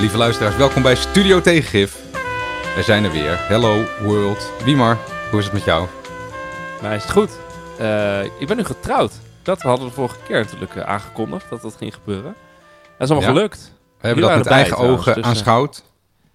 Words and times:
Lieve 0.00 0.16
luisteraars, 0.16 0.56
welkom 0.56 0.82
bij 0.82 0.94
Studio 0.94 1.40
Tegengif. 1.40 1.98
Wij 2.74 2.82
zijn 2.82 3.04
er 3.04 3.12
weer. 3.12 3.38
Hello 3.38 3.84
world. 4.02 4.52
Wiemar, 4.64 4.98
hoe 5.30 5.38
is 5.38 5.44
het 5.44 5.54
met 5.54 5.64
jou? 5.64 5.88
Mij 6.82 6.96
is 6.96 7.02
het 7.02 7.12
goed. 7.12 7.38
Uh, 7.80 8.24
ik 8.24 8.46
ben 8.46 8.56
nu 8.56 8.64
getrouwd. 8.64 9.12
Dat 9.42 9.62
hadden 9.62 9.84
we 9.84 9.90
de 9.90 9.96
vorige 9.96 10.16
keer 10.26 10.36
natuurlijk 10.36 10.74
uh, 10.74 10.82
aangekondigd, 10.82 11.50
dat 11.50 11.62
dat 11.62 11.76
ging 11.76 11.94
gebeuren. 11.94 12.34
Dat 12.98 13.08
is 13.08 13.10
allemaal 13.10 13.28
ja. 13.28 13.34
gelukt. 13.34 13.72
We 14.00 14.06
hebben 14.06 14.28
dat 14.28 14.36
met 14.36 14.46
eigen 14.46 14.76
ogen 14.76 15.14
dus, 15.14 15.24
aanschouwd. 15.24 15.84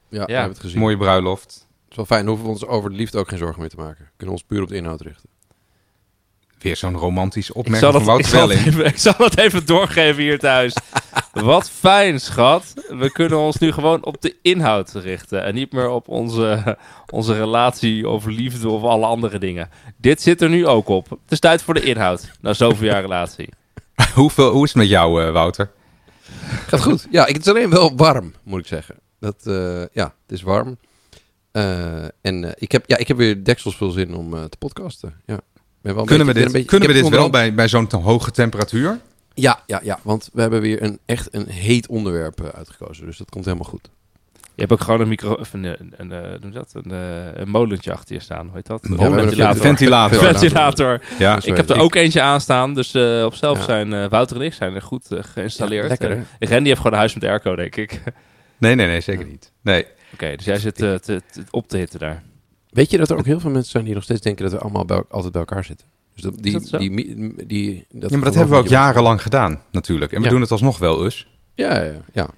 Ja, 0.10 0.20
ja, 0.20 0.26
we 0.26 0.32
hebben 0.32 0.52
het 0.52 0.62
gezien. 0.62 0.80
Mooie 0.80 0.98
bruiloft. 0.98 1.54
Het 1.54 1.90
is 1.90 1.96
wel 1.96 2.06
fijn, 2.06 2.28
hoeven 2.28 2.46
we 2.46 2.52
ons 2.52 2.66
over 2.66 2.90
de 2.90 2.96
liefde 2.96 3.18
ook 3.18 3.30
geen 3.30 3.40
zorgen 3.40 3.60
meer 3.60 3.70
te 3.70 3.76
maken. 3.76 4.04
We 4.06 4.12
kunnen 4.18 4.36
ons 4.36 4.44
puur 4.44 4.62
op 4.62 4.68
de 4.68 4.76
inhoud 4.76 5.02
richten. 5.02 5.30
Weer 6.60 6.76
zo'n 6.76 6.98
romantisch 6.98 7.52
opmerking 7.52 7.94
van 7.94 8.04
Wouter 8.04 8.32
Welling. 8.32 8.76
Ik, 8.76 8.98
zal 8.98 9.14
het 9.18 9.38
even 9.38 9.66
doorgeven 9.66 10.22
hier 10.22 10.40
thuis. 10.40 10.74
Wat 11.32 11.70
fijn, 11.70 12.20
schat. 12.20 12.74
We 12.90 13.12
kunnen 13.12 13.38
ons 13.38 13.58
nu 13.58 13.72
gewoon 13.72 14.06
op 14.06 14.22
de 14.22 14.36
inhoud 14.42 14.92
richten. 14.92 15.44
En 15.44 15.54
niet 15.54 15.72
meer 15.72 15.90
op 15.90 16.08
onze, 16.08 16.78
onze 17.10 17.34
relatie 17.34 18.10
of 18.10 18.26
liefde 18.26 18.70
of 18.70 18.84
alle 18.84 19.06
andere 19.06 19.40
dingen. 19.40 19.70
Dit 19.98 20.22
zit 20.22 20.42
er 20.42 20.50
nu 20.50 20.68
ook 20.68 20.88
op. 20.88 21.10
Het 21.10 21.32
is 21.32 21.40
tijd 21.40 21.62
voor 21.62 21.74
de 21.74 21.82
inhoud. 21.82 22.32
Na 22.42 22.54
zoveel 22.54 22.88
jaar 22.88 23.02
relatie. 23.02 23.50
Hoeveel, 24.14 24.52
hoe 24.52 24.64
is 24.64 24.70
het 24.70 24.78
met 24.78 24.90
jou, 24.90 25.26
uh, 25.26 25.32
Wouter? 25.32 25.72
Gaat 26.68 26.82
goed. 26.82 27.08
Ja, 27.12 27.26
het 27.26 27.40
is 27.40 27.48
alleen 27.48 27.70
wel 27.70 27.96
warm, 27.96 28.34
moet 28.44 28.60
ik 28.60 28.68
zeggen. 28.68 28.96
Dat, 29.20 29.36
uh, 29.44 29.86
ja, 29.92 30.14
het 30.22 30.32
is 30.32 30.42
warm. 30.42 30.78
Uh, 31.52 32.04
en 32.22 32.54
ik, 32.58 32.72
heb, 32.72 32.84
ja, 32.88 32.98
ik 32.98 33.08
heb 33.08 33.18
weer 33.18 33.44
deksels 33.44 33.78
veel 33.78 33.92
zin 33.92 34.16
om 34.16 34.50
te 34.50 34.58
podcasten. 34.58 35.14
Ja. 35.26 35.40
Wel 35.82 36.06
kunnen 36.06 36.28
we 36.28 36.34
dit, 36.34 36.52
beetje, 36.52 36.68
kunnen 36.68 36.88
we 36.88 36.94
dit 36.94 37.10
wel 37.10 37.30
bij, 37.30 37.54
bij 37.54 37.68
zo'n 37.68 37.90
hoge 37.92 38.32
temperatuur? 38.32 39.00
Ja, 39.34 39.64
ja, 39.66 39.80
ja, 39.84 40.00
want 40.04 40.30
we 40.34 40.42
hebben 40.42 40.62
weer 40.62 40.84
een 40.84 41.00
echt 41.06 41.34
een 41.34 41.48
heet 41.48 41.88
onderwerp 41.88 42.42
uh, 42.42 42.48
uitgekozen. 42.48 43.06
Dus 43.06 43.18
dat 43.18 43.30
komt 43.30 43.46
helemaal 43.46 43.70
goed. 43.70 43.90
Je 44.56 44.68
hebt 44.68 44.72
ook 44.72 44.82
gewoon 44.82 45.02
een 45.02 45.08
micro, 45.08 45.34
of 45.34 45.54
een, 45.54 45.64
een, 45.64 45.94
een, 45.98 46.12
een, 46.44 46.52
dat, 46.52 46.72
een, 46.74 46.92
een 47.42 47.50
molentje 47.50 47.92
achter 47.92 48.16
je 48.16 48.22
staan. 48.22 48.46
Hoe 48.46 48.56
heet 48.56 48.66
dat? 48.66 48.84
Een 48.84 48.98
ventilator. 48.98 49.62
Ventilator. 49.62 50.20
ventilator. 50.20 51.02
Ja, 51.20 51.40
ik 51.44 51.56
heb 51.56 51.70
er 51.70 51.80
ook 51.80 51.96
eentje 51.96 52.22
aan 52.22 52.42
staan. 52.42 52.74
Dus 52.74 52.94
uh, 52.96 53.26
op 53.26 53.36
zelf 53.36 53.58
ja. 53.58 53.64
zijn 53.64 53.92
uh, 53.92 54.10
Wouter 54.10 54.36
en 54.36 54.42
ik 54.42 54.54
zijn 54.54 54.76
er 54.76 54.82
goed 54.82 55.12
uh, 55.12 55.20
geïnstalleerd. 55.24 55.84
Ja, 55.84 55.90
lekker, 55.90 56.18
uh, 56.18 56.50
Randy 56.50 56.68
heeft 56.68 56.78
gewoon 56.78 56.92
een 56.92 57.00
huis 57.00 57.14
met 57.14 57.24
airco, 57.24 57.56
denk 57.56 57.76
ik. 57.76 58.02
Nee, 58.58 58.76
nee, 58.76 58.88
nee, 58.88 59.02
zeker 59.02 59.26
niet. 59.26 59.52
Nee. 59.62 59.84
Oké, 59.84 59.94
okay, 60.14 60.36
dus 60.36 60.46
jij 60.46 60.60
zit 60.60 60.76
te, 60.76 61.00
te, 61.02 61.22
op 61.50 61.68
te 61.68 61.78
hitte 61.78 61.98
daar. 61.98 62.24
Weet 62.70 62.92
je 62.92 62.98
dat 62.98 63.10
er 63.10 63.18
ook 63.18 63.26
heel 63.26 63.40
veel 63.40 63.50
mensen 63.50 63.72
zijn 63.72 63.84
die 63.84 63.94
nog 63.94 64.04
steeds 64.04 64.22
denken 64.22 64.44
dat 64.44 64.54
we 64.54 64.60
allemaal 64.60 64.86
bij, 64.86 65.04
altijd 65.10 65.32
bij 65.32 65.42
elkaar 65.42 65.64
zitten? 65.64 65.88
Dus 66.22 66.32
die, 66.36 66.52
dat 66.52 66.80
die, 66.80 66.96
die, 66.96 67.46
die, 67.48 67.86
dat 67.90 68.10
ja, 68.10 68.16
maar 68.16 68.26
dat 68.26 68.36
hebben 68.36 68.54
we 68.54 68.62
ook 68.62 68.68
jarenlang 68.68 69.22
gedaan, 69.22 69.62
natuurlijk. 69.72 70.12
En 70.12 70.18
we 70.18 70.24
ja. 70.24 70.30
doen 70.30 70.42
het 70.42 70.52
alsnog 70.52 70.78
wel 70.78 71.04
eens. 71.04 71.28
Ja, 71.54 71.84
ja, 71.84 72.02
ja. 72.14 72.30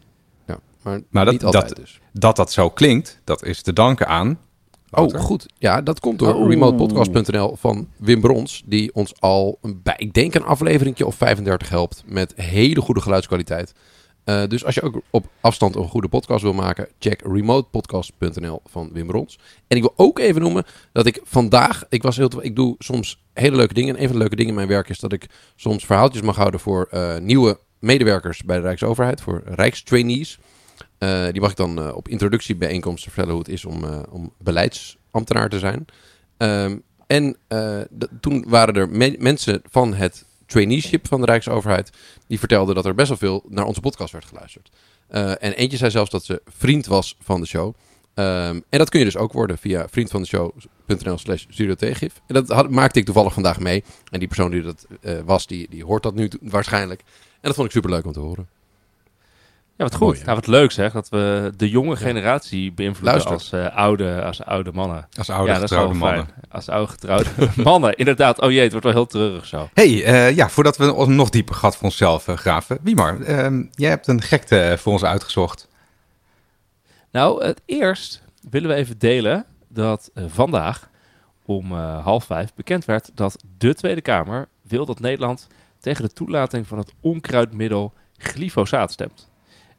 ja. 0.47 0.59
Maar, 0.81 1.01
maar 1.09 1.25
dat, 1.25 1.39
dat, 1.39 1.75
dus. 1.75 1.99
dat 2.13 2.35
dat 2.35 2.51
zo 2.51 2.69
klinkt, 2.69 3.19
dat 3.23 3.43
is 3.45 3.61
te 3.61 3.73
danken 3.73 4.07
aan... 4.07 4.39
Wouter. 4.89 5.19
Oh, 5.19 5.25
goed. 5.25 5.45
Ja, 5.57 5.81
dat 5.81 5.99
komt 5.99 6.19
door 6.19 6.33
oh. 6.33 6.49
remotepodcast.nl 6.49 7.55
van 7.59 7.87
Wim 7.97 8.21
Brons. 8.21 8.63
Die 8.65 8.93
ons 8.93 9.13
al, 9.19 9.59
bij, 9.61 9.95
ik 9.97 10.13
denk 10.13 10.33
een 10.33 10.43
afleveringje 10.43 11.05
of 11.05 11.15
35 11.15 11.69
helpt 11.69 12.03
met 12.05 12.33
hele 12.35 12.81
goede 12.81 13.01
geluidskwaliteit. 13.01 13.73
Uh, 14.25 14.47
dus 14.47 14.65
als 14.65 14.75
je 14.75 14.81
ook 14.81 15.01
op 15.09 15.25
afstand 15.41 15.75
een 15.75 15.87
goede 15.87 16.07
podcast 16.07 16.41
wil 16.41 16.53
maken, 16.53 16.87
check 16.99 17.21
remotepodcast.nl 17.21 18.61
van 18.65 18.89
Wim 18.93 19.07
Brons. 19.07 19.39
En 19.67 19.77
ik 19.77 19.83
wil 19.83 19.93
ook 19.95 20.19
even 20.19 20.41
noemen 20.41 20.65
dat 20.91 21.05
ik 21.05 21.21
vandaag, 21.23 21.85
ik, 21.89 22.01
was 22.01 22.17
heel, 22.17 22.43
ik 22.43 22.55
doe 22.55 22.75
soms 22.79 23.23
hele 23.33 23.55
leuke 23.55 23.73
dingen. 23.73 23.95
En 23.95 24.01
een 24.01 24.07
van 24.07 24.13
de 24.13 24.21
leuke 24.21 24.35
dingen 24.35 24.51
in 24.51 24.57
mijn 24.57 24.67
werk 24.67 24.89
is 24.89 24.99
dat 24.99 25.13
ik 25.13 25.29
soms 25.55 25.85
verhaaltjes 25.85 26.21
mag 26.21 26.35
houden 26.35 26.59
voor 26.59 26.87
uh, 26.93 27.17
nieuwe 27.17 27.59
medewerkers 27.79 28.43
bij 28.43 28.55
de 28.55 28.61
Rijksoverheid, 28.61 29.21
voor 29.21 29.41
Rijkstrainees. 29.45 30.39
Uh, 30.99 31.25
die 31.31 31.41
mag 31.41 31.51
ik 31.51 31.57
dan 31.57 31.93
op 31.93 32.07
introductiebijeenkomsten 32.07 33.11
vertellen 33.11 33.35
hoe 33.35 33.43
het 33.43 33.53
is 33.53 33.65
om, 33.65 33.83
om 34.09 34.33
beleidsambtenaar 34.37 35.49
te 35.49 35.59
zijn. 35.59 35.85
Um, 36.37 36.83
en 37.07 37.37
toen 38.19 38.45
waren 38.47 38.73
er 38.73 38.89
me 38.89 39.15
mensen 39.19 39.61
van 39.69 39.93
het 39.93 40.25
traineeship 40.45 41.07
van 41.07 41.19
de 41.19 41.25
Rijksoverheid. 41.25 41.89
Die 42.27 42.39
vertelde 42.39 42.73
dat 42.73 42.85
er 42.85 42.95
best 42.95 43.07
wel 43.07 43.17
veel 43.17 43.43
naar 43.49 43.65
onze 43.65 43.81
podcast 43.81 44.11
werd 44.11 44.25
geluisterd. 44.25 44.69
Uh, 45.11 45.29
en 45.29 45.53
eentje 45.53 45.77
zei 45.77 45.91
zelfs 45.91 46.09
dat 46.09 46.23
ze 46.23 46.41
vriend 46.45 46.85
was 46.85 47.17
van 47.19 47.41
de 47.41 47.47
show. 47.47 47.73
Um, 48.15 48.63
en 48.69 48.79
dat 48.79 48.89
kun 48.89 48.99
je 48.99 49.05
dus 49.05 49.17
ook 49.17 49.33
worden 49.33 49.57
via 49.57 49.87
vriendvandeshow.nl 49.89 51.17
slash 51.17 51.45
studiotegif. 51.49 52.21
En 52.27 52.33
dat 52.33 52.49
had, 52.49 52.69
maakte 52.69 52.99
ik 52.99 53.05
toevallig 53.05 53.33
vandaag 53.33 53.59
mee. 53.59 53.83
En 54.09 54.19
die 54.19 54.27
persoon 54.27 54.51
die 54.51 54.61
dat 54.61 54.87
uh, 55.01 55.19
was, 55.25 55.47
die, 55.47 55.69
die 55.69 55.85
hoort 55.85 56.03
dat 56.03 56.15
nu 56.15 56.29
waarschijnlijk. 56.41 56.99
En 56.99 57.39
dat 57.41 57.55
vond 57.55 57.67
ik 57.67 57.73
super 57.73 57.89
leuk 57.89 58.05
om 58.05 58.11
te 58.11 58.19
horen. 58.19 58.47
Ja, 59.77 59.83
wat 59.83 59.95
goed. 59.95 60.07
Mooi, 60.07 60.23
nou, 60.23 60.35
wat 60.35 60.47
leuk 60.47 60.71
zeg, 60.71 60.91
dat 60.91 61.09
we 61.09 61.51
de 61.57 61.69
jonge 61.69 61.95
generatie 61.95 62.71
beïnvloeden 62.71 63.25
als, 63.25 63.51
uh, 63.53 63.75
oude, 63.75 64.23
als 64.23 64.43
oude 64.43 64.71
mannen. 64.71 65.07
Als 65.17 65.29
oude 65.29 65.51
ja, 65.51 65.59
getrouwde 65.59 65.93
mannen. 65.93 66.27
Als 66.49 66.69
oude 66.69 66.91
getrouwde 66.91 67.29
mannen, 67.63 67.95
inderdaad. 67.95 68.41
Oh 68.41 68.51
jee, 68.51 68.61
het 68.61 68.71
wordt 68.71 68.85
wel 68.85 68.95
heel 68.95 69.05
treurig 69.05 69.45
zo. 69.45 69.69
hey, 69.73 69.89
uh, 69.89 70.35
ja, 70.35 70.49
voordat 70.49 70.77
we 70.77 70.93
ons 70.93 71.07
nog 71.07 71.29
dieper 71.29 71.55
gat 71.55 71.75
voor 71.75 71.85
onszelf 71.85 72.27
uh, 72.27 72.35
graven. 72.35 72.77
Wiemar, 72.81 73.17
uh, 73.19 73.63
jij 73.71 73.89
hebt 73.89 74.07
een 74.07 74.21
gekte 74.21 74.75
voor 74.79 74.93
ons 74.93 75.03
uitgezocht. 75.03 75.67
Nou, 77.11 77.45
het 77.45 77.61
eerst 77.65 78.21
willen 78.49 78.69
we 78.69 78.75
even 78.75 78.97
delen 78.97 79.45
dat 79.67 80.11
vandaag 80.27 80.89
om 81.45 81.71
half 81.73 82.25
vijf 82.25 82.53
bekend 82.53 82.85
werd 82.85 83.11
dat 83.13 83.43
de 83.57 83.73
Tweede 83.73 84.01
Kamer 84.01 84.47
wil 84.61 84.85
dat 84.85 84.99
Nederland 84.99 85.47
tegen 85.79 86.03
de 86.03 86.13
toelating 86.13 86.67
van 86.67 86.77
het 86.77 86.93
onkruidmiddel 87.01 87.93
glyfosaat 88.17 88.91
stemt. 88.91 89.31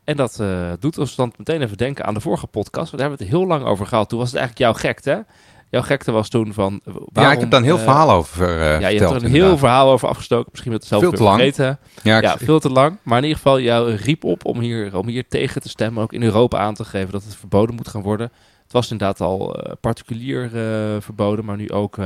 En 0.05 0.17
dat 0.17 0.39
uh, 0.41 0.73
doet 0.81 0.99
ons 0.99 1.15
dan 1.15 1.33
meteen 1.37 1.63
even 1.63 1.77
denken 1.77 2.05
aan 2.05 2.15
de 2.15 2.21
vorige 2.21 2.47
podcast. 2.47 2.91
Daar 2.91 3.01
hebben 3.01 3.19
we 3.19 3.25
het 3.25 3.33
heel 3.33 3.47
lang 3.47 3.65
over 3.65 3.87
gehad. 3.87 4.09
Toen 4.09 4.19
was 4.19 4.31
het 4.31 4.39
eigenlijk 4.39 4.71
jouw 4.71 4.91
gekte. 4.91 5.25
Jouw 5.71 5.83
gekte 5.83 6.13
was 6.13 6.29
toen 6.29 6.53
van... 6.53 6.81
Waarom, 6.85 7.09
ja, 7.13 7.33
ik 7.33 7.41
heb 7.41 7.51
daar 7.51 7.61
een 7.61 7.67
heel 7.67 7.77
uh, 7.77 7.83
verhaal 7.83 8.11
over 8.11 8.49
uh, 8.49 8.81
Ja, 8.81 8.89
je 8.89 8.99
hebt 8.99 9.11
er 9.11 9.25
een 9.25 9.31
heel 9.31 9.59
verhaal 9.59 9.91
over 9.91 10.09
afgestoken. 10.09 10.49
Misschien 10.51 10.73
met 10.73 10.81
het 10.81 10.91
zelf 10.91 11.03
veel 11.03 11.13
te 11.13 11.23
lang. 11.23 11.37
Vergeten. 11.37 11.79
Ja, 12.03 12.21
ja 12.21 12.39
veel 12.39 12.61
te 12.61 12.71
lang. 12.71 12.99
Maar 13.03 13.19
in 13.19 13.25
ieder 13.25 13.39
geval, 13.39 13.61
jou 13.61 13.95
riep 13.95 14.25
op 14.25 14.45
om 14.45 14.61
hier, 14.61 14.97
om 14.97 15.07
hier 15.09 15.29
tegen 15.29 15.61
te 15.61 15.69
stemmen. 15.69 16.03
Ook 16.03 16.13
in 16.13 16.23
Europa 16.23 16.59
aan 16.59 16.75
te 16.75 16.85
geven 16.85 17.13
dat 17.13 17.25
het 17.25 17.37
verboden 17.37 17.75
moet 17.75 17.89
gaan 17.89 18.03
worden. 18.03 18.33
Het 18.63 18.73
was 18.73 18.91
inderdaad 18.91 19.21
al 19.21 19.57
particulier 19.81 20.51
verboden, 21.01 21.45
maar 21.45 21.57
nu 21.57 21.71
ook 21.71 21.97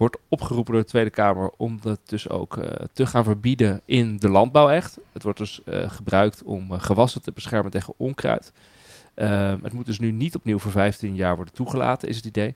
wordt 0.00 0.18
opgeroepen 0.28 0.72
door 0.72 0.82
de 0.82 0.88
Tweede 0.88 1.10
Kamer 1.10 1.50
om 1.56 1.78
dat 1.82 2.00
dus 2.04 2.28
ook 2.28 2.56
uh, 2.56 2.64
te 2.92 3.06
gaan 3.06 3.24
verbieden 3.24 3.80
in 3.84 4.16
de 4.16 4.28
landbouw 4.28 4.70
echt. 4.70 4.98
Het 5.12 5.22
wordt 5.22 5.38
dus 5.38 5.60
uh, 5.64 5.90
gebruikt 5.90 6.42
om 6.42 6.72
uh, 6.72 6.80
gewassen 6.80 7.22
te 7.22 7.32
beschermen 7.32 7.70
tegen 7.70 7.94
onkruid. 7.96 8.52
Ehm, 9.14 9.58
het 9.62 9.72
moet 9.72 9.86
dus 9.86 9.98
nu 9.98 10.10
niet 10.10 10.34
opnieuw 10.34 10.58
voor 10.58 10.70
15 10.70 11.14
jaar 11.14 11.36
worden 11.36 11.54
toegelaten, 11.54 12.08
is 12.08 12.16
het 12.16 12.24
idee. 12.24 12.54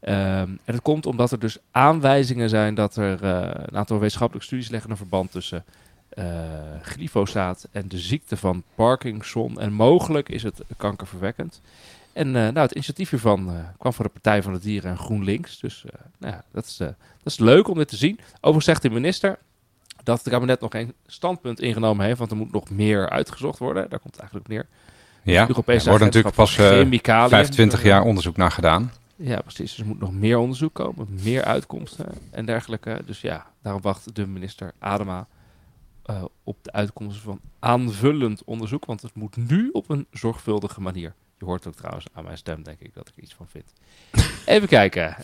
Um, 0.00 0.10
en 0.10 0.58
dat 0.64 0.82
komt 0.82 1.06
omdat 1.06 1.30
er 1.30 1.38
dus 1.38 1.58
aanwijzingen 1.70 2.48
zijn 2.48 2.74
dat 2.74 2.96
er 2.96 3.24
een 3.24 3.76
aantal 3.76 3.98
wetenschappelijke 3.98 4.46
studies 4.46 4.68
leggen 4.68 4.90
een 4.90 4.96
verband 4.96 5.30
tussen 5.30 5.64
glyfosaat 6.82 7.68
en 7.70 7.88
de 7.88 7.98
ziekte 7.98 8.36
van 8.36 8.62
Parkinson. 8.74 9.60
En 9.60 9.72
mogelijk 9.72 10.28
is 10.28 10.42
het 10.42 10.62
kankerverwekkend. 10.76 11.60
En 12.12 12.26
uh, 12.26 12.32
nou, 12.32 12.58
het 12.58 12.72
initiatief 12.72 13.10
hiervan 13.10 13.48
uh, 13.48 13.54
kwam 13.78 13.92
van 13.92 14.04
de 14.04 14.10
Partij 14.10 14.42
van 14.42 14.52
de 14.52 14.58
Dieren 14.58 14.90
en 14.90 14.98
GroenLinks. 14.98 15.60
Dus 15.60 15.84
uh, 15.86 15.92
nou 16.18 16.32
ja, 16.32 16.44
dat, 16.52 16.64
is, 16.64 16.76
dat 16.76 16.94
is 17.24 17.38
leuk 17.38 17.68
om 17.68 17.78
dit 17.78 17.88
te 17.88 17.96
zien. 17.96 18.18
Overigens 18.34 18.64
zegt 18.64 18.82
de 18.82 18.90
minister 18.90 19.38
dat 20.02 20.18
het 20.18 20.28
kabinet 20.28 20.60
nog 20.60 20.70
geen 20.70 20.94
standpunt 21.06 21.60
ingenomen 21.60 22.06
heeft, 22.06 22.18
want 22.18 22.30
er 22.30 22.36
moet 22.36 22.52
nog 22.52 22.70
meer 22.70 23.10
uitgezocht 23.10 23.58
worden. 23.58 23.90
Daar 23.90 23.98
komt 23.98 24.16
het 24.16 24.20
eigenlijk 24.20 24.48
op 24.48 24.52
neer. 24.52 24.66
Ja, 25.24 25.48
er 25.48 25.84
wordt 25.84 26.04
natuurlijk 26.04 26.34
pas 26.34 26.54
25 26.54 27.82
jaar 27.82 28.02
onderzoek 28.02 28.36
naar 28.36 28.50
gedaan. 28.50 28.92
Ja, 29.16 29.40
precies. 29.40 29.70
Dus 29.70 29.78
er 29.78 29.86
moet 29.86 30.00
nog 30.00 30.12
meer 30.12 30.38
onderzoek 30.38 30.74
komen, 30.74 31.08
meer 31.22 31.44
uitkomsten 31.44 32.06
en 32.30 32.46
dergelijke. 32.46 33.00
Dus 33.06 33.20
ja, 33.20 33.46
daarom 33.62 33.82
wacht 33.82 34.14
de 34.14 34.26
minister 34.26 34.72
Adema 34.78 35.26
op 36.44 36.56
de 36.62 36.72
uitkomsten 36.72 37.22
van 37.22 37.40
aanvullend 37.58 38.44
onderzoek, 38.44 38.84
want 38.84 39.02
het 39.02 39.14
moet 39.14 39.36
nu 39.36 39.68
op 39.72 39.90
een 39.90 40.06
zorgvuldige 40.10 40.80
manier. 40.80 41.14
Je 41.42 41.48
hoort 41.48 41.66
ook 41.66 41.74
trouwens 41.74 42.06
aan 42.12 42.24
mijn 42.24 42.36
stem, 42.36 42.62
denk 42.62 42.80
ik, 42.80 42.94
dat 42.94 43.08
ik 43.08 43.22
iets 43.22 43.34
van 43.34 43.46
vind. 43.50 43.72
Even 44.54 44.68
kijken. 44.68 45.08
Uh, 45.08 45.14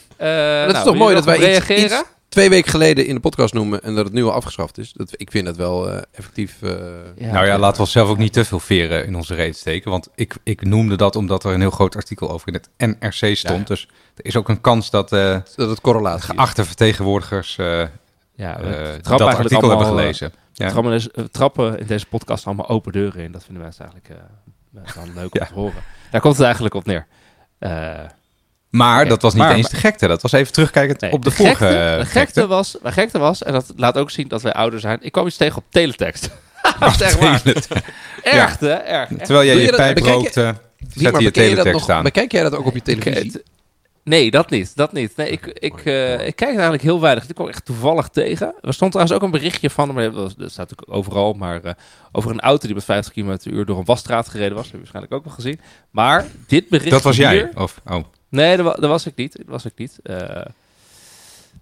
dat 0.59 0.67
is 0.67 0.73
nou, 0.73 0.85
toch 0.85 0.97
mooi 0.97 1.15
dat 1.15 1.25
wij 1.25 1.39
reageren? 1.39 1.85
Iets, 1.85 1.95
iets 1.95 2.05
twee 2.29 2.49
weken 2.49 2.71
geleden 2.71 3.07
in 3.07 3.15
de 3.15 3.21
podcast 3.21 3.55
noemen 3.55 3.83
en 3.83 3.95
dat 3.95 4.05
het 4.05 4.15
nu 4.15 4.25
al 4.25 4.33
afgeschaft 4.33 4.79
is. 4.79 4.93
Dat, 4.93 5.13
ik 5.17 5.31
vind 5.31 5.47
dat 5.47 5.57
wel 5.57 5.89
uh, 5.89 5.99
effectief. 6.13 6.63
Uh, 6.63 6.71
ja, 7.17 7.33
nou 7.33 7.47
ja, 7.47 7.59
laten 7.59 7.77
we 7.77 7.83
onszelf 7.83 8.09
ook 8.09 8.19
niet 8.19 8.33
te 8.33 8.45
veel 8.45 8.61
veren 8.61 9.07
in 9.07 9.17
onze 9.17 9.35
reet 9.35 9.57
steken. 9.57 9.91
Want 9.91 10.09
ik, 10.15 10.37
ik 10.43 10.65
noemde 10.65 10.97
dat 10.97 11.17
omdat 11.17 11.45
er 11.45 11.55
een 11.55 11.61
heel 11.61 11.71
groot 11.71 11.97
artikel 11.97 12.31
over 12.31 12.49
in 12.49 12.55
het 12.55 12.69
NRC 12.77 13.37
stond. 13.37 13.69
Ja. 13.69 13.75
Dus 13.75 13.89
er 14.15 14.25
is 14.25 14.37
ook 14.37 14.49
een 14.49 14.61
kans 14.61 14.91
dat, 14.91 15.13
uh, 15.13 15.39
dat 15.57 15.69
het 15.69 15.81
correlatie 15.81 16.35
geachte 16.35 16.65
vertegenwoordigers 16.65 17.57
ja, 17.57 18.57
dat 19.03 19.21
artikel 19.21 19.59
allemaal, 19.59 19.79
hebben 19.79 19.87
gelezen. 19.87 20.33
Ja. 20.53 20.71
Trappen, 20.71 21.31
trappen 21.31 21.79
in 21.79 21.87
deze 21.87 22.07
podcast 22.07 22.47
allemaal 22.47 22.69
open 22.69 22.93
deuren 22.93 23.23
in. 23.23 23.33
Dat 23.33 23.45
vinden 23.45 23.63
mensen 23.63 23.85
eigenlijk 23.85 24.21
dan 24.95 25.15
leuk 25.15 25.41
om 25.41 25.47
te 25.47 25.55
horen. 25.55 25.83
Daar 26.11 26.21
komt 26.21 26.35
het 26.35 26.45
eigenlijk 26.45 26.75
op 26.75 26.87
neer. 26.87 27.07
Uh, 27.61 27.71
maar 28.71 28.97
okay. 28.97 29.09
dat 29.09 29.23
was 29.23 29.35
niet 29.35 29.43
maar, 29.43 29.55
eens 29.55 29.69
de 29.69 29.77
gekte. 29.77 30.07
Dat 30.07 30.23
was 30.23 30.33
even 30.33 30.53
terugkijkend 30.53 31.01
nee, 31.01 31.13
op 31.13 31.25
de, 31.25 31.31
de 31.31 31.37
vorige 31.37 31.57
gekte. 31.57 31.97
De 31.99 32.07
gekte 32.07 32.47
was, 32.47 32.77
de 32.83 32.93
gekte 32.93 33.19
was, 33.19 33.43
en 33.43 33.53
dat 33.53 33.73
laat 33.77 33.99
ook 33.99 34.11
zien 34.11 34.29
dat 34.29 34.43
wij 34.43 34.53
ouder 34.53 34.81
zijn. 34.81 34.99
Ik 35.01 35.13
kwam 35.13 35.27
iets 35.27 35.37
tegen 35.37 35.57
op 35.57 35.65
teletext. 35.71 36.31
echt 36.81 37.19
waar. 37.19 37.43
Teletext. 37.43 37.71
Erg, 38.23 38.59
hè? 38.59 38.69
Erg. 38.69 39.11
echt. 39.11 39.25
Terwijl 39.25 39.47
jij 39.47 39.55
je 39.55 39.61
je 39.61 39.67
dat- 39.67 39.77
pijp 39.77 39.99
rookte, 39.99 40.55
zette 40.79 41.11
maar 41.11 41.21
je 41.21 41.25
dat 41.25 41.35
teletext 41.35 41.91
aan. 41.91 42.03
Bekijk 42.03 42.33
jij 42.33 42.43
dat 42.43 42.55
ook 42.55 42.67
op 42.67 42.75
je 42.75 42.83
televisie? 42.83 43.43
Nee, 44.09 44.31
dat 44.31 44.51
niet. 44.51 44.77
Dat 44.77 44.93
niet. 44.93 45.17
Nee, 45.17 45.31
ik, 45.31 45.47
ik, 45.47 45.85
eh, 45.85 46.13
ik 46.13 46.37
kijk 46.37 46.41
er 46.41 46.47
eigenlijk 46.55 46.83
heel 46.83 47.01
weinig. 47.01 47.29
Ik 47.29 47.35
kwam 47.35 47.49
echt 47.49 47.65
toevallig 47.65 48.09
tegen. 48.09 48.55
Er 48.61 48.75
stond 48.75 48.91
trouwens 48.93 49.17
ook 49.19 49.23
een 49.25 49.31
berichtje 49.31 49.71
van, 49.71 49.95
maar 49.95 50.13
dat, 50.13 50.31
staat 50.31 50.57
natuurlijk 50.57 50.93
overal, 50.93 51.33
maar 51.33 51.63
eh, 51.65 51.73
over 52.13 52.31
een 52.31 52.41
auto 52.41 52.67
die 52.67 52.75
met 52.75 52.85
50 52.85 53.13
km 53.13 53.37
per 53.43 53.53
uur 53.53 53.65
door 53.65 53.79
een 53.79 53.85
wasstraat 53.85 54.29
gereden 54.29 54.55
was. 54.55 54.63
Dat 54.63 54.73
heb 54.73 54.85
je 54.85 54.91
waarschijnlijk 54.93 55.15
ook 55.15 55.25
wel 55.25 55.35
gezien. 55.35 55.61
Maar 55.91 56.27
dit 56.47 56.69
bericht 56.69 56.91
Dat 56.91 57.03
was 57.03 57.17
jij? 57.17 57.51
Of, 57.55 57.81
oh. 57.87 58.05
Nee, 58.29 58.57
dat, 58.57 58.67
wa- 58.67 58.81
dat 58.81 58.91
was 58.91 59.07
ik 59.07 59.17
niet. 59.17 59.37
Dat 59.37 59.47
was 59.47 59.65
ik 59.65 59.73
niet. 59.77 59.99
Eh, 60.03 60.41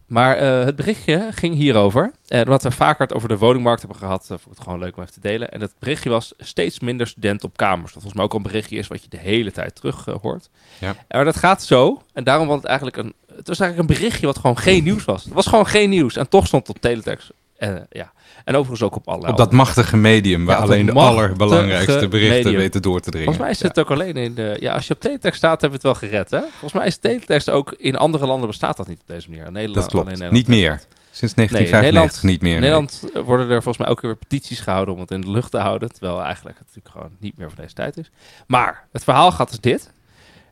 maar 0.06 0.36
eh, 0.36 0.64
het 0.64 0.76
berichtje 0.76 1.28
ging 1.30 1.54
hierover. 1.54 2.12
En 2.26 2.44
omdat 2.44 2.62
we 2.62 2.70
vaker 2.70 3.06
het 3.06 3.14
over 3.14 3.28
de 3.28 3.38
woningmarkt 3.38 3.80
hebben 3.80 3.98
gehad, 3.98 4.22
eh, 4.22 4.28
vond 4.28 4.42
ik 4.42 4.50
het 4.50 4.60
gewoon 4.60 4.78
leuk 4.78 4.96
om 4.96 5.02
even 5.02 5.14
te 5.14 5.20
delen. 5.20 5.50
En 5.50 5.60
het 5.60 5.72
berichtje 5.78 6.10
was 6.10 6.34
steeds 6.38 6.80
minder 6.80 7.06
studenten 7.06 7.48
op 7.48 7.56
kamers. 7.56 7.92
Dat 7.92 8.02
volgens 8.02 8.14
mij 8.14 8.24
ook 8.24 8.32
al 8.32 8.38
een 8.38 8.44
berichtje 8.44 8.76
is 8.76 8.86
wat 8.86 9.02
je 9.02 9.08
de 9.08 9.18
hele 9.18 9.52
tijd 9.52 9.74
terug 9.74 10.06
eh, 10.06 10.14
hoort. 10.22 10.48
Ja. 10.78 10.96
Maar 11.08 11.24
dat 11.24 11.36
gaat 11.36 11.62
zo. 11.62 12.02
En 12.12 12.24
daarom 12.24 12.46
was 12.46 12.56
het 12.56 12.66
eigenlijk 12.66 12.96
een... 12.96 13.14
Het 13.36 13.48
was 13.48 13.60
eigenlijk 13.60 13.90
een 13.90 13.96
berichtje 13.96 14.26
wat 14.26 14.38
gewoon 14.38 14.58
geen 14.58 14.84
nieuws 14.84 15.04
was. 15.04 15.24
Het 15.24 15.32
was 15.32 15.46
gewoon 15.46 15.66
geen 15.66 15.90
nieuws. 15.90 16.16
En 16.16 16.28
toch 16.28 16.46
stond 16.46 16.66
het 16.66 16.76
op 16.76 16.82
teletext. 16.82 17.32
En, 17.58 17.86
ja. 17.90 18.12
en 18.44 18.54
overigens 18.54 18.82
ook 18.82 18.96
op 18.96 19.08
allerlei 19.08 19.32
Op 19.32 19.38
dat 19.38 19.52
machtige 19.52 19.96
medium 19.96 20.44
waar 20.44 20.56
Ja, 20.56 20.62
alleen 20.62 20.86
de 20.86 20.92
allerbelangrijkste 20.92 22.08
berichten 22.08 22.36
medium. 22.36 22.56
weten 22.56 22.82
door 22.82 23.00
te 23.00 23.10
dringen. 23.10 23.34
Volgens 23.34 23.44
mij 23.44 23.54
is 23.54 23.62
het 23.62 23.78
ook 23.78 23.90
alleen 23.90 24.16
in 24.16 24.34
de... 24.34 24.56
Ja, 24.60 24.74
als 24.74 24.86
je 24.86 24.94
op 24.94 25.00
teletext 25.00 25.38
staat, 25.38 25.60
hebben 25.60 25.80
we 25.80 25.88
het 25.88 26.00
wel 26.00 26.08
gered, 26.10 26.30
hè? 26.30 26.40
Volgens 26.40 26.72
mij 26.72 26.86
is 26.86 26.96
teletext 26.96 27.50
ook... 27.50 27.74
In 27.78 27.96
andere 27.96 28.26
landen 28.26 28.48
bestaat 28.48 28.76
dat 28.76 28.88
niet 28.88 29.00
op 29.00 29.06
deze 29.06 29.28
manier. 29.28 29.46
In 29.46 29.52
Nederland, 29.52 29.80
Dat 29.80 29.90
klopt. 29.90 30.06
Nederland 30.06 30.32
Niet 30.32 30.48
meer. 30.48 30.80
Sinds 31.10 31.34
Nee, 31.34 31.46
1995 31.48 32.22
niet 32.22 32.42
meer. 32.42 32.54
In. 32.54 32.60
Nederland 32.60 33.02
eh, 33.14 33.22
worden 33.22 33.46
er 33.46 33.62
volgens 33.62 33.78
mij 33.78 33.88
ook 33.88 34.00
weer 34.00 34.16
petities 34.16 34.60
gehouden 34.60 34.94
om 34.94 35.00
het 35.00 35.10
in 35.10 35.20
de 35.20 35.30
lucht 35.30 35.50
te 35.50 35.58
houden. 35.58 35.92
Terwijl 35.92 36.22
eigenlijk 36.22 36.58
het 36.58 36.66
natuurlijk 36.66 36.94
gewoon 36.94 37.16
niet 37.20 37.38
meer 37.38 37.48
van 37.48 37.58
deze 37.62 37.74
tijd 37.74 37.96
is. 37.96 38.10
Maar 38.46 38.88
het 38.92 39.04
verhaal 39.04 39.32
gaat 39.32 39.48
als 39.48 39.60
dit. 39.60 39.90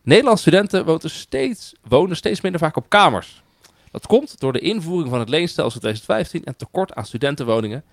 Nederlandse 0.02 0.42
studenten 0.42 0.84
wonen 0.84 1.10
steeds, 1.10 1.74
wonen 1.88 2.16
steeds 2.16 2.40
minder 2.40 2.60
vaak 2.60 2.76
op 2.76 2.88
kamers. 2.88 3.42
Dat 3.94 4.06
komt 4.06 4.40
door 4.40 4.52
de 4.52 4.58
invoering 4.58 5.10
van 5.10 5.18
het 5.18 5.28
leenstelsel 5.28 5.80
2015 5.80 6.44
en 6.44 6.56
tekort 6.56 6.94
aan 6.94 7.06
studentenwoningen. 7.06 7.84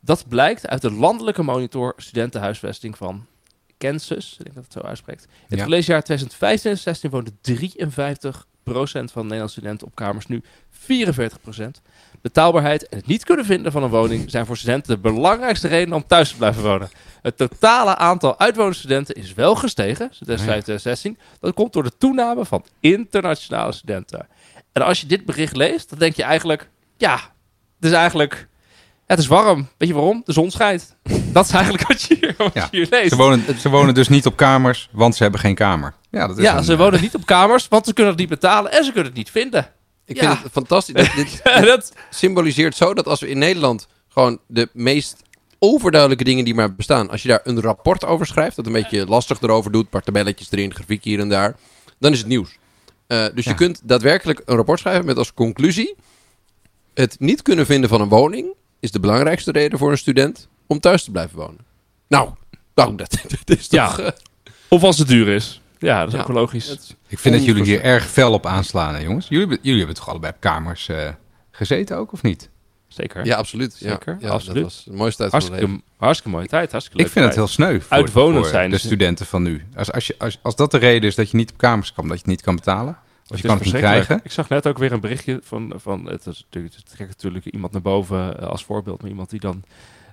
Dat 0.00 0.28
blijkt 0.28 0.68
uit 0.68 0.82
de 0.82 0.90
landelijke 0.92 1.42
monitor 1.42 1.92
studentenhuisvesting 1.96 2.96
van 2.96 3.26
Kansas. 3.78 4.36
Ik 4.38 4.44
denk 4.44 4.54
dat 4.54 4.64
het 4.64 4.72
zo 4.72 4.80
uitspreekt. 4.80 5.24
In 5.24 5.30
het 5.48 5.58
Ja. 5.58 5.64
collegejaar 5.64 6.02
2015 6.02 6.70
en 6.70 6.76
2016 6.76 7.10
woonde 7.10 7.32
53% 7.40 9.12
van 9.12 9.22
de 9.22 9.28
Nederlandse 9.28 9.58
studenten 9.58 9.86
op 9.86 9.94
kamers. 9.94 10.26
Nu 10.26 10.42
44%. 10.70 11.80
Betaalbaarheid 12.20 12.88
en 12.88 12.96
het 12.96 13.06
niet 13.06 13.24
kunnen 13.24 13.44
vinden 13.44 13.72
van 13.72 13.82
een 13.82 13.90
woning 13.90 14.30
zijn 14.30 14.46
voor 14.46 14.56
studenten 14.56 14.94
de 14.94 15.00
belangrijkste 15.00 15.68
redenen 15.68 15.96
om 15.96 16.06
thuis 16.06 16.30
te 16.30 16.36
blijven 16.36 16.62
wonen. 16.62 16.90
Het 17.22 17.36
totale 17.36 17.96
aantal 17.96 18.38
uitwonende 18.38 18.78
studenten 18.78 19.14
is 19.14 19.34
wel 19.34 19.54
gestegen 19.54 20.08
sinds 20.12 20.42
2016. 20.42 21.18
Dat 21.40 21.54
komt 21.54 21.72
door 21.72 21.82
de 21.82 21.96
toename 21.98 22.44
van 22.44 22.64
internationale 22.80 23.72
studenten. 23.72 24.26
En 24.72 24.82
als 24.82 25.00
je 25.00 25.06
dit 25.06 25.24
bericht 25.24 25.56
leest, 25.56 25.90
dan 25.90 25.98
denk 25.98 26.16
je 26.16 26.22
eigenlijk, 26.22 26.68
ja, 26.96 27.14
het 27.80 27.90
is 27.90 27.92
eigenlijk, 27.92 28.48
het 29.06 29.18
is 29.18 29.26
warm. 29.26 29.68
Weet 29.78 29.88
je 29.88 29.94
waarom? 29.94 30.22
De 30.24 30.32
zon 30.32 30.50
schijnt. 30.50 30.96
Dat 31.32 31.44
is 31.44 31.50
eigenlijk 31.52 31.88
wat 31.88 32.02
je 32.02 32.16
hier, 32.20 32.34
wat 32.36 32.54
Ja. 32.54 32.68
je 32.70 32.76
hier 32.76 32.86
leest. 32.90 33.08
Ze 33.08 33.16
wonen, 33.16 33.44
ze 33.60 33.68
wonen 33.68 33.94
dus 33.94 34.08
niet 34.08 34.26
op 34.26 34.36
kamers, 34.36 34.88
want 34.92 35.16
ze 35.16 35.22
hebben 35.22 35.40
geen 35.40 35.54
kamer. 35.54 35.94
Ja, 36.10 36.26
dat 36.26 36.38
is 36.38 36.44
Ja, 36.44 36.56
een, 36.56 36.64
ze 36.64 36.72
eh, 36.72 36.78
wonen 36.78 37.00
niet 37.00 37.14
op 37.14 37.26
kamers, 37.26 37.68
want 37.68 37.86
ze 37.86 37.92
kunnen 37.92 38.12
het 38.12 38.20
niet 38.20 38.30
betalen 38.30 38.72
en 38.72 38.84
ze 38.84 38.90
kunnen 38.92 39.08
het 39.08 39.18
niet 39.18 39.30
vinden. 39.30 39.70
Ik 40.04 40.20
Ja. 40.20 40.30
vind 40.30 40.42
het 40.42 40.52
fantastisch. 40.52 40.94
Dit, 40.94 41.14
dit 41.54 41.66
dat, 41.66 41.92
symboliseert 42.10 42.76
zo 42.76 42.94
dat 42.94 43.06
als 43.06 43.20
we 43.20 43.28
in 43.28 43.38
Nederland 43.38 43.86
gewoon 44.08 44.38
de 44.46 44.68
meest 44.72 45.16
overduidelijke 45.58 46.24
dingen 46.24 46.44
die 46.44 46.54
maar 46.54 46.74
bestaan, 46.74 47.10
als 47.10 47.22
je 47.22 47.28
daar 47.28 47.40
een 47.44 47.60
rapport 47.60 48.04
over 48.04 48.26
schrijft, 48.26 48.56
dat 48.56 48.66
een 48.66 48.72
beetje 48.72 49.06
lastig 49.06 49.40
erover 49.40 49.72
doet, 49.72 49.90
paar 49.90 50.02
tabelletjes 50.02 50.48
erin, 50.50 50.74
grafiek 50.74 51.04
hier 51.04 51.20
en 51.20 51.28
daar, 51.28 51.56
dan 51.98 52.12
is 52.12 52.18
het 52.18 52.26
nieuws. 52.26 52.58
Eh, 53.12 53.34
dus 53.34 53.44
Ja. 53.44 53.50
je 53.50 53.56
kunt 53.56 53.80
daadwerkelijk 53.84 54.42
een 54.44 54.56
rapport 54.56 54.78
schrijven 54.78 55.04
met 55.04 55.16
als 55.16 55.34
conclusie: 55.34 55.94
het 56.94 57.16
niet 57.18 57.42
kunnen 57.42 57.66
vinden 57.66 57.88
van 57.88 58.00
een 58.00 58.08
woning 58.08 58.54
is 58.80 58.90
de 58.90 59.00
belangrijkste 59.00 59.52
reden 59.52 59.78
voor 59.78 59.90
een 59.90 59.98
student 59.98 60.48
om 60.66 60.80
thuis 60.80 61.04
te 61.04 61.10
blijven 61.10 61.36
wonen. 61.38 61.58
Nou, 62.08 62.30
nou 62.74 62.96
dat, 62.96 63.10
dat 63.44 63.58
is 63.58 63.66
Ja. 63.70 63.86
toch. 63.88 63.98
eh, 63.98 64.08
of 64.68 64.82
als 64.82 64.98
het 64.98 65.08
duur 65.08 65.28
is. 65.28 65.60
Ja, 65.78 65.98
dat 65.98 66.08
is 66.08 66.14
Ja. 66.14 66.20
ook 66.20 66.28
logisch. 66.28 66.96
Ik 67.08 67.18
vind 67.18 67.34
dat 67.34 67.44
jullie 67.44 67.62
hier 67.64 67.82
erg 67.82 68.06
fel 68.10 68.32
op 68.32 68.46
aanslaan, 68.46 68.94
hè, 68.94 69.00
jongens. 69.00 69.28
Jullie, 69.28 69.46
hebben- 69.46 69.58
jullie 69.62 69.78
hebben 69.78 69.96
toch 69.96 70.08
allebei 70.08 70.32
op 70.32 70.40
kamers 70.40 70.88
eh, 70.88 71.08
gezeten 71.50 71.96
ook, 71.96 72.12
of 72.12 72.22
niet? 72.22 72.48
Zeker. 72.94 73.24
ja, 73.24 73.36
absoluut. 73.36 73.74
Zeker, 73.74 74.16
ja, 74.20 74.28
absoluut. 74.28 74.62
Dat 74.62 74.64
was 74.64 74.84
de 74.84 74.92
mooiste 74.92 75.28
tijd 75.28 75.30
van 75.30 75.40
mijn 75.40 75.52
leven. 75.52 75.68
Hartstikke, 75.68 76.04
hartstikke 76.04 76.36
mooie 76.36 76.48
tijd. 76.48 76.70
Hartstikke 76.70 76.98
Ik 77.00 77.04
leuk 77.04 77.14
vind 77.14 77.26
het 77.26 77.34
heel 77.34 77.46
sneu 77.46 77.80
voor, 77.80 77.96
Uitwonend 77.96 78.36
voor 78.38 78.46
zijn 78.46 78.70
de 78.70 78.78
studenten 78.78 79.26
van 79.26 79.42
nu. 79.42 79.64
Als, 79.74 79.92
als, 79.92 80.06
je, 80.06 80.14
als, 80.18 80.38
als 80.42 80.56
dat 80.56 80.70
de 80.70 80.78
reden 80.78 81.08
is 81.08 81.14
dat 81.14 81.30
je 81.30 81.36
niet 81.36 81.50
op 81.50 81.58
kamers 81.58 81.92
kan, 81.92 82.04
dat 82.04 82.12
je 82.12 82.22
het 82.22 82.30
niet 82.30 82.42
kan 82.42 82.54
betalen, 82.54 82.98
of 83.28 83.36
je 83.40 83.46
kan 83.46 83.56
het 83.56 83.64
niet 83.64 83.74
krijgen. 83.74 84.20
Ik 84.24 84.32
zag 84.32 84.48
net 84.48 84.66
ook 84.66 84.78
weer 84.78 84.92
een 84.92 85.00
berichtje 85.00 85.40
van, 85.42 85.72
van 85.76 86.06
het 86.06 86.26
is 86.26 86.44
natuurlijk, 86.50 86.74
het 86.74 86.90
trekt 86.90 87.10
natuurlijk 87.10 87.44
iemand 87.44 87.72
naar 87.72 87.82
boven 87.82 88.38
eh, 88.40 88.48
als 88.48 88.64
voorbeeld, 88.64 89.00
maar 89.00 89.10
iemand 89.10 89.30
die 89.30 89.40
dan 89.40 89.64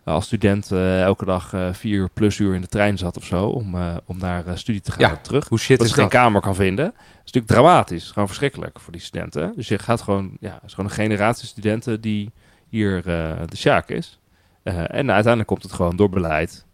eh, 0.03 0.13
als 0.13 0.25
student 0.25 0.71
eh, 0.71 1.01
elke 1.01 1.25
dag 1.25 1.53
eh, 1.53 1.73
vier 1.73 1.97
uur 1.97 2.09
plus 2.13 2.37
uur 2.37 2.55
in 2.55 2.61
de 2.61 2.67
trein 2.67 2.97
zat 2.97 3.17
of 3.17 3.23
zo, 3.23 3.45
om, 3.45 3.75
om 4.05 4.17
naar 4.17 4.57
studie 4.57 4.81
te 4.81 4.91
gaan 4.91 4.99
Ja, 4.99 5.15
terug. 5.15 5.47
Hoe 5.47 5.59
shit 5.59 5.77
dat 5.77 5.87
is 5.87 5.93
ze 5.93 5.99
geen 5.99 6.09
dat? 6.09 6.19
kamer 6.21 6.41
kan 6.41 6.55
vinden. 6.55 6.85
Dat 6.85 6.93
is 7.25 7.31
natuurlijk 7.31 7.47
dramatisch. 7.47 8.11
Gewoon 8.11 8.27
verschrikkelijk 8.27 8.79
voor 8.79 8.91
die 8.91 9.01
studenten. 9.01 9.53
Dus 9.55 9.67
je 9.67 9.79
gaat 9.79 10.01
gewoon, 10.01 10.37
ja, 10.39 10.53
het 10.53 10.63
is 10.65 10.73
gewoon 10.73 10.89
een 10.89 10.95
generatie 10.95 11.47
studenten 11.47 12.01
die 12.01 12.31
hier 12.69 12.97
eh, 12.97 13.41
de 13.47 13.55
sjaak 13.57 13.89
is. 13.89 14.19
Eh, 14.63 14.77
en 14.77 15.11
uiteindelijk 15.11 15.47
komt 15.47 15.63
het 15.63 15.71
gewoon 15.73 15.95
door 15.95 16.09
beleid. 16.09 16.65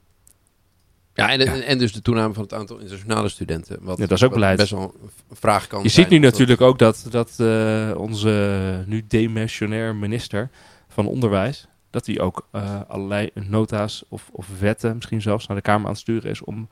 Ja, 1.13 1.29
en, 1.31 1.39
Ja. 1.39 1.45
en- 1.53 1.61
en 1.65 1.77
dus 1.77 1.93
de 1.93 2.01
toename 2.01 2.33
van 2.33 2.43
het 2.43 2.53
aantal 2.53 2.77
internationale 2.77 3.29
studenten. 3.29 3.77
Wat, 3.81 3.97
Ja, 3.97 4.05
dat 4.05 4.17
is 4.17 4.23
ook 4.23 4.33
beleid. 4.33 4.57
best 4.57 4.71
wel 4.71 4.95
een 5.29 5.35
vraag 5.35 5.67
kan 5.67 5.83
Je 5.83 5.89
zijn 5.89 6.05
ziet 6.05 6.19
nu 6.19 6.25
natuurlijk 6.25 6.61
ook 6.61 6.79
dat, 6.79 7.05
dat 7.09 7.39
eh, 7.39 7.91
onze 7.97 8.83
nu 8.87 9.03
demissionair 9.07 9.95
minister 9.95 10.49
van 10.87 11.07
Onderwijs, 11.07 11.67
dat 11.89 12.05
hij 12.05 12.19
ook 12.19 12.47
eh, 12.51 12.79
allerlei 12.87 13.29
nota's 13.33 14.03
of, 14.09 14.29
of 14.31 14.47
wetten 14.59 14.95
misschien 14.95 15.21
zelfs 15.21 15.47
naar 15.47 15.57
de 15.57 15.63
Kamer 15.63 15.85
aan 15.85 15.91
het 15.91 16.01
sturen 16.01 16.29
is 16.29 16.41
om 16.43 16.67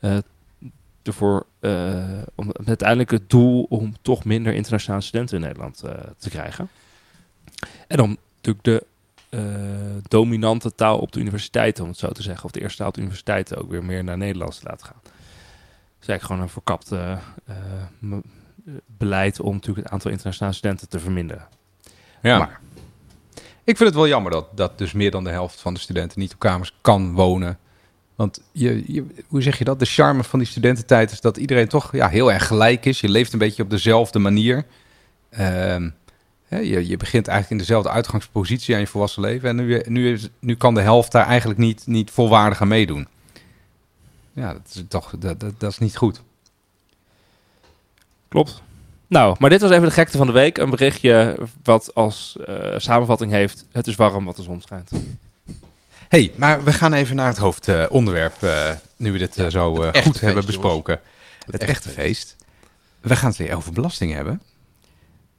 eh 0.00 0.16
ervoor, 1.02 1.46
eh, 1.60 2.02
om 2.34 2.52
uiteindelijk 2.64 3.10
het 3.10 3.30
doel 3.30 3.62
om 3.68 3.94
toch 4.02 4.24
minder 4.24 4.54
internationale 4.54 5.02
studenten 5.02 5.36
in 5.36 5.42
Nederland 5.42 5.84
te 6.18 6.30
krijgen. 6.30 6.68
En 7.86 8.00
om 8.00 8.16
natuurlijk 8.42 8.64
de 8.64 8.86
eh, 9.28 10.02
dominante 10.08 10.74
taal 10.74 10.98
op 10.98 11.12
de 11.12 11.20
universiteiten, 11.20 11.84
om 11.84 11.90
het 11.90 11.98
zo 11.98 12.08
te 12.08 12.22
zeggen, 12.22 12.44
of 12.44 12.50
de 12.50 12.60
eerste 12.60 12.76
taal 12.76 12.88
op 12.88 12.94
de 12.94 13.00
universiteiten 13.00 13.56
ook 13.58 13.70
weer 13.70 13.84
meer 13.84 14.04
naar 14.04 14.16
Nederlands 14.18 14.58
te 14.58 14.66
laten 14.68 14.86
gaan. 14.86 15.00
Dat 15.02 15.12
is 16.00 16.08
eigenlijk 16.08 16.22
gewoon 16.22 16.42
een 16.42 16.48
verkapt 16.48 16.92
eh, 16.92 17.18
beleid 18.86 19.40
om 19.40 19.52
natuurlijk 19.54 19.84
het 19.84 19.92
aantal 19.92 20.10
internationale 20.10 20.54
studenten 20.54 20.88
te 20.88 21.00
verminderen. 21.00 21.46
Ja. 22.22 22.38
Maar- 22.38 22.60
Ik 23.64 23.76
vind 23.76 23.88
het 23.88 23.94
wel 23.98 24.08
jammer 24.08 24.32
dat, 24.32 24.56
dat 24.56 24.78
dus 24.78 24.92
meer 24.92 25.10
dan 25.10 25.24
de 25.24 25.30
helft 25.30 25.60
van 25.60 25.74
de 25.74 25.80
studenten 25.80 26.20
niet 26.20 26.32
op 26.32 26.38
kamers 26.38 26.74
kan 26.80 27.12
wonen. 27.12 27.58
Want 28.14 28.40
je, 28.52 28.92
je, 28.92 29.04
hoe 29.28 29.42
zeg 29.42 29.58
je 29.58 29.64
dat? 29.64 29.78
De 29.78 29.84
charme 29.84 30.24
van 30.24 30.38
die 30.38 30.48
studententijd 30.48 31.10
is 31.10 31.20
dat 31.20 31.36
iedereen 31.36 31.68
toch 31.68 31.92
ja, 31.92 32.08
heel 32.08 32.32
erg 32.32 32.46
gelijk 32.46 32.84
is. 32.84 33.00
Je 33.00 33.08
leeft 33.08 33.32
een 33.32 33.38
beetje 33.38 33.62
op 33.62 33.70
dezelfde 33.70 34.18
manier. 34.18 34.64
Ehm, 35.30 35.90
hè, 36.48 36.58
je, 36.58 36.88
je 36.88 36.96
begint 36.96 37.28
eigenlijk 37.28 37.60
in 37.60 37.66
dezelfde 37.66 37.90
uitgangspositie 37.90 38.74
aan 38.74 38.80
je 38.80 38.86
volwassen 38.86 39.22
leven. 39.22 39.48
En 39.48 39.56
nu, 39.56 39.82
nu, 39.86 40.12
is, 40.12 40.28
nu 40.38 40.56
kan 40.56 40.74
de 40.74 40.80
helft 40.80 41.12
daar 41.12 41.26
eigenlijk 41.26 41.58
niet, 41.58 41.86
niet 41.86 42.10
volwaardig 42.10 42.60
aan 42.60 42.68
meedoen. 42.68 43.08
Ja, 44.32 44.52
dat 44.52 44.62
is 44.74 44.82
toch 44.88 45.14
dat, 45.18 45.40
dat, 45.40 45.60
dat 45.60 45.70
is 45.70 45.78
niet 45.78 45.96
goed. 45.96 46.22
Klopt. 48.28 48.62
Nou, 49.06 49.36
maar 49.38 49.50
dit 49.50 49.60
was 49.60 49.70
even 49.70 49.84
de 49.84 49.90
gekte 49.90 50.16
van 50.16 50.26
de 50.26 50.32
week. 50.32 50.58
Een 50.58 50.70
berichtje 50.70 51.36
wat 51.62 51.94
als 51.94 52.36
eh, 52.46 52.74
samenvatting 52.76 53.32
heeft: 53.32 53.64
Het 53.72 53.86
is 53.86 53.96
warm, 53.96 54.24
wat 54.24 54.36
de 54.36 54.42
zon 54.42 54.60
schijnt. 54.60 54.90
hey, 56.08 56.32
maar 56.36 56.64
we 56.64 56.72
gaan 56.72 56.92
even 56.92 57.16
naar 57.16 57.26
het 57.26 57.38
hoofdonderwerp. 57.38 58.42
eh, 58.42 58.70
nu 58.96 59.12
we 59.12 59.18
dit 59.18 59.36
eh, 59.36 59.46
zo 59.46 59.74
goed 59.74 59.96
feest, 59.96 60.20
hebben 60.20 60.46
besproken. 60.46 61.00
Het, 61.38 61.54
echte 61.54 61.66
echte 61.66 61.88
feest. 61.88 62.36
We 63.00 63.16
gaan 63.16 63.28
het 63.28 63.38
weer 63.38 63.56
over 63.56 63.72
belasting 63.72 64.12
hebben. 64.12 64.42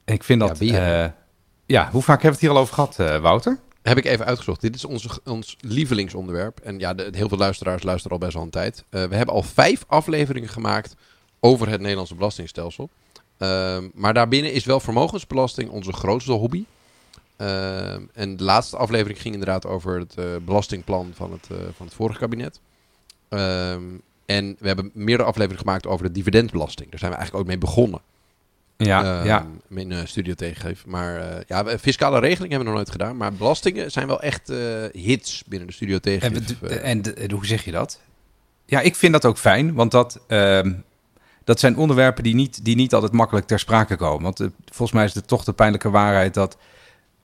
Ik 0.10 0.24
vind 0.24 0.42
Ja, 0.42 0.48
dat... 0.48 0.58
wie, 0.58 0.78
eh, 0.78 1.10
ja, 1.66 1.89
hoe 1.92 2.01
vaak 2.01 2.22
hebben 2.22 2.39
we 2.39 2.46
het 2.46 2.48
hier 2.48 2.50
al 2.50 2.58
over 2.58 2.74
gehad, 2.74 3.00
eh, 3.00 3.22
Wouter? 3.22 3.60
Heb 3.82 3.98
ik 3.98 4.06
even 4.06 4.25
uitgezocht. 4.25 4.62
Dit 4.62 4.75
is 4.75 4.86
onze, 4.86 5.10
ons 5.25 5.56
lievelingsonderwerp. 5.60 6.60
En 6.60 6.80
ja, 6.80 6.94
de, 6.94 7.10
heel 7.12 7.30
veel 7.30 7.38
luisteraars 7.38 7.84
luisteren 7.84 8.12
al 8.12 8.24
best 8.24 8.34
wel 8.34 8.44
een 8.44 8.50
tijd. 8.50 8.86
Eh, 8.89 9.04
we 9.04 9.16
hebben 9.16 9.36
al 9.36 9.44
vijf 9.44 9.84
afleveringen 9.88 10.50
gemaakt 10.50 10.96
over 11.39 11.70
het 11.70 11.82
Nederlandse 11.82 12.16
belastingstelsel. 12.16 12.89
Ehm, 13.38 13.89
maar 13.94 14.13
daarbinnen 14.13 14.54
is 14.54 14.66
wel 14.66 14.80
vermogensbelasting 14.80 15.70
onze 15.70 15.94
grootste 15.94 16.32
hobby. 16.32 16.66
Ehm, 17.38 18.01
en 18.13 18.38
de 18.38 18.44
laatste 18.44 18.78
aflevering 18.78 19.22
ging 19.22 19.34
inderdaad 19.34 19.66
over 19.66 20.00
het 20.00 20.16
eh, 20.18 20.25
belastingplan 20.46 21.12
van 21.13 21.32
het, 21.32 21.48
eh, 21.51 21.58
van 21.75 21.86
het 21.86 21.96
vorige 21.96 22.20
kabinet. 22.20 22.60
Ehm, 23.30 23.84
en 24.25 24.56
we 24.60 24.68
hebben 24.68 24.92
meerdere 24.94 25.30
afleveringen 25.30 25.66
gemaakt 25.66 25.88
over 25.88 26.06
de 26.06 26.12
dividendbelasting. 26.12 26.89
Daar 26.89 27.00
zijn 27.00 27.12
we 27.12 27.18
eigenlijk 27.18 27.46
ook 27.46 27.51
mee 27.51 27.62
begonnen. 27.62 28.01
Ja, 28.86 29.19
eh, 29.19 29.25
ja. 29.25 29.45
in 29.69 29.91
een 29.91 30.07
studio 30.07 30.33
tegengeven. 30.33 30.89
Maar 30.89 31.15
eh, 31.15 31.41
ja, 31.48 31.77
fiscale 31.79 32.19
regeling 32.19 32.51
hebben 32.51 32.57
we 32.59 32.65
nog 32.65 32.74
nooit 32.74 32.91
gedaan. 32.91 33.17
Maar 33.17 33.33
belastingen 33.33 33.91
zijn 33.91 34.07
wel 34.07 34.21
echt 34.21 34.50
eh, 34.50 34.57
hits 34.91 35.43
binnen 35.48 35.67
de 35.67 35.74
studio 35.74 35.95
En, 35.95 36.01
tegengeven. 36.01 36.57
we- 36.62 36.75
en 36.79 37.01
de- 37.01 37.29
hoe 37.33 37.45
zeg 37.45 37.65
je 37.65 37.71
dat? 37.71 38.00
Ja, 38.65 38.79
ik 38.79 38.95
vind 38.95 39.13
dat 39.13 39.25
ook 39.25 39.38
fijn, 39.38 39.74
want 39.74 39.91
dat, 39.91 40.19
ehm, 40.27 40.74
dat 41.43 41.59
zijn 41.59 41.77
onderwerpen 41.77 42.24
die 42.24 42.36
niet, 42.36 42.65
die 42.65 42.75
niet 42.75 42.93
altijd 42.93 43.12
makkelijk 43.12 43.48
ter 43.48 43.59
sprake 43.59 43.95
komen. 43.95 44.24
Want 44.24 44.39
eh, 44.39 44.48
volgens 44.65 44.91
mij 44.91 45.05
is 45.05 45.13
het 45.13 45.27
toch 45.27 45.43
de 45.43 45.53
pijnlijke 45.53 45.89
waarheid 45.89 46.33
dat 46.33 46.57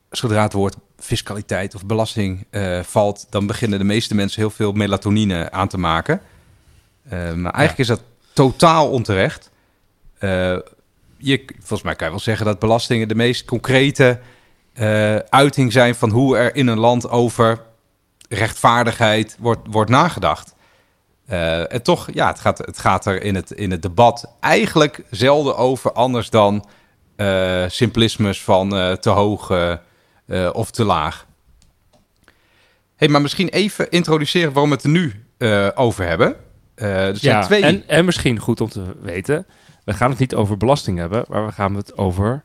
zodra 0.09 0.41
het 0.43 0.53
woord 0.53 0.75
fiscaliteit 0.97 1.75
of 1.75 1.85
belasting 1.85 2.45
eh, 2.49 2.79
valt, 2.79 3.27
dan 3.29 3.47
beginnen 3.47 3.79
de 3.79 3.85
meeste 3.85 4.15
mensen 4.15 4.41
heel 4.41 4.49
veel 4.49 4.71
melatonine 4.71 5.51
aan 5.51 5.67
te 5.67 5.77
maken. 5.77 6.21
Eh, 7.03 7.11
maar 7.33 7.53
eigenlijk 7.53 7.77
is 7.77 7.87
dat 7.87 8.01
totaal 8.33 8.89
onterecht. 8.89 9.51
Eh, 10.17 10.57
je, 11.17 11.45
volgens 11.57 11.81
mij 11.81 11.95
kan 11.95 12.07
je 12.07 12.13
wel 12.13 12.23
zeggen 12.23 12.45
dat 12.45 12.59
belastingen 12.59 13.07
de 13.07 13.15
meest 13.15 13.45
concrete 13.45 14.19
eh, 14.73 15.15
uiting 15.15 15.71
zijn 15.71 15.95
van 15.95 16.09
hoe 16.09 16.37
er 16.37 16.55
in 16.55 16.67
een 16.67 16.79
land 16.79 17.09
over 17.09 17.61
rechtvaardigheid 18.29 19.37
wordt, 19.39 19.61
wordt 19.69 19.89
nagedacht. 19.89 20.55
Eh, 21.25 21.73
en 21.73 21.83
toch, 21.83 22.07
ja, 22.13 22.27
het 22.27 22.39
gaat, 22.39 22.57
het 22.57 22.79
gaat 22.79 23.05
er 23.05 23.23
in 23.23 23.35
het, 23.35 23.51
in 23.51 23.71
het 23.71 23.81
debat 23.81 24.31
eigenlijk 24.39 25.03
zelden 25.09 25.57
over 25.57 25.91
anders 25.91 26.29
dan 26.29 26.65
eh, 27.15 27.63
simplismes 27.67 28.41
van 28.41 28.69
te 28.99 29.09
hoog 29.09 29.77
of 30.51 30.71
te 30.71 30.83
laag. 30.83 31.25
hey, 32.95 33.07
maar 33.07 33.21
misschien 33.21 33.49
even 33.49 33.89
introduceren 33.89 34.51
waarom 34.51 34.69
we 34.69 34.75
het 34.75 34.85
er 34.85 34.91
nu 34.91 35.25
over 35.75 36.07
hebben. 36.07 36.35
Er 36.75 37.17
zijn 37.17 37.35
Ja, 37.35 37.41
twee... 37.41 37.61
en, 37.61 37.87
en 37.87 38.05
misschien 38.05 38.39
goed 38.39 38.61
om 38.61 38.69
te 38.69 38.95
weten, 39.01 39.45
we 39.85 39.93
gaan 39.93 40.09
het 40.09 40.19
niet 40.19 40.35
over 40.35 40.57
belasting 40.57 40.97
hebben, 40.97 41.25
maar 41.29 41.45
we 41.45 41.51
gaan 41.51 41.75
het 41.75 41.97
over 41.97 42.43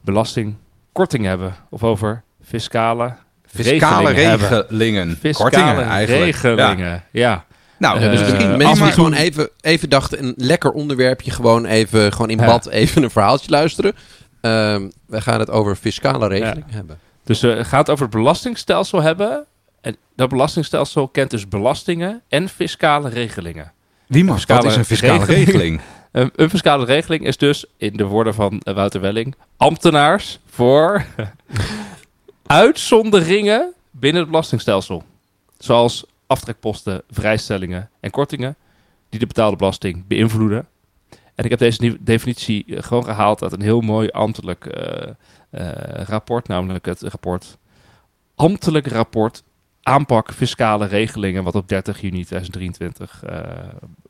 belastingkorting 0.00 1.24
hebben. 1.24 1.54
Of 1.70 1.82
over 1.84 2.22
fiscale, 2.44 3.14
fiscale 3.46 4.10
regelingen 4.10 4.66
regelingen. 4.68 5.16
Fiscale 5.20 5.50
kortingen 5.50 5.82
eigenlijk. 5.88 6.36
Ja. 6.42 6.42
regelingen, 6.54 7.04
ja. 7.10 7.44
Nou, 7.78 8.00
dus 8.00 8.20
misschien 8.20 8.50
eh, 8.50 8.56
mensen 8.56 8.84
die 8.84 8.92
gewoon 8.92 9.12
even, 9.12 9.50
even 9.60 9.88
dachten, 9.88 10.24
een 10.24 10.34
lekker 10.36 10.70
onderwerpje, 10.72 11.30
gewoon 11.30 11.64
even 11.64 12.12
gewoon 12.12 12.30
in 12.30 12.38
Ja. 12.38 12.46
bad 12.46 12.66
even 12.68 13.02
een 13.02 13.10
verhaaltje 13.10 13.50
luisteren. 13.50 13.92
Ehm, 14.40 14.88
we 15.06 15.20
gaan 15.20 15.40
het 15.40 15.50
over 15.50 15.76
fiscale 15.76 16.28
regeling 16.28 16.64
hebben. 16.70 16.98
Dus 17.24 17.40
we 17.40 17.64
gaan 17.64 17.78
het 17.78 17.90
over 17.90 18.06
het 18.06 18.14
belastingstelsel 18.14 19.02
hebben. 19.02 19.44
En 19.80 19.96
dat 20.16 20.28
belastingstelsel 20.28 21.08
kent 21.08 21.30
dus 21.30 21.48
belastingen 21.48 22.22
en 22.28 22.48
fiscale 22.48 23.08
regelingen. 23.08 23.72
wie 24.06 24.24
mag? 24.24 24.34
fiscale 24.36 24.62
Wat 24.62 24.70
is 24.70 24.76
een 24.76 24.84
fiscale 24.84 25.24
regeling. 25.24 25.46
regeling? 25.46 25.80
Een, 26.16 26.50
fiscale 26.50 26.84
regeling 26.84 27.24
is 27.24 27.36
dus, 27.36 27.64
in 27.76 27.96
de 27.96 28.04
woorden 28.04 28.34
van 28.34 28.60
Wouter 28.64 29.00
Welling, 29.00 29.34
ambtenaars 29.56 30.38
voor 30.46 31.06
uitzonderingen 32.46 33.72
binnen 33.90 34.20
het 34.20 34.30
belastingstelsel. 34.30 35.02
Zoals 35.58 36.04
aftrekposten, 36.26 37.02
vrijstellingen 37.10 37.90
en 38.00 38.10
kortingen 38.10 38.56
die 39.08 39.20
de 39.20 39.26
betaalde 39.26 39.56
belasting 39.56 40.06
beïnvloeden. 40.06 40.68
En 41.34 41.44
ik 41.44 41.50
heb 41.50 41.58
deze 41.58 41.98
definitie 42.00 42.64
eh, 42.66 42.82
gewoon 42.82 43.04
gehaald 43.04 43.42
uit 43.42 43.52
een 43.52 43.62
heel 43.62 43.80
mooi 43.80 44.08
ambtelijk 44.08 44.66
eh, 44.66 45.08
eh, 45.50 46.04
rapport, 46.04 46.48
namelijk 46.48 46.84
het 46.86 47.02
rapport 47.02 47.58
Ambtelijk 48.34 48.86
Rapport 48.86 49.42
Aanpak 49.82 50.32
Fiscale 50.32 50.86
Regelingen, 50.86 51.44
wat 51.44 51.54
op 51.54 51.68
30 51.68 52.00
juni 52.00 52.24
2023 52.24 53.22
eh, 53.22 53.40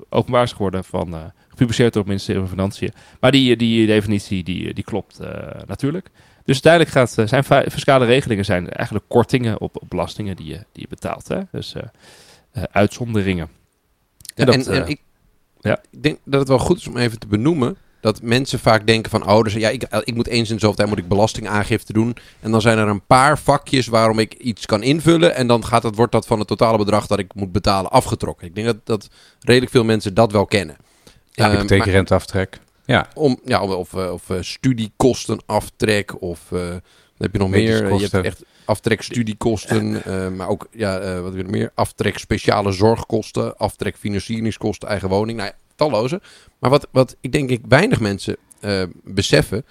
openbaar 0.09 0.43
is 0.43 0.53
geworden 0.53 0.85
van, 0.85 1.33
gepubliceerd 1.57 1.93
door 1.93 2.03
het 2.03 2.11
ministerie 2.11 2.41
van 2.41 2.51
Financiën. 2.51 2.93
Maar 3.21 3.33
die, 3.33 3.57
die 3.57 3.87
definitie 3.87 4.45
die, 4.45 4.75
die 4.75 4.85
klopt 4.85 5.19
eh, 5.19 5.29
natuurlijk. 5.67 6.11
Dus 6.45 6.63
uiteindelijk 6.63 6.93
gaat, 6.93 7.19
eh, 7.19 7.27
zijn 7.27 7.45
fi- 7.45 7.71
fiscale 7.71 8.05
regelingen 8.05 8.45
zijn 8.45 8.71
eigenlijk 8.71 9.09
kortingen 9.09 9.61
op, 9.61 9.83
op 9.83 9.89
belastingen 9.89 10.37
die 10.37 10.47
je, 10.47 10.65
die 10.73 10.83
je 10.83 10.89
betaalt. 10.89 11.29
Hè? 11.29 11.41
Dus 11.53 11.75
eh, 11.75 12.63
uitzonderingen. 12.71 13.49
En 14.35 14.47
dat, 14.47 14.67
en 14.67 14.89
ik, 14.89 15.01
ja. 15.61 15.79
ik 15.91 16.03
denk 16.03 16.19
dat 16.25 16.41
het 16.41 16.49
wel 16.49 16.59
goed 16.59 16.77
is 16.77 16.87
om 16.87 16.97
even 16.97 17.19
te 17.19 17.27
benoemen 17.27 17.77
dat 18.01 18.23
mensen 18.23 18.59
vaak 18.59 18.87
denken 18.87 19.11
van, 19.11 19.29
oh, 19.29 19.43
dus, 19.43 19.53
ja, 19.53 19.69
ik, 19.69 19.83
ik 19.83 20.15
moet 20.15 20.27
eens 20.27 20.51
in 20.51 20.59
zoveel 20.59 20.77
tijd 20.77 20.89
moet 20.89 20.99
ik 20.99 21.09
belastingaangifte 21.09 21.93
doen. 21.93 22.17
En 22.41 22.51
dan 22.51 22.61
zijn 22.61 22.79
er 22.79 22.89
een 22.89 23.07
paar 23.07 23.39
vakjes 23.39 23.87
waarom 23.87 24.19
ik 24.19 24.35
iets 24.35 24.67
kan 24.67 24.83
invullen. 24.83 25.35
En 25.35 25.47
dan 25.47 25.65
gaat 25.65 25.83
het, 25.83 25.97
wordt 25.97 26.13
dat 26.13 26.27
van 26.27 26.39
het 26.39 26.49
totale 26.49 26.79
bedrag 26.79 27.07
dat 27.07 27.19
ik 27.19 27.35
moet 27.35 27.53
betalen 27.53 27.91
afgetrokken. 27.91 28.47
Ik 28.47 28.55
denk 28.55 28.67
dat, 28.67 28.77
dat 28.85 29.09
redelijk 29.41 29.73
veel 29.73 29.85
mensen 29.85 30.15
dat 30.15 30.33
wel 30.33 30.47
kennen. 30.47 30.77
Ja, 31.37 31.51
hypotheekrenteaftrek. 31.51 32.61
Ja, 32.85 33.09
om, 33.15 33.41
ja, 33.45 33.63
of, 33.63 33.71
of, 33.75 33.95
eh, 33.95 34.13
of 34.13 34.31
eh, 34.31 34.37
studiekostenaftrek 34.41 36.23
of 36.23 36.53
eh, 36.53 36.69
wat 36.71 36.81
heb 37.19 37.33
je 37.33 37.39
nog 37.39 37.51
meer? 37.51 37.95
Je 37.95 38.09
hebt 38.11 38.27
echt 38.27 38.43
aftrek 38.65 39.03
studiekosten, 39.03 40.05
eh, 40.05 40.29
maar 40.29 40.49
ook 40.49 40.69
ja, 40.71 40.99
eh, 40.99 41.21
wat 41.21 41.35
nog 41.35 41.47
meer? 41.47 41.71
Aftrek 41.75 42.19
speciale 42.19 42.73
zorgkosten, 42.73 43.57
aftrek 43.57 43.97
financieringskosten, 43.97 44.89
eigen 44.89 45.09
woning. 45.09 45.39
Nou 45.39 45.51
ja, 45.51 45.57
talloze. 45.75 46.21
Maar 46.59 46.71
wat, 46.71 46.89
wat 46.91 47.17
ik 47.21 47.33
denk 47.33 47.51
ik 47.51 47.61
weinig 47.69 48.01
mensen 48.01 48.37
eh, 48.61 48.83
beseffen, 49.05 49.65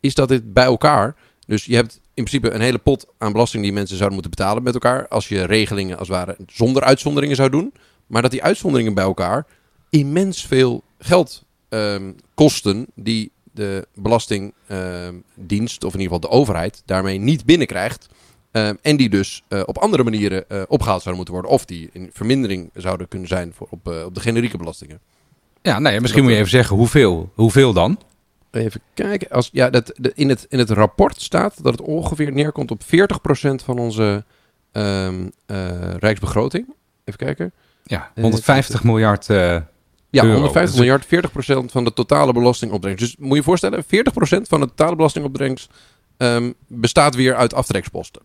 is 0.00 0.14
dat 0.14 0.28
dit 0.28 0.52
bij 0.52 0.64
elkaar. 0.64 1.14
Dus 1.46 1.64
je 1.64 1.74
hebt 1.74 2.00
in 2.14 2.24
principe 2.24 2.50
een 2.50 2.60
hele 2.60 2.78
pot 2.78 3.06
aan 3.18 3.32
belasting 3.32 3.62
die 3.62 3.72
mensen 3.72 3.96
zouden 3.96 4.18
moeten 4.20 4.36
betalen 4.36 4.62
met 4.62 4.74
elkaar. 4.74 5.08
Als 5.08 5.28
je 5.28 5.44
regelingen 5.44 5.98
als 5.98 6.08
het 6.08 6.16
ware 6.16 6.36
zonder 6.46 6.82
uitzonderingen 6.82 7.36
zou 7.36 7.50
doen. 7.50 7.72
Maar 8.06 8.22
dat 8.22 8.30
die 8.30 8.42
uitzonderingen 8.42 8.94
bij 8.94 9.04
elkaar 9.04 9.46
immens 9.90 10.46
veel 10.46 10.82
geld 11.04 11.44
ehm, 11.68 12.12
kosten 12.34 12.86
die 12.94 13.30
de 13.52 13.86
belastingdienst, 13.94 15.84
of 15.84 15.94
in 15.94 16.00
ieder 16.00 16.14
geval 16.14 16.20
de 16.20 16.28
overheid, 16.28 16.82
daarmee 16.84 17.18
niet 17.18 17.44
binnenkrijgt. 17.44 18.08
Ehm, 18.50 18.74
en 18.82 18.96
die 18.96 19.08
dus 19.08 19.42
eh, 19.48 19.62
op 19.64 19.78
andere 19.78 20.02
manieren 20.02 20.48
eh, 20.48 20.62
opgehaald 20.68 21.02
zouden 21.02 21.16
moeten 21.16 21.34
worden. 21.34 21.50
Of 21.50 21.64
die 21.64 21.90
in 21.92 22.10
vermindering 22.12 22.70
zouden 22.74 23.08
kunnen 23.08 23.28
zijn 23.28 23.52
voor 23.54 23.66
op, 23.70 23.88
eh, 23.88 24.04
op 24.04 24.14
de 24.14 24.20
generieke 24.20 24.56
belastingen. 24.56 25.00
ja 25.62 25.78
nou 25.78 25.94
ja, 25.94 26.00
misschien 26.00 26.22
moet 26.22 26.32
je 26.32 26.38
even 26.38 26.50
zeggen 26.50 26.76
hoeveel, 26.76 27.30
hoeveel 27.34 27.72
dan? 27.72 27.98
Even 28.50 28.80
kijken. 28.94 29.28
Als, 29.28 29.48
ja, 29.52 29.70
dat, 29.70 29.92
de, 29.96 30.12
in, 30.14 30.28
het, 30.28 30.46
in 30.48 30.58
het 30.58 30.70
rapport 30.70 31.20
staat 31.20 31.62
dat 31.62 31.72
het 31.72 31.80
ongeveer 31.80 32.32
neerkomt 32.32 32.70
op 32.70 32.82
40% 32.82 32.86
van 33.64 33.78
onze 33.78 34.24
eh, 34.72 35.10
rijksbegroting. 35.98 36.74
Even 37.04 37.18
kijken. 37.18 37.52
Ja, 37.84 38.10
Eh, 38.14 38.22
150 38.22 38.84
miljard. 38.84 39.26
Ja, 40.12 40.22
Euro. 40.22 40.34
150 40.34 40.70
Dus- 40.70 40.78
miljard, 40.80 41.06
40% 41.66 41.70
van 41.72 41.84
de 41.84 41.92
totale 41.92 42.32
belastingopbrengst. 42.32 42.98
Dus 43.04 43.16
moet 43.18 43.28
je 43.28 43.34
je 43.36 43.42
voorstellen, 43.42 43.84
40% 43.84 44.48
van 44.48 44.60
de 44.60 44.66
totale 44.66 44.96
belastingopbrengst 44.96 45.70
ehm, 46.16 46.52
bestaat 46.66 47.14
weer 47.14 47.34
uit 47.36 47.54
aftreksposten. 47.54 48.22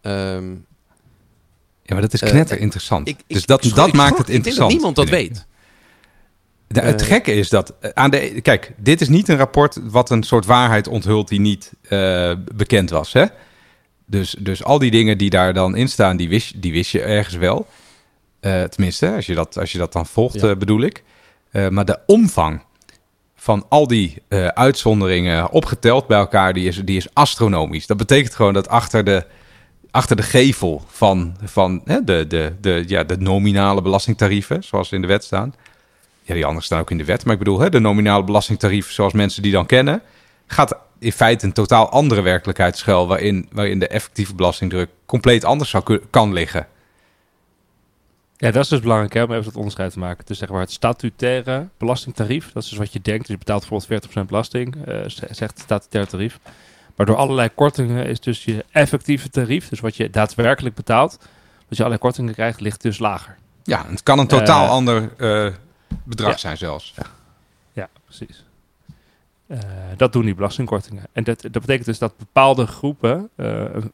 Ehm, 0.00 0.50
ja, 1.82 1.92
maar 1.92 2.00
dat 2.00 2.12
is 2.12 2.22
Eh, 2.22 2.30
knetter 2.30 2.58
interessant. 2.58 3.08
ik, 3.08 3.16
ik, 3.26 3.34
dus 3.34 3.46
dat, 3.46 3.62
dat 3.74 3.92
maakt 3.92 4.10
het 4.18 4.18
Ik 4.20 4.26
denk 4.26 4.28
interessant. 4.36 4.58
dat 4.58 4.68
niemand 4.70 4.96
dat 4.96 5.08
weet. 5.08 5.46
De- 6.66 6.80
het 6.80 7.00
Eh. 7.02 7.06
gekke 7.08 7.32
is 7.34 7.48
dat 7.48 7.74
eh, 7.80 7.90
aan 7.94 8.10
de 8.10 8.40
kijk, 8.42 8.72
dit 8.76 9.00
is 9.00 9.08
niet 9.08 9.28
een 9.28 9.36
rapport 9.36 9.78
wat 9.82 10.10
een 10.10 10.22
soort 10.22 10.46
waarheid 10.46 10.88
onthult 10.88 11.28
die 11.28 11.40
niet 11.40 11.72
bekend 12.54 12.90
was, 12.90 13.12
hè? 13.12 13.24
Dus, 14.06 14.36
dus 14.38 14.64
al 14.64 14.78
die 14.78 14.90
dingen 14.90 15.18
die 15.18 15.30
daar 15.30 15.54
dan 15.54 15.76
in 15.76 15.88
staan, 15.88 16.16
die 16.16 16.28
wist, 16.28 16.62
die 16.62 16.72
wist 16.72 16.90
je 16.90 17.00
ergens 17.02 17.34
wel. 17.36 17.66
Tenminste, 18.40 19.12
als 19.14 19.26
je 19.26 19.34
dat, 19.34 19.58
als 19.58 19.72
je 19.72 19.78
dat 19.78 19.92
dan 19.92 20.06
volgt, 20.06 20.40
Ja. 20.40 20.56
bedoel 20.56 20.80
ik. 20.82 21.02
Eh, 21.54 21.68
maar 21.68 21.84
de 21.84 21.98
omvang 22.06 22.62
van 23.34 23.66
al 23.68 23.86
die 23.86 24.22
eh, 24.28 24.46
uitzonderingen 24.46 25.50
opgeteld 25.50 26.06
bij 26.06 26.18
elkaar, 26.18 26.52
die 26.52 26.68
is, 26.68 26.76
die 26.84 26.96
is 26.96 27.06
astronomisch. 27.12 27.86
Dat 27.86 27.96
betekent 27.96 28.34
gewoon 28.34 28.52
dat 28.52 28.68
achter 28.68 29.04
de, 29.04 29.26
achter 29.90 30.16
de 30.16 30.22
gevel 30.22 30.82
van, 30.86 31.36
van 31.42 31.80
hè, 31.84 32.04
de, 32.04 32.26
de, 32.26 32.52
de, 32.60 32.84
ja, 32.86 33.04
de 33.04 33.16
nominale 33.16 33.82
belastingtarieven, 33.82 34.64
zoals 34.64 34.88
ze 34.88 34.94
in 34.94 35.00
de 35.00 35.06
wet 35.06 35.24
staan. 35.24 35.54
Ja, 36.22 36.34
die 36.34 36.44
anderen 36.44 36.64
staan 36.64 36.80
ook 36.80 36.90
in 36.90 36.98
de 36.98 37.04
wet. 37.04 37.24
Maar 37.24 37.32
ik 37.32 37.38
bedoel, 37.38 37.60
hè, 37.60 37.68
de 37.68 37.80
nominale 37.80 38.24
belastingtarief 38.24 38.90
zoals 38.90 39.12
mensen 39.12 39.42
die 39.42 39.52
dan 39.52 39.66
kennen, 39.66 40.02
gaat 40.46 40.78
in 40.98 41.12
feite 41.12 41.46
een 41.46 41.52
totaal 41.52 41.88
andere 41.88 42.20
werkelijkheid 42.20 42.78
schuil, 42.78 43.06
waarin, 43.06 43.48
waarin 43.52 43.78
de 43.78 43.88
effectieve 43.88 44.34
belastingdruk 44.34 44.90
compleet 45.06 45.44
anders 45.44 45.74
kan 46.10 46.32
liggen. 46.32 46.66
Ja, 48.44 48.50
dat 48.50 48.62
is 48.62 48.68
dus 48.68 48.80
belangrijk 48.80 49.12
hè, 49.12 49.22
om 49.22 49.30
even 49.32 49.44
dat 49.44 49.56
onderscheid 49.56 49.92
te 49.92 49.98
maken. 49.98 50.24
Dus 50.26 50.38
zeg 50.38 50.48
maar 50.48 50.60
het 50.60 50.72
statutaire 50.72 51.68
belastingtarief. 51.78 52.52
Dat 52.52 52.62
is 52.62 52.68
dus 52.68 52.78
wat 52.78 52.92
je 52.92 53.00
denkt. 53.02 53.20
Dus 53.20 53.28
je 53.30 53.38
betaalt 53.38 53.68
bijvoorbeeld 53.68 54.14
40% 54.24 54.26
belasting, 54.26 54.76
z- 55.06 55.18
zegt 55.30 55.40
het 55.54 55.60
statutaire 55.60 56.10
tarief. 56.10 56.38
Maar 56.96 57.06
door 57.06 57.16
allerlei 57.16 57.48
kortingen 57.54 58.06
is 58.06 58.20
dus 58.20 58.44
je 58.44 58.64
effectieve 58.70 59.28
tarief, 59.30 59.68
dus 59.68 59.80
wat 59.80 59.96
je 59.96 60.10
daadwerkelijk 60.10 60.74
betaalt, 60.74 61.18
wat 61.68 61.76
je 61.76 61.76
allerlei 61.76 61.98
kortingen 61.98 62.34
krijgt, 62.34 62.60
ligt 62.60 62.82
dus 62.82 62.98
lager. 62.98 63.36
Ja, 63.62 63.84
het 63.88 64.02
kan 64.02 64.18
een 64.18 64.26
totaal 64.26 64.64
Eh, 64.64 64.70
ander 64.70 65.10
eh, 65.16 65.52
bedrag 66.04 66.30
ja. 66.30 66.36
zijn 66.36 66.56
zelfs. 66.56 66.94
Ja, 67.72 67.88
precies. 68.04 68.44
Eh, 69.46 69.58
dat 69.96 70.12
doen 70.12 70.24
die 70.24 70.34
belastingkortingen. 70.34 71.02
En 71.12 71.24
dat, 71.24 71.42
dat 71.42 71.52
betekent 71.52 71.86
dus 71.86 71.98
dat 71.98 72.16
bepaalde 72.18 72.66
groepen 72.66 73.28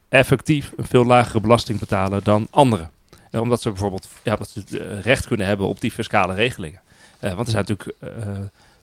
effectief 0.09 0.71
een 0.77 0.85
veel 0.85 1.05
lagere 1.05 1.39
belasting 1.39 1.79
betalen 1.79 2.23
dan 2.23 2.47
anderen. 2.49 2.89
Eh, 3.31 3.41
omdat 3.41 3.61
ze 3.61 3.69
bijvoorbeeld 3.69 4.09
ja, 4.23 4.35
dat 4.35 4.49
ze 4.49 4.79
eh, 4.79 5.01
recht 5.01 5.27
kunnen 5.27 5.47
hebben 5.47 5.67
op 5.67 5.81
die 5.81 5.91
fiscale 5.91 6.33
regelingen. 6.33 6.81
Eh, 7.19 7.33
want 7.33 7.47
er 7.47 7.53
zijn 7.53 7.65
natuurlijk 7.67 7.97
eh, 7.99 8.39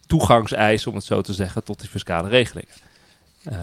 toegangseis, 0.07 0.87
om 0.87 0.95
het 0.95 1.05
zo 1.05 1.21
te 1.21 1.33
zeggen, 1.33 1.65
tot 1.65 1.81
die 1.81 1.89
fiscale 1.89 2.29
regelingen. 2.29 2.75
Uh, 3.53 3.59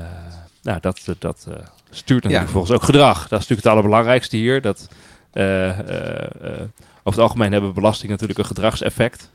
nou, 0.62 0.80
dat, 0.80 1.16
dat 1.20 1.48
stuurt 1.90 2.24
natuurlijk 2.24 2.46
ja. 2.46 2.52
volgens 2.52 2.74
ook 2.74 2.84
gedrag. 2.84 3.18
Dat 3.18 3.24
is 3.24 3.48
natuurlijk 3.48 3.62
het 3.62 3.72
allerbelangrijkste 3.72 4.38
hier. 4.38 4.62
Dat, 4.62 4.90
over 5.34 6.70
het 7.04 7.18
algemeen 7.18 7.52
hebben 7.52 7.74
belastingen 7.74 8.12
natuurlijk 8.12 8.40
een 8.40 8.46
gedragseffect. 8.46 9.30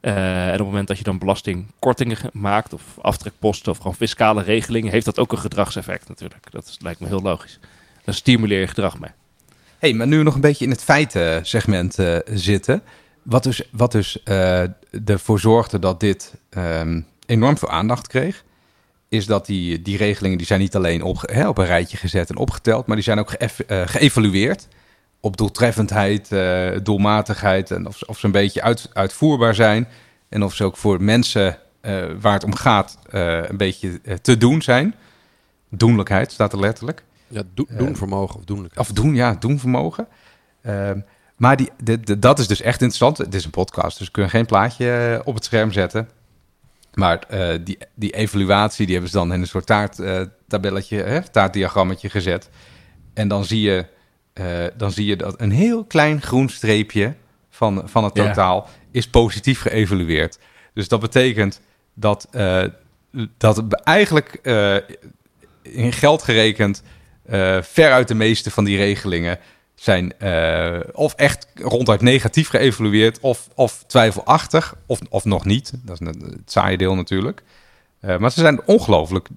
en 0.00 0.52
op 0.52 0.58
het 0.58 0.66
moment 0.66 0.88
dat 0.88 0.98
je 0.98 1.04
dan 1.04 1.18
belastingkortingen 1.18 2.18
maakt, 2.32 2.72
of 2.72 2.82
aftrekposten, 3.00 3.72
of 3.72 3.76
gewoon 3.76 3.94
fiscale 3.94 4.42
regelingen, 4.42 4.92
heeft 4.92 5.04
dat 5.04 5.18
ook 5.18 5.32
een 5.32 5.38
gedragseffect 5.38 6.08
natuurlijk. 6.08 6.50
Dat 6.50 6.66
is, 6.66 6.76
lijkt 6.80 7.00
me 7.00 7.06
heel 7.06 7.22
logisch. 7.22 7.58
Dan 8.04 8.14
stimuleer 8.14 8.60
je 8.60 8.66
gedrag 8.66 8.98
mee. 8.98 9.10
Hey, 9.80 9.94
maar 9.94 10.06
nu 10.06 10.18
we 10.18 10.22
nog 10.22 10.34
een 10.34 10.40
beetje 10.40 10.64
in 10.64 10.70
het 10.70 10.82
feitensegment 10.82 11.96
zitten. 12.24 12.82
Wat 13.22 13.42
dus, 13.42 13.62
wat 13.72 13.92
dus 13.92 14.18
uh, 14.24 14.62
ervoor 15.04 15.40
zorgde 15.40 15.78
dat 15.78 16.00
dit 16.00 16.34
um, 16.50 17.06
enorm 17.26 17.58
veel 17.58 17.70
aandacht 17.70 18.06
kreeg, 18.06 18.44
is 19.08 19.26
dat 19.26 19.46
die, 19.46 19.82
die 19.82 19.96
regelingen 19.96 20.38
die 20.38 20.46
zijn 20.46 20.60
niet 20.60 20.76
alleen 20.76 21.02
op, 21.02 21.20
hè, 21.20 21.48
op 21.48 21.58
een 21.58 21.66
rijtje 21.66 21.96
gezet 21.96 22.30
en 22.30 22.36
opgeteld, 22.36 22.86
maar 22.86 22.96
die 22.96 23.04
zijn 23.04 23.18
ook 23.18 23.30
ge 23.30 23.64
uh, 23.66 23.82
geëvalueerd 23.86 24.68
op 25.20 25.36
doeltreffendheid, 25.36 26.28
doelmatigheid 26.84 27.70
en 27.70 27.86
of, 27.86 28.02
of 28.02 28.18
ze 28.18 28.26
een 28.26 28.32
beetje 28.32 28.62
uit, 28.62 28.90
uitvoerbaar 28.92 29.54
zijn 29.54 29.88
en 30.28 30.42
of 30.42 30.54
ze 30.54 30.64
ook 30.64 30.76
voor 30.76 31.02
mensen 31.02 31.58
waar 32.20 32.32
het 32.32 32.44
om 32.44 32.54
gaat 32.54 32.98
een 33.10 33.56
beetje 33.56 34.00
te 34.22 34.36
doen 34.36 34.62
zijn. 34.62 34.94
Doenlijkheid 35.70 36.32
staat 36.32 36.52
er 36.52 36.60
letterlijk. 36.60 37.04
Ja, 37.30 37.42
do 37.54 37.64
doenvermogen 37.68 38.36
of 38.36 38.44
doenlijkheid. 38.44 38.88
Of 38.88 38.94
doen, 38.94 39.14
ja, 39.14 39.34
doenvermogen. 39.34 40.08
Maar 41.40 41.56
die, 41.56 41.70
de, 41.82 42.18
dat 42.18 42.38
is 42.38 42.46
dus 42.46 42.60
echt 42.60 42.80
interessant. 42.80 43.18
Het 43.18 43.34
is 43.34 43.44
een 43.44 43.50
podcast, 43.50 43.98
dus 43.98 44.06
we 44.06 44.12
kunnen 44.12 44.30
geen 44.30 44.46
plaatje 44.46 44.92
eh, 44.92 45.26
op 45.26 45.34
het 45.34 45.44
scherm 45.44 45.72
zetten. 45.72 46.08
Maar 46.94 47.24
uh, 47.30 47.58
die, 47.64 47.78
die 47.94 48.10
evaluatie, 48.10 48.84
die 48.84 48.94
hebben 48.94 49.12
ze 49.12 49.18
dan 49.18 49.32
in 49.32 49.40
een 49.40 49.46
soort 49.46 49.66
taarttabelletje, 49.66 51.04
uh, 51.04 51.16
taartdiagrammetje 51.16 52.10
gezet. 52.10 52.50
En 53.14 53.28
dan 53.28 53.44
zie 53.44 53.60
je, 53.60 53.86
uh, 54.34 54.66
dan 54.76 54.90
zie 54.90 55.06
je 55.06 55.16
dat 55.16 55.40
een 55.40 55.50
heel 55.50 55.84
klein 55.84 56.22
groen 56.22 56.48
streepje 56.48 57.14
van, 57.50 57.82
van 57.84 58.04
het 58.04 58.14
totaal 58.14 58.56
yeah. 58.56 58.74
is 58.90 59.08
positief 59.08 59.60
geëvalueerd. 59.60 60.38
Dus 60.74 60.88
dat 60.88 61.00
betekent 61.00 61.60
dat, 61.94 62.28
dat 63.36 63.72
eigenlijk 63.72 64.40
in 65.62 65.92
geld 65.92 66.22
gerekend 66.22 66.82
veruit 67.62 68.08
de 68.08 68.14
meeste 68.14 68.50
van 68.50 68.64
die 68.64 68.76
regelingen 68.76 69.38
zijn 69.74 70.12
uh, 70.22 70.80
of 70.92 71.14
echt 71.14 71.46
ronduit 71.54 72.00
negatief 72.00 72.48
geëvalueerd 72.48 73.20
of, 73.20 73.48
of 73.54 73.84
twijfelachtig 73.86 74.74
of, 74.86 75.00
of 75.08 75.24
nog 75.24 75.44
niet. 75.44 75.72
Dat 75.84 76.00
is 76.00 76.06
het 76.06 76.50
saaie 76.50 76.76
deel 76.76 76.94
natuurlijk. 76.94 77.42
Uh, 78.00 78.18
maar 78.18 78.32
ze 78.32 78.40
zijn 78.40 78.66
ongelooflijk 78.66 79.28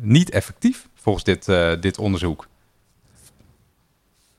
niet 0.00 0.30
effectief 0.30 0.88
volgens 0.94 1.24
dit, 1.24 1.46
dit 1.82 1.98
onderzoek. 1.98 2.46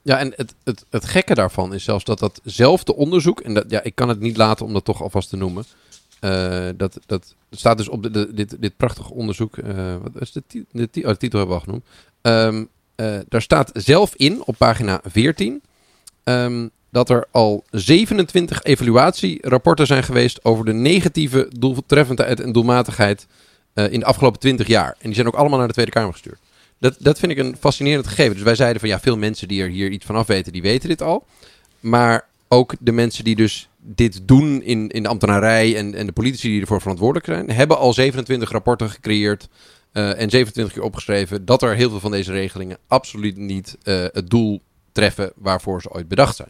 Ja, 0.01 0.17
en 0.17 0.33
het, 0.35 0.55
het, 0.63 0.85
het 0.89 1.05
gekke 1.05 1.33
daarvan 1.33 1.73
is 1.73 1.83
zelfs 1.83 2.03
dat 2.03 2.19
datzelfde 2.19 2.95
onderzoek, 2.95 3.39
en 3.39 3.53
dat, 3.53 3.65
ja, 3.67 3.83
ik 3.83 3.95
kan 3.95 4.09
het 4.09 4.19
niet 4.19 4.37
laten 4.37 4.65
om 4.65 4.73
dat 4.73 4.85
toch 4.85 5.01
alvast 5.01 5.29
te 5.29 5.37
noemen. 5.37 5.65
Dat, 6.77 6.99
dat 7.05 7.35
staat 7.51 7.77
dus 7.77 7.89
op 7.89 8.13
de, 8.13 8.33
dit, 8.33 8.61
dit 8.61 8.77
prachtige 8.77 9.13
onderzoek. 9.13 9.55
wat 10.01 10.21
is 10.21 10.31
de, 10.31 10.43
de, 10.47 10.65
de, 10.71 11.01
oh, 11.01 11.07
de 11.07 11.17
titel 11.17 11.39
hebben 11.39 11.47
we 11.47 11.53
al 11.53 11.59
genoemd. 11.59 11.85
Um, 12.21 12.69
uh, 12.95 13.17
daar 13.29 13.41
staat 13.41 13.71
zelf 13.73 14.15
in 14.15 14.45
op 14.45 14.55
pagina 14.57 15.01
14 15.03 15.51
um, 15.51 15.61
ehm, 16.23 16.67
dat 16.89 17.09
er 17.09 17.27
al 17.31 17.63
27 17.71 18.63
evaluatierapporten 18.63 19.87
zijn 19.87 20.03
geweest 20.03 20.45
over 20.45 20.65
de 20.65 20.73
negatieve 20.73 21.49
doeltreffendheid 21.59 22.39
en 22.39 22.51
doelmatigheid 22.51 23.27
in 23.73 23.99
de 23.99 24.05
afgelopen 24.05 24.39
20 24.39 24.67
jaar. 24.67 24.95
En 24.99 25.05
die 25.05 25.13
zijn 25.13 25.27
ook 25.27 25.35
allemaal 25.35 25.57
naar 25.57 25.67
de 25.67 25.73
Tweede 25.73 25.91
Kamer 25.91 26.11
gestuurd. 26.11 26.39
Dat, 26.79 26.95
dat 26.99 27.19
vind 27.19 27.31
ik 27.31 27.37
een 27.37 27.55
fascinerend 27.59 28.07
gegeven. 28.07 28.33
Dus 28.33 28.43
wij 28.43 28.55
zeiden 28.55 28.79
van 28.79 28.89
ja, 28.89 28.99
veel 28.99 29.17
mensen 29.17 29.47
die 29.47 29.61
er 29.61 29.69
hier 29.69 29.89
iets 29.89 30.05
van 30.05 30.15
af 30.15 30.27
weten, 30.27 30.53
die 30.53 30.61
weten 30.61 30.89
dit 30.89 31.01
al. 31.01 31.25
Maar 31.79 32.27
ook 32.47 32.73
de 32.79 32.91
mensen 32.91 33.23
die 33.23 33.35
dus 33.35 33.69
dit 33.85 34.27
doen 34.27 34.61
in, 34.61 34.89
in 34.89 35.03
de 35.03 35.09
ambtenarij 35.09 35.75
en, 35.77 35.93
en 35.95 36.05
de 36.05 36.11
politici 36.11 36.49
die 36.49 36.61
ervoor 36.61 36.81
verantwoordelijk 36.81 37.25
zijn, 37.25 37.49
hebben 37.49 37.77
al 37.77 37.93
27 37.93 38.51
rapporten 38.51 38.89
gecreëerd 38.89 39.49
uh, 39.95 40.21
en 40.21 40.29
27 40.29 40.73
keer 40.73 40.83
opgeschreven 40.83 41.45
dat 41.45 41.61
er 41.61 41.75
heel 41.75 41.89
veel 41.89 41.99
van 41.99 42.11
deze 42.11 42.31
regelingen 42.31 42.77
absoluut 42.87 43.37
niet 43.37 43.77
uh, 43.83 44.05
het 44.11 44.29
doel 44.29 44.61
treffen 44.91 45.31
waarvoor 45.35 45.81
ze 45.81 45.91
ooit 45.91 46.07
bedacht 46.07 46.35
zijn. 46.35 46.49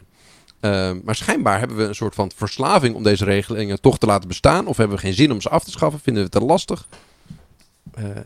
Uh, 0.61 1.03
maar 1.03 1.15
schijnbaar 1.15 1.59
hebben 1.59 1.77
we 1.77 1.83
een 1.83 1.95
soort 1.95 2.15
van 2.15 2.31
verslaving 2.35 2.95
om 2.95 3.03
deze 3.03 3.25
regelingen 3.25 3.81
toch 3.81 3.97
te 3.97 4.05
laten 4.05 4.27
bestaan. 4.27 4.67
Of 4.67 4.77
hebben 4.77 4.95
we 4.95 5.01
geen 5.01 5.13
zin 5.13 5.31
om 5.31 5.41
ze 5.41 5.49
af 5.49 5.63
te 5.63 5.71
schaffen? 5.71 5.99
Vinden 5.99 6.23
we 6.23 6.29
het 6.31 6.39
te 6.39 6.47
lastig? 6.47 6.87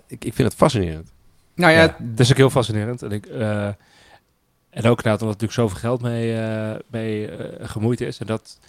ik, 0.08 0.26
ik 0.26 0.34
vind 0.34 0.48
het 0.48 0.58
fascinerend. 0.58 1.12
Nou 1.56 1.74
ja, 1.74 1.82
ja, 1.82 1.98
het 2.10 2.20
is 2.20 2.32
ook 2.32 2.38
heel 2.38 2.50
fascinerend. 2.50 3.02
En, 3.02 3.12
ik, 3.12 3.26
en 3.26 4.86
ook 4.86 5.04
nou, 5.04 5.20
omdat 5.20 5.22
er 5.22 5.26
natuurlijk 5.26 5.52
zoveel 5.52 5.78
geld 5.78 6.02
mee, 6.02 6.38
mee 6.88 7.30
gemoeid 7.60 8.02
is. 8.02 8.18
En 8.18 8.26
dat 8.26 8.60
ehm, 8.62 8.69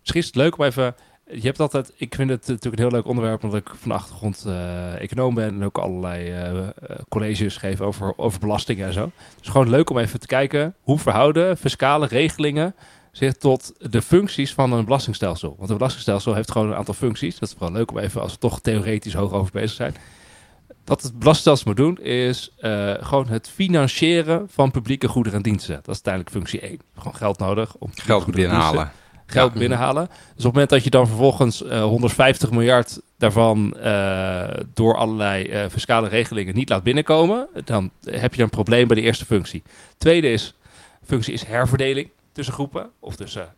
misschien 0.00 0.20
is 0.20 0.26
het 0.26 0.34
leuk 0.34 0.58
om 0.58 0.64
even 0.64 0.94
je 1.26 1.40
hebt 1.40 1.60
altijd, 1.60 1.92
ik 1.96 2.14
vind 2.14 2.30
het 2.30 2.46
natuurlijk 2.46 2.74
een 2.76 2.88
heel 2.88 2.98
leuk 2.98 3.06
onderwerp, 3.06 3.44
omdat 3.44 3.60
ik 3.60 3.68
van 3.74 3.88
de 3.88 3.94
achtergrond 3.94 4.44
uh, 4.46 5.00
econoom 5.00 5.34
ben 5.34 5.48
en 5.48 5.64
ook 5.64 5.78
allerlei 5.78 6.52
uh, 6.52 6.68
colleges 7.08 7.56
geef 7.56 7.80
over, 7.80 8.12
over 8.16 8.40
belastingen 8.40 8.86
en 8.86 8.92
zo. 8.92 9.10
Dus 9.38 9.48
gewoon 9.48 9.70
leuk 9.70 9.90
om 9.90 9.98
even 9.98 10.20
te 10.20 10.26
kijken 10.26 10.74
hoe 10.80 10.98
verhouden 10.98 11.56
fiscale 11.56 12.06
regelingen 12.06 12.74
zich 13.12 13.34
tot 13.34 13.72
de 13.78 14.02
functies 14.02 14.54
van 14.54 14.72
een 14.72 14.84
belastingstelsel. 14.84 15.54
Want 15.58 15.70
een 15.70 15.76
belastingstelsel 15.76 16.34
heeft 16.34 16.50
gewoon 16.50 16.68
een 16.68 16.76
aantal 16.76 16.94
functies. 16.94 17.38
Dat 17.38 17.48
is 17.48 17.54
wel 17.58 17.72
leuk 17.72 17.90
om 17.90 17.98
even, 17.98 18.20
als 18.20 18.32
we 18.32 18.38
toch 18.38 18.60
theoretisch 18.60 19.14
hoog 19.14 19.32
over 19.32 19.52
bezig 19.52 19.76
zijn. 19.76 19.94
Wat 20.84 21.02
het 21.02 21.18
belastingstelsel 21.18 21.66
moet 21.66 21.76
doen, 21.76 21.98
is 22.04 22.50
uh, 22.60 22.94
gewoon 23.00 23.28
het 23.28 23.48
financieren 23.48 24.46
van 24.50 24.70
publieke 24.70 25.08
goederen 25.08 25.38
en 25.38 25.42
diensten. 25.42 25.74
Dat 25.74 25.94
is 25.94 26.02
uiteindelijk 26.04 26.34
functie 26.34 26.60
1. 26.60 26.80
Gewoon 26.96 27.14
geld 27.14 27.38
nodig 27.38 27.74
om 27.78 27.90
geld 27.94 28.26
binnenhalen 28.26 28.92
geld 29.26 29.52
ja. 29.52 29.58
binnenhalen. 29.58 30.06
Dus 30.06 30.16
op 30.20 30.34
het 30.36 30.52
moment 30.52 30.70
dat 30.70 30.84
je 30.84 30.90
dan 30.90 31.06
vervolgens 31.06 31.62
uh, 31.62 31.82
150 31.82 32.50
miljard 32.50 33.00
daarvan 33.18 33.76
uh, 33.78 34.48
door 34.74 34.96
allerlei 34.96 35.68
fiscale 35.70 36.08
regelingen 36.08 36.54
niet 36.54 36.68
laat 36.68 36.82
binnenkomen, 36.82 37.48
dan 37.64 37.90
heb 38.04 38.34
je 38.34 38.42
een 38.42 38.50
probleem 38.50 38.86
bij 38.86 38.96
de 38.96 39.02
eerste 39.02 39.24
functie. 39.24 39.62
Tweede 39.98 40.28
is, 40.28 40.54
functie 41.04 41.32
is 41.32 41.44
herverdeling 41.44 42.10
tussen 42.32 42.54
groepen, 42.54 42.90
of 43.00 43.16
tussen, 43.16 43.54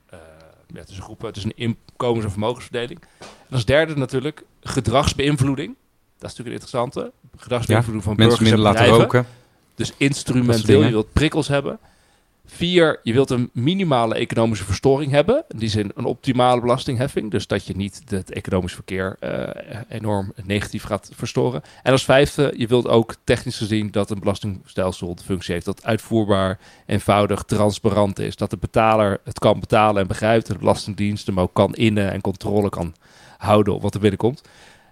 ja, 0.74 0.84
tussen 0.84 1.04
groepen, 1.04 1.32
tussen 1.32 1.56
inkomens- 1.56 2.24
en 2.24 2.30
vermogensverdeling. 2.30 3.00
En 3.20 3.52
als 3.52 3.64
derde 3.64 3.96
natuurlijk 3.96 4.44
gedragsbeïnvloeding. 4.60 5.74
Dat 6.18 6.30
is 6.30 6.36
natuurlijk 6.36 6.46
een 6.46 6.52
interessante. 6.52 7.12
Gedragsbeïnvloeding 7.36 8.04
ja, 8.04 8.10
van 8.10 8.16
mensen 8.16 8.44
burgers 8.44 8.50
minder 8.50 8.72
laten 8.72 9.00
roken. 9.00 9.26
Dus 9.74 9.92
instrumenteel, 9.96 10.82
je 10.82 10.90
wilt 10.90 11.12
prikkels 11.12 11.48
hebben. 11.48 11.78
Vier, 12.48 13.00
je 13.02 13.12
wilt 13.12 13.30
een 13.30 13.50
minimale 13.52 14.14
economische 14.14 14.64
verstoring 14.64 15.12
hebben. 15.12 15.44
In 15.48 15.58
die 15.58 15.68
zin 15.68 15.92
een 15.94 16.04
optimale 16.04 16.60
belastingheffing. 16.60 17.30
Dus 17.30 17.46
dat 17.46 17.66
je 17.66 17.76
niet 17.76 18.02
het 18.08 18.32
economisch 18.32 18.74
verkeer 18.74 19.16
uh, 19.20 19.80
enorm 19.88 20.32
negatief 20.44 20.82
gaat 20.82 21.10
verstoren. 21.14 21.62
En 21.82 21.92
als 21.92 22.04
vijfde, 22.04 22.54
je 22.56 22.66
wilt 22.66 22.88
ook 22.88 23.14
technisch 23.24 23.56
gezien 23.56 23.90
dat 23.90 24.10
een 24.10 24.18
belastingstelsel 24.18 25.14
de 25.14 25.22
functie 25.22 25.52
heeft 25.52 25.66
dat 25.66 25.84
uitvoerbaar, 25.84 26.58
eenvoudig, 26.86 27.42
transparant 27.42 28.18
is. 28.18 28.36
Dat 28.36 28.50
de 28.50 28.56
betaler 28.56 29.20
het 29.24 29.38
kan 29.38 29.60
betalen 29.60 30.02
en 30.02 30.08
begrijpt. 30.08 30.48
En 30.48 30.52
de 30.52 30.60
Belastingdienst 30.60 31.26
hem 31.26 31.40
ook 31.40 31.54
kan 31.54 31.74
innen 31.74 32.12
en 32.12 32.20
controle 32.20 32.68
kan 32.68 32.94
houden 33.38 33.74
op 33.74 33.82
wat 33.82 33.94
er 33.94 34.00
binnenkomt. 34.00 34.42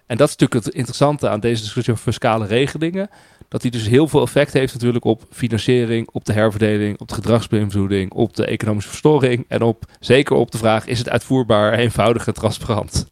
En 0.05 0.17
dat 0.17 0.27
is 0.29 0.35
natuurlijk 0.35 0.65
het 0.65 0.75
interessante 0.75 1.29
aan 1.29 1.39
deze 1.39 1.61
discussie 1.61 1.93
over 1.93 2.05
fiscale 2.05 2.45
regelingen 2.45 3.09
dat 3.47 3.61
hij 3.61 3.71
dus 3.71 3.87
heel 3.87 4.07
veel 4.07 4.21
effect 4.21 4.53
heeft 4.53 4.73
natuurlijk 4.73 5.05
op 5.05 5.23
financiering, 5.31 6.09
op 6.11 6.25
de 6.25 6.33
herverdeling, 6.33 6.99
op 6.99 7.07
de 7.07 7.13
gedragsbeïnvloeding, 7.13 8.11
op 8.11 8.35
de 8.35 8.45
economische 8.45 8.89
verstoring 8.89 9.45
en 9.47 9.61
op, 9.61 9.85
zeker 9.99 10.35
op 10.35 10.51
de 10.51 10.57
vraag, 10.57 10.85
is 10.85 10.97
het 10.97 11.09
uitvoerbaar, 11.09 11.73
eenvoudig 11.73 12.27
en 12.27 12.33
transparant? 12.33 13.07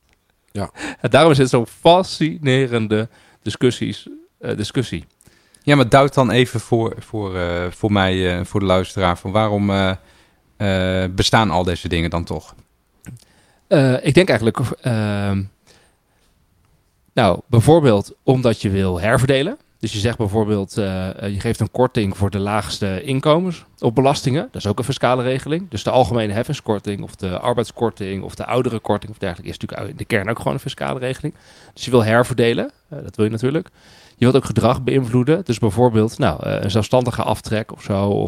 Ja. 0.51 0.71
En 1.01 1.09
daarom 1.09 1.31
is 1.31 1.37
het 1.37 1.49
zo'n 1.49 1.67
fascinerende 1.67 3.09
discussies, 3.41 4.07
uh, 4.41 4.57
discussie. 4.57 5.05
Ja, 5.61 5.75
maar 5.75 5.89
duid 5.89 6.13
dan 6.13 6.31
even 6.31 6.59
voor, 6.59 6.95
voor, 6.99 7.35
uh, 7.35 7.65
voor 7.69 7.91
mij, 7.91 8.37
uh, 8.39 8.45
voor 8.45 8.59
de 8.59 8.65
luisteraar, 8.65 9.17
van 9.17 9.31
waarom 9.31 9.97
bestaan 11.15 11.49
al 11.49 11.63
deze 11.63 11.87
dingen 11.87 12.09
dan 12.09 12.23
toch? 12.23 12.55
ik 14.01 14.13
denk 14.13 14.29
eigenlijk, 14.29 14.59
ehm, 14.81 15.43
nou, 17.13 17.39
bijvoorbeeld 17.47 18.13
omdat 18.23 18.61
je 18.61 18.69
wil 18.69 18.99
herverdelen. 18.99 19.57
Dus 19.83 19.93
je 19.93 19.99
zegt 19.99 20.17
bijvoorbeeld, 20.17 20.77
uh, 20.77 20.85
je 21.19 21.39
geeft 21.39 21.59
een 21.59 21.71
korting 21.71 22.17
voor 22.17 22.29
de 22.29 22.39
laagste 22.39 23.03
inkomens 23.03 23.65
op 23.79 23.95
belastingen. 23.95 24.47
Dat 24.51 24.61
is 24.61 24.67
ook 24.67 24.77
een 24.77 24.83
fiscale 24.83 25.23
regeling. 25.23 25.69
Dus 25.69 25.83
de 25.83 25.89
algemene 25.89 26.33
heffingskorting 26.33 27.01
of 27.01 27.15
de 27.15 27.39
arbeidskorting 27.39 28.23
of 28.23 28.35
de 28.35 28.45
oudere 28.45 28.79
korting 28.79 29.11
of 29.11 29.17
dergelijke 29.17 29.51
is 29.51 29.57
natuurlijk 29.57 29.89
in 29.89 29.97
de 29.97 30.05
kern 30.05 30.29
ook 30.29 30.37
gewoon 30.37 30.53
een 30.53 30.59
fiscale 30.59 30.99
regeling. 30.99 31.33
Dus 31.73 31.85
je 31.85 31.91
wil 31.91 32.03
herverdelen, 32.03 32.71
uh, 32.93 32.99
dat 33.03 33.15
wil 33.15 33.25
je 33.25 33.31
natuurlijk. 33.31 33.69
Je 34.15 34.25
wilt 34.25 34.35
ook 34.35 34.45
gedrag 34.45 34.83
beïnvloeden. 34.83 35.45
Dus 35.45 35.59
bijvoorbeeld 35.59 36.17
nou, 36.17 36.47
een 36.47 36.71
zelfstandige 36.71 37.23
aftrek 37.23 37.71
of 37.71 37.81
zo. 37.81 38.27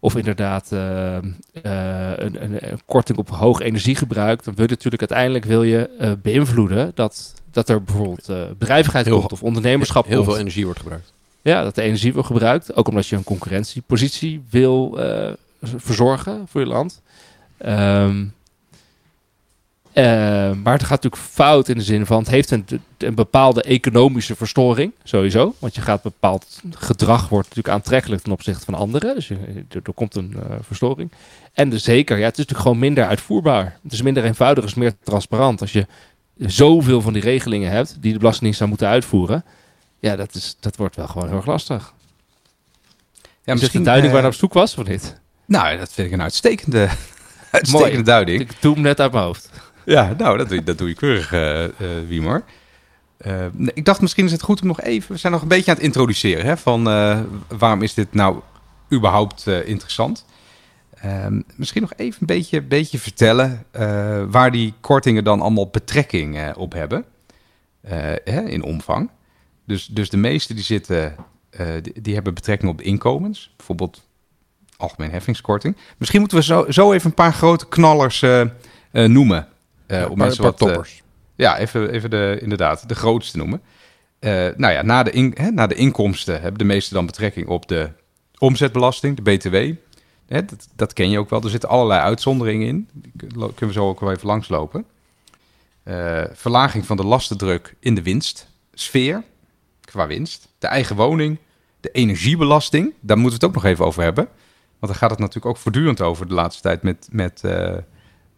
Of, 0.00 0.14
inderdaad 0.16 0.70
een, 0.70 1.36
een, 1.62 2.42
een, 2.42 2.80
korting 2.86 3.18
op 3.18 3.30
hoog 3.30 3.60
energiegebruik, 3.60 4.44
dan 4.44 4.54
wil 4.54 4.64
je 4.64 4.70
natuurlijk 4.70 5.02
uiteindelijk 5.02 5.44
wil 5.44 5.62
je 5.62 6.16
beïnvloeden 6.22 6.92
dat, 6.94 7.39
dat 7.52 7.68
er 7.68 7.82
bijvoorbeeld 7.82 8.58
bedrijvigheid 8.58 9.06
heel, 9.06 9.18
komt 9.18 9.32
of 9.32 9.42
ondernemerschap 9.42 10.06
heel 10.06 10.16
komt. 10.16 10.28
veel 10.28 10.38
energie 10.38 10.64
wordt 10.64 10.80
gebruikt. 10.80 11.12
Ja, 11.42 11.62
dat 11.62 11.74
de 11.74 11.82
energie 11.82 12.12
wordt 12.12 12.28
gebruikt, 12.28 12.74
ook 12.74 12.88
omdat 12.88 13.06
je 13.06 13.16
een 13.16 13.24
concurrentiepositie 13.24 14.42
wil 14.50 14.98
verzorgen 15.60 16.44
voor 16.48 16.60
je 16.60 16.66
land. 16.66 17.00
Um, 17.66 18.34
uh, 19.94 20.04
maar 20.52 20.72
het 20.72 20.82
gaat 20.82 21.02
natuurlijk 21.02 21.22
fout 21.22 21.68
in 21.68 21.76
de 21.76 21.82
zin 21.82 22.06
van 22.06 22.18
het 22.18 22.28
heeft 22.28 22.50
een, 22.50 22.64
een, 22.98 23.14
bepaalde 23.14 23.62
economische 23.62 24.36
verstoring, 24.36 24.92
sowieso. 25.04 25.54
Want 25.58 25.74
je 25.74 25.80
gaat 25.80 26.02
bepaald 26.02 26.60
gedrag 26.70 27.28
wordt 27.28 27.48
natuurlijk 27.48 27.74
aantrekkelijk 27.74 28.22
ten 28.22 28.32
opzichte 28.32 28.64
van 28.64 28.74
anderen. 28.74 29.14
Dus 29.14 29.28
je, 29.28 29.36
er, 29.68 29.80
er, 29.84 29.92
komt 29.92 30.14
een 30.14 30.32
uh, 30.36 30.42
verstoring. 30.60 31.10
En 31.52 31.68
de 31.70 31.78
zeker, 31.78 32.18
ja, 32.18 32.24
het 32.24 32.32
is 32.32 32.38
natuurlijk 32.38 32.62
gewoon 32.62 32.78
minder 32.78 33.06
uitvoerbaar. 33.06 33.78
Het 33.82 33.92
is 33.92 34.02
minder 34.02 34.24
eenvoudig, 34.24 34.64
het 34.64 34.72
is 34.72 34.78
meer 34.78 34.94
transparant. 35.02 35.60
Als 35.60 35.72
je 35.72 35.86
zoveel 36.46 37.00
van 37.00 37.12
die 37.12 37.22
regelingen 37.22 37.70
hebt 37.70 37.96
die 38.00 38.12
de 38.12 38.18
Belastingdienst 38.18 38.58
zou 38.58 38.70
moeten 38.70 38.88
uitvoeren, 38.88 39.44
ja, 39.98 40.16
dat, 40.16 40.34
is, 40.34 40.56
dat 40.60 40.76
wordt 40.76 40.96
wel 40.96 41.06
gewoon 41.06 41.28
heel 41.28 41.36
erg 41.36 41.46
lastig. 41.46 41.94
Ja, 43.44 43.54
is 43.54 43.60
misschien 43.60 43.84
duiding 43.84 44.12
waar 44.12 44.22
naar 44.22 44.30
op 44.30 44.36
zoek 44.36 44.52
was 44.52 44.76
of 44.76 44.86
niet? 44.86 45.20
Nou, 45.44 45.78
dat 45.78 45.92
vind 45.92 46.06
ik 46.06 46.12
een 46.12 46.22
uitstekende, 46.22 46.78
uitstekende 47.50 47.92
Mooi. 47.92 48.02
duiding. 48.02 48.40
Ik 48.40 48.52
doe 48.60 48.74
hem 48.74 48.82
net 48.82 49.00
uit 49.00 49.12
mijn 49.12 49.24
hoofd. 49.24 49.50
Ja, 49.84 50.14
nou, 50.18 50.38
dat 50.38 50.48
doe, 50.48 50.62
dat 50.62 50.78
doe 50.78 50.88
je 50.88 50.94
keurig, 50.94 51.32
uh, 51.32 51.62
uh. 51.62 52.36
Uh, 53.26 53.46
ik 53.74 53.84
dacht 53.84 54.00
misschien 54.00 54.24
is 54.24 54.32
het 54.32 54.42
goed 54.42 54.60
om 54.60 54.66
nog 54.66 54.80
even... 54.80 55.12
We 55.12 55.18
zijn 55.18 55.32
nog 55.32 55.42
een 55.42 55.48
beetje 55.48 55.70
aan 55.70 55.76
het 55.76 55.86
introduceren, 55.86 56.44
hè, 56.44 56.56
van 56.56 56.84
waarom 57.48 57.82
is 57.82 57.94
dit 57.94 58.14
nou 58.14 58.40
überhaupt 58.92 59.46
interessant? 59.46 60.24
Ehm, 61.00 61.40
misschien 61.56 61.80
nog 61.80 61.92
even 61.96 62.20
een 62.20 62.26
beetje, 62.26 62.62
beetje 62.62 62.98
vertellen 62.98 63.64
waar 64.30 64.50
die 64.50 64.74
kortingen 64.80 65.24
dan 65.24 65.40
allemaal 65.40 65.68
betrekking 65.68 66.54
op 66.54 66.72
hebben. 66.72 67.04
Hè, 68.24 68.40
in 68.48 68.62
omvang. 68.62 69.10
Dus, 69.64 69.86
dus 69.86 70.10
de 70.10 70.16
meeste 70.16 70.54
die 70.54 70.64
zitten, 70.64 71.14
die, 71.82 72.00
die, 72.00 72.14
hebben 72.14 72.34
betrekking 72.34 72.70
op 72.70 72.78
de 72.78 72.84
inkomens. 72.84 73.54
Bijvoorbeeld 73.56 74.02
algemeen 74.76 75.10
heffingskorting. 75.10 75.76
Misschien 75.98 76.20
moeten 76.20 76.38
we 76.38 76.44
zo, 76.44 76.66
zo 76.68 76.92
even 76.92 77.08
een 77.08 77.14
paar 77.14 77.32
grote 77.32 77.68
knallers 77.68 78.24
noemen. 78.92 79.48
Ja, 79.86 80.06
om 80.06 80.18
mensen 80.18 80.42
wat, 80.42 80.58
toppers. 80.58 81.02
Ja, 81.36 81.58
even, 81.58 81.90
even 81.90 82.10
de, 82.10 82.38
inderdaad, 82.40 82.88
de 82.88 82.94
grootste 82.94 83.36
noemen. 83.36 83.60
Uh, 84.20 84.30
nou 84.56 84.72
ja, 84.72 84.82
na 84.82 85.02
de, 85.02 85.10
in, 85.10 85.34
hè, 85.34 85.50
na 85.50 85.66
de 85.66 85.74
inkomsten 85.74 86.40
hebben 86.40 86.58
de 86.58 86.64
meeste 86.64 86.94
dan 86.94 87.06
betrekking 87.06 87.48
op 87.48 87.68
de 87.68 87.90
omzetbelasting, 88.38 89.16
de 89.16 89.22
BTW. 89.22 89.56
Hè, 90.30 90.44
dat, 90.44 90.68
dat, 90.76 90.92
ken 90.92 91.10
je 91.10 91.18
ook 91.18 91.30
wel. 91.30 91.42
Er 91.42 91.50
zitten 91.50 91.68
allerlei 91.68 92.00
uitzonderingen 92.00 92.66
in. 92.66 92.88
Die 92.92 93.12
kunnen 93.36 93.66
we 93.66 93.72
zo 93.72 93.88
ook 93.88 94.00
wel 94.00 94.10
even 94.10 94.26
langslopen. 94.26 94.84
Uh, 95.84 96.22
verlaging 96.32 96.86
van 96.86 96.96
de 96.96 97.04
lastendruk 97.04 97.74
in 97.78 97.94
de 97.94 98.02
winstsfeer, 98.02 99.22
qua 99.80 100.06
winst. 100.06 100.48
De 100.58 100.66
eigen 100.66 100.96
woning, 100.96 101.38
de 101.80 101.90
energiebelasting, 101.90 102.94
daar 103.00 103.18
moeten 103.18 103.38
we 103.38 103.46
het 103.46 103.56
ook 103.56 103.62
nog 103.62 103.72
even 103.72 103.84
over 103.84 104.02
hebben. 104.02 104.28
Want 104.78 104.92
daar 104.92 105.00
gaat 105.00 105.10
het 105.10 105.18
natuurlijk 105.18 105.46
ook 105.46 105.56
voortdurend 105.56 106.00
over 106.00 106.28
de 106.28 106.34
laatste 106.34 106.62
tijd 106.62 106.82
met, 106.82 107.08
met 107.10 107.42
uh, 107.44 107.76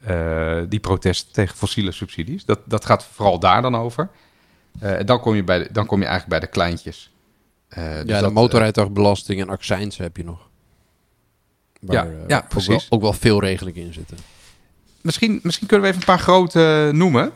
uh, 0.08 0.62
die 0.68 0.80
protest 0.80 1.34
tegen 1.34 1.56
fossiele 1.56 1.92
subsidies. 1.92 2.44
Dat, 2.44 2.60
dat 2.64 2.84
gaat 2.84 3.04
vooral 3.04 3.38
daar 3.38 3.62
dan 3.62 3.76
over. 3.76 4.08
Uh, 4.82 4.96
dan, 5.04 5.20
kom 5.20 5.34
je 5.34 5.44
bij 5.44 5.58
de, 5.58 5.68
dan 5.72 5.86
kom 5.86 6.00
je 6.00 6.06
eigenlijk 6.06 6.40
bij 6.40 6.48
de 6.48 6.54
kleintjes. 6.54 7.12
Uh, 7.78 7.84
ja, 7.84 8.02
dus 8.02 8.16
de 8.16 8.22
dat, 8.22 8.32
motorrijtuigbelasting 8.32 9.40
en 9.40 9.48
accijns 9.48 9.96
heb 9.96 10.16
je 10.16 10.24
nog. 10.24 10.50
Waar, 11.82 12.06
Ja, 12.06 12.24
ja, 12.28 12.36
ook 12.38 12.48
precies. 12.48 12.68
Wel, 12.68 12.86
ook 12.88 13.00
wel 13.00 13.12
veel 13.12 13.40
regelingen 13.40 13.82
in 13.82 13.92
zitten. 13.92 14.16
Misschien, 15.00 15.40
misschien 15.42 15.66
kunnen 15.66 15.86
we 15.86 15.92
even 15.92 16.08
een 16.08 16.14
paar 16.14 16.24
grote 16.24 16.90
noemen. 16.92 17.32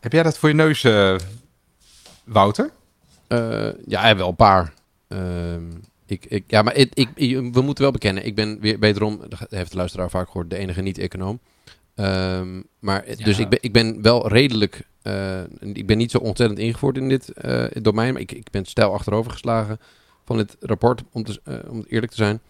Heb 0.00 0.12
jij 0.12 0.22
dat 0.22 0.38
voor 0.38 0.48
je 0.48 0.54
neus, 0.54 0.84
eh, 0.84 1.16
Wouter? 2.24 2.70
Uh, 3.28 3.68
ja, 3.86 4.16
wel 4.16 4.28
een 4.28 4.36
paar. 4.36 4.72
Ehm, 5.08 5.62
ik, 6.06 6.24
ik, 6.24 6.44
ja, 6.46 6.62
maar 6.62 6.76
ik, 6.76 6.92
ik, 6.94 7.08
we 7.52 7.60
moeten 7.60 7.82
wel 7.82 7.92
bekennen, 7.92 8.26
ik 8.26 8.34
ben 8.34 8.60
weer 8.60 8.78
wederom, 8.78 9.20
dat 9.28 9.50
heeft 9.50 9.70
de 9.70 9.76
luisteraar 9.76 10.10
vaak 10.10 10.26
gehoord, 10.26 10.50
de 10.50 10.56
enige 10.56 10.80
niet-econoom. 10.80 11.40
Um, 11.94 12.64
maar 12.78 13.08
ja. 13.08 13.24
dus 13.24 13.38
ik 13.38 13.48
ben, 13.48 13.58
ik 13.62 13.72
ben 13.72 14.02
wel 14.02 14.28
redelijk, 14.28 14.86
uh, 15.02 15.40
ik 15.60 15.86
ben 15.86 15.98
niet 15.98 16.10
zo 16.10 16.18
ontzettend 16.18 16.60
ingevoerd 16.60 16.96
in 16.96 17.08
dit 17.08 17.32
uh, 17.44 17.64
domein, 17.72 18.12
maar 18.12 18.22
ik, 18.22 18.32
ik 18.32 18.50
ben 18.50 18.64
stijl 18.64 18.92
achterover 18.92 19.30
geslagen 19.32 19.80
van 20.24 20.36
dit 20.36 20.56
rapport, 20.60 21.02
om, 21.12 21.24
te, 21.24 21.40
uh, 21.44 21.54
om 21.68 21.84
eerlijk 21.88 22.12
te 22.12 22.18
zijn. 22.18 22.40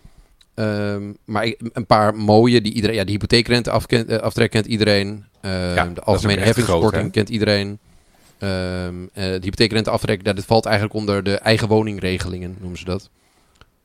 Um, 0.61 1.16
maar 1.25 1.44
ik, 1.44 1.61
een 1.73 1.87
paar 1.87 2.14
mooie, 2.14 2.61
die 2.61 2.73
iedereen, 2.73 2.96
ja, 2.96 3.05
de 3.05 3.11
hypotheekrente 3.11 3.70
afkent, 3.70 4.20
aftrek 4.20 4.51
kent 4.51 4.66
iedereen, 4.66 5.25
ja, 5.42 5.87
de 5.87 6.01
algemene 6.01 6.40
heffingskorting 6.40 7.12
kent 7.12 7.29
iedereen. 7.29 7.68
Um, 7.68 9.11
de 9.14 9.38
hypotheekrente 9.40 9.90
aftrek, 9.90 10.25
dat 10.25 10.44
valt 10.44 10.64
eigenlijk 10.66 10.94
onder 10.94 11.23
de 11.23 11.35
eigen 11.35 11.68
woningregelingen, 11.68 12.57
noemen 12.61 12.79
ze 12.79 12.85
dat. 12.85 13.11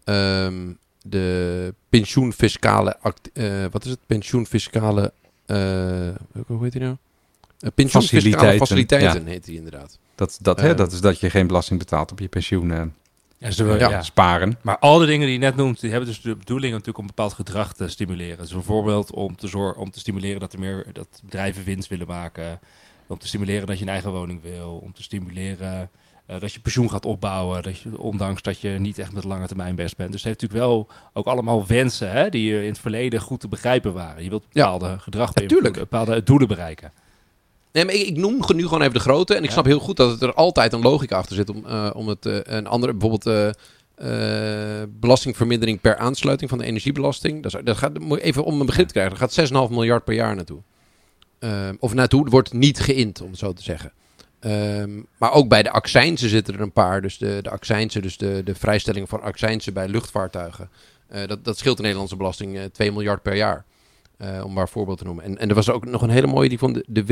Um, 0.05 0.77
de 1.01 1.73
pensioenfiscale, 1.89 2.97
uh, 3.33 3.65
wat 3.71 3.85
is 3.85 3.91
het? 3.91 3.99
Pensioenfiscale, 4.05 5.13
hoe 6.47 6.63
heet 6.63 6.71
die 6.71 6.81
nou? 6.81 6.95
Pensioenfiscale 7.75 8.57
faciliteiten, 8.57 8.57
faciliteiten 8.57 9.23
ja. 9.23 9.29
heet 9.29 9.45
die 9.45 9.55
inderdaad. 9.55 9.97
Dat, 10.15 10.37
dat, 10.41 10.59
hè, 10.61 10.75
dat 10.75 10.91
is 10.91 11.01
dat 11.01 11.19
je 11.19 11.29
geen 11.29 11.47
belasting 11.47 11.79
betaalt 11.79 12.11
op 12.11 12.19
je 12.19 12.27
pensioen 12.27 12.93
ja, 13.37 13.51
ze, 13.51 13.63
ja. 13.63 13.89
ja, 13.89 14.01
sparen. 14.01 14.57
Maar 14.61 14.79
al 14.79 14.97
die 14.97 15.07
dingen 15.07 15.25
die 15.25 15.33
je 15.35 15.41
net 15.41 15.55
noemt, 15.55 15.79
die 15.79 15.89
hebben 15.89 16.09
dus 16.09 16.21
de 16.21 16.35
bedoeling 16.35 16.71
natuurlijk 16.71 16.97
om 16.97 17.07
bepaald 17.07 17.33
gedrag 17.33 17.73
te 17.73 17.87
stimuleren. 17.87 18.37
Dus 18.37 18.53
bijvoorbeeld 18.53 19.11
om 19.11 19.35
te, 19.35 19.47
zorgen, 19.47 19.81
om 19.81 19.91
te 19.91 19.99
stimuleren 19.99 20.39
dat 20.39 20.53
er 20.53 20.59
meer 20.59 20.85
dat 20.93 21.21
bedrijven 21.23 21.63
winst 21.63 21.89
willen 21.89 22.07
maken. 22.07 22.59
Om 23.07 23.17
te 23.17 23.27
stimuleren 23.27 23.67
dat 23.67 23.77
je 23.77 23.83
een 23.83 23.89
eigen 23.89 24.11
woning 24.11 24.41
wil. 24.41 24.79
Om 24.83 24.93
te 24.93 25.03
stimuleren 25.03 25.89
uh, 26.29 26.39
dat 26.39 26.53
je 26.53 26.59
pensioen 26.59 26.89
gaat 26.89 27.05
opbouwen. 27.05 27.63
Dat 27.63 27.79
je, 27.79 27.99
ondanks 27.99 28.41
dat 28.41 28.59
je 28.59 28.69
niet 28.69 28.99
echt 28.99 29.11
met 29.11 29.23
lange 29.23 29.47
termijn 29.47 29.75
best 29.75 29.97
bent. 29.97 30.11
Dus 30.11 30.23
het 30.23 30.29
heeft 30.29 30.41
natuurlijk 30.41 30.69
wel 30.69 30.87
ook 31.13 31.25
allemaal 31.25 31.67
wensen 31.67 32.11
hè, 32.11 32.29
die 32.29 32.61
in 32.61 32.69
het 32.69 32.79
verleden 32.79 33.21
goed 33.21 33.39
te 33.39 33.47
begrijpen 33.47 33.93
waren. 33.93 34.23
Je 34.23 34.29
wilt 34.29 34.45
bepaalde 34.53 34.87
ja. 34.87 34.97
gedrag 34.97 35.33
beïnvloeden, 35.33 35.71
bepaalde 35.73 36.23
doelen 36.23 36.47
bereiken. 36.47 36.91
Nee, 37.75 37.85
maar 37.85 37.93
ik, 37.93 38.07
ik, 38.07 38.17
noem 38.17 38.41
nu 38.53 38.63
gewoon 38.63 38.81
even 38.81 38.93
de 38.93 38.99
grote. 38.99 39.33
En 39.33 39.39
ik 39.39 39.45
ja. 39.45 39.51
snap 39.51 39.65
heel 39.65 39.79
goed 39.79 39.97
dat 39.97 40.11
het 40.11 40.21
er 40.21 40.33
altijd 40.33 40.73
een 40.73 40.81
logica 40.81 41.17
achter 41.17 41.35
zit 41.35 41.49
om, 41.49 41.63
uh, 41.65 41.89
om 41.93 42.07
het 42.07 42.25
uh, 42.25 42.37
een 42.43 42.67
andere, 42.67 42.93
bijvoorbeeld 42.93 43.55
uh, 43.97 44.81
belastingvermindering 44.89 45.81
per 45.81 45.97
aansluiting 45.97 46.49
van 46.49 46.59
de 46.59 46.65
energiebelasting. 46.65 47.43
Dat, 47.43 47.53
is, 47.53 47.61
dat 47.63 47.77
gaat 47.77 47.91
even 48.17 48.43
om 48.43 48.59
een 48.59 48.65
begrip 48.65 48.87
te 48.87 48.93
krijgen. 48.93 49.19
Dat 49.19 49.33
gaat 49.33 49.69
6,5 49.69 49.73
miljard 49.73 50.03
per 50.03 50.13
jaar 50.13 50.35
naartoe. 50.35 50.61
of 51.79 51.93
naartoe, 51.93 52.29
wordt 52.29 52.53
niet 52.53 52.79
geïnd, 52.79 53.21
om 53.21 53.29
het 53.29 53.39
zo 53.39 53.53
te 53.53 53.63
zeggen. 53.63 53.91
Um, 54.39 55.05
maar 55.17 55.31
ook 55.31 55.49
bij 55.49 55.63
de 55.63 55.71
accijnsen 55.71 56.29
zitten 56.29 56.53
er 56.53 56.61
een 56.61 56.71
paar. 56.71 57.01
Dus 57.01 57.17
de, 57.17 57.39
de 57.41 57.49
accijnsen, 57.49 58.01
dus 58.01 58.17
de, 58.17 58.41
de 58.43 58.55
vrijstelling 58.55 59.09
van 59.09 59.21
accijnsen 59.21 59.73
bij 59.73 59.87
luchtvaartuigen. 59.87 60.69
Dat, 61.25 61.45
dat 61.45 61.57
scheelt 61.57 61.75
de 61.75 61.81
Nederlandse 61.81 62.15
belasting 62.15 62.55
uh, 62.55 62.63
2 62.63 62.91
miljard 62.91 63.21
per 63.21 63.35
jaar. 63.35 63.65
Om 64.43 64.53
maar 64.53 64.61
een 64.61 64.67
voorbeeld 64.67 64.97
te 64.97 65.03
noemen. 65.03 65.23
En, 65.23 65.37
en 65.37 65.49
er 65.49 65.55
was 65.55 65.69
ook 65.69 65.85
nog 65.85 66.01
een 66.01 66.09
hele 66.09 66.27
mooie 66.27 66.49
die 66.49 66.57
van 66.57 66.73
de, 66.73 66.85
de 66.87 67.05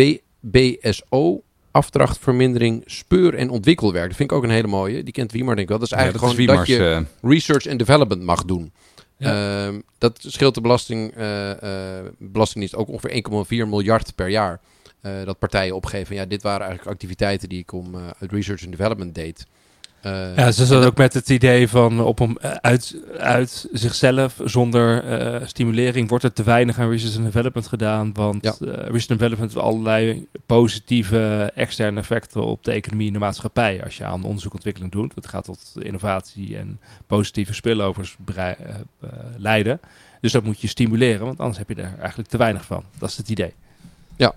WBSO. 0.51 1.43
Afdrachtvermindering, 1.71 2.83
speur- 2.85 3.33
en 3.33 3.49
ontwikkelwerk. 3.49 4.07
Dat 4.07 4.15
vind 4.15 4.31
ik 4.31 4.37
ook 4.37 4.43
een 4.43 4.49
hele 4.49 4.67
mooie. 4.67 5.03
Die 5.03 5.13
kent 5.13 5.31
Wiemar 5.31 5.55
denk 5.55 5.69
ik 5.69 5.69
wel. 5.69 5.79
Dat 5.79 5.87
is 5.87 5.93
eigenlijk 5.93 6.23
ja, 6.23 6.29
dat 6.29 6.37
gewoon 6.37 6.57
is 6.57 6.67
dat 6.67 6.77
je 7.21 7.27
research 7.29 7.67
and 7.67 7.79
development 7.79 8.21
mag 8.21 8.45
doen. 8.45 8.71
Ja. 9.17 9.67
Uh, 9.67 9.79
dat 9.97 10.25
scheelt 10.27 10.55
de 10.55 10.61
belasting, 10.61 11.17
uh, 11.17 11.49
uh, 11.49 11.55
belastingdienst 12.17 12.75
ook 12.75 12.87
ongeveer 12.87 13.65
1,4 13.65 13.69
miljard 13.69 14.15
per 14.15 14.27
jaar. 14.27 14.59
Dat 15.01 15.39
partijen 15.39 15.75
opgeven. 15.75 16.15
Ja, 16.15 16.25
dit 16.25 16.41
waren 16.41 16.65
eigenlijk 16.67 16.91
activiteiten 16.91 17.49
die 17.49 17.59
ik 17.59 17.71
om 17.71 17.95
uit 18.19 18.31
research 18.31 18.63
and 18.63 18.71
development 18.71 19.15
deed. 19.15 19.45
Uh, 20.05 20.35
ja, 20.35 20.51
ze 20.51 20.65
zat 20.65 20.85
ook 20.85 20.97
met 20.97 21.13
het 21.13 21.29
idee 21.29 21.67
van 21.67 22.01
op 22.01 22.19
om 22.19 22.37
uit, 22.61 22.97
uit 23.17 23.67
zichzelf 23.71 24.39
zonder 24.43 25.21
uh, 25.41 25.47
stimulering 25.47 26.09
wordt 26.09 26.23
er 26.23 26.33
te 26.33 26.43
weinig 26.43 26.79
aan 26.79 26.89
research 26.89 27.15
and 27.15 27.25
development 27.25 27.67
gedaan. 27.67 28.13
Want 28.13 28.43
ja. 28.43 28.55
uh, 28.59 28.67
research 28.67 29.09
and 29.09 29.19
development 29.19 29.53
heeft 29.53 29.65
allerlei 29.65 30.27
positieve 30.45 31.51
externe 31.55 31.99
effecten 31.99 32.43
op 32.45 32.63
de 32.63 32.71
economie 32.71 33.07
en 33.07 33.13
de 33.13 33.19
maatschappij. 33.19 33.83
Als 33.83 33.97
je 33.97 34.03
aan 34.03 34.23
onderzoek 34.23 34.51
en 34.51 34.55
ontwikkeling 34.55 34.91
doet. 34.91 35.15
Het 35.15 35.27
gaat 35.27 35.43
tot 35.43 35.71
innovatie 35.79 36.57
en 36.57 36.79
positieve 37.07 37.53
spillovers 37.53 38.17
leiden. 39.37 39.79
Dus 40.21 40.31
dat 40.31 40.43
moet 40.43 40.61
je 40.61 40.67
stimuleren, 40.67 41.25
want 41.25 41.39
anders 41.39 41.57
heb 41.57 41.69
je 41.69 41.75
er 41.75 41.93
eigenlijk 41.99 42.29
te 42.29 42.37
weinig 42.37 42.65
van. 42.65 42.83
Dat 42.97 43.09
is 43.09 43.17
het 43.17 43.29
idee. 43.29 43.53
Ja, 44.15 44.33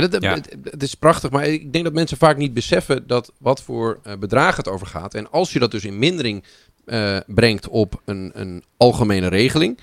dat, 0.00 0.22
ja. 0.22 0.34
Het, 0.34 0.56
het, 0.62 0.82
is 0.82 0.94
prachtig, 0.94 1.30
maar 1.30 1.46
ik 1.46 1.72
denk 1.72 1.84
dat 1.84 1.92
mensen 1.92 2.16
vaak 2.16 2.36
niet 2.36 2.54
beseffen 2.54 3.06
dat 3.06 3.32
wat 3.38 3.62
voor 3.62 3.98
uh, 4.06 4.12
bedragen 4.18 4.56
het 4.56 4.68
over 4.68 4.86
gaat. 4.86 5.14
En 5.14 5.30
als 5.30 5.52
je 5.52 5.58
dat 5.58 5.70
dus 5.70 5.84
in 5.84 5.98
mindering 5.98 6.44
uh, 6.86 7.16
brengt 7.26 7.68
op 7.68 8.00
een, 8.04 8.30
een 8.34 8.64
algemene 8.76 9.28
regeling, 9.28 9.78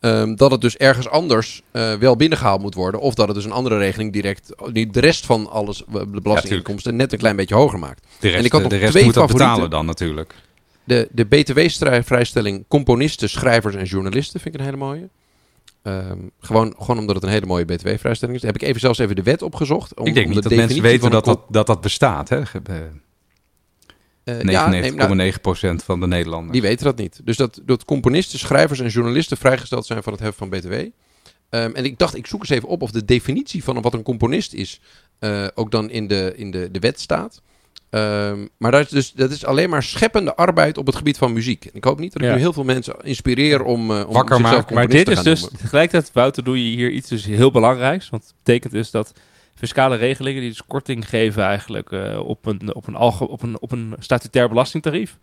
um, 0.00 0.36
dat 0.36 0.50
het 0.50 0.60
dus 0.60 0.76
ergens 0.76 1.08
anders 1.08 1.62
uh, 1.72 1.94
wel 1.94 2.16
binnengehaald 2.16 2.60
moet 2.60 2.74
worden. 2.74 3.00
Of 3.00 3.14
dat 3.14 3.26
het 3.26 3.36
dus 3.36 3.44
een 3.44 3.52
andere 3.52 3.78
regeling 3.78 4.12
direct 4.12 4.54
die 4.72 4.90
de 4.90 5.00
rest 5.00 5.26
van 5.26 5.50
alles, 5.50 5.82
de 5.88 6.20
belastinginkomsten, 6.22 6.96
net 6.96 7.12
een 7.12 7.18
klein 7.18 7.36
beetje 7.36 7.54
hoger 7.54 7.78
maakt. 7.78 8.06
De 8.20 8.28
rest, 8.28 8.38
en 8.38 8.44
ik 8.44 8.52
had 8.52 8.70
de 8.70 8.76
rest 8.76 8.90
twee 8.90 9.04
moet 9.04 9.14
dat 9.14 9.26
betalen 9.26 9.70
dan 9.70 9.86
natuurlijk. 9.86 10.34
de, 10.84 11.08
de 11.10 11.24
BTW-vrijstelling 11.24 12.64
componisten, 12.68 13.30
schrijvers 13.30 13.74
en 13.74 13.84
journalisten 13.84 14.40
vind 14.40 14.54
ik 14.54 14.60
een 14.60 14.66
hele 14.66 14.78
mooie. 14.78 15.08
Ehm, 15.86 16.18
gewoon, 16.40 16.74
gewoon 16.78 16.98
omdat 16.98 17.14
het 17.14 17.24
een 17.24 17.30
hele 17.30 17.46
mooie 17.46 17.64
BTW-vrijstelling 17.64 18.36
is. 18.36 18.42
Daar 18.42 18.52
heb 18.52 18.62
ik 18.62 18.68
even 18.68 18.80
zelfs 18.80 18.98
even 18.98 19.16
de 19.16 19.22
wet 19.22 19.42
opgezocht. 19.42 19.98
Om, 19.98 20.06
ik 20.06 20.14
denk 20.14 20.26
om 20.26 20.32
niet 20.32 20.42
de 20.42 20.48
dat 20.48 20.58
mensen 20.58 20.82
weten 20.82 21.10
dat 21.10 21.24
dat, 21.24 21.40
dat 21.48 21.66
dat 21.66 21.80
bestaat. 21.80 22.28
Hè? 22.28 22.46
Ge- 22.46 22.60
eh, 22.64 22.76
Eh, 24.24 24.42
ja, 24.42 24.68
nee, 24.68 24.80
99,9% 24.92 25.60
nou, 25.60 25.78
van 25.84 26.00
de 26.00 26.06
Nederlanders. 26.06 26.52
die 26.52 26.62
weten 26.62 26.84
dat 26.84 26.96
niet. 26.96 27.20
Dus 27.24 27.36
dat, 27.36 27.60
dat 27.64 27.84
componisten, 27.84 28.38
schrijvers 28.38 28.80
en 28.80 28.88
journalisten 28.88 29.36
vrijgesteld 29.36 29.86
zijn 29.86 30.02
van 30.02 30.12
het 30.12 30.22
heffen 30.22 30.48
van 30.48 30.58
BTW. 30.58 30.72
Ehm, 30.72 30.90
en 31.74 31.84
ik 31.84 31.98
dacht, 31.98 32.16
ik 32.16 32.26
zoek 32.26 32.40
eens 32.40 32.48
even 32.50 32.68
op 32.68 32.82
of 32.82 32.90
de 32.90 33.04
definitie 33.04 33.64
van 33.64 33.82
wat 33.82 33.94
een 33.94 34.02
componist 34.02 34.52
is 34.52 34.80
eh, 35.18 35.46
ook 35.54 35.70
dan 35.70 35.90
in 35.90 36.06
de, 36.06 36.32
in 36.36 36.50
de, 36.50 36.70
de 36.70 36.78
wet 36.78 37.00
staat. 37.00 37.42
Ehm, 37.96 38.46
maar 38.58 38.70
dat 38.70 38.80
is, 38.80 38.88
dus, 38.88 39.12
dat 39.12 39.30
is 39.30 39.44
alleen 39.44 39.70
maar 39.70 39.82
scheppende 39.82 40.34
arbeid 40.34 40.78
op 40.78 40.86
het 40.86 40.96
gebied 40.96 41.18
van 41.18 41.32
muziek. 41.32 41.64
En 41.64 41.70
ik 41.72 41.84
hoop 41.84 41.98
niet 41.98 42.12
dat 42.12 42.22
ik 42.22 42.28
Ja. 42.28 42.34
nu 42.34 42.40
heel 42.40 42.52
veel 42.52 42.64
mensen 42.64 42.96
inspireer 43.02 43.62
om, 43.62 43.90
uh, 43.90 44.06
om 44.06 44.14
Wakker 44.14 44.40
maken. 44.40 44.74
Maar 44.74 44.88
dit 44.88 45.08
is 45.08 45.22
dus 45.22 45.40
noemen. 45.40 45.58
tegelijkertijd, 45.58 46.12
Wouter, 46.12 46.44
doe 46.44 46.70
je 46.70 46.76
hier 46.76 46.90
iets 46.90 47.08
dus 47.08 47.24
heel 47.24 47.50
belangrijks. 47.50 48.10
Want 48.10 48.22
het 48.22 48.34
betekent 48.42 48.72
dus 48.72 48.90
dat 48.90 49.12
fiscale 49.54 49.96
regelingen 49.96 50.40
die 50.40 50.50
dus 50.50 50.66
korting 50.66 51.08
geven 51.08 51.42
eigenlijk 51.42 51.90
eh, 51.92 52.18
op, 52.24 52.46
een, 52.46 52.74
op, 52.74 52.86
een 52.86 52.96
alge, 52.96 53.28
op, 53.28 53.42
een, 53.42 53.60
op 53.60 53.72
een 53.72 53.94
statutair 53.98 54.48
belastingtarief. 54.48 55.16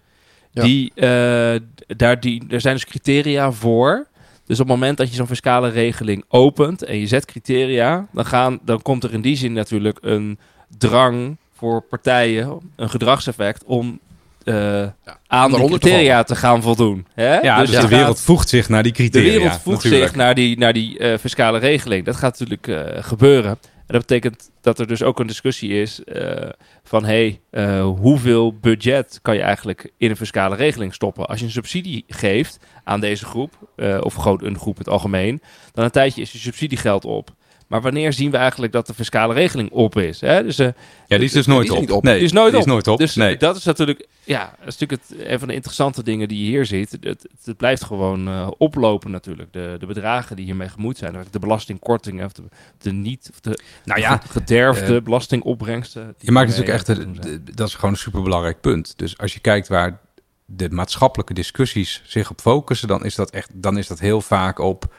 Ja. 0.51 0.63
Die, 0.63 0.91
eh, 0.95 1.59
daar, 1.87 2.19
die, 2.19 2.43
er 2.49 2.61
zijn 2.61 2.75
dus 2.75 2.85
criteria 2.85 3.51
voor. 3.51 4.07
Dus 4.45 4.59
op 4.59 4.67
het 4.67 4.75
moment 4.77 4.97
dat 4.97 5.09
je 5.09 5.15
zo'n 5.15 5.27
fiscale 5.27 5.69
regeling 5.69 6.23
opent 6.27 6.83
en 6.83 6.99
je 6.99 7.07
zet 7.07 7.25
criteria, 7.25 8.07
dan, 8.11 8.25
gaan, 8.25 8.59
dan 8.65 8.81
komt 8.81 9.03
er 9.03 9.13
in 9.13 9.21
die 9.21 9.35
zin 9.35 9.53
natuurlijk 9.53 9.97
een 10.01 10.39
drang 10.77 11.37
voor 11.63 11.81
partijen, 11.81 12.59
een 12.75 12.89
gedragseffect 12.89 13.63
om 13.63 13.99
eh, 14.43 14.87
aan 15.27 15.51
de 15.51 15.57
te 15.57 15.65
criteria 15.65 16.23
te, 16.23 16.35
gaan 16.35 16.61
voldoen. 16.61 17.07
Hè? 17.13 17.39
ja, 17.39 17.59
dus, 17.59 17.69
je 17.69 17.75
de 17.75 17.81
gaat- 17.81 17.89
wereld 17.89 18.19
voegt 18.19 18.49
zich 18.49 18.69
naar 18.69 18.83
die 18.83 18.91
de 18.91 18.97
criteria. 18.97 19.31
wereld 19.31 19.61
voegt 19.61 19.83
natuurlijk. 19.83 20.03
zich 20.03 20.15
naar 20.15 20.35
die, 20.35 20.57
naar 20.57 20.73
die 20.73 20.97
eh, 20.99 21.17
fiscale 21.17 21.57
regeling. 21.57 22.05
Dat 22.05 22.15
gaat 22.15 22.39
natuurlijk 22.39 22.67
eh, 22.67 23.03
gebeuren. 23.03 23.49
En 23.87 23.99
dat 23.99 24.07
betekent 24.07 24.49
dat 24.61 24.79
er 24.79 24.87
dus 24.87 25.03
ook 25.03 25.19
een 25.19 25.27
discussie 25.27 25.81
is 25.81 26.03
eh, 26.03 26.49
van... 26.83 27.05
hey, 27.05 27.41
eh, 27.49 27.85
hoeveel 27.85 28.53
budget 28.53 29.19
kan 29.21 29.35
je 29.35 29.41
eigenlijk 29.41 29.91
in 29.97 30.09
een 30.09 30.15
fiscale 30.15 30.55
regeling 30.55 30.93
stoppen? 30.93 31.27
Als 31.27 31.39
je 31.39 31.45
een 31.45 31.51
subsidie 31.51 32.03
geeft 32.07 32.59
aan 32.83 32.99
deze 32.99 33.25
groep, 33.25 33.53
eh, 33.75 33.97
of 34.01 34.13
gewoon 34.13 34.43
een 34.43 34.59
groep 34.59 34.75
in 34.75 34.81
het 34.83 34.93
algemeen... 34.93 35.41
dan 35.71 35.83
een 35.85 35.91
tijdje 35.91 36.21
is 36.21 36.31
je 36.31 36.37
subsidiegeld 36.37 37.05
op. 37.05 37.33
Maar 37.73 37.81
wanneer 37.81 38.13
zien 38.13 38.31
we 38.31 38.37
eigenlijk 38.37 38.73
dat 38.73 38.87
de 38.87 38.93
fiscale 38.93 39.33
regeling 39.33 39.69
op 39.71 39.97
is? 39.97 40.21
Hè? 40.21 40.43
Dus, 40.43 40.59
eh, 40.59 40.67
Ja, 41.07 41.17
die 41.17 41.25
is 41.25 41.31
dus 41.31 41.45
nooit 41.45 41.69
op. 41.91 42.03
Nee, 42.03 42.13
Die 42.15 42.23
is 42.23 42.31
nooit 42.31 42.49
die 42.51 42.59
is 42.59 42.65
op. 42.65 42.71
nooit 42.71 42.87
op. 42.87 42.97
dus 42.97 43.15
nee. 43.15 43.37
dat 43.37 43.55
is 43.55 43.63
natuurlijk, 43.63 44.07
ja, 44.23 44.55
dat 44.59 44.67
is 44.67 44.77
natuurlijk 44.77 45.01
het, 45.09 45.27
een 45.27 45.39
van 45.39 45.47
de 45.47 45.53
interessante 45.53 46.03
dingen 46.03 46.27
die 46.27 46.39
je 46.39 46.45
hier 46.45 46.65
ziet. 46.65 46.91
Het, 46.91 47.03
het, 47.03 47.27
het 47.43 47.57
blijft 47.57 47.83
gewoon 47.83 48.27
eh, 48.27 48.47
oplopen 48.57 49.11
natuurlijk. 49.11 49.53
De, 49.53 49.75
de 49.79 49.85
bedragen 49.85 50.35
die 50.35 50.45
hiermee 50.45 50.69
gemoeid 50.69 50.97
zijn. 50.97 51.15
De 51.31 51.39
belastingkortingen 51.39 52.25
of 52.25 52.31
de, 52.31 52.43
de 52.77 52.91
niet, 52.91 53.29
of 53.33 53.39
de 53.39 53.59
Nou 53.85 53.99
ja, 53.99 54.21
gederfde 54.29 54.95
eh, 54.95 55.01
belastingopbrengsten. 55.03 56.15
Je 56.19 56.31
maakt 56.31 56.47
natuurlijk 56.49 56.75
echt, 56.77 56.87
een- 56.87 57.17
de- 57.19 57.43
dat 57.53 57.67
is 57.67 57.75
gewoon 57.75 57.91
een 57.91 57.97
superbelangrijk 57.97 58.61
punt. 58.61 58.93
Dus 58.97 59.17
als 59.17 59.33
je 59.33 59.39
kijkt 59.39 59.67
waar 59.67 59.99
de 60.45 60.69
maatschappelijke 60.69 61.33
discussies 61.33 62.01
zich 62.05 62.29
op 62.31 62.41
focussen, 62.41 62.87
dan 62.87 63.05
is 63.05 63.15
dat 63.15 63.29
echt, 63.31 63.49
dan 63.53 63.77
is 63.77 63.87
dat 63.87 63.99
heel 63.99 64.21
vaak 64.21 64.59
op 64.59 64.93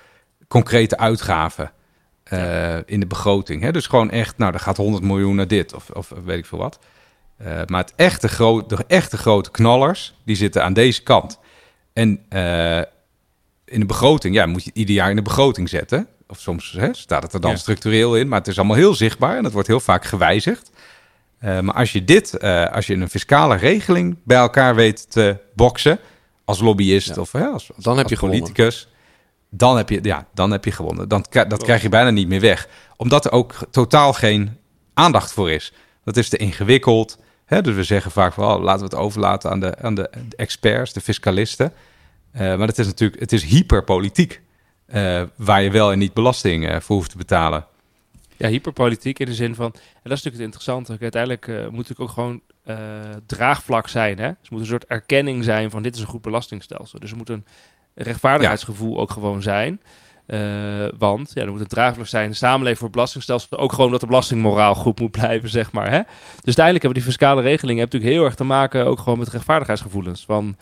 concrete 0.48 0.96
uitgaven 0.98 1.72
eh, 2.24 2.76
in 2.86 3.00
de 3.00 3.06
begroting. 3.06 3.62
Hè? 3.62 3.72
Dus 3.72 3.86
gewoon 3.86 4.10
echt, 4.10 4.38
nou, 4.38 4.52
er 4.52 4.60
gaat 4.60 4.76
100 4.76 5.02
miljoen 5.04 5.36
naar 5.36 5.48
dit 5.48 5.74
of, 5.74 5.90
of 5.90 6.12
weet 6.24 6.38
ik 6.38 6.46
veel 6.46 6.58
wat. 6.58 6.78
Eh, 7.36 7.60
maar 7.66 7.80
het 7.82 7.92
echte 7.96 8.28
gro 8.28 8.66
de 8.66 8.84
echte 8.86 9.16
grote 9.16 9.50
knallers, 9.50 10.14
die 10.24 10.36
zitten 10.36 10.64
aan 10.64 10.72
deze 10.72 11.02
kant. 11.02 11.38
En 11.92 12.20
eh, 12.28 12.78
in 13.64 13.80
de 13.80 13.86
begroting, 13.86 14.34
ja, 14.34 14.46
moet 14.46 14.62
je 14.62 14.68
het 14.68 14.78
ieder 14.78 14.94
jaar 14.94 15.10
in 15.10 15.16
de 15.16 15.22
begroting 15.22 15.68
zetten. 15.68 16.06
Of 16.28 16.40
soms 16.40 16.72
hè, 16.72 16.88
staat 16.94 17.22
het 17.22 17.32
er 17.32 17.40
dan 17.40 17.50
Ja. 17.50 17.56
structureel 17.56 18.16
in, 18.16 18.28
maar 18.28 18.38
het 18.38 18.48
is 18.48 18.58
allemaal 18.58 18.76
heel 18.76 18.94
zichtbaar 18.94 19.36
en 19.36 19.42
dat 19.42 19.52
wordt 19.52 19.68
heel 19.68 19.80
vaak 19.80 20.04
gewijzigd. 20.04 20.70
Maar 21.40 21.74
als 21.74 21.92
je 21.92 22.04
dit, 22.04 22.40
als 22.72 22.86
je 22.86 22.94
een 22.94 23.08
fiscale 23.08 23.56
regeling 23.56 24.16
bij 24.24 24.36
elkaar 24.36 24.74
weet 24.74 25.10
te 25.10 25.36
boksen, 25.54 25.98
als 26.44 26.60
lobbyist 26.60 27.14
Ja. 27.14 27.20
of 27.20 27.32
hè, 27.32 27.44
als, 27.46 27.72
als, 27.74 27.84
Dan 27.84 27.96
heb 27.96 28.04
als 28.10 28.12
je 28.20 28.26
politicus, 28.26 28.88
dan 29.56 29.76
heb 29.76 29.88
je, 29.88 29.98
ja, 30.02 30.26
dan 30.34 30.50
heb 30.50 30.64
je 30.64 30.72
gewonnen. 30.72 31.08
Dan, 31.08 31.24
dat 31.30 31.62
krijg 31.62 31.82
je 31.82 31.88
bijna 31.88 32.10
niet 32.10 32.28
meer 32.28 32.40
weg. 32.40 32.68
Omdat 32.96 33.24
er 33.24 33.32
ook 33.32 33.54
totaal 33.70 34.12
geen 34.12 34.58
aandacht 34.94 35.32
voor 35.32 35.50
is. 35.50 35.72
Dat 36.04 36.16
is 36.16 36.28
te 36.28 36.36
ingewikkeld. 36.36 37.18
Hè? 37.44 37.62
Dus 37.62 37.74
we 37.74 37.82
zeggen 37.82 38.10
vaak 38.10 38.32
van, 38.32 38.54
oh, 38.54 38.62
laten 38.62 38.78
we 38.78 38.96
het 38.96 39.04
overlaten 39.04 39.50
aan 39.50 39.60
de, 39.60 39.78
aan 39.78 39.94
de 39.94 40.10
experts, 40.36 40.92
de 40.92 41.00
fiscalisten. 41.00 41.72
Eh, 42.32 42.56
maar 42.56 42.68
het 42.68 42.78
is 42.78 42.86
natuurlijk, 42.86 43.20
het 43.20 43.32
is 43.32 43.44
hyperpolitiek. 43.44 44.42
eh, 44.86 45.22
waar 45.36 45.62
je 45.62 45.70
wel 45.70 45.92
en 45.92 45.98
niet 45.98 46.14
belasting 46.14 46.68
eh, 46.68 46.80
voor 46.80 46.96
hoeft 46.96 47.10
te 47.10 47.16
betalen. 47.16 47.66
Ja, 48.36 48.48
hyperpolitiek 48.48 49.18
in 49.18 49.26
de 49.26 49.34
zin 49.34 49.54
van... 49.54 49.72
En 49.74 50.10
dat 50.10 50.12
is 50.18 50.22
natuurlijk 50.22 50.34
het 50.34 50.44
interessante. 50.44 50.96
Uiteindelijk 51.00 51.70
moet 51.70 51.88
het 51.88 51.98
ook 51.98 52.10
gewoon 52.10 52.40
draagvlak 53.26 53.88
zijn. 53.88 54.18
Hè? 54.18 54.28
Dus 54.28 54.36
het 54.40 54.50
moet 54.50 54.60
een 54.60 54.66
soort 54.66 54.84
erkenning 54.84 55.44
zijn 55.44 55.70
van 55.70 55.82
dit 55.82 55.94
is 55.94 56.00
een 56.00 56.06
goed 56.06 56.22
belastingstelsel. 56.22 56.98
Dus 56.98 57.10
er 57.10 57.16
moet 57.16 57.28
een 57.28 57.44
rechtvaardigheidsgevoel 57.94 58.98
ook 58.98 59.10
gewoon 59.10 59.42
zijn. 59.42 59.80
Eh, 60.26 60.38
want 60.98 61.30
ja, 61.34 61.42
er 61.42 61.50
moet 61.50 61.60
een 61.60 61.66
draagvlak 61.66 62.06
zijn 62.06 62.30
de 62.30 62.36
samenleving 62.36 62.76
voor 62.76 62.86
het 62.86 62.96
belastingstelsel. 62.96 63.58
Ook 63.58 63.72
gewoon 63.72 63.90
dat 63.90 64.00
de 64.00 64.06
belastingmoraal 64.06 64.74
goed 64.74 65.00
moet 65.00 65.10
blijven, 65.10 65.48
zeg 65.48 65.72
maar. 65.72 65.90
Hè? 65.90 65.98
Dus 65.98 66.44
uiteindelijk 66.44 66.84
hebben 66.84 67.02
die 67.02 67.10
fiscale 67.10 67.42
regelingen 67.42 67.84
natuurlijk 67.84 68.12
heel 68.12 68.24
erg 68.24 68.34
te 68.34 68.44
maken 68.44 68.86
ook 68.86 68.98
gewoon 68.98 69.18
met 69.18 69.28
rechtvaardigheidsgevoelens. 69.28 70.24
Van 70.24 70.56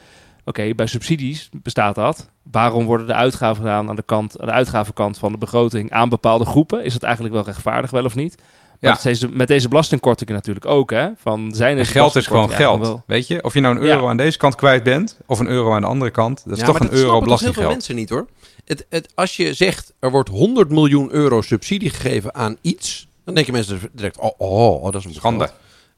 oké, 0.45 0.75
bij 0.75 0.87
subsidies 0.87 1.49
bestaat 1.53 1.95
dat. 1.95 2.31
Waarom 2.51 2.85
worden 2.85 3.07
de 3.07 3.14
uitgaven 3.14 3.62
gedaan 3.62 3.88
aan 3.88 3.97
de, 3.97 4.03
kant, 4.03 4.40
aan 4.40 4.47
de 4.47 4.53
uitgavenkant 4.53 5.18
van 5.18 5.33
de 5.33 5.38
begroting 5.38 5.90
aan 5.90 6.09
bepaalde 6.09 6.45
groepen? 6.45 6.85
Is 6.85 6.92
dat 6.92 7.03
eigenlijk 7.03 7.35
wel 7.35 7.45
rechtvaardig, 7.45 7.90
wel 7.90 8.05
of 8.05 8.14
niet? 8.14 8.42
Ja. 8.88 8.92
dat 8.92 9.05
is 9.05 9.27
met 9.31 9.49
deze 9.49 9.68
belastingkortingen 9.68 10.35
natuurlijk 10.35 10.66
ook, 10.66 10.90
hè? 10.90 11.09
Van 11.16 11.53
zijn 11.55 11.77
deze 11.77 11.90
geld 11.90 12.16
is 12.16 12.27
gewoon 12.27 12.51
geld. 12.51 13.01
Weet 13.07 13.27
je, 13.27 13.42
of 13.45 13.55
je 13.55 13.61
nou 13.61 13.77
een 13.77 13.83
Ja. 13.87 13.95
euro 13.95 14.09
aan 14.09 14.16
deze 14.16 14.38
kant 14.38 14.55
kwijt 14.55 14.83
bent, 14.83 15.18
of 15.27 15.38
een 15.38 15.49
euro 15.49 15.73
aan 15.75 15.81
de 15.81 15.87
andere 15.87 16.11
kant, 16.11 16.42
dat 16.45 16.53
is 16.53 16.59
Ja, 16.61 16.64
toch 16.66 16.79
maar 16.79 16.88
een 16.88 16.95
euro 16.97 17.07
snappen 17.09 17.29
toch 17.29 17.40
heel 17.40 17.53
veel 17.53 17.62
belastinggeld. 17.62 17.73
mensen 17.73 17.95
niet 17.97 18.09
hoor. 18.09 18.27
Het, 18.64 18.87
het, 18.88 19.09
als 19.14 19.37
je 19.37 19.55
zegt 19.55 19.92
er 19.99 20.11
wordt 20.11 20.29
100 20.29 20.71
miljoen 20.71 21.12
euro 21.12 21.40
subsidie 21.40 21.90
gegeven 21.90 22.35
aan 22.35 22.57
iets, 22.61 23.09
dan 23.25 23.35
denken 23.35 23.53
mensen 23.53 23.81
direct: 23.92 24.18
oh, 24.18 24.31
oh, 24.38 24.83
oh 24.83 24.92
dat 24.92 24.95
is 24.95 25.05
een 25.05 25.14
Schande. 25.14 25.51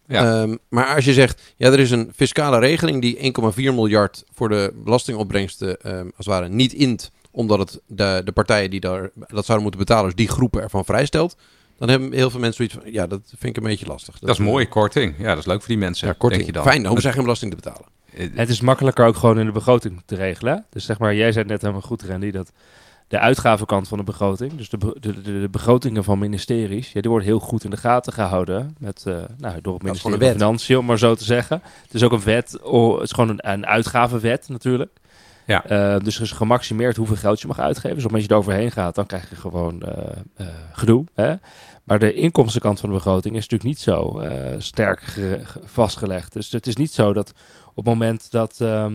Ja. 0.07 0.40
Ehm, 0.42 0.57
maar 0.68 0.94
als 0.94 1.05
je 1.05 1.12
zegt, 1.12 1.55
ja, 1.57 1.73
er 1.73 1.79
is 1.81 1.90
een 1.90 2.12
fiscale 2.16 2.59
regeling 2.59 3.01
die 3.01 3.16
1,4 3.16 3.55
miljard 3.57 4.25
voor 4.35 4.49
de 4.49 4.73
belastingopbrengsten 4.85 5.81
ehm, 5.81 5.97
als 6.05 6.12
het 6.16 6.27
ware 6.27 6.49
niet 6.49 6.73
int, 6.73 7.11
omdat 7.31 7.59
het 7.59 7.81
de, 7.87 8.20
de 8.25 8.33
partijen 8.33 8.70
die 8.70 8.81
daar, 8.81 9.11
dat 9.14 9.44
zouden 9.44 9.62
moeten 9.62 9.81
betalen, 9.87 10.05
dus 10.05 10.14
die 10.14 10.29
groepen 10.29 10.62
ervan 10.62 10.85
vrijstelt, 10.85 11.37
dan 11.79 11.89
hebben 11.89 12.13
heel 12.13 12.31
veel 12.31 12.41
mensen 12.41 12.57
zoiets 12.69 12.75
van, 12.85 12.93
ja, 12.93 13.07
dat 13.07 13.21
vind 13.27 13.57
ik 13.57 13.63
een 13.63 13.69
beetje 13.69 13.87
lastig. 13.87 14.19
Dat 14.19 14.31
is 14.31 14.39
een 14.39 14.45
mooie 14.45 14.69
korting. 14.69 15.15
Ja, 15.19 15.29
dat 15.29 15.39
is 15.39 15.47
leuk 15.47 15.59
voor 15.59 15.69
die 15.69 15.79
mensen. 15.79 16.07
Ja, 16.07 16.13
korting. 16.19 16.43
Denk 16.43 16.55
je 16.55 16.59
dan. 16.63 16.63
Fijn, 16.63 16.77
dan 16.77 16.85
hoeven 16.87 17.03
zij 17.03 17.13
geen 17.13 17.23
belasting 17.23 17.51
te 17.51 17.57
betalen. 17.57 17.87
Eh, 18.15 18.29
Het 18.35 18.49
is 18.49 18.61
makkelijker 18.61 19.07
ook 19.07 19.17
gewoon 19.17 19.39
in 19.39 19.47
de 19.47 19.53
begroting 19.53 20.03
te 20.07 20.15
regelen. 20.15 20.65
Dus 20.71 20.85
zeg 20.85 20.99
maar, 20.99 21.15
jij 21.15 21.33
zei 21.33 21.45
net 21.45 21.61
helemaal 21.61 21.83
goed, 21.83 22.03
Randy, 22.03 22.31
dat 22.31 22.53
de 23.09 23.19
uitgavenkant 23.19 23.89
van 23.89 23.99
de 23.99 24.05
begroting, 24.05 24.55
dus 24.57 24.69
de, 24.69 24.79
be- 24.79 24.97
de, 25.01 25.23
de, 25.23 25.41
de 25.41 25.49
begrotingen 25.51 26.05
van 26.05 26.19
ministeries, 26.19 26.93
ja, 26.93 27.01
die 27.01 27.11
worden 27.11 27.29
heel 27.29 27.39
goed 27.39 27.65
in 27.65 27.71
de 27.71 27.77
gaten 27.77 28.13
gehouden 28.13 28.77
met, 28.79 29.03
eh, 29.07 29.15
nou, 29.39 29.61
door 29.61 29.75
het 29.75 29.83
ministerie 29.83 30.19
van. 30.19 30.29
Financiën, 30.31 30.79
om 30.79 30.85
maar 30.85 30.99
zo 30.99 31.15
te 31.15 31.25
zeggen. 31.25 31.63
Het 31.83 31.95
is 31.95 32.03
ook 32.03 32.13
een 32.13 32.23
wet, 32.23 32.61
oh, 32.63 32.95
het 32.95 33.03
is 33.03 33.13
gewoon 33.13 33.29
een, 33.31 33.51
een 33.53 33.67
uitgavenwet 33.67 34.49
natuurlijk. 34.49 34.91
Ja. 35.47 35.65
Eh, 35.65 36.01
dus 36.05 36.17
er 36.17 36.23
is 36.23 36.33
gemaximeerd 36.33 36.97
hoeveel 36.97 37.17
geld 37.17 37.41
je 37.41 37.47
mag 37.47 37.59
uitgeven. 37.59 37.95
Dus 37.95 38.07
dat 38.07 38.23
je 38.23 38.31
eroverheen 38.31 38.71
gaat, 38.73 38.95
dan 38.95 39.07
krijg 39.07 39.31
je 39.31 39.37
gewoon 39.37 39.83
eh, 39.83 40.17
eh, 40.37 40.47
gedoe. 40.73 41.05
Hè? 41.15 41.35
Maar 41.85 41.99
de 41.99 42.15
inkomstenkant 42.15 42.81
van 42.81 42.89
de 42.89 42.95
begroting 42.95 43.37
is 43.37 43.49
natuurlijk 43.49 43.71
niet 43.71 43.81
zo 43.81 44.23
sterk 44.59 45.01
ge- 45.01 45.41
ge- 45.43 45.61
vastgelegd. 45.65 46.33
Dus 46.33 46.51
het 46.51 46.67
is 46.67 46.77
niet 46.77 46.93
zo 46.93 47.13
dat 47.13 47.33
op 47.69 47.77
het 47.77 47.85
moment 47.85 48.31
dat... 48.31 48.59
er 48.59 48.91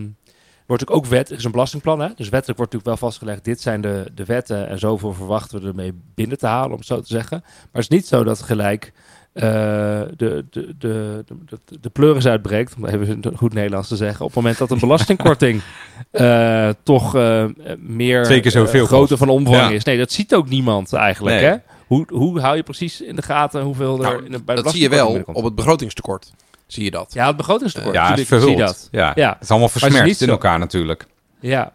wordt 0.66 0.82
natuurlijk 0.90 0.90
ook 0.90 1.06
wet, 1.06 1.30
er 1.30 1.36
is 1.36 1.44
een 1.44 1.50
belastingplan. 1.50 2.00
Hè? 2.00 2.08
Dus 2.14 2.28
wettelijk 2.28 2.58
wordt 2.58 2.72
natuurlijk 2.72 2.84
wel 3.00 3.08
vastgelegd, 3.10 3.44
dit 3.44 3.60
zijn 3.60 3.80
de, 3.80 4.10
de 4.14 4.24
wetten 4.24 4.68
en 4.68 4.78
zoveel 4.78 5.12
verwachten 5.12 5.60
we 5.60 5.68
ermee 5.68 6.00
binnen 6.14 6.38
te 6.38 6.46
halen, 6.46 6.76
om 6.76 6.82
zo 6.82 7.00
te 7.00 7.06
zeggen. 7.06 7.38
Maar 7.42 7.68
het 7.72 7.82
is 7.82 7.88
niet 7.88 8.06
zo 8.06 8.24
dat 8.24 8.42
gelijk 8.42 8.92
de, 9.32 10.14
de, 10.16 10.44
de, 10.50 10.74
de, 10.78 11.24
de, 11.46 11.78
de 11.80 11.90
pleuris 11.90 12.26
uitbreekt, 12.26 12.74
om 12.76 12.86
even 12.86 13.22
goed 13.36 13.54
Nederlands 13.54 13.88
te 13.88 13.96
zeggen, 13.96 14.20
op 14.20 14.26
het 14.26 14.36
moment 14.36 14.58
dat 14.58 14.70
een 14.70 14.78
belastingkorting 14.78 15.62
eh, 16.10 16.68
toch 16.82 17.14
eh, 17.14 17.44
meer 17.78 18.24
Twee 18.24 18.40
keer 18.40 18.50
zoveel 18.50 18.82
eh, 18.82 18.88
grootte 18.88 19.14
kost. 19.14 19.18
van 19.18 19.28
omvang 19.28 19.56
Ja. 19.56 19.70
is. 19.70 19.84
Nee, 19.84 19.98
dat 19.98 20.12
ziet 20.12 20.34
ook 20.34 20.48
niemand 20.48 20.92
eigenlijk. 20.92 21.36
Nee. 21.36 21.44
Hè? 21.44 21.56
Hoe, 21.86 22.06
hoe 22.12 22.40
hou 22.40 22.56
je 22.56 22.62
precies 22.62 23.00
in 23.00 23.16
de 23.16 23.22
gaten 23.22 23.62
hoeveel 23.62 23.96
er 23.96 24.02
Nou, 24.02 24.24
in 24.24 24.32
de, 24.32 24.42
bij 24.42 24.56
de 24.56 24.62
dat 24.62 24.72
zie 24.72 24.82
je 24.82 24.88
wel 24.88 25.22
op 25.26 25.44
het 25.44 25.54
begrotingstekort. 25.54 26.32
Zie 26.66 26.84
je 26.84 26.90
dat. 26.90 27.12
Ja, 27.12 27.26
het 27.26 27.36
begrotingstekort. 27.36 27.94
ja, 27.94 28.16
zie 28.16 28.56
dat. 28.56 28.88
Ja. 28.90 29.12
Ja. 29.14 29.32
Het 29.32 29.42
is 29.42 29.50
allemaal 29.50 29.68
versmerkt 29.68 30.20
in 30.20 30.28
elkaar 30.28 30.58
natuurlijk. 30.58 31.06
Ja, 31.40 31.72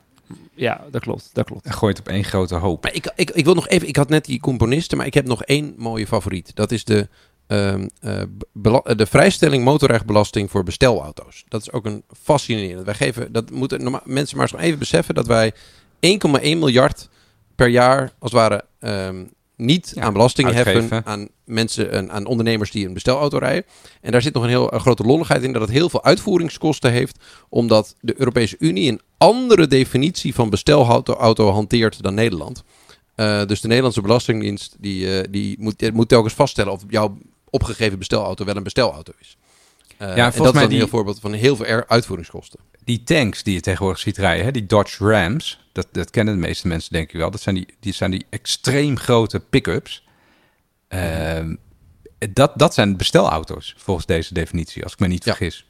ja 0.54 0.82
dat 0.92 1.02
klopt. 1.02 1.30
Dat 1.34 1.46
klopt. 1.46 1.66
En 1.66 1.74
gooit 1.74 2.00
op 2.00 2.08
één 2.08 2.24
grote 2.24 2.56
hoop. 2.56 2.84
Maar 2.84 2.94
ik, 2.94 3.12
ik, 3.16 3.30
ik 3.32 3.46
wil 3.46 3.54
nog 3.54 3.68
even, 3.68 3.88
ik 3.88 3.96
had 3.96 4.10
net 4.10 4.26
die 4.26 4.40
componisten, 4.40 4.98
maar 4.98 5.06
ik 5.06 5.14
heb 5.14 5.28
nog 5.28 5.44
één 5.44 5.74
mooie 5.78 6.08
favoriet. 6.08 6.52
Dat 6.56 6.72
is 6.72 6.84
de 6.84 7.08
ehm, 7.48 7.88
eh, 8.00 8.22
eh, 8.22 8.98
de 8.98 9.06
vrijstelling 9.06 9.64
motorrijbelasting 9.64 10.52
voor 10.52 10.64
bestelauto's. 10.64 11.44
Dat 11.48 11.62
is 11.62 11.72
ook 11.72 11.86
een 11.86 12.04
fascinerende. 12.24 12.84
Wij 12.84 12.94
geven, 12.94 13.32
dat 13.32 13.52
moeten 13.52 14.02
mensen 14.04 14.38
maar 14.38 14.52
eens 14.52 14.62
even 14.62 14.80
beseffen 14.80 15.16
dat 15.16 15.28
wij 15.28 15.54
1,1 16.00 16.60
miljard 16.60 17.10
per 17.56 17.68
jaar 17.68 18.02
als 18.20 18.32
het 18.32 18.40
ware 18.42 18.64
ehm, 18.80 19.24
niet 19.56 19.92
Ja, 19.96 20.02
aan 20.02 20.14
belasting 20.14 20.48
uitgeven. 20.48 20.80
heffen 20.80 21.06
aan 21.06 21.28
mensen, 21.46 21.92
en 21.92 22.12
aan 22.12 22.26
ondernemers 22.26 22.72
die 22.72 22.88
een 22.88 22.94
bestelauto 22.94 23.38
rijden. 23.38 23.64
En 24.02 24.12
daar 24.12 24.22
zit 24.22 24.34
nog 24.34 24.44
een 24.44 24.50
heel 24.50 24.68
grote 24.68 25.04
lolligheid 25.04 25.44
in 25.44 25.54
dat 25.54 25.62
het 25.62 25.72
heel 25.72 25.90
veel 25.90 26.04
uitvoeringskosten 26.04 26.92
heeft, 26.92 27.20
omdat 27.50 27.96
de 28.02 28.14
Europese 28.18 28.56
Unie 28.60 28.92
een 28.92 29.02
andere 29.18 29.68
definitie 29.68 30.34
van 30.36 30.50
bestelauto 30.50 31.14
auto 31.14 31.50
hanteert 31.50 32.04
dan 32.04 32.14
Nederland. 32.14 32.64
Eh, 33.16 33.46
dus 33.46 33.62
de 33.62 33.68
Nederlandse 33.68 34.02
Belastingdienst 34.02 34.76
die, 34.80 35.30
die 35.30 35.56
moet, 35.60 35.94
moet 35.94 36.10
telkens 36.10 36.34
vaststellen 36.34 36.72
of 36.72 36.84
jouw 36.88 37.18
opgegeven 37.56 37.98
bestelauto 37.98 38.46
wel 38.46 38.56
een 38.56 38.64
bestelauto 38.64 39.14
is. 39.20 39.38
Eh, 39.98 40.08
en 40.08 40.16
volgens 40.16 40.36
dat 40.38 40.46
is 40.46 40.52
mij 40.52 40.62
dan 40.62 40.70
die- 40.70 40.78
een 40.78 40.84
heel 40.84 40.88
voorbeeld 40.88 41.20
van 41.20 41.34
heel 41.34 41.56
veel 41.56 41.66
er- 41.66 41.88
uitvoeringskosten. 41.88 42.60
Die 42.84 43.04
tanks 43.04 43.44
die 43.44 43.54
je 43.54 43.60
tegenwoordig 43.62 44.00
ziet 44.00 44.18
rijden, 44.18 44.46
hè, 44.46 44.52
die 44.52 44.66
Dodge 44.66 45.06
Rams, 45.12 45.68
dat, 45.72 45.88
dat 45.92 46.10
kennen 46.10 46.34
de 46.34 46.40
meeste 46.40 46.68
mensen 46.68 46.92
denk 46.94 47.12
ik 47.12 47.20
wel. 47.20 47.32
Dat 47.32 47.42
zijn 47.42 47.56
die, 47.56 47.68
die, 47.80 47.94
zijn 47.94 48.12
die 48.12 48.26
extreem 48.30 48.98
grote 48.98 49.40
pick-ups. 49.40 50.04
Ehm, 50.88 51.56
dat, 52.34 52.52
dat 52.56 52.74
zijn 52.74 52.98
bestelauto's 52.98 53.74
volgens 53.78 54.06
deze 54.06 54.34
definitie, 54.34 54.84
als 54.84 54.94
ik 54.94 55.00
me 55.00 55.08
niet 55.08 55.24
Ja. 55.26 55.36
vergis. 55.36 55.66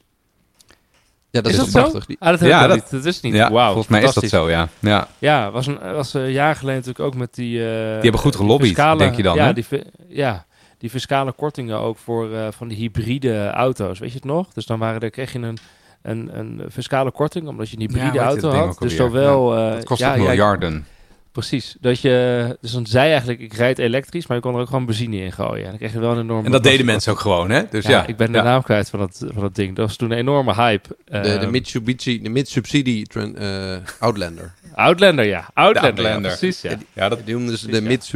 Ja, 1.30 1.42
dat 1.42 1.52
is 1.52 1.58
is, 1.58 1.64
dat 1.64 1.72
toch 1.72 1.84
zo? 1.84 1.90
prachtig. 1.90 2.16
Ah, 2.18 2.30
dat 2.30 2.40
heb 2.40 2.48
Ja, 2.48 2.62
ik 2.62 2.68
dat- 2.68 2.76
niet. 2.76 2.90
Dat 2.90 3.04
is 3.04 3.20
niet. 3.20 3.34
Ja, 3.34 3.50
Wauw, 3.50 3.66
volgens 3.72 3.88
mij 3.88 4.02
is 4.02 4.14
dat 4.14 4.24
zo, 4.28 4.50
ja. 4.50 4.68
ja. 4.78 5.08
Ja, 5.18 5.50
was 5.50 5.66
een, 5.66 5.78
was 5.92 6.14
een 6.14 6.30
jaar 6.32 6.54
geleden 6.56 6.80
natuurlijk 6.80 7.04
ook 7.06 7.14
met 7.14 7.34
die... 7.34 7.58
eh, 7.58 7.64
Die 7.74 8.00
hebben 8.02 8.20
goed 8.20 8.36
gelobbyd, 8.36 8.68
fiscale- 8.68 8.98
denk 8.98 9.16
je 9.16 9.22
dan, 9.22 9.36
Ja, 9.36 9.44
hè? 9.44 9.52
die, 9.52 9.64
ja, 10.08 10.46
die 10.78 10.90
fiscale 10.90 11.32
kortingen 11.32 11.78
ook 11.78 11.98
voor 11.98 12.32
eh, 12.34 12.46
van 12.50 12.68
die 12.68 12.76
hybride 12.78 13.50
auto's. 13.50 13.98
Weet 13.98 14.08
je 14.10 14.16
het 14.16 14.24
nog? 14.24 14.52
Dus 14.52 14.66
dan 14.66 14.78
waren 14.78 15.00
er, 15.00 15.10
kreeg 15.10 15.32
je 15.32 15.38
een, 15.38 15.58
een, 16.02 16.38
een 16.38 16.62
fiscale 16.70 17.10
korting 17.10 17.48
omdat 17.48 17.68
je 17.68 17.76
een 17.76 17.82
Ja, 17.82 17.88
hybride 17.88 18.18
auto 18.18 18.50
had. 18.50 18.78
Dus 18.78 18.96
zowel... 18.96 19.56
eh, 19.56 19.70
Dat 19.72 19.84
kost 19.84 20.00
ja, 20.00 20.10
ook 20.10 20.16
ja, 20.16 20.22
miljarden. 20.22 20.86
Precies. 21.32 21.76
Dat 21.80 22.00
je, 22.00 22.56
dus 22.60 22.72
dan 22.72 22.86
zei 22.86 23.08
eigenlijk, 23.10 23.40
ik 23.40 23.52
rijd 23.52 23.78
elektrisch, 23.78 24.26
maar 24.26 24.36
je 24.36 24.42
kon 24.42 24.54
er 24.54 24.60
ook 24.60 24.66
gewoon 24.68 24.86
benzine 24.86 25.16
in 25.16 25.32
gooien. 25.32 25.62
En 25.64 25.68
dan 25.70 25.78
kreeg 25.78 25.92
je 25.92 25.98
wel 25.98 26.12
een 26.12 26.20
enorme... 26.20 26.44
En 26.44 26.50
dat 26.50 26.62
deden 26.62 26.86
mensen 26.86 27.12
ook 27.12 27.18
gewoon, 27.20 27.50
hè? 27.50 27.62
Dus 27.70 27.84
Ja, 27.84 27.90
ja, 27.90 28.06
ik 28.06 28.16
ben 28.16 28.32
de 28.32 28.38
ja. 28.38 28.44
naam 28.44 28.62
kwijt 28.62 28.90
van 28.90 28.98
dat, 28.98 29.24
van 29.32 29.42
dat 29.42 29.54
ding. 29.54 29.76
Dat 29.76 29.86
was 29.86 29.96
toen 29.96 30.10
een 30.10 30.18
enorme 30.18 30.54
hype. 30.54 30.88
de, 31.04 31.20
de 31.20 31.28
Ehm, 31.28 31.50
Mitsubishi, 31.50 32.22
de 32.22 32.28
Mitsubishi 32.28 33.02
tran- 33.02 33.36
eh, 33.36 33.76
Outlander. 34.00 34.52
Outlander, 34.74 35.24
ja. 35.24 35.50
Outlander, 35.54 36.04
ja, 36.08 36.18
precies, 36.20 36.60
ja. 36.60 36.78
Ja, 36.92 37.08
dat, 37.08 37.20
Die 37.24 37.34
noemden 37.34 37.58
ze 37.58 37.66
de 37.70 37.82
Precies, 37.82 38.12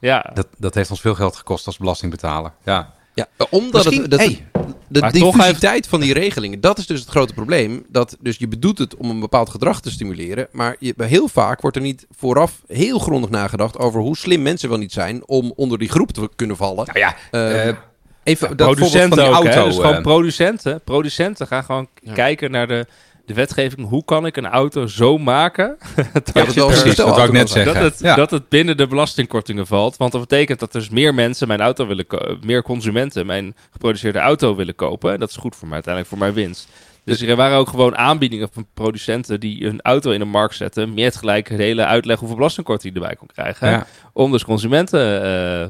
ja. 0.00 0.30
Dat, 0.34 0.46
dat 0.58 0.74
heeft 0.74 0.90
ons 0.90 1.00
veel 1.00 1.14
geld 1.14 1.36
gekost 1.36 1.66
als 1.66 1.76
belastingbetaler. 1.78 2.52
Ja. 2.64 2.94
Ja, 3.14 3.26
omdat 3.50 3.72
Misschien- 3.84 4.02
het, 4.02 4.10
dat, 4.10 4.20
hey, 4.20 4.46
de 4.88 5.00
Maar 5.00 5.12
toch 5.12 5.34
diffusiteit 5.34 5.86
van 5.86 6.00
die 6.00 6.12
regelingen, 6.12 6.60
dat 6.60 6.78
is 6.78 6.86
dus 6.86 7.00
het 7.00 7.08
grote 7.08 7.34
probleem. 7.34 7.84
Dat, 7.88 8.16
dus 8.20 8.36
je 8.36 8.48
bedoelt 8.48 8.78
het 8.78 8.96
om 8.96 9.10
een 9.10 9.20
bepaald 9.20 9.50
gedrag 9.50 9.80
te 9.80 9.90
stimuleren, 9.90 10.48
maar 10.52 10.76
je, 10.78 10.94
heel 10.96 11.28
vaak 11.28 11.60
wordt 11.60 11.76
er 11.76 11.82
niet 11.82 12.06
vooraf 12.16 12.62
heel 12.66 12.98
grondig 12.98 13.30
nagedacht 13.30 13.78
over 13.78 14.00
hoe 14.00 14.16
slim 14.16 14.42
mensen 14.42 14.68
wel 14.68 14.78
niet 14.78 14.92
zijn 14.92 15.26
om 15.28 15.52
onder 15.56 15.78
die 15.78 15.88
groep 15.88 16.10
te 16.12 16.28
kunnen 16.36 16.56
vallen. 16.56 16.86
Nou 16.86 16.98
ja, 16.98 17.16
Eh, 17.30 17.68
eh, 17.68 17.76
even 18.22 18.56
dat 18.56 18.66
voorbeeld 18.66 18.90
van 18.90 18.98
producenten 19.08 19.18
die 19.18 19.26
ook, 19.26 19.34
auto. 19.34 19.58
hè? 19.60 19.64
Dus 19.64 19.74
gewoon 19.76 19.94
eh, 19.94 20.02
producenten. 20.02 20.80
Producenten 20.84 21.46
gaan 21.46 21.64
gewoon 21.64 21.88
Ja. 22.02 22.12
kijken 22.12 22.50
naar 22.50 22.66
de, 22.66 22.86
de 23.26 23.34
wetgeving. 23.34 23.88
Hoe 23.88 24.04
kan 24.04 24.26
ik 24.26 24.36
een 24.36 24.46
auto 24.46 24.86
zo 24.86 25.18
maken 25.18 25.76
dat 26.12 26.30
dat, 26.32 26.32
wel 26.32 26.44
je 26.44 26.60
een 26.60 26.66
precies, 26.66 26.82
bestelauto 26.82 27.04
dat 27.04 27.16
wou 27.16 27.26
ik 27.26 27.32
net 27.32 27.50
zeggen. 27.50 27.74
dat, 27.74 27.92
het, 27.92 28.00
Ja. 28.00 28.14
dat 28.14 28.30
het 28.30 28.48
binnen 28.48 28.76
de 28.76 28.86
belastingkortingen 28.86 29.66
valt. 29.66 29.96
Want 29.96 30.12
dat 30.12 30.20
betekent 30.20 30.60
dat 30.60 30.72
dus 30.72 30.88
meer 30.88 31.14
mensen 31.14 31.48
mijn 31.48 31.60
auto 31.60 31.86
willen 31.86 32.06
meer 32.44 32.62
consumenten 32.62 33.26
mijn 33.26 33.56
geproduceerde 33.70 34.18
auto 34.18 34.54
willen 34.54 34.74
kopen. 34.74 35.12
En 35.12 35.20
dat 35.20 35.30
is 35.30 35.36
goed 35.36 35.56
voor 35.56 35.66
mij 35.66 35.74
uiteindelijk 35.74 36.14
voor 36.14 36.22
mijn 36.22 36.34
winst. 36.34 36.68
Dus 37.04 37.20
er 37.20 37.36
waren 37.36 37.58
ook 37.58 37.68
gewoon 37.68 37.96
aanbiedingen 37.96 38.48
van 38.52 38.66
producenten 38.74 39.40
die 39.40 39.64
een 39.64 39.80
auto 39.82 40.10
in 40.10 40.18
de 40.18 40.24
markt 40.24 40.54
zetten. 40.54 40.94
Met 40.94 41.16
gelijk 41.16 41.48
hele 41.48 41.84
uitleg 41.84 42.18
hoeveel 42.18 42.36
belastingkorting 42.36 42.94
je 42.94 43.00
erbij 43.00 43.16
kon 43.16 43.26
krijgen. 43.26 43.70
ja. 43.70 43.86
Om 44.12 44.32
dus 44.32 44.44
consumenten 44.44 45.22
eh, 45.22 45.62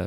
eh, 0.00 0.06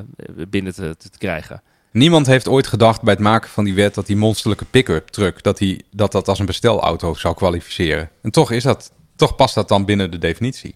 binnen 0.49 0.73
te, 0.73 0.95
te 0.97 1.17
krijgen. 1.17 1.61
Niemand 1.93 2.27
heeft 2.27 2.47
ooit 2.47 2.67
gedacht 2.67 3.01
bij 3.01 3.13
het 3.13 3.21
maken 3.23 3.49
van 3.49 3.63
die 3.63 3.73
wet 3.73 3.93
dat 3.93 4.05
die 4.05 4.15
monsterlijke 4.15 4.65
pick-up 4.65 5.07
truck, 5.07 5.43
dat, 5.43 5.57
die, 5.57 5.85
dat 5.91 6.11
dat 6.11 6.27
als 6.27 6.39
een 6.39 6.45
bestelauto 6.45 7.13
zou 7.13 7.35
kwalificeren. 7.35 8.09
En 8.21 8.31
toch 8.31 8.51
is 8.51 8.63
dat, 8.63 8.91
toch 9.15 9.35
past 9.35 9.55
dat 9.55 9.67
dan 9.67 9.85
binnen 9.85 10.11
de 10.11 10.17
definitie. 10.17 10.75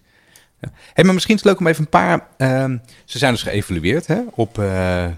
Ja. 0.60 0.70
Maar 1.04 1.14
misschien 1.14 1.34
is 1.34 1.40
het 1.40 1.50
leuk 1.50 1.60
om 1.60 1.66
even 1.66 1.82
een 1.82 1.88
paar. 1.88 2.26
ehm, 2.36 2.76
ze 3.04 3.18
zijn 3.18 3.32
dus 3.32 3.42
geëvalueerd 3.42 4.06
hè, 4.06 4.20
op. 4.34 4.58
eh, 4.58 5.04
eh, 5.04 5.10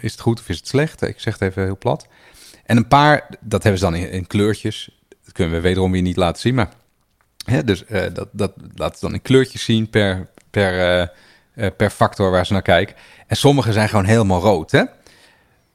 is 0.00 0.12
het 0.12 0.20
goed 0.20 0.40
of 0.40 0.48
is 0.48 0.56
het 0.56 0.68
slecht? 0.68 1.02
Ik 1.02 1.20
zeg 1.20 1.38
het 1.38 1.42
even 1.42 1.62
heel 1.64 1.78
plat. 1.78 2.06
En 2.64 2.76
een 2.76 2.88
paar, 2.88 3.28
dat 3.40 3.62
hebben 3.62 3.80
ze 3.80 3.90
dan 3.90 3.94
in, 3.94 4.26
kleurtjes. 4.26 5.00
Dat 5.24 5.32
kunnen 5.32 5.54
we 5.54 5.60
wederom 5.60 5.92
weer 5.92 6.02
niet 6.02 6.16
laten 6.16 6.40
zien. 6.40 6.54
Maar 6.54 6.70
hè, 7.44 7.64
dus 7.64 7.84
eh, 7.84 8.02
dat, 8.12 8.28
dat 8.32 8.52
laten 8.74 8.98
ze 8.98 9.04
dan 9.04 9.14
in 9.14 9.22
kleurtjes 9.22 9.64
zien 9.64 9.90
per, 9.90 10.28
per, 10.50 11.10
per 11.76 11.90
factor 11.90 12.30
waar 12.30 12.46
ze 12.46 12.52
naar 12.52 12.62
kijken. 12.62 12.96
En 13.26 13.36
sommige 13.36 13.72
zijn 13.72 13.88
gewoon 13.88 14.04
helemaal 14.04 14.40
rood. 14.40 14.70
Hè? 14.70 14.82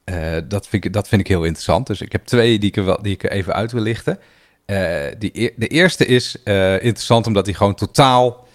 Eh, 0.08 0.38
dat, 0.48 0.68
vind 0.68 0.86
ik, 0.86 0.94
dat 0.94 1.08
vind 1.08 1.22
ik 1.22 1.28
heel 1.28 1.44
interessant. 1.44 1.88
Dus 1.88 2.02
ik 2.02 2.12
heb 2.12 2.26
twee 2.26 2.60
die 2.60 2.70
ik, 2.70 2.76
er 2.76 2.86
wel, 2.86 3.02
die 3.02 3.14
ik 3.14 3.30
even 3.30 3.54
uit 3.54 3.72
wil 3.72 3.82
lichten. 3.82 4.20
Eh, 4.66 5.06
die, 5.18 5.54
de 5.56 5.68
eerste 5.68 6.06
is 6.06 6.44
eh, 6.44 6.74
interessant 6.74 7.28
omdat 7.28 7.46
die 7.46 7.54
gewoon 7.54 7.76
totaal 7.76 8.46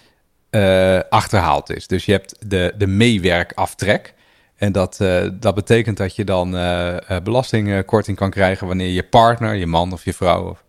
achterhaald 1.09 1.69
is. 1.69 1.87
Dus 1.87 2.05
je 2.05 2.11
hebt 2.11 2.35
de, 2.47 2.73
de 2.77 2.87
meewerkaftrek. 2.87 4.13
En 4.55 4.71
dat, 4.71 4.97
dat 5.33 5.55
betekent 5.55 5.97
dat 5.97 6.15
je 6.15 6.23
dan 6.23 6.51
belastingkorting 7.23 8.17
kan 8.17 8.29
krijgen 8.29 8.67
wanneer 8.67 8.89
je 8.89 9.03
partner, 9.03 9.55
je 9.55 9.65
man 9.65 9.93
of 9.93 10.05
je 10.05 10.13
vrouw, 10.13 10.49
of, 10.49 10.63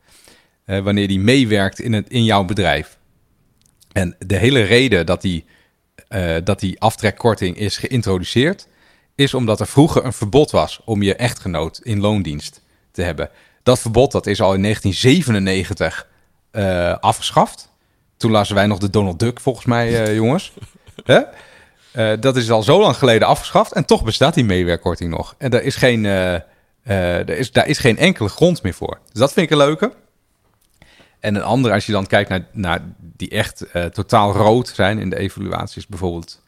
wanneer 0.64 1.08
die 1.08 1.20
meewerkt 1.20 1.80
in, 1.80 1.92
het, 1.92 2.08
in 2.08 2.24
jouw 2.24 2.44
bedrijf. 2.44 2.98
En 3.92 4.16
de 4.18 4.36
hele 4.36 4.62
reden 4.62 5.06
dat 5.06 5.22
die, 5.22 5.44
dat 6.44 6.60
die 6.60 6.80
aftrekkorting 6.80 7.56
is 7.56 7.76
geïntroduceerd, 7.76 8.68
is 9.14 9.34
omdat 9.34 9.60
er 9.60 9.66
vroeger 9.66 10.04
een 10.04 10.12
verbod 10.12 10.50
was 10.50 10.80
om 10.84 11.02
je 11.02 11.14
echtgenoot 11.14 11.80
in 11.82 12.00
loondienst 12.00 12.60
te 12.90 13.02
hebben. 13.02 13.30
Dat 13.62 13.78
verbod 13.78 14.12
dat 14.12 14.26
is 14.26 14.40
al 14.40 14.54
in 14.54 14.62
1997 14.62 16.06
eh, 16.50 16.96
afgeschaft. 16.98 17.72
Toen 18.16 18.30
lazen 18.30 18.54
wij 18.54 18.66
nog 18.66 18.78
de 18.78 18.90
Donald 18.90 19.18
Duck, 19.18 19.40
volgens 19.40 19.66
mij, 19.66 20.04
eh, 20.04 20.14
jongens. 20.20 20.52
Hè? 21.04 21.20
Eh, 21.92 22.20
dat 22.20 22.36
is 22.36 22.50
al 22.50 22.62
zo 22.62 22.80
lang 22.80 22.96
geleden 22.96 23.28
afgeschaft 23.28 23.72
en 23.72 23.84
toch 23.84 24.04
bestaat 24.04 24.34
die 24.34 24.44
meewerkkorting 24.44 25.10
nog. 25.10 25.34
En 25.38 25.50
daar 25.50 25.62
is 25.62 25.76
geen, 25.76 26.04
er 26.04 27.28
is, 27.28 27.52
daar 27.52 27.66
is 27.66 27.78
geen 27.78 27.98
enkele 27.98 28.28
grond 28.28 28.62
meer 28.62 28.74
voor. 28.74 28.98
Dus 29.12 29.20
dat 29.20 29.32
vind 29.32 29.46
ik 29.46 29.52
een 29.52 29.66
leuke. 29.66 29.92
En 31.20 31.34
een 31.34 31.42
andere, 31.42 31.74
als 31.74 31.86
je 31.86 31.92
dan 31.92 32.06
kijkt 32.06 32.28
naar, 32.28 32.46
naar 32.52 32.80
die 32.98 33.30
echt 33.30 33.64
totaal 33.92 34.32
rood 34.32 34.68
zijn 34.68 34.98
in 34.98 35.10
de 35.10 35.18
evaluaties 35.18 35.86
bijvoorbeeld. 35.86 36.42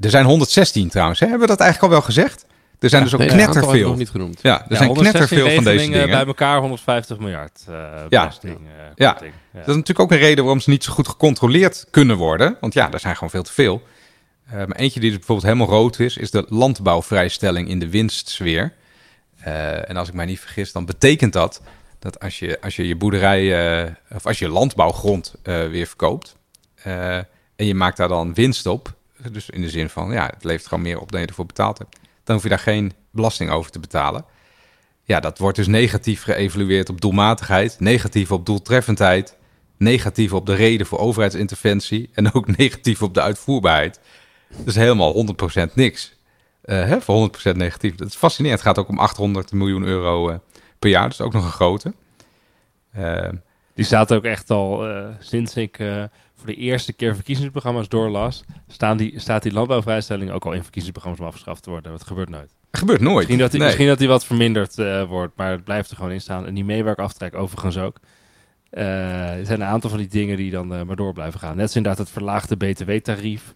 Er 0.00 0.10
zijn 0.10 0.24
116 0.24 0.88
trouwens, 0.88 1.20
hè? 1.20 1.26
hebben 1.26 1.42
we 1.46 1.50
dat 1.52 1.60
eigenlijk 1.60 1.92
al 1.92 1.98
wel 1.98 2.06
gezegd? 2.06 2.46
Er 2.78 2.88
zijn 2.88 3.02
dus 3.02 3.12
ook 3.14 3.20
Nee, 3.20 3.28
knetterveel. 3.28 3.88
nog 3.88 3.96
niet 3.98 4.10
genoemd. 4.10 4.38
Ja, 4.42 4.54
er 4.64 4.66
Ja, 4.68 4.76
zijn 4.76 4.88
116 4.88 5.12
knetterveel 5.36 5.54
van 5.54 5.64
deze 5.64 5.90
dingen. 5.90 6.10
Bij 6.10 6.26
elkaar 6.26 6.60
150 6.60 7.18
miljard 7.18 7.64
eh 7.68 8.06
belasting. 8.08 8.56
eh, 8.56 8.84
Ja. 8.94 9.12
Dat 9.12 9.22
is 9.54 9.66
natuurlijk 9.66 10.00
ook 10.00 10.10
een 10.10 10.18
reden 10.18 10.44
waarom 10.44 10.60
ze 10.60 10.70
niet 10.70 10.84
zo 10.84 10.92
goed 10.92 11.08
gecontroleerd 11.08 11.86
kunnen 11.90 12.16
worden. 12.16 12.56
Want 12.60 12.74
ja, 12.74 12.92
er 12.92 13.00
zijn 13.00 13.14
gewoon 13.14 13.30
veel 13.30 13.42
te 13.42 13.52
veel. 13.52 13.82
Eh, 14.46 14.52
maar 14.54 14.76
eentje 14.76 15.00
die 15.00 15.08
dus 15.10 15.18
bijvoorbeeld 15.18 15.46
helemaal 15.52 15.76
rood 15.76 15.98
is, 15.98 16.16
is 16.16 16.30
de 16.30 16.46
landbouwvrijstelling 16.48 17.68
in 17.68 17.78
de 17.78 17.88
winstsfeer. 17.90 18.72
En 19.86 19.96
als 19.96 20.08
ik 20.08 20.14
mij 20.14 20.24
niet 20.26 20.40
vergis, 20.40 20.72
dan 20.72 20.84
betekent 20.84 21.32
dat 21.32 21.60
dat 21.98 22.20
als 22.20 22.38
je 22.38 22.60
als 22.60 22.76
je, 22.76 22.86
je 22.88 22.96
boerderij 22.96 23.96
of 24.14 24.26
als 24.26 24.38
je 24.38 24.48
landbouwgrond 24.48 25.34
weer 25.42 25.86
verkoopt 25.86 26.36
en 27.56 27.66
je 27.66 27.74
maakt 27.74 27.96
daar 27.96 28.08
dan 28.08 28.34
winst 28.34 28.66
op, 28.66 28.94
dus 29.30 29.50
in 29.50 29.60
de 29.60 29.70
zin 29.70 29.88
van 29.88 30.12
ja, 30.12 30.30
het 30.34 30.44
levert 30.44 30.66
gewoon 30.66 30.82
meer 30.84 31.00
op 31.00 31.12
dan 31.12 31.20
je 31.20 31.26
ervoor 31.26 31.46
betaald 31.46 31.78
hebt, 31.78 31.98
dan 32.24 32.34
hoef 32.34 32.44
je 32.44 32.50
daar 32.50 32.58
geen 32.58 32.92
belasting 33.10 33.50
over 33.50 33.70
te 33.70 33.78
betalen. 33.80 34.24
Ja, 35.04 35.20
dat 35.20 35.38
wordt 35.38 35.56
dus 35.56 35.66
negatief 35.66 36.22
geëvalueerd 36.22 36.88
op 36.88 37.00
doelmatigheid, 37.00 37.80
negatief 37.80 38.32
op 38.32 38.46
doeltreffendheid, 38.46 39.36
negatief 39.76 40.32
op 40.32 40.46
de 40.46 40.54
reden 40.54 40.86
voor 40.86 40.98
overheidsinterventie 40.98 42.10
en 42.12 42.32
ook 42.32 42.56
negatief 42.56 43.02
op 43.02 43.14
de 43.14 43.20
uitvoerbaarheid. 43.20 44.00
Dus 44.56 44.74
helemaal 44.74 45.26
100% 45.70 45.72
niks. 45.74 46.14
Eh, 46.62 46.84
hè, 46.84 47.00
voor 47.00 47.30
100% 47.52 47.56
negatief. 47.56 47.94
Dat 47.94 48.08
is 48.08 48.14
fascinerend. 48.14 48.60
Het 48.60 48.68
gaat 48.68 48.78
ook 48.78 48.88
om 48.88 48.98
800 48.98 49.52
miljoen 49.52 49.84
euro 49.84 50.28
eh, 50.28 50.36
per 50.78 50.90
jaar. 50.90 51.08
Dus 51.08 51.20
ook 51.20 51.32
nog 51.32 51.44
een 51.44 51.50
grote. 51.50 51.94
Eh, 52.92 53.28
Die 53.74 53.84
staat 53.84 54.12
ook 54.12 54.24
echt 54.24 54.50
al 54.50 54.86
sinds 55.18 55.56
ik 55.56 55.78
voor 56.42 56.54
de 56.54 56.60
eerste 56.60 56.92
keer 56.92 57.14
verkiezingsprogramma's 57.14 57.88
doorlas, 57.88 58.44
staan 58.68 58.96
die, 58.96 59.20
staat 59.20 59.42
die 59.42 59.52
landbouwvrijstelling 59.52 60.30
ook 60.30 60.44
al 60.44 60.52
in 60.52 60.62
verkiezingsprogramma's 60.62 61.20
om 61.20 61.26
afgeschaft 61.26 61.62
te 61.62 61.70
worden. 61.70 61.92
Dat 61.92 62.06
gebeurt 62.06 62.28
nooit. 62.28 62.54
gebeurt 62.70 63.00
nooit. 63.00 63.16
Misschien 63.16 63.38
dat 63.38 63.50
die, 63.50 63.58
Nee. 63.58 63.68
misschien 63.68 63.88
dat 63.88 63.98
die 63.98 64.08
wat 64.08 64.24
verminderd 64.24 64.78
eh, 64.78 65.04
wordt, 65.04 65.36
maar 65.36 65.50
het 65.50 65.64
blijft 65.64 65.90
er 65.90 65.96
gewoon 65.96 66.12
in 66.12 66.20
staan. 66.20 66.46
En 66.46 66.54
die 66.54 66.64
meewerkaftrek 66.64 67.34
overigens 67.34 67.78
ook. 67.78 67.96
Eh, 68.70 69.38
er 69.38 69.46
zijn 69.46 69.60
een 69.60 69.66
aantal 69.66 69.90
van 69.90 69.98
die 69.98 70.08
dingen 70.08 70.36
die 70.36 70.50
dan 70.50 70.74
eh, 70.74 70.82
maar 70.82 70.96
door 70.96 71.12
blijven 71.12 71.40
gaan. 71.40 71.56
Net 71.56 71.66
als 71.66 71.76
inderdaad 71.76 72.00
het 72.00 72.10
verlaagde 72.10 72.56
btw-tarief 72.56 73.54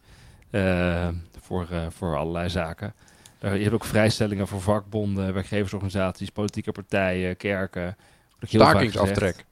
voor, 1.40 1.68
voor 1.88 2.16
allerlei 2.16 2.48
zaken. 2.48 2.94
Je 3.40 3.48
hebt 3.48 3.72
ook 3.72 3.84
vrijstellingen 3.84 4.46
voor 4.48 4.60
vakbonden, 4.60 5.34
werkgeversorganisaties, 5.34 6.30
politieke 6.30 6.72
partijen, 6.72 7.36
kerken. 7.36 7.96
Stakingsaftrek. 8.42 9.44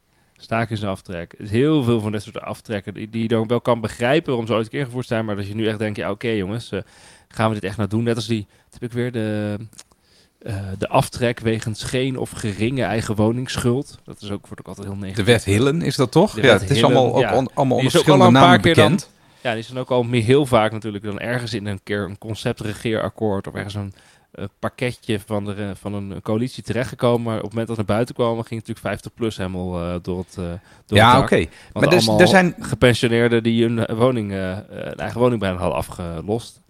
Stakingsaftrek. 0.45 1.35
Is 1.39 1.51
heel 1.51 1.83
veel 1.83 2.01
van 2.01 2.13
dit 2.13 2.23
soort 2.23 2.41
aftrekken 2.41 2.95
die, 2.95 3.11
die 3.11 3.23
je 3.23 3.29
dan 3.29 3.47
wel 3.47 3.61
kan 3.61 3.81
begrijpen 3.81 4.29
waarom 4.29 4.47
ze 4.47 4.53
ooit 4.53 4.65
een 4.65 4.71
keer 4.71 4.81
ingevoerd 4.81 5.07
zijn. 5.07 5.25
Maar 5.25 5.37
dat 5.37 5.47
je 5.47 5.55
nu 5.55 5.67
echt 5.69 5.79
denkt, 5.79 5.97
ja 5.97 6.11
oké 6.11 6.29
jongens, 6.29 6.71
eh, 6.73 6.81
gaan 7.29 7.49
we 7.49 7.55
dit 7.55 7.65
echt 7.65 7.77
nou 7.77 7.89
doen? 7.89 8.03
Net 8.03 8.17
als 8.17 8.27
die, 8.27 8.47
heb 8.71 8.83
ik 8.83 8.93
weer, 8.93 9.13
de, 9.13 9.57
eh, 10.39 10.57
de 10.79 10.89
aftrek 10.89 11.41
wegens 11.41 11.83
geen 11.83 12.17
of 12.19 12.31
geringe 12.31 12.83
eigen 12.83 13.15
woningsschuld. 13.15 13.99
Dat 14.05 14.23
is 14.23 14.31
ook, 14.31 14.47
wordt 14.47 14.61
ook 14.61 14.69
altijd 14.69 14.87
heel 14.87 14.97
negatief. 14.97 15.25
De 15.25 15.33
wet 15.33 15.45
Hillen 15.45 15.83
is 15.83 15.97
dat 15.97 16.11
toch? 16.11 16.35
De 16.35 16.43
ja, 16.43 16.53
het 16.59 16.71
is 16.71 16.85
allemaal, 16.85 17.15
ook 17.15 17.21
ja. 17.21 17.37
on- 17.37 17.49
allemaal 17.55 17.77
onder 17.77 17.95
is 17.95 17.99
al 17.99 18.03
verschillende 18.05 18.39
namen 18.39 18.63
dan- 18.63 18.73
bekend. 18.73 19.13
Ja, 19.41 19.55
die 19.55 19.63
zijn 19.63 19.79
ook 19.79 19.91
al 19.91 20.03
meer 20.03 20.23
heel 20.23 20.47
vaak 20.47 20.73
natuurlijk 20.73 21.05
dan 21.05 21.19
ergens 21.21 21.55
in 21.55 21.67
een 21.67 21.81
keer 21.83 22.05
een 22.05 22.19
conceptregeerakkoord 22.19 23.47
of 23.47 23.55
ergens 23.55 23.75
een 23.75 23.95
pakketje 24.59 25.21
van, 25.27 25.45
de, 25.45 25.73
van 25.81 25.95
een 25.95 26.23
coalitie 26.23 26.63
terechtgekomen. 26.63 27.23
Maar 27.23 27.37
op 27.37 27.43
het 27.43 27.51
moment 27.51 27.69
dat 27.69 27.77
het 27.77 27.87
naar 27.87 27.97
buiten 27.97 28.15
kwam, 28.15 28.35
ging 28.35 28.51
natuurlijk 28.51 28.87
50 28.87 29.15
plus 29.15 29.37
helemaal 29.37 29.81
eh, 29.81 29.95
door 30.03 30.19
het 30.19 30.37
uh, 30.39 30.45
door 30.87 30.99
Ja, 30.99 31.19
oké. 31.19 31.47
Maar 31.73 31.89
dus, 31.89 32.07
er 32.07 32.29
zijn 32.29 32.55
gepensioneerden 32.59 33.43
die 33.43 33.63
hun 33.63 33.87
eh, 33.87 33.97
woning, 33.97 34.33
eh, 34.33 34.53
eh, 34.53 34.59
een 34.69 34.99
eigen 34.99 35.21
woning 35.21 35.41
bijna 35.41 35.57
hadden 35.57 35.77
afgelost. 35.79 36.63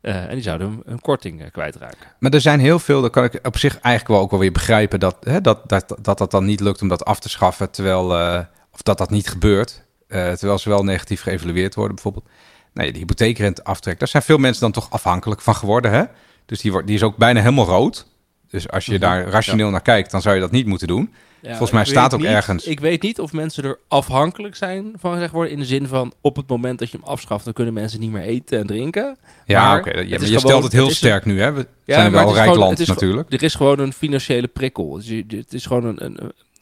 Eh, 0.00 0.24
en 0.24 0.34
die 0.34 0.42
zouden 0.42 0.68
hun, 0.68 0.82
hun 0.86 1.00
korting 1.00 1.42
eh, 1.42 1.50
kwijtraken. 1.50 2.06
Maar 2.18 2.32
er 2.32 2.40
zijn 2.40 2.60
heel 2.60 2.78
veel, 2.78 3.02
dat 3.02 3.10
kan 3.10 3.24
ik 3.24 3.46
op 3.46 3.58
zich 3.58 3.78
eigenlijk 3.80 4.14
wel 4.14 4.24
ook 4.24 4.30
wel 4.30 4.40
weer 4.40 4.52
begrijpen, 4.52 5.00
dat 5.00 5.16
hè, 5.20 5.40
dat, 5.40 5.68
dat, 5.68 5.96
dat 6.00 6.18
dat 6.18 6.30
dan 6.30 6.44
niet 6.44 6.60
lukt 6.60 6.82
om 6.82 6.88
dat 6.88 7.04
af 7.04 7.20
te 7.20 7.28
schaffen, 7.28 7.70
terwijl, 7.70 8.18
eh, 8.18 8.40
of 8.72 8.82
dat 8.82 8.98
dat 8.98 9.10
niet 9.10 9.28
gebeurt, 9.28 9.84
eh, 10.08 10.32
terwijl 10.32 10.58
ze 10.58 10.68
wel 10.68 10.84
negatief 10.84 11.22
geëvalueerd 11.22 11.74
worden 11.74 11.94
bijvoorbeeld. 11.94 12.28
Nee, 12.72 12.92
de 12.92 12.98
hypotheekrente 12.98 13.64
aftrek, 13.64 13.98
daar 13.98 14.08
zijn 14.08 14.22
veel 14.22 14.38
mensen 14.38 14.62
dan 14.62 14.72
toch 14.72 14.90
afhankelijk 14.90 15.40
van 15.40 15.54
geworden, 15.54 15.90
hè? 15.90 16.04
Dus 16.50 16.60
die, 16.60 16.70
wordt, 16.72 16.86
die 16.86 16.96
is 16.96 17.02
ook 17.02 17.16
bijna 17.16 17.40
helemaal 17.40 17.64
rood. 17.66 18.06
Dus 18.48 18.68
als 18.68 18.86
je 18.86 18.92
Mhm, 18.92 19.00
daar 19.00 19.24
rationeel 19.28 19.70
naar 19.70 19.82
kijkt, 19.82 20.10
dan 20.10 20.22
zou 20.22 20.34
je 20.34 20.40
dat 20.40 20.50
niet 20.50 20.66
moeten 20.66 20.86
doen. 20.88 21.12
Volgens 21.42 21.70
mij 21.70 21.84
staat 21.84 22.14
ook 22.14 22.20
niet- 22.20 22.28
ergens- 22.28 22.64
Ik 22.66 22.80
weet 22.80 23.02
niet 23.02 23.20
of 23.20 23.32
mensen 23.32 23.64
er 23.64 23.78
afhankelijk 23.88 24.56
zijn 24.56 24.92
van 24.98 25.12
gezegd 25.12 25.32
worden. 25.32 25.52
In 25.52 25.58
de 25.58 25.64
zin 25.64 25.86
van 25.86 26.12
op 26.20 26.36
het 26.36 26.48
moment 26.48 26.78
dat 26.78 26.90
je 26.90 26.96
hem 26.96 27.06
afschaft, 27.06 27.44
dan 27.44 27.52
kunnen 27.52 27.74
mensen 27.74 28.00
niet 28.00 28.10
meer 28.10 28.22
eten 28.22 28.58
en 28.58 28.66
drinken. 28.66 29.16
Ja, 29.46 29.76
oké. 29.78 29.90
ja, 29.90 30.00
je 30.00 30.18
gewoon- 30.18 30.38
stelt 30.38 30.62
het 30.62 30.72
heel 30.72 30.86
het 30.86 30.94
sterk 30.96 31.24
nu, 31.24 31.40
hè? 31.40 31.52
We 31.52 31.66
Ja, 31.84 31.94
zijn 31.94 32.12
wel 32.12 32.28
een 32.28 32.34
rijk 32.34 32.44
gewoon- 32.52 32.58
land 32.58 32.86
natuurlijk. 32.86 33.32
Er 33.32 33.42
is 33.42 33.54
gewoon 33.54 33.78
een 33.78 33.92
financiële 33.92 34.46
prikkel. 34.46 34.90
Dus 34.92 35.08
je- 35.08 35.24
het 35.28 35.52
is 35.52 35.66
gewoon 35.66 35.84
een, 35.86 36.18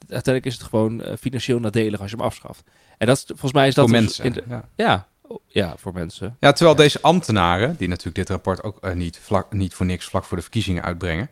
uiteindelijk 0.08 0.46
is 0.46 0.54
het 0.54 0.62
gewoon 0.62 1.02
eh, 1.02 1.12
financieel 1.20 1.58
nadelig 1.58 2.00
als 2.00 2.10
je 2.10 2.16
hem 2.16 2.24
afschaft. 2.24 2.62
En 2.98 3.06
dat 3.06 3.24
volgens 3.26 3.52
mij 3.52 3.68
is 3.68 3.74
dat 3.74 3.88
Voor 3.88 3.98
dus 3.98 4.18
mensen. 4.18 4.32
de- 4.48 4.60
ja. 4.76 5.06
Ja, 5.46 5.74
voor 5.76 5.92
mensen. 5.92 6.36
Ja, 6.40 6.52
terwijl 6.52 6.76
deze 6.76 7.00
ambtenaren, 7.00 7.76
die 7.76 7.88
natuurlijk 7.88 8.16
dit 8.16 8.28
rapport 8.28 8.62
ook 8.62 8.78
eh, 8.80 8.92
niet, 8.92 9.18
vlak, 9.22 9.52
niet 9.52 9.74
voor 9.74 9.86
niks 9.86 10.04
vlak 10.06 10.24
voor 10.24 10.36
de 10.36 10.42
verkiezingen 10.42 10.82
uitbrengen, 10.82 11.30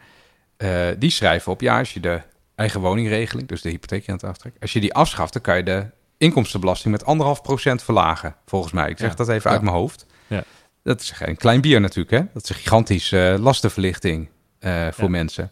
eh, 0.56 0.86
die 0.98 1.10
schrijven 1.10 1.52
op, 1.52 1.60
ja, 1.60 1.78
als 1.78 1.94
je 1.94 2.00
de 2.00 2.20
eigen 2.54 2.80
woningregeling, 2.80 3.48
dus 3.48 3.62
de 3.62 3.68
hypotheekrenteaftrek, 3.68 4.54
als 4.60 4.72
je 4.72 4.80
die 4.80 4.94
afschaft, 4.94 5.32
dan 5.32 5.42
kan 5.42 5.56
je 5.56 5.62
de 5.62 5.86
inkomstenbelasting 6.18 6.92
met 6.92 7.04
anderhalf 7.04 7.42
procent 7.42 7.82
verlagen, 7.82 8.34
volgens 8.46 8.72
mij. 8.72 8.90
Ik 8.90 8.98
zeg 8.98 9.10
Ja. 9.10 9.16
dat 9.16 9.28
even 9.28 9.50
Ja. 9.50 9.56
uit 9.56 9.64
mijn 9.64 9.76
hoofd. 9.76 10.06
Ja. 10.26 10.44
Dat 10.82 11.00
is 11.00 11.10
geen 11.10 11.36
klein 11.36 11.60
bier 11.60 11.80
natuurlijk, 11.80 12.10
hè? 12.10 12.22
Dat 12.32 12.42
is 12.42 12.48
een 12.48 12.54
gigantische 12.54 13.32
eh, 13.32 13.38
lastenverlichting 13.42 14.28
eh, 14.58 14.86
voor 14.92 15.04
Ja. 15.04 15.10
mensen. 15.10 15.50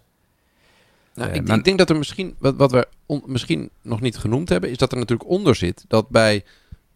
Nou, 1.14 1.32
ik, 1.32 1.46
maar- 1.46 1.56
ik 1.58 1.64
denk 1.64 1.78
dat 1.78 1.90
er 1.90 1.96
misschien, 1.96 2.34
wat, 2.38 2.56
wat 2.56 2.70
we 2.70 2.86
on- 3.06 3.22
misschien 3.26 3.70
nog 3.82 4.00
niet 4.00 4.16
genoemd 4.16 4.48
hebben, 4.48 4.70
is 4.70 4.76
dat 4.76 4.92
er 4.92 4.98
natuurlijk 4.98 5.28
onder 5.30 5.54
zit 5.54 5.84
dat 5.88 6.08
bij 6.08 6.44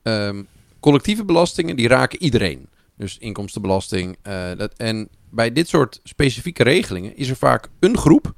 ehm, 0.02 0.42
collectieve 0.80 1.24
belastingen, 1.24 1.76
die 1.76 1.88
raken 1.88 2.22
iedereen. 2.22 2.68
Dus 2.96 3.18
inkomstenbelasting. 3.18 4.16
eh, 4.22 4.50
dat, 4.56 4.72
en 4.76 5.08
bij 5.30 5.52
dit 5.52 5.68
soort 5.68 6.00
specifieke 6.04 6.62
regelingen 6.62 7.16
is 7.16 7.28
er 7.28 7.36
vaak 7.36 7.68
een 7.80 7.96
groep 7.96 8.34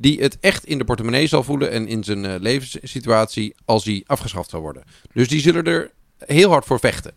die 0.00 0.20
het 0.20 0.38
echt 0.40 0.64
in 0.64 0.78
de 0.78 0.84
portemonnee 0.84 1.26
zal 1.26 1.42
voelen 1.42 1.70
en 1.70 1.88
in 1.88 2.04
zijn 2.04 2.24
eh, 2.24 2.34
levenssituatie 2.40 3.54
als 3.64 3.84
die 3.84 4.04
afgeschaft 4.06 4.50
zal 4.50 4.60
worden. 4.60 4.82
Dus 5.12 5.28
die 5.28 5.40
zullen 5.40 5.64
er 5.64 5.90
heel 6.18 6.50
hard 6.50 6.64
voor 6.64 6.80
vechten. 6.80 7.14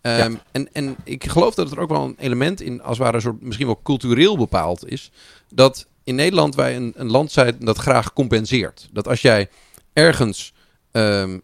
Ehm, 0.00 0.34
en, 0.52 0.72
en 0.72 0.96
ik 1.04 1.28
geloof 1.28 1.54
dat 1.54 1.70
er 1.70 1.80
ook 1.80 1.88
wel 1.88 2.04
een 2.04 2.16
element 2.18 2.60
in, 2.60 2.82
als 2.82 2.98
het 2.98 2.98
ware 2.98 3.16
een 3.16 3.22
soort 3.22 3.42
misschien 3.42 3.66
wel 3.66 3.80
cultureel 3.82 4.36
bepaald 4.36 4.88
is, 4.88 5.10
dat 5.48 5.86
in 6.04 6.14
Nederland 6.14 6.54
wij 6.54 6.76
een, 6.76 6.92
een 6.96 7.10
land 7.10 7.32
zijn 7.32 7.56
dat 7.58 7.78
graag 7.78 8.12
compenseert. 8.12 8.88
Dat 8.92 9.08
als 9.08 9.22
jij 9.22 9.48
ergens 9.92 10.52
ehm, 10.96 11.38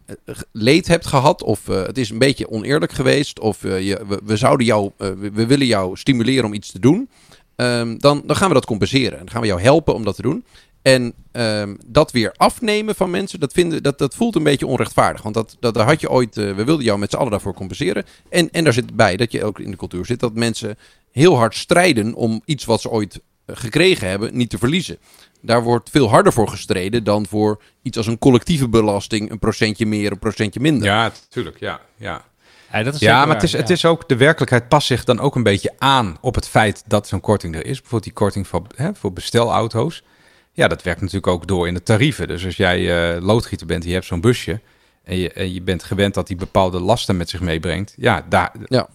leed 0.51 0.87
hebt 0.87 1.05
gehad, 1.05 1.43
of 1.43 1.69
eh, 1.69 1.83
het 1.83 1.97
is 1.97 2.09
een 2.09 2.17
beetje 2.17 2.49
oneerlijk 2.49 2.91
geweest, 2.91 3.39
of 3.39 3.63
eh, 3.63 3.87
je, 3.87 4.19
we, 4.23 4.37
zouden 4.37 4.65
jou, 4.65 4.91
eh, 4.97 5.09
we, 5.33 5.45
willen 5.45 5.67
jou 5.67 5.97
stimuleren 5.97 6.45
om 6.45 6.53
iets 6.53 6.71
te 6.71 6.79
doen, 6.79 7.09
ehm, 7.55 7.97
dan, 7.97 8.23
dan 8.25 8.35
gaan 8.35 8.47
we 8.47 8.53
dat 8.53 8.65
compenseren. 8.65 9.11
En 9.11 9.17
dan 9.17 9.29
gaan 9.29 9.41
we 9.41 9.47
jou 9.47 9.61
helpen 9.61 9.93
om 9.93 10.03
dat 10.03 10.15
te 10.15 10.21
doen. 10.21 10.45
En 10.81 11.13
ehm, 11.31 11.75
dat 11.85 12.11
weer 12.11 12.33
afnemen 12.37 12.95
van 12.95 13.09
mensen, 13.09 13.39
dat, 13.39 13.53
vinden, 13.53 13.83
dat, 13.83 13.97
dat 13.97 14.15
voelt 14.15 14.35
een 14.35 14.43
beetje 14.43 14.67
onrechtvaardig. 14.67 15.21
Want 15.21 15.35
dat, 15.35 15.57
dat, 15.59 15.73
daar 15.73 15.85
had 15.85 16.01
je 16.01 16.09
ooit, 16.09 16.35
we 16.35 16.63
wilden 16.63 16.85
jou 16.85 16.99
met 16.99 17.09
z'n 17.11 17.17
allen 17.17 17.31
daarvoor 17.31 17.53
compenseren. 17.53 18.05
En, 18.29 18.51
en 18.51 18.63
daar 18.63 18.73
zit 18.73 18.95
bij 18.95 19.17
dat 19.17 19.31
je 19.31 19.43
ook 19.43 19.59
in 19.59 19.71
de 19.71 19.77
cultuur 19.77 20.05
zit 20.05 20.19
dat 20.19 20.33
mensen 20.33 20.77
heel 21.11 21.35
hard 21.37 21.55
strijden 21.55 22.13
om 22.13 22.41
iets 22.45 22.65
wat 22.65 22.81
ze 22.81 22.89
ooit 22.89 23.19
gekregen 23.47 24.07
hebben 24.07 24.37
niet 24.37 24.49
te 24.49 24.57
verliezen. 24.57 24.97
Daar 25.45 25.63
wordt 25.63 25.89
veel 25.89 26.09
harder 26.09 26.33
voor 26.33 26.47
gestreden 26.47 27.03
dan 27.03 27.25
voor 27.25 27.61
iets 27.81 27.97
als 27.97 28.07
een 28.07 28.17
collectieve 28.17 28.69
belasting, 28.69 29.31
een 29.31 29.39
procentje 29.39 29.85
meer, 29.85 30.11
een 30.11 30.19
procentje 30.19 30.59
minder. 30.59 30.87
Ja, 30.87 31.03
natuurlijk, 31.03 31.59
ja. 31.59 31.79
ja. 31.95 32.23
Ja, 32.71 32.83
dat 32.83 32.93
is 32.93 32.99
Ja, 32.99 33.25
maar 33.25 33.35
het 33.35 33.43
is, 33.43 33.51
het 33.53 33.69
is 33.69 33.85
ook, 33.85 34.09
de 34.09 34.15
werkelijkheid 34.15 34.67
past 34.67 34.87
zich 34.87 35.03
dan 35.03 35.19
ook 35.19 35.35
een 35.35 35.43
beetje 35.43 35.73
aan 35.77 36.17
op 36.21 36.35
het 36.35 36.47
feit 36.47 36.83
dat 36.87 37.07
zo'n 37.07 37.19
korting 37.19 37.55
er 37.55 37.65
is. 37.65 37.71
Bijvoorbeeld 37.79 38.03
die 38.03 38.13
korting 38.13 38.47
voor, 38.47 38.61
hè, 38.75 38.95
voor 38.95 39.13
bestelauto's. 39.13 40.03
Ja, 40.51 40.67
dat 40.67 40.81
werkt 40.83 40.99
natuurlijk 41.01 41.27
ook 41.27 41.47
door 41.47 41.67
in 41.67 41.73
de 41.73 41.83
tarieven. 41.83 42.27
Dus 42.27 42.45
als 42.45 42.57
jij 42.57 43.13
eh, 43.15 43.21
loodgieter 43.21 43.67
bent, 43.67 43.81
en 43.83 43.87
je 43.87 43.93
hebt 43.93 44.05
zo'n 44.07 44.21
busje 44.21 44.59
en 45.03 45.17
je, 45.17 45.31
en 45.33 45.53
je 45.53 45.61
bent 45.61 45.83
gewend 45.83 46.13
dat 46.13 46.27
die 46.27 46.35
bepaalde 46.35 46.79
lasten 46.79 47.17
met 47.17 47.29
zich 47.29 47.39
meebrengt. 47.39 47.93
Ja, 47.97 48.25
daar, 48.29 48.51
Ja. 48.67 48.87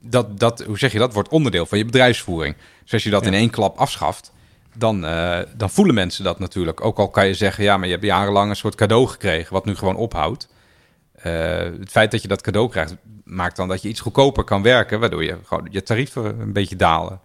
Dat, 0.00 0.38
dat, 0.38 0.62
hoe 0.66 0.78
zeg 0.78 0.92
je 0.92 0.98
dat, 0.98 1.12
wordt 1.12 1.28
onderdeel 1.28 1.66
van 1.66 1.78
je 1.78 1.84
bedrijfsvoering. 1.84 2.56
Dus 2.82 2.92
als 2.92 3.02
je 3.02 3.10
dat 3.10 3.20
Ja. 3.22 3.26
in 3.28 3.34
één 3.34 3.50
klap 3.50 3.78
afschaft, 3.78 4.32
dan, 4.78 5.04
eh, 5.04 5.38
dan 5.56 5.70
voelen 5.70 5.94
mensen 5.94 6.24
dat 6.24 6.38
natuurlijk. 6.38 6.84
Ook 6.84 6.98
al 6.98 7.08
kan 7.08 7.26
je 7.26 7.34
zeggen, 7.34 7.64
ja, 7.64 7.76
maar 7.76 7.86
je 7.86 7.92
hebt 7.92 8.04
jarenlang 8.04 8.50
een 8.50 8.56
soort 8.56 8.74
cadeau 8.74 9.06
gekregen, 9.06 9.52
wat 9.52 9.64
nu 9.64 9.74
gewoon 9.74 9.96
ophoudt. 9.96 10.48
Eh, 11.12 11.58
het 11.58 11.90
feit 11.90 12.10
dat 12.10 12.22
je 12.22 12.28
dat 12.28 12.42
cadeau 12.42 12.68
krijgt, 12.68 12.96
maakt 13.24 13.56
dan 13.56 13.68
dat 13.68 13.82
je 13.82 13.88
iets 13.88 14.00
goedkoper 14.00 14.44
kan 14.44 14.62
werken, 14.62 15.00
waardoor 15.00 15.24
je 15.24 15.38
gewoon 15.44 15.68
je 15.70 15.82
tarieven 15.82 16.40
een 16.40 16.52
beetje 16.52 16.76
dalen. 16.76 17.20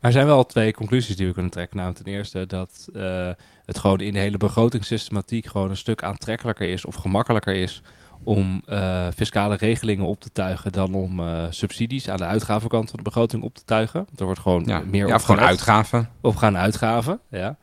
Maar 0.00 0.10
er 0.10 0.16
zijn 0.16 0.26
wel 0.26 0.46
twee 0.46 0.72
conclusies 0.72 1.16
die 1.16 1.26
we 1.26 1.32
kunnen 1.32 1.50
trekken. 1.50 1.76
Nou, 1.76 1.94
ten 1.94 2.04
eerste 2.04 2.46
dat 2.46 2.88
eh, 2.94 3.30
het 3.64 3.78
gewoon 3.78 4.00
in 4.00 4.12
de 4.12 4.18
hele 4.18 4.36
begrotingssystematiek 4.36 5.46
gewoon 5.46 5.70
een 5.70 5.76
stuk 5.76 6.02
aantrekkelijker 6.02 6.68
is 6.68 6.84
of 6.84 6.94
gemakkelijker 6.94 7.54
is 7.54 7.82
om 8.24 8.62
eh, 8.66 9.06
fiscale 9.16 9.56
regelingen 9.56 10.06
op 10.06 10.20
te 10.20 10.32
tuigen 10.32 10.72
dan 10.72 10.94
om 10.94 11.20
eh, 11.20 11.44
subsidies 11.50 12.08
aan 12.08 12.16
de 12.16 12.24
uitgavenkant 12.24 12.88
van 12.88 12.98
de 12.98 13.04
begroting 13.04 13.42
op 13.42 13.54
te 13.54 13.64
tuigen. 13.64 14.06
Er 14.16 14.24
wordt 14.24 14.40
gewoon 14.40 14.64
Ja, 14.66 14.82
meer 14.86 15.06
ja 15.06 15.14
op 15.14 15.20
of 15.20 15.22
gewoon 15.24 15.40
uitgaven. 15.40 16.08
Of 16.20 16.34
gaan 16.34 16.56
uitgaven, 16.56 17.20
ja. 17.30 17.56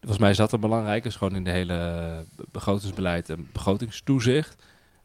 Volgens 0.00 0.20
mij 0.20 0.30
is 0.30 0.36
dat 0.36 0.52
een 0.52 0.60
belangrijk. 0.60 1.02
Dus 1.02 1.16
gewoon 1.16 1.34
in 1.34 1.44
de 1.44 1.50
hele 1.50 2.24
begrotingsbeleid 2.50 3.28
en 3.30 3.48
begrotingstoezicht. 3.52 4.62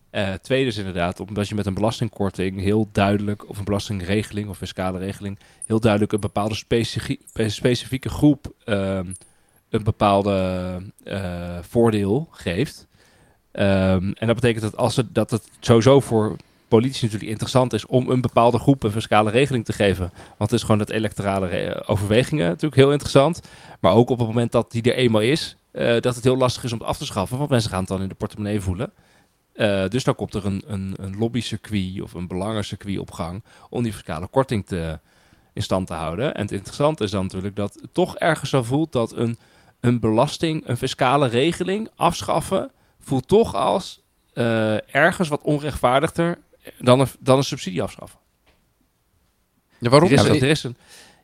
Eh 0.09 0.33
tweede 0.33 0.67
is 0.67 0.77
inderdaad, 0.77 1.19
omdat 1.19 1.47
je 1.47 1.55
met 1.55 1.65
een 1.65 1.73
belastingkorting 1.73 2.59
heel 2.59 2.89
duidelijk, 2.91 3.49
of 3.49 3.57
een 3.57 3.63
belastingregeling 3.63 4.49
of 4.49 4.57
fiscale 4.57 4.97
regeling, 4.99 5.39
heel 5.65 5.79
duidelijk 5.79 6.11
een 6.13 6.19
bepaalde 6.19 6.55
specifie- 6.55 7.21
specifieke 7.33 8.09
groep 8.09 8.53
ehm, 8.65 9.13
een 9.69 9.83
bepaalde 9.83 10.77
voordeel 11.61 12.27
geeft. 12.31 12.87
Ehm, 13.55 14.11
en 14.13 14.27
dat 14.27 14.35
betekent 14.35 14.61
dat, 14.61 14.77
als 14.77 14.95
het, 14.95 15.15
dat 15.15 15.31
het 15.31 15.49
sowieso 15.59 15.99
voor 15.99 16.35
politici 16.67 17.05
natuurlijk 17.05 17.31
interessant 17.31 17.73
is 17.73 17.85
om 17.85 18.09
een 18.09 18.21
bepaalde 18.21 18.59
groep 18.59 18.83
een 18.83 18.91
fiscale 18.91 19.31
regeling 19.31 19.65
te 19.65 19.73
geven. 19.73 20.11
Want 20.37 20.51
het 20.51 20.51
is 20.51 20.61
gewoon 20.61 20.77
dat 20.77 20.89
electorale 20.89 21.83
overwegingen 21.87 22.47
natuurlijk 22.47 22.75
heel 22.75 22.91
interessant. 22.91 23.41
Maar 23.79 23.93
ook 23.93 24.09
op 24.09 24.17
het 24.17 24.27
moment 24.27 24.51
dat 24.51 24.71
die 24.71 24.81
er 24.81 24.95
eenmaal 24.95 25.21
is, 25.21 25.57
eh, 25.71 25.99
dat 25.99 26.15
het 26.15 26.23
heel 26.23 26.37
lastig 26.37 26.63
is 26.63 26.71
om 26.71 26.79
het 26.79 26.87
af 26.87 26.97
te 26.97 27.05
schaffen. 27.05 27.37
Want 27.37 27.49
mensen 27.49 27.69
gaan 27.69 27.79
het 27.79 27.87
dan 27.87 28.01
in 28.01 28.07
de 28.07 28.15
portemonnee 28.15 28.61
voelen. 28.61 28.91
Eh, 29.53 29.87
dus 29.87 30.03
dan 30.03 30.15
komt 30.15 30.33
er 30.33 30.45
een, 30.45 30.63
een, 30.67 30.93
een 30.97 31.17
lobbycircuit 31.17 32.01
of 32.01 32.13
een 32.13 32.27
belangencircuit 32.27 32.99
op 32.99 33.11
gang 33.11 33.43
om 33.69 33.83
die 33.83 33.93
fiscale 33.93 34.27
korting 34.27 34.65
te, 34.65 34.99
in 35.53 35.63
stand 35.63 35.87
te 35.87 35.93
houden. 35.93 36.35
En 36.35 36.41
het 36.41 36.51
interessante 36.51 37.03
is 37.03 37.11
dan 37.11 37.23
natuurlijk 37.23 37.55
dat 37.55 37.77
het 37.81 37.93
toch 37.93 38.17
ergens 38.17 38.49
zo 38.49 38.63
voelt 38.63 38.91
dat 38.91 39.15
een, 39.15 39.37
een 39.79 39.99
belasting, 39.99 40.67
een 40.67 40.77
fiscale 40.77 41.27
regeling 41.27 41.89
afschaffen, 41.95 42.71
voelt 43.05 43.27
toch 43.27 43.55
als 43.55 44.01
eh, 44.33 44.95
ergens 44.95 45.27
wat 45.27 45.41
onrechtvaardigder 45.41 46.37
dan 46.79 46.99
een, 46.99 47.07
dan 47.19 47.37
een 47.37 47.43
subsidie 47.43 47.83
afschaffen. 47.83 48.19
Ja, 49.77 49.89
waarom? 49.89 50.09
Er 50.09 50.33
is, 50.33 50.41
er 50.41 50.49
is 50.49 50.63
een, 50.63 50.77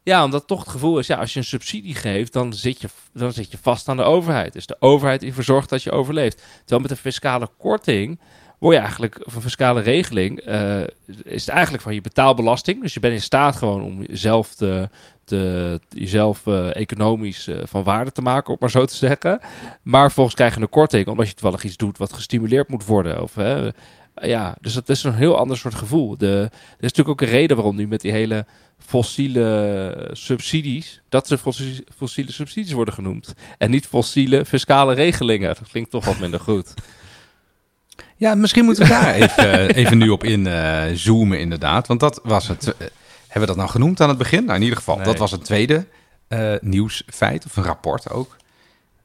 ja, 0.03 0.23
omdat 0.23 0.47
toch 0.47 0.59
het 0.59 0.69
gevoel 0.69 0.99
is, 0.99 1.07
ja, 1.07 1.17
als 1.17 1.33
je 1.33 1.39
een 1.39 1.45
subsidie 1.45 1.95
geeft, 1.95 2.33
dan 2.33 2.53
zit, 2.53 2.81
je, 2.81 2.89
dan 3.13 3.33
zit 3.33 3.51
je 3.51 3.57
vast 3.61 3.87
aan 3.87 3.97
de 3.97 4.03
overheid. 4.03 4.53
Dus 4.53 4.65
de 4.65 4.75
overheid 4.79 5.19
die 5.19 5.29
ervoor 5.29 5.43
zorgt 5.43 5.69
dat 5.69 5.83
je 5.83 5.91
overleeft. 5.91 6.43
Terwijl 6.59 6.81
met 6.81 6.91
een 6.91 6.97
fiscale 6.97 7.49
korting 7.57 8.19
word 8.59 8.75
je 8.75 8.81
eigenlijk, 8.81 9.25
of 9.25 9.35
een 9.35 9.41
fiscale 9.41 9.81
regeling, 9.81 10.39
eh, 10.39 10.81
is 11.23 11.45
het 11.45 11.47
eigenlijk 11.47 11.83
van 11.83 11.93
je 11.93 12.01
betaalbelasting. 12.01 12.81
Dus 12.81 12.93
je 12.93 12.99
bent 12.99 13.13
in 13.13 13.21
staat 13.21 13.55
gewoon 13.55 13.81
om 13.81 14.05
zelf 14.09 14.55
te, 14.55 14.89
te, 15.37 15.79
jezelf 15.89 16.47
eh, 16.47 16.75
economisch 16.75 17.47
eh, 17.47 17.57
van 17.63 17.83
waarde 17.83 18.11
te 18.11 18.21
maken, 18.21 18.51
om 18.51 18.57
maar 18.59 18.69
zo 18.69 18.85
te 18.85 18.95
zeggen. 18.95 19.39
Maar 19.81 20.03
vervolgens 20.03 20.35
krijg 20.35 20.55
je 20.55 20.61
een 20.61 20.69
korting 20.69 21.07
omdat 21.07 21.27
je 21.27 21.33
toevallig 21.33 21.63
iets 21.63 21.77
doet 21.77 21.97
wat 21.97 22.13
gestimuleerd 22.13 22.67
moet 22.67 22.85
worden. 22.85 23.21
Of, 23.21 23.35
hè, 23.35 23.69
ja, 24.15 24.55
dus 24.61 24.73
dat 24.73 24.89
is 24.89 25.03
een 25.03 25.13
heel 25.13 25.37
ander 25.37 25.57
soort 25.57 25.75
gevoel. 25.75 26.17
De, 26.17 26.27
er 26.27 26.49
is 26.79 26.91
natuurlijk 26.93 27.09
ook 27.09 27.21
een 27.21 27.27
reden 27.27 27.55
waarom 27.55 27.75
nu 27.75 27.87
met 27.87 28.01
die 28.01 28.11
hele 28.11 28.45
fossiele 28.77 30.09
subsidies, 30.11 31.01
dat 31.09 31.27
ze 31.27 31.37
fossiele, 31.97 32.31
subsidies 32.31 32.71
worden 32.71 32.93
genoemd. 32.93 33.33
En 33.57 33.71
niet 33.71 33.87
fossiele 33.87 34.45
fiscale 34.45 34.93
regelingen. 34.93 35.47
Dat 35.47 35.69
klinkt 35.71 35.91
toch 35.91 36.05
wat 36.05 36.19
minder 36.19 36.39
goed. 36.39 36.73
Ja, 38.15 38.35
misschien 38.35 38.65
moeten 38.65 38.83
we 38.83 38.89
daar 38.89 39.13
even, 39.13 39.75
even 39.75 39.97
nu 39.97 40.09
op 40.09 40.23
in 40.23 40.45
uh, 40.45 40.83
zoomen, 40.93 41.39
inderdaad. 41.39 41.87
Want 41.87 41.99
dat 41.99 42.19
was 42.23 42.47
het. 42.47 42.75
Uh, 43.31 43.37
hebben 43.37 43.41
we 43.41 43.47
dat 43.47 43.55
nou 43.55 43.69
genoemd 43.69 44.01
aan 44.01 44.09
het 44.09 44.17
begin? 44.17 44.43
Nou, 44.43 44.55
in 44.55 44.61
ieder 44.63 44.77
geval, 44.77 44.95
Nee. 44.95 45.05
dat 45.05 45.17
was 45.17 45.31
het 45.31 45.43
tweede 45.45 45.85
eh, 46.27 46.53
nieuwsfeit, 46.61 47.45
of 47.45 47.57
een 47.57 47.63
rapport 47.63 48.09
ook. 48.11 48.35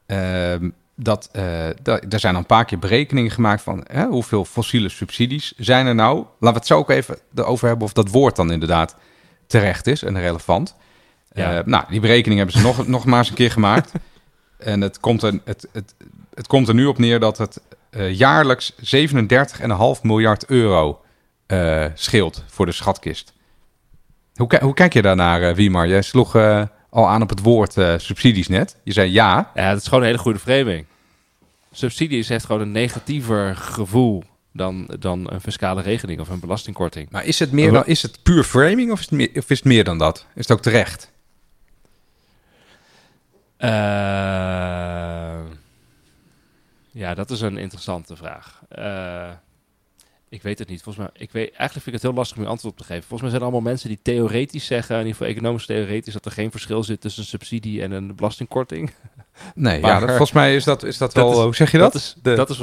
Ehm, 0.05 0.69
dat, 0.95 1.29
eh, 1.31 1.43
da- 1.81 1.99
er 2.09 2.19
zijn 2.19 2.33
al 2.33 2.39
een 2.39 2.45
paar 2.45 2.65
keer 2.65 2.79
berekeningen 2.79 3.31
gemaakt 3.31 3.61
van 3.61 3.85
hè, 3.91 4.05
hoeveel 4.05 4.45
fossiele 4.45 4.89
subsidies 4.89 5.53
zijn 5.57 5.85
er 5.85 5.95
nou. 5.95 6.15
Laten 6.17 6.35
we 6.39 6.47
het 6.47 6.65
zo 6.67 6.77
ook 6.77 6.89
even 6.89 7.17
erover 7.35 7.67
hebben 7.67 7.85
of 7.85 7.93
dat 7.93 8.09
woord 8.09 8.35
dan 8.35 8.51
inderdaad 8.51 8.95
terecht 9.47 9.87
is 9.87 10.03
en 10.03 10.19
relevant. 10.19 10.75
Ja. 11.31 11.57
Eh, 11.57 11.65
nou, 11.65 11.83
die 11.89 11.99
berekening 11.99 12.37
hebben 12.39 12.57
ze 12.61 12.65
nog, 12.67 12.87
nog 12.97 13.05
maar 13.05 13.19
eens 13.19 13.29
een 13.29 13.35
keer 13.35 13.51
gemaakt. 13.51 13.91
En 14.57 14.81
het 14.81 14.99
komt, 14.99 15.23
er, 15.23 15.39
het, 15.45 15.67
het, 15.71 15.95
het 16.33 16.47
komt 16.47 16.67
er 16.67 16.73
nu 16.73 16.85
op 16.85 16.97
neer 16.97 17.19
dat 17.19 17.37
het 17.37 17.61
eh, 17.89 18.13
jaarlijks 18.13 18.73
37,5 18.73 20.01
miljard 20.01 20.45
euro 20.45 21.01
eh, 21.45 21.85
scheelt 21.93 22.43
voor 22.47 22.65
de 22.65 22.71
schatkist. 22.71 23.33
Hoe, 24.37 24.57
hoe 24.59 24.73
kijk 24.73 24.93
je 24.93 25.01
daarnaar, 25.01 25.41
eh, 25.41 25.55
Wiemar? 25.55 25.87
Jij 25.87 26.01
sloeg 26.01 26.35
eh, 26.35 26.63
al 26.89 27.09
aan 27.09 27.21
op 27.21 27.29
het 27.29 27.41
woord 27.41 27.77
eh, 27.77 27.93
subsidies 27.97 28.47
net. 28.47 28.75
Je 28.83 28.93
zei 28.93 29.11
ja. 29.11 29.51
Ja, 29.55 29.69
dat 29.71 29.81
is 29.81 29.87
gewoon 29.87 29.99
een 29.99 30.05
hele 30.05 30.17
goede 30.17 30.39
framing. 30.39 30.85
Subsidies 31.71 32.27
heeft 32.27 32.45
gewoon 32.45 32.61
een 32.61 32.71
negatiever 32.71 33.55
gevoel 33.55 34.23
dan, 34.53 34.89
dan 34.99 35.31
een 35.31 35.41
fiscale 35.41 35.81
regeling 35.81 36.19
of 36.19 36.29
een 36.29 36.39
belastingkorting. 36.39 37.09
Maar 37.09 37.25
is 37.25 37.39
het, 37.39 37.51
meer 37.51 37.71
dan, 37.71 37.85
is 37.85 38.01
het 38.01 38.23
puur 38.23 38.43
framing 38.43 38.91
of 38.91 38.99
is 38.99 39.05
het, 39.05 39.13
meer, 39.13 39.29
of 39.33 39.49
is 39.49 39.57
het 39.57 39.65
meer 39.65 39.83
dan 39.83 39.97
dat? 39.97 40.25
Is 40.35 40.47
het 40.47 40.51
ook 40.51 40.61
terecht? 40.61 41.11
Ja, 46.91 47.13
dat 47.13 47.31
is 47.31 47.41
een 47.41 47.57
interessante 47.57 48.15
vraag. 48.15 48.61
Ik 50.37 50.43
weet 50.43 50.59
het 50.59 50.69
niet. 50.69 50.83
Volgens 50.83 51.05
mij, 51.05 51.21
ik 51.23 51.31
weet, 51.31 51.47
eigenlijk 51.47 51.71
vind 51.73 51.87
ik 51.87 51.93
het 51.93 52.01
heel 52.01 52.13
lastig 52.13 52.37
om 52.37 52.43
je 52.43 52.49
antwoord 52.49 52.73
op 52.73 52.79
te 52.79 52.85
geven. 52.85 53.01
Volgens 53.07 53.21
mij 53.21 53.29
zijn 53.29 53.41
er 53.41 53.47
allemaal 53.51 53.71
mensen 53.71 53.89
die 53.89 53.99
theoretisch 54.01 54.65
zeggen, 54.65 54.95
in 54.95 55.01
ieder 55.01 55.15
geval 55.17 55.33
economisch 55.33 55.65
theoretisch, 55.65 56.13
dat 56.13 56.25
er 56.25 56.31
geen 56.31 56.51
verschil 56.51 56.83
zit 56.83 57.01
tussen 57.01 57.21
een 57.21 57.27
subsidie 57.27 57.81
en 57.81 57.91
een 57.91 58.15
belastingkorting. 58.15 58.91
Nee, 59.55 59.79
Maar- 59.79 59.91
ja, 59.91 59.99
dat, 59.99 60.07
volgens 60.09 60.31
mij 60.31 60.55
is 60.55 60.63
dat, 60.63 60.83
is 60.83 60.97
dat, 60.97 61.13
Dat 61.13 61.23
wel... 61.29 61.37
is- 61.37 61.43
hoe 61.43 61.55
zeg 61.55 61.71
je 61.71 61.77
dat? 61.77 61.91
Dat 61.93 62.01
is, 62.01 62.15
De- 62.21 62.33
dat 62.35 62.49
is 62.49 62.57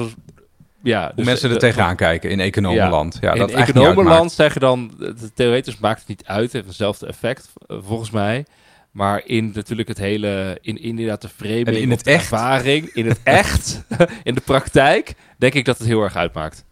ja, 0.83 1.05
hoe 1.07 1.13
dus 1.17 1.25
mensen 1.25 1.49
er 1.49 1.55
de- 1.55 1.61
tegenaan 1.61 1.97
kijken 1.97 2.31
in 2.31 2.41
economenland. 2.41 3.19
Ja, 3.21 3.33
in 3.33 3.39
dat 3.39 3.49
niet 3.49 3.57
economenland 3.57 4.33
zeggen 4.33 4.61
dan, 4.61 4.91
theoretisch 5.35 5.79
maakt 5.79 5.99
het 5.99 6.09
niet 6.09 6.25
uit, 6.25 6.53
heeft 6.53 6.67
hetzelfde 6.67 7.07
effect, 7.07 7.53
eh, 7.67 7.77
volgens 7.83 8.11
mij. 8.11 8.45
Maar 8.91 9.23
in 9.27 9.51
natuurlijk 9.55 9.89
het 9.89 9.99
hele, 9.99 10.59
in, 10.61 10.81
inderdaad 10.83 11.21
de 11.23 11.29
framing, 11.29 11.67
En 11.67 11.77
in 11.81 11.91
het 11.91 12.05
de 12.05 12.11
echt? 12.11 12.21
ervaring, 12.23 12.87
in 12.93 13.07
het 13.07 13.21
echt, 13.23 13.83
in 14.23 14.35
de 14.35 14.41
praktijk, 14.41 15.15
denk 15.39 15.55
ik 15.55 15.65
dat 15.65 15.79
het 15.79 15.87
heel 15.87 16.03
erg 16.03 16.17
uitmaakt. 16.17 16.65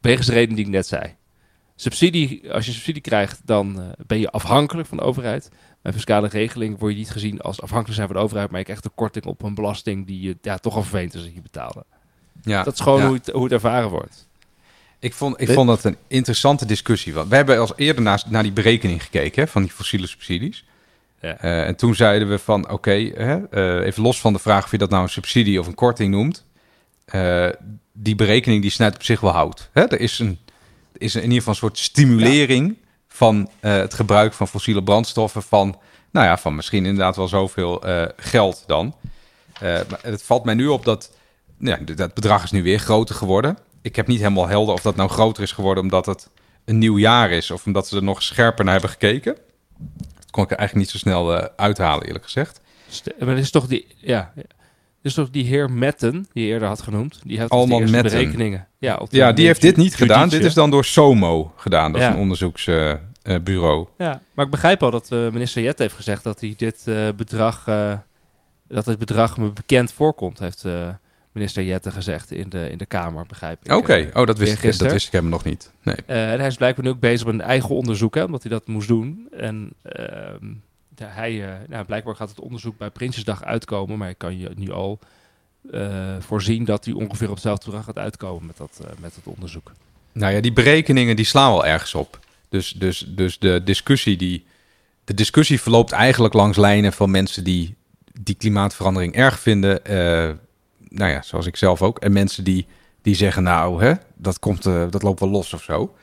Wegens 0.00 0.26
de 0.26 0.32
reden 0.32 0.54
die 0.54 0.64
ik 0.64 0.70
net 0.70 0.86
zei. 0.86 1.14
Subsidie, 1.76 2.52
als 2.52 2.66
je 2.66 2.72
subsidie 2.72 3.02
krijgt, 3.02 3.40
dan 3.44 3.80
eh, 3.80 3.86
ben 4.06 4.18
je 4.18 4.30
afhankelijk 4.30 4.88
van 4.88 4.96
de 4.96 5.02
overheid. 5.02 5.50
Bij 5.82 5.92
fiscale 5.92 6.28
regeling 6.28 6.78
word 6.78 6.92
je 6.92 6.98
niet 6.98 7.10
gezien 7.10 7.40
als 7.40 7.62
afhankelijk 7.62 7.94
zijn 7.94 8.06
van 8.06 8.16
de 8.16 8.22
overheid, 8.22 8.50
maar 8.50 8.58
je 8.58 8.64
krijgt 8.64 8.84
een 8.84 8.94
korting 8.94 9.24
op 9.24 9.42
een 9.42 9.54
belasting 9.54 10.06
die 10.06 10.20
je 10.20 10.36
ja, 10.42 10.58
toch 10.58 10.74
al 10.74 10.82
vervelend 10.82 11.14
is 11.14 11.22
dat 11.22 11.34
je 11.34 11.40
betaalde. 11.40 11.84
Ja, 12.42 12.62
dat 12.62 12.74
is 12.74 12.80
gewoon 12.80 13.00
ja. 13.00 13.06
hoe, 13.06 13.14
het, 13.14 13.30
hoe 13.30 13.42
het 13.42 13.52
ervaren 13.52 13.88
wordt. 13.88 14.28
Ik 14.98 15.14
vond, 15.14 15.40
ik 15.40 15.46
Dit- 15.46 15.56
vond 15.56 15.68
dat 15.68 15.84
een 15.84 15.96
interessante 16.06 16.66
discussie. 16.66 17.14
Want 17.14 17.28
we 17.28 17.36
hebben 17.36 17.58
als 17.58 17.72
eerder 17.76 18.02
naar, 18.02 18.22
naar 18.28 18.42
die 18.42 18.52
berekening 18.52 19.02
gekeken 19.02 19.42
hè, 19.42 19.48
van 19.48 19.62
die 19.62 19.70
fossiele 19.70 20.06
subsidies. 20.06 20.64
Ja. 21.20 21.36
Eh, 21.36 21.66
en 21.66 21.76
toen 21.76 21.94
zeiden 21.94 22.28
we 22.28 22.38
van, 22.38 22.70
oké, 22.70 23.10
hè, 23.14 23.48
eh, 23.48 23.86
even 23.86 24.02
los 24.02 24.20
van 24.20 24.32
de 24.32 24.38
vraag 24.38 24.64
of 24.64 24.70
je 24.70 24.78
dat 24.78 24.90
nou 24.90 25.02
een 25.02 25.08
subsidie 25.08 25.60
of 25.60 25.66
een 25.66 25.74
korting 25.74 26.10
noemt. 26.10 26.44
Eh, 27.10 27.48
die 27.92 28.14
berekening 28.14 28.62
die 28.62 28.70
snijdt 28.70 28.94
op 28.94 29.02
zich 29.02 29.20
wel 29.20 29.32
hout. 29.32 29.68
Hè? 29.72 29.82
Er 29.82 30.00
is, 30.00 30.18
een, 30.18 30.38
er 30.92 31.02
is 31.02 31.14
in 31.14 31.22
ieder 31.22 31.36
geval 31.36 31.52
een 31.52 31.58
soort 31.58 31.78
stimulering 31.78 32.76
van 33.08 33.50
eh, 33.60 33.72
het 33.72 33.94
gebruik 33.94 34.32
van 34.32 34.48
fossiele 34.48 34.82
brandstoffen. 34.82 35.42
Van, 35.42 35.78
nou 36.10 36.26
ja, 36.26 36.38
van 36.38 36.54
misschien 36.54 36.86
inderdaad 36.86 37.16
wel 37.16 37.28
zoveel 37.28 37.82
eh, 37.82 38.08
geld 38.16 38.64
dan. 38.66 38.94
Maar 39.60 39.86
het 40.02 40.22
valt 40.22 40.44
mij 40.44 40.54
nu 40.54 40.66
op 40.66 40.84
dat 40.84 41.12
ja, 41.58 41.76
dat 41.94 42.14
bedrag 42.14 42.44
is 42.44 42.50
nu 42.50 42.62
weer 42.62 42.78
groter 42.78 43.14
geworden. 43.14 43.58
Ik 43.82 43.96
heb 43.96 44.06
niet 44.06 44.18
helemaal 44.18 44.48
helder 44.48 44.74
of 44.74 44.82
dat 44.82 44.96
nou 44.96 45.08
groter 45.08 45.42
is 45.42 45.52
geworden 45.52 45.82
omdat 45.82 46.06
het 46.06 46.28
een 46.64 46.78
nieuw 46.78 46.98
jaar 46.98 47.30
is 47.30 47.50
of 47.50 47.66
omdat 47.66 47.88
ze 47.88 47.96
er 47.96 48.02
nog 48.02 48.22
scherper 48.22 48.64
naar 48.64 48.72
hebben 48.72 48.90
gekeken. 48.90 49.36
Dat 50.14 50.30
kon 50.30 50.44
ik 50.44 50.50
er 50.50 50.56
eigenlijk 50.56 50.86
niet 50.86 51.00
zo 51.00 51.06
snel 51.08 51.56
uithalen, 51.56 52.06
eerlijk 52.06 52.24
gezegd. 52.24 52.60
St- 52.88 53.12
Maar 53.18 53.28
het 53.28 53.38
is 53.38 53.50
toch 53.50 53.66
die, 53.66 53.86
ja, 53.96 54.32
is 55.02 55.14
toch 55.14 55.30
die 55.30 55.44
heer 55.44 55.70
Metten, 55.70 56.26
die 56.32 56.44
je 56.44 56.52
eerder 56.52 56.68
had 56.68 56.82
genoemd, 56.82 57.20
die 57.24 57.40
had 57.40 57.50
Allemaal 57.50 57.80
Metten. 57.80 58.02
berekeningen. 58.02 58.66
Ja, 58.78 58.96
op 58.96 59.08
Ja, 59.10 59.32
die 59.32 59.46
heeft 59.46 59.60
dit 59.60 59.76
niet 59.76 59.94
gedaan. 59.94 60.28
Dit 60.28 60.44
is 60.44 60.54
dan 60.54 60.70
door 60.70 60.84
SOMO 60.84 61.52
gedaan. 61.56 61.92
Dat 61.92 62.00
is 62.00 62.06
een 62.06 62.16
onderzoeksbureau. 62.16 63.86
Ja, 63.98 64.20
maar 64.34 64.44
ik 64.44 64.50
begrijp 64.50 64.82
al 64.82 64.90
dat 64.90 65.12
eh, 65.12 65.28
minister 65.30 65.62
Jet 65.62 65.78
heeft 65.78 65.94
gezegd 65.94 66.24
dat 66.24 66.40
hij 66.40 66.54
dit 66.56 66.82
eh, 66.84 67.08
bedrag, 67.16 67.68
eh, 67.68 67.92
dat 68.68 68.86
het 68.86 68.98
bedrag 68.98 69.36
me 69.36 69.50
bekend 69.52 69.92
voorkomt, 69.92 70.38
heeft 70.38 70.64
minister 71.32 71.62
Jette 71.62 71.90
gezegd 71.90 72.30
in 72.30 72.48
de, 72.48 72.70
in 72.70 72.78
de 72.78 72.86
Kamer, 72.86 73.26
begrijp 73.26 73.58
ik. 73.62 73.72
Oké, 73.72 74.10
oh, 74.14 74.26
dat 74.26 74.38
wist, 74.38 74.64
ik, 74.64 74.78
dat 74.78 74.92
wist 74.92 75.06
ik 75.06 75.12
helemaal 75.12 75.32
nog 75.32 75.44
niet. 75.44 75.72
Nee. 75.82 75.96
En 76.06 76.38
hij 76.38 76.46
is 76.46 76.56
blijkbaar 76.56 76.84
nu 76.84 76.90
ook 76.90 77.00
bezig 77.00 77.26
met 77.26 77.34
een 77.34 77.40
eigen 77.40 77.74
onderzoek, 77.74 78.14
hè, 78.14 78.22
omdat 78.22 78.42
hij 78.42 78.52
dat 78.52 78.66
moest 78.66 78.88
doen. 78.88 79.28
En 79.30 79.72
ehm, 79.82 80.46
hij, 81.04 81.48
eh, 81.48 81.54
nou, 81.68 81.84
blijkbaar 81.84 82.16
gaat 82.16 82.28
het 82.28 82.40
onderzoek 82.40 82.78
bij 82.78 82.90
Prinsjesdag 82.90 83.44
uitkomen, 83.44 83.98
maar 83.98 84.08
ik 84.08 84.18
kan 84.18 84.38
je 84.38 84.50
nu 84.54 84.70
al 84.70 84.98
eh, 85.70 86.16
voorzien 86.18 86.64
dat 86.64 86.84
hij 86.84 86.94
ongeveer 86.94 87.28
op 87.28 87.34
hetzelfde 87.34 87.64
bedrag 87.64 87.84
gaat 87.84 87.98
uitkomen 87.98 88.46
met 88.46 88.56
dat, 88.56 88.80
eh, 88.84 88.90
met 89.00 89.14
dat 89.14 89.34
onderzoek. 89.34 89.72
Nou 90.12 90.34
ja, 90.34 90.40
die 90.40 90.52
berekeningen 90.52 91.16
die 91.16 91.24
slaan 91.24 91.50
wel 91.50 91.66
ergens 91.66 91.94
op. 91.94 92.18
Dus, 92.48 92.72
dus, 92.72 93.04
dus 93.08 93.38
de, 93.38 93.60
discussie 93.64 94.16
die, 94.16 94.46
de 95.04 95.14
discussie 95.14 95.60
verloopt 95.60 95.92
eigenlijk 95.92 96.34
langs 96.34 96.56
lijnen 96.56 96.92
van 96.92 97.10
mensen 97.10 97.44
die 97.44 97.78
die 98.22 98.34
klimaatverandering 98.34 99.14
erg 99.14 99.40
vinden. 99.40 99.84
eh, 99.84 100.30
nou 100.88 101.10
ja, 101.10 101.22
zoals 101.22 101.46
ik 101.46 101.56
zelf 101.56 101.82
ook. 101.82 101.98
En 101.98 102.12
mensen 102.12 102.44
die, 102.44 102.66
die 103.02 103.14
zeggen, 103.14 103.42
nou, 103.42 103.84
hè, 103.84 103.92
dat, 104.14 104.38
komt, 104.38 104.66
eh, 104.66 104.84
dat 104.90 105.02
loopt 105.02 105.20
wel 105.20 105.28
los 105.28 105.52
of 105.52 105.62
zo. 105.62 105.94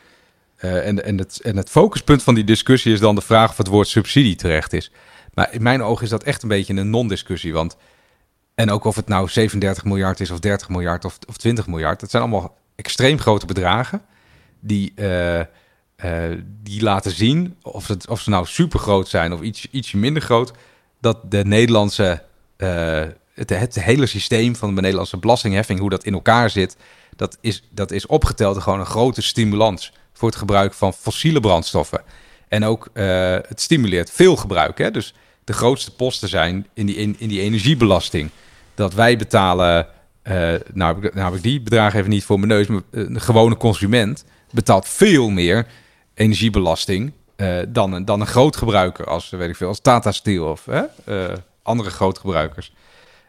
Eh, 0.58 0.88
en, 0.88 1.04
en, 1.04 1.18
het, 1.18 1.42
en 1.42 1.58
het 1.58 1.70
focuspunt 1.70 2.24
van 2.24 2.36
die 2.36 2.44
discussie 2.44 2.94
is 2.94 3.00
dan 3.00 3.16
de 3.16 3.22
vraag 3.22 3.50
of 3.50 3.58
het 3.58 3.68
woord 3.68 3.88
subsidie 3.88 4.36
terecht 4.36 4.74
is. 4.74 4.92
Maar 5.34 5.54
in 5.54 5.64
mijn 5.64 5.84
ogen 5.84 6.04
is 6.04 6.10
dat 6.10 6.24
echt 6.24 6.44
een 6.44 6.50
beetje 6.50 6.74
een 6.74 6.90
non-discussie. 6.90 7.54
Want, 7.54 7.78
en 8.56 8.72
ook 8.72 8.84
of 8.84 8.96
het 8.96 9.08
nou 9.08 9.30
37 9.30 9.84
miljard 9.84 10.20
is 10.20 10.32
of 10.32 10.40
30 10.40 10.70
miljard 10.70 11.06
of, 11.06 11.18
of 11.28 11.38
20 11.38 11.68
miljard. 11.68 12.00
Dat 12.00 12.10
zijn 12.10 12.24
allemaal 12.24 12.58
extreem 12.76 13.20
grote 13.20 13.46
bedragen. 13.46 14.02
Die, 14.60 14.92
eh, 14.96 15.40
eh, 15.40 15.46
die 16.64 16.82
laten 16.82 17.12
zien 17.12 17.56
of, 17.62 17.88
het, 17.88 18.08
of 18.08 18.22
ze 18.22 18.30
nou 18.30 18.46
super 18.46 18.80
groot 18.80 19.08
zijn 19.08 19.34
of 19.34 19.42
iets, 19.42 19.68
ietsje 19.72 19.98
minder 19.98 20.22
groot. 20.22 20.52
Dat 21.00 21.32
de 21.32 21.46
Nederlandse, 21.46 22.24
het, 23.34 23.50
het 23.50 23.84
hele 23.84 24.06
systeem 24.06 24.56
van 24.56 24.76
de 24.76 24.82
Nederlandse 24.82 25.18
belastingheffing, 25.18 25.80
hoe 25.80 25.90
dat 25.90 26.04
in 26.04 26.14
elkaar 26.14 26.50
zit, 26.50 26.78
dat 27.16 27.38
is, 27.42 27.64
dat 27.72 27.92
is 27.92 28.06
opgeteld 28.06 28.62
gewoon 28.62 28.80
een 28.80 28.86
grote 28.86 29.22
stimulans 29.22 29.94
voor 30.18 30.30
het 30.30 30.38
gebruik 30.38 30.74
van 30.74 30.94
fossiele 30.94 31.40
brandstoffen. 31.40 32.02
En 32.48 32.64
ook 32.64 32.90
eh, 32.94 33.06
het 33.48 33.62
stimuleert 33.62 34.12
veel 34.12 34.36
gebruik. 34.36 34.78
Hè? 34.78 34.92
Dus 34.92 35.14
de 35.44 35.54
grootste 35.54 35.96
posten 35.96 36.30
zijn 36.30 36.68
in 36.74 36.86
die, 36.86 36.96
in, 36.96 37.16
die 37.28 37.42
energiebelasting. 37.42 38.30
Dat 38.74 38.94
wij 38.94 39.18
betalen, 39.18 39.88
eh, 40.22 40.34
nou, 40.74 40.96
heb 40.96 41.04
ik, 41.04 41.14
nou 41.14 41.26
heb 41.26 41.36
ik 41.36 41.44
die 41.44 41.62
bedragen 41.62 42.00
even 42.00 42.12
niet 42.12 42.24
voor 42.24 42.40
mijn 42.40 42.52
neus, 42.52 42.68
maar 42.68 42.82
eh, 42.92 43.02
een 43.02 43.22
gewone 43.22 43.58
consument 43.58 44.26
betaalt 44.52 44.88
veel 44.88 45.30
meer 45.30 45.68
energiebelasting 46.14 47.12
eh, 47.38 47.58
dan, 47.68 47.94
een, 47.94 48.06
dan 48.06 48.22
een 48.22 48.28
groot 48.28 48.56
gebruiker 48.56 49.06
als, 49.06 49.30
weet 49.30 49.50
ik 49.50 49.56
veel, 49.56 49.68
als 49.68 49.80
Tata 49.80 50.12
Steel 50.12 50.46
of 50.46 50.66
hè, 50.66 50.84
eh, 51.06 51.34
andere 51.62 51.90
grootgebruikers. 51.90 52.74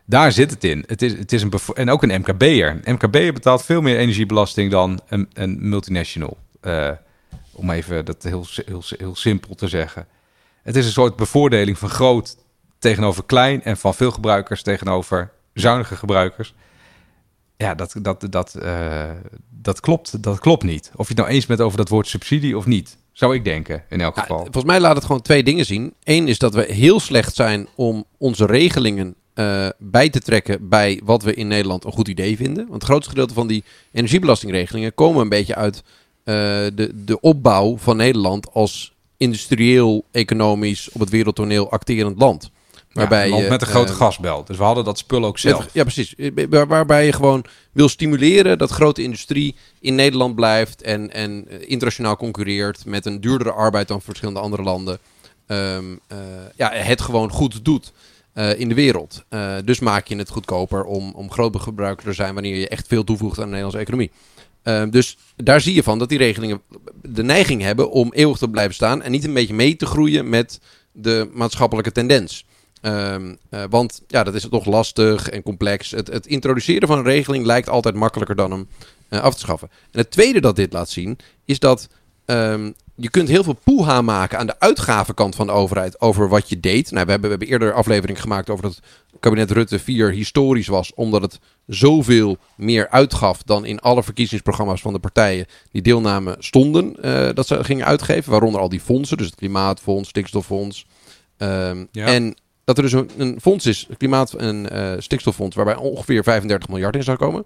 Daar 0.05 0.33
zit 0.33 0.51
het 0.51 0.65
in. 0.65 0.85
Het 0.87 1.03
is, 1.03 1.13
het 1.13 1.33
is 1.33 1.43
een 1.43 1.53
en 1.75 1.91
ook 1.91 2.03
een 2.03 2.21
MKB'er. 2.21 2.81
Een 2.83 2.95
MKB'er 2.95 3.33
betaalt 3.33 3.65
veel 3.65 3.81
meer 3.81 3.97
energiebelasting 3.97 4.71
dan 4.71 5.01
een, 5.09 5.29
een 5.33 5.69
multinational. 5.69 6.37
Eh, 6.61 6.91
om 7.53 7.71
even 7.71 8.05
dat 8.05 8.23
heel, 8.23 8.47
heel, 8.67 8.83
heel 8.99 9.17
simpel 9.17 9.55
te 9.55 9.69
zeggen. 9.69 10.07
Het 10.63 10.77
is 10.77 10.87
een 10.87 10.93
soort 10.93 11.17
bevoordeling 11.17 11.79
van 11.79 11.89
groot 11.89 12.37
tegenover 12.79 13.25
klein 13.25 13.63
en 13.63 13.77
van 13.77 13.95
veel 13.95 14.11
gebruikers 14.11 14.63
tegenover 14.63 15.31
zuinige 15.55 15.97
gebruikers. 15.97 16.55
Ja, 17.57 17.75
dat, 17.75 17.95
dat, 18.03 18.27
dat, 18.31 18.55
eh, 18.55 19.11
dat, 19.51 19.81
klopt, 19.81 20.23
dat 20.23 20.39
klopt 20.39 20.63
niet. 20.63 20.91
Of 20.97 21.09
je 21.09 21.15
het 21.15 21.23
nou 21.23 21.35
eens 21.35 21.47
bent 21.47 21.61
over 21.61 21.79
dat 21.79 21.89
woord 21.89 22.07
subsidie 22.07 22.57
of 22.57 22.67
niet. 22.67 22.97
Zou 23.13 23.35
ik 23.35 23.45
denken, 23.45 23.85
in 23.89 24.01
elk 24.01 24.17
Ja, 24.17 24.21
geval. 24.23 24.39
volgens 24.43 24.65
mij 24.65 24.81
laat 24.81 24.97
het 24.97 25.05
gewoon 25.05 25.23
twee 25.23 25.43
dingen 25.43 25.65
zien. 25.65 25.95
Eén 26.03 26.29
is 26.29 26.39
dat 26.39 26.55
we 26.55 26.73
heel 26.73 27.01
slecht 27.01 27.35
zijn 27.35 27.69
om 27.75 28.05
onze 28.19 28.47
regelingen 28.47 29.15
eh, 29.35 29.69
bij 29.79 30.09
te 30.09 30.21
trekken 30.21 30.69
bij 30.69 31.01
wat 31.05 31.23
we 31.23 31.35
in 31.35 31.49
Nederland 31.49 31.85
een 31.85 31.93
goed 31.93 32.09
idee 32.09 32.37
vinden. 32.37 32.63
Want 32.69 32.73
het 32.83 32.85
grootste 32.91 33.11
gedeelte 33.11 33.35
van 33.35 33.47
die 33.47 33.65
energiebelastingregelingen 33.93 34.95
komen 34.95 35.23
een 35.23 35.29
beetje 35.29 35.55
uit 35.55 35.83
de, 36.35 36.91
de 37.05 37.21
opbouw 37.21 37.77
van 37.79 37.97
Nederland 37.97 38.53
als 38.53 38.93
industrieel, 39.17 40.05
economisch, 40.13 40.89
op 40.93 41.01
het 41.01 41.11
wereldtoneel 41.11 41.71
acterend 41.71 42.19
land. 42.19 42.51
Waarbij 42.93 43.29
ja, 43.29 43.37
je, 43.37 43.49
met 43.49 43.61
een 43.61 43.67
grote 43.67 43.93
eh, 43.93 43.99
gasbel. 43.99 44.45
Dus 44.45 44.57
we 44.57 44.63
hadden 44.63 44.85
dat 44.85 44.99
spul 44.99 45.25
ook 45.25 45.39
zelf. 45.39 45.59
met- 45.59 45.71
ja, 45.73 45.83
precies. 45.83 46.15
Eh, 46.15 46.31
Waar- 46.51 46.67
waarbij 46.67 47.05
je 47.07 47.13
gewoon 47.13 47.45
wil 47.73 47.89
stimuleren 47.89 48.59
dat 48.59 48.71
grote 48.71 49.03
industrie 49.03 49.55
in 49.81 49.95
Nederland 49.95 50.35
blijft 50.35 50.83
en, 50.83 51.13
en 51.13 51.45
eh, 51.49 51.57
internationaal 51.71 52.17
concurreert 52.17 52.85
met 52.85 53.07
een 53.07 53.21
duurdere 53.21 53.53
arbeid 53.53 53.89
dan 53.89 54.03
verschillende 54.03 54.41
andere 54.41 54.63
landen. 54.63 54.99
Ehm, 55.47 55.85
eh, 56.07 56.19
ja, 56.57 56.71
het 56.73 57.01
gewoon 57.01 57.31
goed 57.31 57.65
doet 57.65 57.93
eh, 58.33 58.61
in 58.61 58.69
de 58.69 58.75
wereld. 58.75 59.25
Eh, 59.29 59.55
dus 59.65 59.79
maak 59.81 60.07
je 60.07 60.17
het 60.17 60.29
goedkoper 60.29 60.85
om, 60.85 61.13
om 61.15 61.31
groot 61.31 61.61
gebruiker 61.61 62.05
te 62.07 62.13
zijn 62.13 62.35
wanneer 62.35 62.57
je 62.57 62.69
echt 62.69 62.87
veel 62.87 63.05
toevoegt 63.05 63.37
aan 63.37 63.43
de 63.45 63.49
Nederlandse 63.49 63.79
economie. 63.81 64.11
Ehm, 64.63 64.91
dus 64.91 65.17
daar 65.37 65.61
zie 65.61 65.75
je 65.75 65.83
van 65.83 65.99
dat 65.99 66.09
die 66.09 66.19
regelingen 66.19 66.63
de 67.03 67.23
neiging 67.23 67.63
hebben 67.63 67.91
om 67.91 68.13
eeuwig 68.13 68.39
te 68.39 68.51
blijven 68.51 68.75
staan 68.75 69.03
en 69.03 69.11
niet 69.11 69.25
een 69.25 69.35
beetje 69.35 69.55
mee 69.55 69.77
te 69.77 69.87
groeien 69.87 70.29
met 70.29 70.61
de 70.93 71.31
maatschappelijke 71.33 71.93
tendens. 71.93 72.45
Ehm, 72.81 73.35
eh, 73.51 73.65
want 73.71 74.03
ja, 74.07 74.25
dat 74.25 74.35
is 74.35 74.47
toch 74.51 74.65
lastig 74.65 75.29
en 75.29 75.43
complex. 75.43 75.91
Het, 75.91 76.09
het 76.09 76.27
introduceren 76.27 76.89
van 76.89 76.99
een 76.99 77.05
regeling 77.05 77.45
lijkt 77.45 77.69
altijd 77.69 77.95
makkelijker 77.95 78.37
dan 78.37 78.51
hem 78.51 78.69
eh, 79.09 79.21
af 79.21 79.35
te 79.35 79.41
schaffen. 79.41 79.71
En 79.91 79.99
het 79.99 80.11
tweede 80.11 80.41
dat 80.41 80.57
dit 80.57 80.73
laat 80.73 80.91
zien, 80.91 81.19
is 81.45 81.59
dat 81.59 81.89
ehm, 82.25 82.71
je 82.95 83.11
kunt 83.11 83.29
heel 83.29 83.45
veel 83.45 83.59
poeha 83.65 84.03
maken 84.03 84.39
aan 84.39 84.47
de 84.47 84.61
uitgavenkant 84.61 85.35
van 85.35 85.47
de 85.47 85.53
overheid 85.53 86.01
over 86.01 86.29
wat 86.29 86.49
je 86.49 86.61
deed. 86.61 86.91
Nou, 86.91 87.05
we 87.05 87.11
hebben, 87.11 87.31
we 87.31 87.37
hebben 87.37 87.49
eerder 87.49 87.73
aflevering 87.73 88.21
gemaakt 88.21 88.51
over 88.51 88.63
dat 88.63 88.81
kabinet 89.21 89.51
Rutte 89.51 89.79
4 89.79 90.13
historisch 90.13 90.67
was, 90.67 90.95
omdat 90.95 91.23
het 91.23 91.39
zoveel 91.69 92.37
meer 92.57 92.89
uitgaf 92.89 93.43
dan 93.43 93.65
in 93.65 93.81
alle 93.81 94.03
verkiezingsprogramma's 94.03 94.81
van 94.81 94.93
de 94.93 94.99
partijen 94.99 95.47
die 95.71 95.83
deelnamen 95.83 96.37
stonden, 96.39 97.03
eh, 97.03 97.29
dat 97.35 97.47
ze 97.47 97.65
gingen 97.65 97.87
uitgeven. 97.87 98.31
Waaronder 98.31 98.61
al 98.61 98.69
die 98.69 98.81
fondsen, 98.81 99.17
dus 99.17 99.27
het 99.27 99.35
Klimaatfonds, 99.35 100.09
Stikstoffonds. 100.09 100.87
Ehm, 101.37 101.85
Ja. 101.93 102.07
En 102.07 102.37
dat 102.65 102.77
er 102.77 102.83
dus 102.83 102.93
een, 102.93 103.11
een 103.17 103.39
fonds 103.41 103.67
is, 103.67 103.87
het 103.89 103.99
Klimaat- 103.99 104.33
en 104.33 104.71
eh, 104.71 104.93
Stikstoffonds, 104.99 105.57
waarbij 105.57 105.77
ongeveer 105.77 106.23
35 106.23 106.69
miljard 106.69 106.97
in 106.97 107.03
zou 107.03 107.17
komen. 107.17 107.45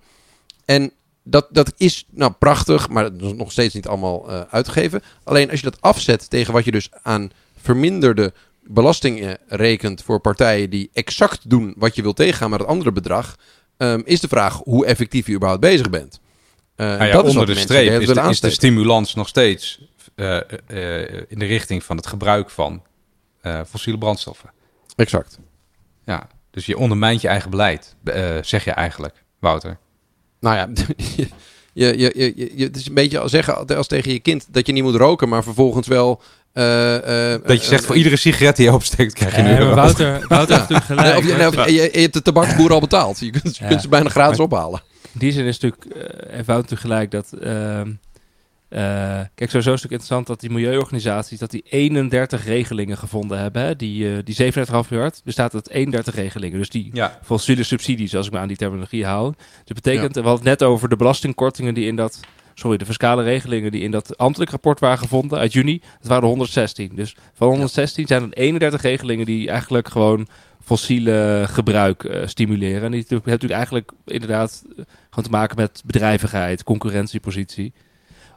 En 0.64 0.92
dat, 1.24 1.46
dat 1.50 1.72
is 1.76 2.06
nou 2.10 2.32
prachtig, 2.38 2.88
maar 2.88 3.02
dat 3.02 3.30
is 3.30 3.32
nog 3.32 3.52
steeds 3.52 3.74
niet 3.74 3.86
allemaal 3.86 4.30
eh, 4.30 4.40
uitgegeven. 4.50 5.02
Alleen 5.24 5.50
als 5.50 5.60
je 5.60 5.70
dat 5.70 5.80
afzet 5.80 6.30
tegen 6.30 6.52
wat 6.52 6.64
je 6.64 6.70
dus 6.70 6.88
aan 7.02 7.30
verminderde 7.60 8.32
belastingen 8.64 9.38
rekent 9.46 10.02
voor 10.02 10.20
partijen 10.20 10.70
die 10.70 10.90
exact 10.92 11.50
doen 11.50 11.74
wat 11.76 11.96
je 11.96 12.02
wil 12.02 12.12
tegengaan 12.12 12.50
met 12.50 12.60
het 12.60 12.68
andere 12.68 12.92
bedrag, 12.92 13.36
ehm, 13.82 14.00
is 14.04 14.20
de 14.20 14.28
vraag 14.28 14.54
hoe 14.64 14.86
effectief 14.86 15.26
je 15.26 15.32
überhaupt 15.34 15.60
bezig 15.62 15.90
bent. 15.90 16.20
Eh, 16.76 16.86
Nou 16.86 17.04
ja, 17.04 17.12
dat 17.12 17.24
onder 17.24 17.46
de 17.46 17.54
streep 17.54 17.88
is 17.90 17.94
de, 17.96 18.00
is 18.02 18.14
de 18.14 18.20
aansteken. 18.20 18.56
stimulans 18.56 19.14
nog 19.14 19.28
steeds 19.28 19.80
eh, 20.14 20.36
eh, 20.36 21.22
in 21.28 21.38
de 21.38 21.44
richting 21.46 21.84
van 21.84 21.96
het 21.96 22.06
gebruik 22.06 22.50
van 22.50 22.82
fossiele 23.68 23.98
brandstoffen. 23.98 24.50
Exact. 24.96 25.38
Ja, 26.04 26.28
dus 26.50 26.66
je 26.66 26.76
ondermijnt 26.78 27.20
je 27.20 27.28
eigen 27.28 27.50
beleid, 27.50 27.96
zeg 28.42 28.64
je 28.64 28.70
eigenlijk, 28.70 29.24
Wouter. 29.38 29.78
Nou 30.40 30.56
ja, 30.56 30.68
je, 31.16 31.28
je, 31.72 31.98
je, 31.98 32.12
je, 32.14 32.52
je- 32.56 32.64
het 32.64 32.76
is 32.76 32.86
een 32.88 32.94
beetje 32.94 33.18
als 33.18 33.30
zeggen 33.30 33.66
als 33.76 33.86
tegen 33.86 34.12
je 34.12 34.20
kind 34.20 34.46
dat 34.52 34.66
je 34.66 34.72
niet 34.72 34.82
moet 34.82 34.94
roken, 34.94 35.28
maar 35.28 35.42
vervolgens 35.42 35.86
wel. 35.88 36.22
Eh, 36.52 37.32
eh, 37.34 37.40
Dat 37.46 37.60
je 37.60 37.66
zegt, 37.66 37.84
voor 37.84 37.96
iedere 37.96 38.16
sigaret 38.16 38.56
die 38.56 38.64
je 38.66 38.72
opsteekt, 38.72 39.12
krijg 39.14 39.36
je 39.36 39.58
euro. 39.58 39.74
Wouter, 39.74 40.24
Wouter 40.28 40.56
heeft 40.58 40.68
natuurlijk 40.70 40.88
Nee, 40.88 40.98
gelijk. 40.98 41.18
of 41.18 41.26
je, 41.26 41.36
nee, 41.36 41.46
of 41.48 41.66
je, 41.66 41.72
je 41.92 42.00
hebt 42.00 42.14
de 42.14 42.22
tabaksboer 42.22 42.72
al 42.72 42.80
betaald. 42.80 43.18
Je 43.20 43.30
kunt, 43.30 43.56
je 43.56 43.62
Ja. 43.62 43.68
kunt 43.68 43.82
ze 43.82 43.88
bijna 43.88 44.08
gratis 44.08 44.38
ophalen. 44.38 44.82
In 45.12 45.18
die 45.18 45.32
zin 45.32 45.44
is 45.44 45.58
natuurlijk, 45.58 45.84
eh 45.96 46.32
heeft 46.34 46.46
Wouter 46.46 46.76
natuurlijk 46.76 46.80
gelijk 46.80 47.10
dat... 47.10 47.32
ehm, 47.42 47.90
eh, 48.68 48.80
kijk, 49.34 49.50
sowieso 49.50 49.72
is 49.72 49.82
het 49.82 49.90
natuurlijk 49.90 49.92
interessant 49.92 50.26
dat 50.26 50.40
die 50.40 50.50
milieuorganisaties... 50.50 51.38
dat 51.38 51.50
die 51.50 51.64
31 51.68 52.44
regelingen 52.44 52.98
gevonden 52.98 53.38
hebben. 53.38 53.62
Hè? 53.62 53.76
Die, 53.76 54.22
die 54.22 54.52
37,5 54.52 54.88
miljard 54.90 55.20
bestaat 55.24 55.54
uit 55.54 55.68
31 55.70 56.14
regelingen. 56.14 56.58
Dus 56.58 56.68
die 56.68 56.90
Ja, 56.92 57.18
fossiele 57.24 57.62
subsidies, 57.62 58.16
als 58.16 58.26
ik 58.26 58.32
me 58.32 58.38
aan 58.38 58.48
die 58.48 58.56
terminologie 58.56 59.04
hou. 59.04 59.32
Dus 59.38 59.46
dat 59.64 59.82
betekent, 59.82 60.14
we 60.14 60.20
hadden 60.20 60.48
het 60.48 60.60
net 60.60 60.68
over 60.68 60.88
de 60.88 60.96
belastingkortingen 60.96 61.74
die 61.74 61.86
in 61.86 61.96
dat... 61.96 62.20
Sorry, 62.62 62.76
de 62.76 62.86
fiscale 62.86 63.22
regelingen 63.22 63.70
die 63.70 63.82
in 63.82 63.90
dat 63.90 64.18
ambtelijk 64.18 64.50
rapport 64.50 64.80
waren 64.80 64.98
gevonden 64.98 65.38
uit 65.38 65.52
juni. 65.52 65.78
Dat 65.98 66.08
waren 66.08 66.22
er 66.22 66.28
116. 66.28 66.94
Dus 66.94 67.16
van 67.32 67.48
116 67.48 68.06
zijn 68.06 68.22
er 68.22 68.32
31 68.32 68.82
regelingen 68.82 69.26
die 69.26 69.48
eigenlijk 69.48 69.88
gewoon 69.88 70.28
fossiele 70.64 71.44
gebruik 71.48 72.04
eh, 72.04 72.26
stimuleren. 72.26 72.82
En 72.82 72.90
die 72.90 73.04
heeft 73.08 73.24
natuurlijk 73.24 73.52
eigenlijk 73.52 73.92
inderdaad 74.04 74.62
eh, 74.68 74.84
gewoon 75.10 75.24
te 75.24 75.30
maken 75.30 75.56
met 75.56 75.82
bedrijvigheid, 75.84 76.62
concurrentiepositie. 76.62 77.72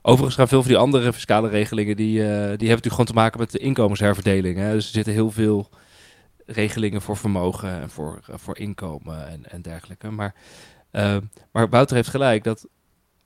Overigens 0.01 0.35
gaan 0.35 0.47
veel 0.47 0.61
van 0.61 0.71
die 0.71 0.79
andere 0.79 1.13
fiscale 1.13 1.49
regelingen, 1.49 1.95
die, 1.95 2.19
eh, 2.19 2.27
die 2.27 2.37
hebben 2.37 2.57
natuurlijk 2.57 2.91
gewoon 2.91 3.05
te 3.05 3.13
maken 3.13 3.39
met 3.39 3.51
de 3.51 3.59
inkomensherverdeling. 3.59 4.57
Hè? 4.57 4.71
Dus 4.71 4.85
er 4.85 4.93
zitten 4.93 5.13
heel 5.13 5.31
veel 5.31 5.69
regelingen 6.45 7.01
voor 7.01 7.17
vermogen 7.17 7.81
en 7.81 7.89
voor, 7.89 8.19
voor 8.29 8.57
inkomen 8.57 9.27
en, 9.27 9.51
en 9.51 9.61
dergelijke. 9.61 10.11
Maar, 10.11 10.33
maar 11.51 11.69
Wouter 11.69 11.95
heeft 11.95 12.09
gelijk, 12.09 12.43
dat, 12.43 12.67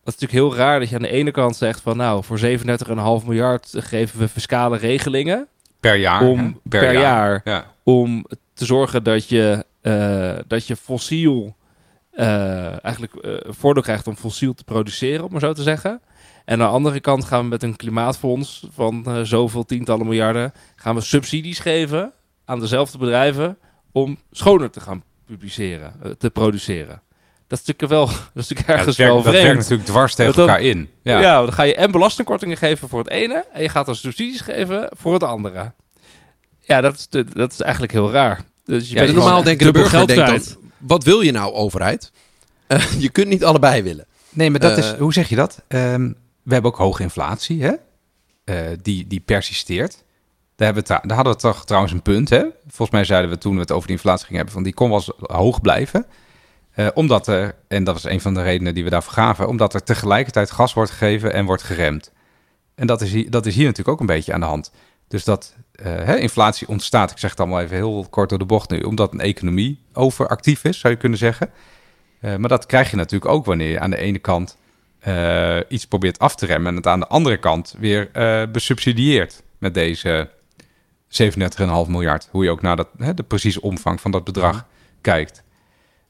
dat 0.04 0.14
is 0.14 0.20
natuurlijk 0.20 0.54
heel 0.56 0.66
raar 0.66 0.80
dat 0.80 0.90
je 0.90 0.96
aan 0.96 1.02
de 1.02 1.10
ene 1.10 1.32
kant 1.32 1.56
zegt 1.56 1.82
van 1.82 1.98
nou, 1.98 2.24
voor 2.24 2.40
37,5 2.40 3.26
miljard 3.26 3.74
geven 3.78 4.20
we 4.20 4.28
fiscale 4.28 4.78
regelingen 4.78 5.48
per 5.80 5.96
jaar. 5.96 6.22
om 6.22 6.60
per, 6.64 7.00
jaar 7.00 7.42
Ja. 7.44 7.66
om 7.84 8.26
te 8.54 8.66
zorgen 8.66 9.04
dat 9.04 9.30
je, 9.30 9.66
eh, 9.82 10.38
dat 10.48 10.68
je 10.68 10.76
fossiel 10.76 11.58
eh, 12.12 12.84
eigenlijk 12.84 13.16
eh, 13.16 13.34
voordeel 13.48 13.84
krijgt 13.84 14.08
om 14.08 14.16
fossiel 14.16 14.54
te 14.54 14.64
produceren, 14.64 15.26
om 15.26 15.32
maar 15.32 15.40
zo 15.40 15.54
te 15.54 15.64
zeggen. 15.64 16.02
En 16.46 16.62
aan 16.62 16.68
de 16.68 16.74
andere 16.74 17.00
kant 17.00 17.26
gaan 17.26 17.42
we 17.44 17.50
met 17.50 17.64
een 17.64 17.76
klimaatfonds 17.76 18.68
van 18.72 19.26
zoveel 19.26 19.66
tientallen 19.66 20.06
miljarden, 20.06 20.54
gaan 20.76 20.96
we 20.96 21.02
subsidies 21.02 21.60
geven 21.60 22.14
aan 22.46 22.60
dezelfde 22.60 22.98
bedrijven 22.98 23.58
om 23.92 24.18
schoner 24.32 24.70
te 24.70 24.80
gaan 24.80 25.04
publiceren, 25.26 26.18
te 26.18 26.30
produceren. 26.30 27.02
Dat 27.50 27.60
is 27.60 27.66
natuurlijk 27.66 27.92
wel, 27.92 28.06
dat 28.34 28.44
is 28.44 28.50
natuurlijk 28.50 28.68
Ja, 28.68 28.74
ergens 28.74 28.86
dat, 28.86 28.96
werkt, 28.96 29.14
wel 29.14 29.24
dat 29.24 29.32
vreemd. 29.32 29.46
werkt 29.48 29.60
natuurlijk 29.62 29.90
dwars 29.90 30.16
tegen 30.16 30.34
Dat 30.36 30.46
dan- 30.46 30.56
elkaar 30.56 30.66
in. 30.68 30.90
Ja. 31.02 31.20
Ja. 31.20 31.42
dan 31.42 31.54
ga 31.54 31.64
je 31.64 31.76
en 31.76 31.92
belastingkortingen 31.92 32.58
geven 32.58 32.90
voor 32.90 33.00
het 33.00 33.10
ene 33.10 33.46
en 33.54 33.62
je 33.62 33.70
gaat 33.70 33.86
dan 33.86 33.96
subsidies 33.96 34.42
geven 34.42 34.90
voor 34.98 35.14
het 35.14 35.24
andere. 35.24 35.72
Ja, 36.60 36.82
dat 36.82 36.96
is, 36.96 37.08
de- 37.08 37.26
dat 37.34 37.52
is 37.52 37.60
eigenlijk 37.62 37.92
heel 37.92 38.12
raar. 38.12 38.42
Dus 38.66 38.88
je 38.88 38.94
Ja, 38.94 39.00
bent 39.00 39.08
gewoon 39.10 39.24
normaal 39.26 39.44
denkt 39.44 39.64
de 39.64 39.72
burger 39.72 39.90
geld 39.92 40.08
denkt 40.08 40.58
wat 40.78 41.04
wil 41.04 41.22
je 41.22 41.32
nou 41.32 41.54
overheid? 41.54 42.12
Eh, 42.68 43.02
je 43.02 43.10
kunt 43.10 43.28
niet 43.28 43.44
allebei 43.44 43.82
willen. 43.84 44.06
Nee, 44.30 44.50
maar 44.50 44.60
dat 44.60 44.72
Eh, 44.72 44.78
is, 44.78 44.92
hoe 44.98 45.14
zeg 45.14 45.30
je 45.30 45.36
dat? 45.36 45.62
Ehm, 45.68 46.12
we 46.44 46.54
hebben 46.54 46.72
ook 46.72 46.78
hoge 46.78 47.04
inflatie, 47.04 47.64
hè? 47.64 47.74
Eh, 48.44 48.78
die, 48.82 49.08
die 49.08 49.20
persisteert. 49.20 49.92
Daar, 50.56 50.68
hebben 50.68 50.84
we 50.84 50.90
tra- 50.90 51.02
daar 51.06 51.16
hadden 51.16 51.34
we 51.34 51.40
toch 51.40 51.66
trouwens 51.66 51.94
een 51.94 52.02
punt, 52.02 52.30
hè? 52.30 52.44
Volgens 52.68 52.90
mij 52.92 53.04
zeiden 53.04 53.30
we 53.30 53.38
toen 53.38 53.54
we 53.54 53.60
het 53.60 53.72
over 53.72 53.88
de 53.88 53.94
inflatie 53.94 54.22
gingen 54.26 54.36
hebben, 54.38 54.54
van 54.54 54.64
die 54.64 54.74
kon 54.74 54.90
wel 54.90 54.98
eens 54.98 55.12
hoog 55.20 55.62
blijven. 55.62 56.06
Eh, 56.72 56.88
omdat 56.94 57.28
er, 57.28 57.56
en 57.68 57.84
dat 57.84 57.94
was 57.94 58.12
een 58.12 58.22
van 58.22 58.34
de 58.34 58.42
redenen 58.42 58.74
die 58.74 58.84
we 58.84 58.90
daarvoor 58.90 59.14
gaven, 59.14 59.48
omdat 59.48 59.74
er 59.74 59.84
tegelijkertijd 59.84 60.52
gas 60.52 60.74
wordt 60.74 60.92
gegeven 60.92 61.34
en 61.34 61.46
wordt 61.46 61.64
geremd. 61.64 62.12
En 62.76 62.88
dat 62.88 63.02
is 63.02 63.12
hier, 63.12 63.30
dat 63.30 63.46
is 63.46 63.56
hier 63.56 63.66
natuurlijk 63.66 63.90
ook 63.90 64.00
een 64.00 64.16
beetje 64.16 64.34
aan 64.34 64.40
de 64.40 64.46
hand. 64.46 64.72
Dus 65.08 65.24
dat 65.24 65.56
eh, 65.72 65.84
hè, 65.84 66.18
inflatie 66.18 66.68
ontstaat, 66.68 67.12
ik 67.12 67.18
zeg 67.18 67.30
het 67.30 67.40
allemaal 67.40 67.62
even 67.62 67.76
heel 67.76 68.08
kort 68.10 68.30
door 68.30 68.40
de 68.40 68.46
bocht 68.46 68.70
nu, 68.70 68.82
omdat 68.82 69.14
een 69.14 69.20
economie 69.20 69.80
overactief 69.94 70.64
is, 70.64 70.80
zou 70.80 70.94
je 70.94 71.00
kunnen 71.00 71.18
zeggen. 71.18 71.50
Eh, 72.20 72.36
maar 72.36 72.50
dat 72.50 72.66
krijg 72.66 72.90
je 72.90 72.96
natuurlijk 72.96 73.32
ook 73.32 73.46
wanneer 73.46 73.70
je 73.70 73.80
aan 73.80 73.90
de 73.90 73.98
ene 73.98 74.20
kant 74.20 74.58
iets 75.68 75.88
probeert 75.88 76.20
af 76.20 76.36
te 76.36 76.46
remmen 76.46 76.70
en 76.70 76.76
het 76.76 76.88
aan 76.88 77.00
de 77.00 77.08
andere 77.08 77.38
kant 77.38 77.76
weer 77.80 78.10
besubsidieert 78.52 79.44
met 79.58 79.74
deze 79.74 80.30
37,5 81.08 81.88
miljard. 81.88 82.28
Hoe 82.32 82.44
je 82.44 82.50
ook 82.50 82.62
naar 82.62 82.76
dat, 82.76 82.88
hè, 82.98 83.14
de 83.14 83.24
precieze 83.24 83.62
omvang 83.62 84.02
van 84.02 84.12
dat 84.12 84.24
bedrag 84.24 84.66
kijkt. 85.02 85.44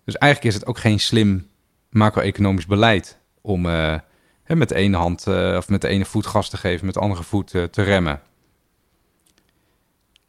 Dus 0.09 0.17
eigenlijk 0.17 0.53
is 0.53 0.59
het 0.59 0.69
ook 0.69 0.77
geen 0.77 0.99
slim 0.99 1.47
macro-economisch 1.89 2.65
beleid 2.65 3.19
om 3.41 3.65
eh, 3.65 3.95
met 4.43 4.69
de 4.69 4.75
ene 4.75 4.97
hand 4.97 5.27
eh, 5.27 5.55
of 5.57 5.69
met 5.69 5.81
de 5.81 5.87
ene 5.87 6.05
voet 6.05 6.25
gas 6.25 6.49
te 6.49 6.57
geven, 6.57 6.85
met 6.85 6.93
de 6.93 6.99
andere 6.99 7.23
voet 7.23 7.53
eh, 7.53 7.63
te 7.63 7.81
remmen. 7.81 8.21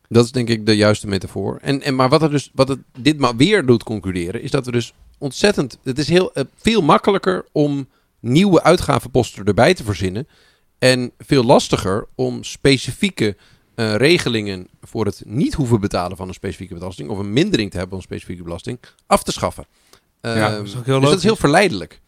Dat 0.09 0.25
is 0.25 0.33
denk 0.33 0.49
ik 0.49 0.67
de 0.67 0.77
juiste 0.77 1.07
metafoor. 1.07 1.59
En, 1.63 1.83
en, 1.83 1.95
maar 1.95 2.09
wat, 2.09 2.23
er 2.23 2.31
dus, 2.31 2.51
wat 2.55 2.69
het 2.69 2.79
dit 2.99 3.19
maar 3.19 3.37
weer 3.37 3.67
doet 3.67 3.83
concluderen, 3.83 4.43
is 4.43 4.51
dat 4.51 4.67
we 4.67 4.73
dus 4.73 4.95
ontzettend. 5.19 5.79
Het 5.83 5.99
is 5.99 6.09
heel, 6.09 6.33
veel 6.57 6.83
makkelijker 6.83 7.45
om 7.53 7.89
nieuwe 8.19 8.63
uitgavenposten 8.63 9.45
erbij 9.45 9.75
te 9.75 9.85
verzinnen. 9.85 10.29
En 10.79 11.13
veel 11.19 11.45
lastiger 11.45 12.07
om 12.15 12.45
specifieke 12.45 13.37
eh, 13.81 13.95
regelingen 13.95 14.69
voor 14.83 15.05
het 15.07 15.23
niet 15.27 15.55
hoeven 15.55 15.81
betalen 15.81 16.17
van 16.17 16.29
een 16.29 16.35
specifieke 16.35 16.75
belasting. 16.75 17.09
of 17.09 17.19
een 17.19 17.33
mindering 17.33 17.71
te 17.71 17.77
hebben 17.79 17.89
van 17.89 17.99
een 17.99 18.05
specifieke 18.05 18.43
belasting. 18.43 18.79
af 19.07 19.23
te 19.23 19.33
schaffen. 19.33 19.65
Ja, 20.21 20.35
Ehm, 20.35 20.57
dat 20.57 20.67
is 20.67 20.77
ook 20.77 20.85
heel 20.87 21.01
dus 21.01 21.09
dat 21.09 21.19
is 21.19 21.25
heel 21.25 21.37
verleidelijk. 21.37 22.01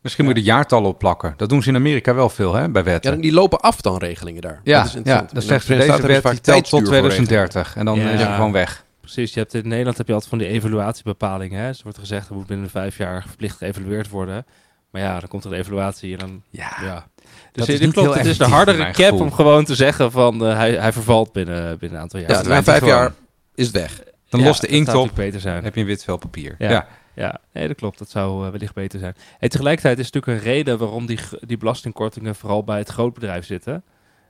Misschien 0.00 0.24
moet 0.24 0.34
je 0.36 0.40
de 0.40 0.46
jaartallen 0.46 0.88
opplakken. 0.88 1.34
Dat 1.36 1.48
doen 1.48 1.62
ze 1.62 1.68
in 1.68 1.74
Amerika 1.76 2.14
wel 2.14 2.28
veel, 2.28 2.54
hè, 2.54 2.68
bij 2.68 2.82
Ja, 2.82 2.88
wetten. 2.88 3.12
en 3.12 3.20
die 3.20 3.32
lopen 3.32 3.60
af 3.60 3.80
dan 3.80 3.98
regelingen 3.98 4.42
daar. 4.42 4.60
Ja, 4.64 4.82
dat 4.82 4.94
is 4.94 5.00
ja, 5.04 5.26
dat 5.32 5.44
zegt 5.44 5.68
dan 5.68 5.78
deze 5.78 6.06
wet, 6.06 6.22
vaak 6.22 6.32
die 6.32 6.40
telt 6.40 6.68
tot 6.68 6.70
voor 6.70 6.80
regelingen. 6.80 7.00
2030. 7.26 7.76
En 7.76 7.84
dan 7.84 7.98
Ja. 8.00 8.10
is 8.10 8.20
het 8.20 8.34
gewoon 8.34 8.52
weg. 8.52 8.84
Precies, 9.00 9.34
je 9.34 9.40
hebt 9.40 9.54
in 9.54 9.68
Nederland 9.68 9.96
heb 9.96 10.06
je 10.06 10.12
altijd 10.12 10.30
van 10.30 10.38
die 10.38 10.48
evaluatiebepalingen. 10.48 11.60
Hè? 11.60 11.66
Dus 11.68 11.76
er 11.76 11.82
wordt 11.82 11.98
gezegd, 11.98 12.28
er 12.28 12.34
moet 12.34 12.46
binnen 12.46 12.70
vijf 12.70 12.96
jaar 12.98 13.24
verplicht 13.26 13.56
geëvalueerd 13.56 14.08
worden. 14.08 14.46
Maar 14.90 15.02
ja, 15.02 15.20
dan 15.20 15.28
komt 15.28 15.44
er 15.44 15.52
een 15.52 15.58
evaluatie 15.58 16.12
en 16.12 16.18
dan... 16.18 16.42
Ja, 16.50 16.76
Ja. 16.82 17.06
Dat 17.52 17.66
Dus 17.66 17.74
is 17.74 17.80
dit 17.80 17.80
niet 17.80 17.92
klopt, 17.92 18.08
heel 18.08 18.18
het 18.18 18.26
is 18.26 18.38
de 18.38 18.44
hardere 18.44 18.90
cap 18.90 19.12
om 19.12 19.32
gewoon 19.32 19.64
te 19.64 19.74
zeggen 19.74 20.10
van 20.10 20.46
eh, 20.46 20.56
hij, 20.56 20.72
hij 20.72 20.92
vervalt 20.92 21.32
binnen, 21.32 21.78
binnen 21.78 21.96
een 21.98 22.02
aantal 22.02 22.20
jaar. 22.20 22.30
Ja, 22.30 22.42
na 22.42 22.62
vijf 22.62 22.78
gewoon. 22.78 22.94
jaar 22.94 23.14
is 23.54 23.66
het 23.66 23.74
weg. 23.74 24.02
Dan 24.28 24.40
ja, 24.40 24.46
lost 24.46 24.60
de 24.60 24.66
inkt 24.66 24.94
op, 24.94 25.10
beter 25.14 25.40
zijn. 25.40 25.64
heb 25.64 25.74
je 25.74 25.80
een 25.80 25.86
wit 25.86 26.04
vel 26.04 26.16
papier. 26.16 26.54
Ja. 26.58 26.70
Ja. 26.70 26.86
Ja, 27.14 27.40
nee, 27.52 27.66
dat 27.68 27.76
klopt. 27.76 27.98
Dat 27.98 28.10
zou 28.10 28.44
eh, 28.44 28.50
wellicht 28.50 28.74
beter 28.74 28.98
zijn. 28.98 29.14
Hey, 29.38 29.48
tegelijkertijd 29.48 29.98
is 29.98 30.04
het 30.04 30.14
natuurlijk 30.14 30.44
een 30.44 30.52
reden 30.52 30.78
waarom 30.78 31.06
die, 31.06 31.18
die 31.40 31.56
belastingkortingen 31.56 32.34
vooral 32.34 32.64
bij 32.64 32.78
het 32.78 32.88
grootbedrijf 32.88 33.46
zitten. 33.46 33.84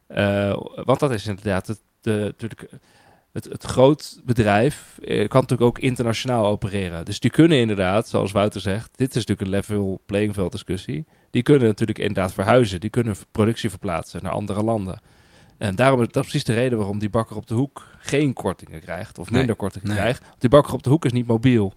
Eh, 0.07 0.57
want 0.85 1.01
dat 1.01 1.11
is 1.11 1.27
inderdaad 1.27 1.67
het, 1.67 1.81
de, 2.01 2.11
natuurlijk, 2.11 2.69
het, 3.33 3.45
het 3.45 3.65
grootbedrijf 3.65 4.99
eh, 5.05 5.29
kan 5.29 5.41
natuurlijk 5.41 5.69
ook 5.69 5.79
internationaal 5.79 6.47
opereren. 6.47 7.05
Dus 7.05 7.21
die 7.21 7.31
kunnen 7.31 7.59
inderdaad, 7.59 8.09
zoals 8.09 8.33
Wouter 8.33 8.61
zegt, 8.61 8.91
dit 8.97 9.09
is 9.09 9.15
natuurlijk 9.15 9.41
een 9.41 9.49
level 9.49 10.01
playing 10.07 10.35
field 10.35 10.53
discussie. 10.53 11.07
Die 11.31 11.43
kunnen 11.43 11.69
natuurlijk 11.69 11.99
inderdaad 11.99 12.33
verhuizen. 12.33 12.81
Die 12.81 12.91
kunnen 12.91 13.17
productie 13.31 13.71
verplaatsen 13.71 14.23
naar 14.23 14.33
andere 14.33 14.63
landen. 14.63 15.01
En 15.59 15.75
daarom 15.75 16.01
is 16.01 16.09
dat 16.09 16.23
precies 16.23 16.45
de 16.45 16.55
reden 16.55 16.79
waarom 16.79 16.99
die 16.99 17.11
bakker 17.11 17.37
op 17.37 17.47
de 17.47 17.55
hoek 17.55 17.87
geen 17.99 18.33
kortingen 18.33 18.81
krijgt. 18.81 19.19
Of 19.19 19.31
Nee, 19.31 19.39
minder 19.39 19.57
kortingen 19.57 19.89
nee. 19.89 19.97
krijgt. 19.97 20.23
Want 20.27 20.41
Die 20.41 20.51
bakker 20.51 20.73
op 20.73 20.83
de 20.83 20.91
hoek 20.91 21.05
is 21.05 21.13
niet 21.13 21.27
mobiel. 21.27 21.75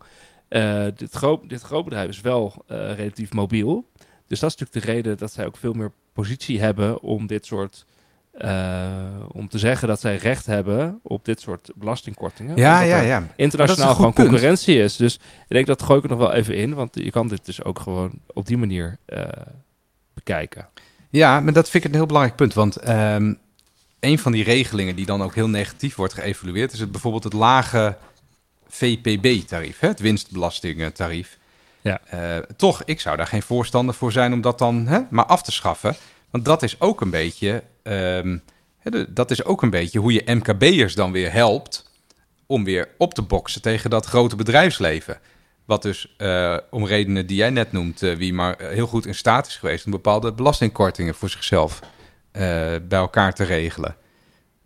Eh, 0.47 0.85
dit, 0.95 1.11
groot, 1.13 1.49
dit 1.49 1.61
grootbedrijf 1.61 2.09
is 2.09 2.21
wel 2.21 2.63
eh, 2.67 2.93
relatief 2.95 3.33
mobiel. 3.33 3.89
Dus 4.27 4.39
dat 4.39 4.49
is 4.49 4.55
natuurlijk 4.57 4.85
de 4.85 4.91
reden 4.93 5.17
dat 5.17 5.31
zij 5.31 5.45
ook 5.45 5.57
veel 5.57 5.73
meer 5.73 5.91
positie 6.13 6.61
hebben 6.61 7.01
om 7.01 7.27
dit 7.27 7.45
soort. 7.45 7.85
Eh, 8.31 8.97
om 9.31 9.47
te 9.49 9.59
zeggen 9.59 9.87
dat 9.87 9.99
zij 9.99 10.15
recht 10.15 10.45
hebben 10.45 10.99
op 11.03 11.25
dit 11.25 11.41
soort 11.41 11.71
belastingkortingen. 11.75 12.57
Ja, 12.57 12.81
ja, 12.81 12.99
ja. 12.99 13.27
Internationaal 13.35 13.95
gewoon 13.95 14.13
punt. 14.13 14.27
concurrentie 14.27 14.77
is. 14.77 14.95
Dus 14.95 15.15
ik 15.15 15.21
denk 15.47 15.67
dat 15.67 15.83
gooi 15.83 15.97
ik 15.97 16.03
er 16.03 16.09
nog 16.09 16.19
wel 16.19 16.33
even 16.33 16.55
in, 16.55 16.73
want 16.73 16.95
je 16.95 17.11
kan 17.11 17.27
dit 17.27 17.45
dus 17.45 17.63
ook 17.63 17.79
gewoon 17.79 18.11
op 18.33 18.45
die 18.45 18.57
manier 18.57 18.97
eh, 19.05 19.23
bekijken. 20.13 20.67
Ja, 21.09 21.39
maar 21.39 21.53
dat 21.53 21.69
vind 21.69 21.83
ik 21.83 21.89
een 21.89 21.95
heel 21.95 22.05
belangrijk 22.05 22.37
punt. 22.37 22.53
Want 22.53 22.75
ehm, 22.75 23.33
een 23.99 24.19
van 24.19 24.31
die 24.31 24.43
regelingen 24.43 24.95
die 24.95 25.05
dan 25.05 25.23
ook 25.23 25.35
heel 25.35 25.49
negatief 25.49 25.95
wordt 25.95 26.13
geëvalueerd, 26.13 26.73
is 26.73 26.79
het 26.79 26.91
bijvoorbeeld 26.91 27.23
het 27.23 27.33
lage 27.33 27.97
VPB-tarief, 28.67 29.79
het 29.79 29.99
winstbelastingtarief. 29.99 31.37
Ja. 31.81 31.99
Eh, 32.05 32.37
toch, 32.37 32.81
ik 32.85 32.99
zou 32.99 33.17
daar 33.17 33.27
geen 33.27 33.41
voorstander 33.41 33.95
voor 33.95 34.11
zijn 34.11 34.33
om 34.33 34.41
dat 34.41 34.57
dan 34.57 34.87
hè, 34.87 34.99
maar 35.09 35.25
af 35.25 35.43
te 35.43 35.51
schaffen. 35.51 35.95
Want 36.31 36.45
dat 36.45 36.63
is 36.63 36.79
ook 36.79 37.01
een 37.01 37.09
beetje, 37.09 37.63
ehm, 37.83 38.37
dat 39.09 39.31
is 39.31 39.43
ook 39.43 39.61
een 39.61 39.69
beetje 39.69 39.99
hoe 39.99 40.13
je 40.13 40.33
MKB'ers 40.33 40.95
dan 40.95 41.11
weer 41.11 41.31
helpt 41.31 41.89
om 42.45 42.63
weer 42.63 42.89
op 42.97 43.13
te 43.13 43.21
boksen 43.21 43.61
tegen 43.61 43.89
dat 43.89 44.05
grote 44.05 44.35
bedrijfsleven. 44.35 45.19
Wat 45.65 45.81
dus 45.81 46.13
eh, 46.17 46.57
om 46.69 46.85
redenen 46.85 47.27
die 47.27 47.37
jij 47.37 47.49
net 47.49 47.71
noemt, 47.71 48.03
eh, 48.03 48.15
wie 48.15 48.33
maar 48.33 48.55
eh, 48.55 48.69
heel 48.69 48.87
goed 48.87 49.05
in 49.05 49.15
staat 49.15 49.47
is 49.47 49.55
geweest 49.55 49.85
om 49.85 49.91
bepaalde 49.91 50.33
belastingkortingen 50.33 51.15
voor 51.15 51.29
zichzelf 51.29 51.79
bij 52.31 52.81
elkaar 52.89 53.33
te 53.33 53.43
regelen. 53.43 53.95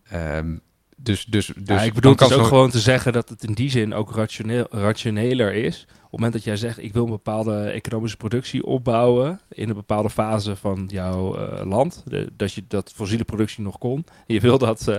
Ehm, 0.10 0.56
dus, 0.98 1.26
dus, 1.26 1.52
dus 1.56 1.78
ja, 1.80 1.82
ik 1.82 1.94
bedoel 1.94 2.12
het 2.12 2.34
ook 2.34 2.46
gewoon 2.46 2.70
te 2.70 2.80
zeggen 2.80 3.14
dat 3.14 3.30
het 3.30 3.44
in 3.44 3.54
die 3.54 3.70
zin 3.70 3.94
ook 3.94 4.16
rationeel, 4.16 4.68
rationeler 4.70 5.54
is. 5.54 5.88
Op 6.16 6.22
het 6.22 6.30
moment 6.30 6.46
dat 6.46 6.60
jij 6.60 6.70
zegt, 6.70 6.84
ik 6.84 6.94
wil 6.94 7.04
een 7.04 7.10
bepaalde 7.10 7.64
economische 7.70 8.18
productie 8.18 8.66
opbouwen 8.66 9.40
in 9.50 9.70
een 9.70 9.76
bepaalde 9.76 10.10
fase 10.10 10.56
van 10.56 10.86
jouw 10.92 11.36
eh, 11.38 11.66
land, 11.66 12.04
de- 12.06 12.30
dat 12.38 12.54
je 12.54 12.64
dat 12.68 12.92
fossiele 12.96 13.24
productie 13.24 13.64
nog 13.64 13.78
kon, 13.78 14.06
en 14.28 14.34
je 14.34 14.40
wil 14.40 14.58
dat, 14.58 14.88
eh, 14.88 14.96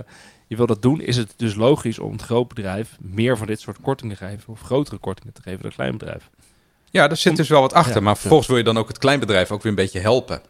je 0.47 0.55
wil 0.55 0.65
dat 0.65 0.81
doen, 0.81 1.01
is 1.01 1.17
het 1.17 1.33
dus 1.35 1.55
logisch 1.55 1.99
om 1.99 2.11
het 2.11 2.21
grootbedrijf 2.21 2.97
meer 2.99 3.37
van 3.37 3.47
dit 3.47 3.59
soort 3.59 3.77
kortingen 3.81 4.17
te 4.17 4.25
geven, 4.25 4.53
of 4.53 4.61
grotere 4.61 4.97
kortingen 4.97 5.33
te 5.33 5.41
geven 5.41 5.57
dan 5.57 5.67
het 5.67 5.75
kleinbedrijf. 5.75 6.29
Ja, 6.91 7.07
daar 7.07 7.17
zit 7.17 7.35
dus 7.35 7.49
wel 7.49 7.61
wat 7.61 7.73
achter. 7.73 7.95
Ja, 7.95 8.01
maar 8.01 8.13
ja. 8.13 8.19
vervolgens 8.19 8.49
wil 8.49 8.57
je 8.57 8.63
dan 8.63 8.77
ook 8.77 8.87
het 8.87 8.97
kleinbedrijf 8.97 9.51
ook 9.51 9.61
weer 9.61 9.71
een 9.71 9.77
beetje 9.77 9.99
helpen. 9.99 10.41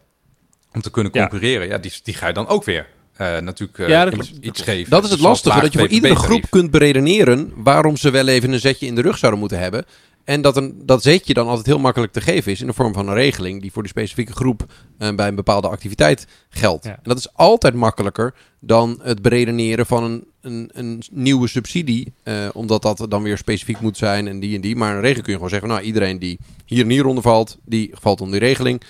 Om 0.73 0.81
te 0.81 0.91
kunnen 0.91 1.11
concurreren. 1.11 1.67
Ja, 1.67 1.77
die, 1.77 1.93
die 2.03 2.13
ga 2.13 2.27
je 2.27 2.33
dan 2.33 2.47
ook 2.47 2.63
weer 2.63 2.87
eh, 3.13 3.37
natuurlijk 3.37 3.77
Ja, 3.87 4.05
dat 4.05 4.13
iets, 4.13 4.31
iets 4.41 4.61
geven. 4.61 4.89
Dat 4.89 5.03
is 5.03 5.09
het 5.09 5.19
Zoals 5.19 5.43
lastige, 5.43 5.61
dat 5.63 5.73
je 5.73 5.79
voor 5.79 5.87
iedere 5.87 6.15
groep 6.15 6.43
kunt 6.49 6.71
beredeneren 6.71 7.53
waarom 7.55 7.97
ze 7.97 8.09
wel 8.09 8.27
even 8.27 8.51
een 8.51 8.59
zetje 8.59 8.85
in 8.85 8.95
de 8.95 9.01
rug 9.01 9.17
zouden 9.17 9.39
moeten 9.39 9.59
hebben. 9.59 9.85
En 10.27 10.41
dat 10.41 10.57
een, 10.57 10.81
dat 10.85 11.03
zetje 11.03 11.33
dan 11.33 11.47
altijd 11.47 11.65
heel 11.65 11.79
makkelijk 11.79 12.13
te 12.13 12.21
geven 12.21 12.51
is 12.51 12.61
in 12.61 12.67
de 12.67 12.73
vorm 12.73 12.93
van 12.93 13.07
een 13.07 13.13
regeling 13.13 13.61
die 13.61 13.71
voor 13.71 13.81
die 13.81 13.91
specifieke 13.91 14.33
groep 14.33 14.65
eh, 14.97 15.15
bij 15.15 15.27
een 15.27 15.35
bepaalde 15.35 15.67
activiteit 15.67 16.27
geldt. 16.49 16.85
Ja. 16.85 16.91
En 16.91 16.99
dat 17.03 17.17
is 17.17 17.33
altijd 17.33 17.73
makkelijker 17.73 18.33
dan 18.59 18.99
het 19.01 19.21
beredeneren 19.21 19.85
van 19.85 20.03
een, 20.03 20.27
een, 20.41 20.69
een 20.73 21.03
nieuwe 21.11 21.47
subsidie, 21.47 22.13
eh, 22.23 22.47
omdat 22.53 22.81
dat 22.81 23.05
dan 23.09 23.23
weer 23.23 23.37
specifiek 23.37 23.79
moet 23.79 23.97
zijn 23.97 24.27
en 24.27 24.39
die 24.39 24.55
en 24.55 24.61
die. 24.61 24.75
Maar 24.75 24.95
een 24.95 25.01
regeling 25.01 25.23
kun 25.23 25.31
je 25.31 25.37
gewoon 25.37 25.49
zeggen, 25.49 25.69
nou 25.69 25.81
iedereen 25.81 26.19
die 26.19 26.39
hier 26.65 26.83
en 26.83 26.89
hier 26.89 27.05
onder 27.05 27.23
valt, 27.23 27.57
die 27.65 27.91
valt 27.93 28.21
onder 28.21 28.39
die 28.39 28.47
regeling. 28.47 28.81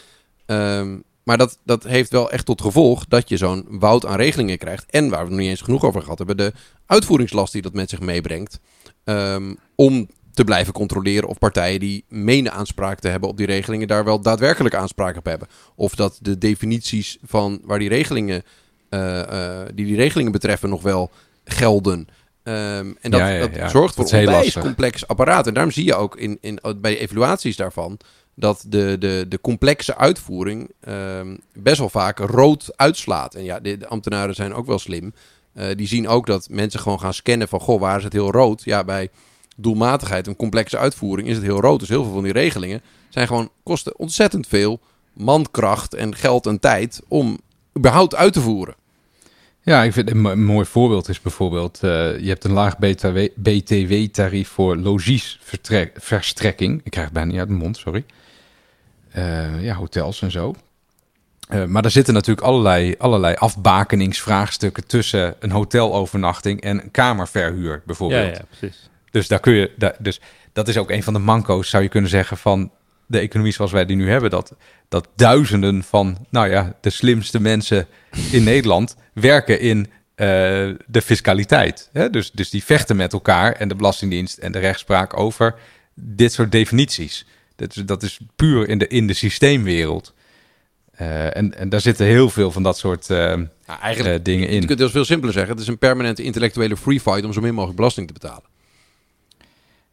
Ehm, 0.45 0.97
maar 1.23 1.37
dat, 1.37 1.59
dat 1.63 1.83
heeft 1.83 2.11
wel 2.11 2.31
echt 2.31 2.45
tot 2.45 2.61
gevolg 2.61 3.05
dat 3.05 3.29
je 3.29 3.37
zo'n 3.37 3.65
woud 3.69 4.05
aan 4.05 4.17
regelingen 4.17 4.57
krijgt. 4.57 4.85
En 4.89 5.09
waar 5.09 5.23
we 5.23 5.29
nog 5.29 5.39
niet 5.39 5.49
eens 5.49 5.61
genoeg 5.61 5.83
over 5.83 6.01
gehad 6.01 6.17
hebben, 6.17 6.37
de 6.37 6.53
uitvoeringslast 6.85 7.53
die 7.53 7.61
dat 7.61 7.73
met 7.73 7.89
zich 7.89 7.99
meebrengt. 7.99 8.59
Ehm, 9.03 9.53
om 9.75 10.07
te 10.37 10.43
blijven 10.43 10.73
controleren 10.73 11.29
of 11.29 11.37
partijen 11.37 11.79
die 11.79 12.05
menen 12.07 12.51
aanspraak 12.51 12.99
te 12.99 13.07
hebben 13.07 13.29
op 13.29 13.37
die 13.37 13.45
regelingen 13.45 13.87
daar 13.87 14.03
wel 14.03 14.21
daadwerkelijk 14.21 14.75
aanspraak 14.75 15.17
op 15.17 15.25
hebben. 15.25 15.47
Of 15.75 15.95
dat 15.95 16.19
de 16.21 16.37
definities 16.37 17.17
van 17.23 17.59
waar 17.63 17.79
die 17.79 17.89
regelingen, 17.89 18.43
eh, 18.89 19.19
eh, 19.21 19.67
die 19.73 19.85
die 19.85 19.95
regelingen 19.95 20.31
betreffen 20.31 20.69
nog 20.69 20.81
wel 20.81 21.11
gelden. 21.43 22.07
Ehm, 22.43 22.93
en 23.01 23.11
dat, 23.11 23.19
Ja, 23.19 23.27
ja, 23.27 23.47
dat 23.47 23.71
zorgt 23.71 23.95
voor 23.95 24.13
een 24.13 24.19
onwijs 24.19 24.59
complex 24.59 25.07
apparaat. 25.07 25.47
En 25.47 25.53
daarom 25.53 25.71
zie 25.71 25.85
je 25.85 25.95
ook 25.95 26.17
in, 26.17 26.37
in, 26.41 26.59
bij 26.77 26.97
evaluaties 26.97 27.55
daarvan 27.55 27.99
dat 28.35 28.65
de, 28.67 28.95
de, 28.99 29.25
de 29.29 29.41
complexe 29.41 29.97
uitvoering 29.97 30.71
ehm, 30.79 31.35
best 31.53 31.77
wel 31.77 31.89
vaak 31.89 32.19
rood 32.19 32.71
uitslaat. 32.75 33.35
En 33.35 33.43
ja, 33.43 33.59
de, 33.59 33.77
de 33.77 33.87
ambtenaren 33.87 34.35
zijn 34.35 34.53
ook 34.53 34.65
wel 34.65 34.79
slim. 34.79 35.13
Eh, 35.53 35.75
die 35.75 35.87
zien 35.87 36.07
ook 36.07 36.25
dat 36.25 36.47
mensen 36.49 36.79
gewoon 36.79 36.99
gaan 36.99 37.13
scannen 37.13 37.47
van, 37.47 37.59
goh, 37.59 37.79
waar 37.79 37.97
is 37.97 38.03
het 38.03 38.13
heel 38.13 38.31
rood? 38.31 38.63
Ja, 38.63 38.83
bij 38.83 39.09
doelmatigheid 39.57 40.27
en 40.27 40.35
complexe 40.35 40.77
uitvoering 40.77 41.27
is 41.27 41.35
het 41.35 41.45
heel 41.45 41.61
rood. 41.61 41.79
Dus 41.79 41.89
heel 41.89 42.03
veel 42.03 42.13
van 42.13 42.23
die 42.23 42.33
regelingen 42.33 42.81
zijn 43.09 43.27
gewoon, 43.27 43.49
kosten 43.63 43.97
ontzettend 43.99 44.47
veel 44.47 44.79
mankracht 45.13 45.93
en 45.93 46.15
geld 46.15 46.45
en 46.45 46.59
tijd 46.59 47.01
om 47.07 47.39
überhaupt 47.77 48.15
uit 48.15 48.33
te 48.33 48.41
voeren. 48.41 48.75
Ja, 49.61 49.83
ik 49.83 49.93
vind 49.93 50.09
een 50.09 50.21
mo- 50.21 50.31
een 50.31 50.45
mooi 50.45 50.65
voorbeeld 50.65 51.09
is 51.09 51.21
bijvoorbeeld... 51.21 51.79
eh, 51.83 52.19
je 52.19 52.27
hebt 52.27 52.43
een 52.43 52.51
laag 52.51 52.77
BTW-tarief 53.35 54.49
voor 54.49 54.77
logiesverstrekking. 54.77 56.81
Ik 56.83 56.91
krijg 56.91 57.05
het 57.05 57.15
bijna 57.15 57.29
niet 57.31 57.39
uit 57.39 57.47
mijn 57.49 57.61
mond, 57.61 57.77
sorry. 57.77 58.05
Eh, 59.11 59.63
ja, 59.63 59.75
hotels 59.75 60.21
en 60.21 60.31
zo. 60.31 60.55
Eh, 61.49 61.65
maar 61.65 61.83
er 61.85 61.91
zitten 61.91 62.13
natuurlijk 62.13 62.47
allerlei, 62.47 62.95
allerlei 62.97 63.35
afbakeningsvraagstukken... 63.35 64.87
tussen 64.87 65.35
een 65.39 65.51
hotelovernachting 65.51 66.61
en 66.61 66.81
een 66.83 66.91
kamerverhuur 66.91 67.71
Ja, 67.71 67.81
bijvoorbeeld. 67.85 68.37
ja, 68.37 68.43
precies. 68.57 68.89
Dus, 69.11 69.27
daar 69.27 69.39
kun 69.39 69.53
je, 69.53 69.71
daar, 69.77 69.95
dus 69.99 70.21
dat 70.53 70.67
is 70.67 70.77
ook 70.77 70.89
een 70.89 71.03
van 71.03 71.13
de 71.13 71.19
manco's, 71.19 71.69
zou 71.69 71.83
je 71.83 71.89
kunnen 71.89 72.09
zeggen, 72.09 72.37
van 72.37 72.71
de 73.05 73.19
economie 73.19 73.53
zoals 73.53 73.71
wij 73.71 73.85
die 73.85 73.95
nu 73.95 74.09
hebben. 74.09 74.29
Dat, 74.29 74.55
dat 74.89 75.09
duizenden 75.15 75.83
van, 75.83 76.25
nou 76.29 76.49
ja, 76.49 76.75
de 76.81 76.89
slimste 76.89 77.39
mensen 77.39 77.87
in 78.31 78.43
Nederland 78.43 78.95
werken 79.13 79.59
in 79.59 79.87
eh, 80.15 80.27
de 80.87 81.01
fiscaliteit. 81.03 81.89
Hè? 81.93 82.09
Dus, 82.09 82.31
dus 82.31 82.49
die 82.49 82.63
vechten 82.63 82.95
met 82.95 83.13
elkaar 83.13 83.53
en 83.53 83.67
de 83.67 83.75
Belastingdienst 83.75 84.37
en 84.37 84.51
de 84.51 84.59
rechtspraak 84.59 85.19
over 85.19 85.55
dit 85.93 86.33
soort 86.33 86.51
definities. 86.51 87.25
Dat 87.55 87.75
is, 87.75 87.83
dat 87.85 88.03
is 88.03 88.19
puur 88.35 88.69
in 88.69 88.77
de, 88.77 88.87
in 88.87 89.07
de 89.07 89.13
systeemwereld. 89.13 90.13
Eh, 90.91 91.37
en, 91.37 91.57
en 91.57 91.69
daar 91.69 91.81
zitten 91.81 92.05
heel 92.05 92.29
veel 92.29 92.51
van 92.51 92.63
dat 92.63 92.77
soort 92.77 93.09
eh, 93.09 93.33
dingen 94.21 94.23
je 94.25 94.47
in. 94.47 94.59
kunt 94.59 94.69
het 94.69 94.77
dus 94.77 94.91
veel 94.91 95.05
simpeler 95.05 95.33
zeggen. 95.33 95.51
Het 95.51 95.61
is 95.61 95.67
een 95.67 95.77
permanente 95.77 96.23
intellectuele 96.23 96.77
free 96.77 96.99
fight 96.99 97.25
om 97.25 97.33
zo 97.33 97.41
min 97.41 97.53
mogelijk 97.53 97.77
belasting 97.77 98.07
te 98.07 98.13
betalen. 98.13 98.43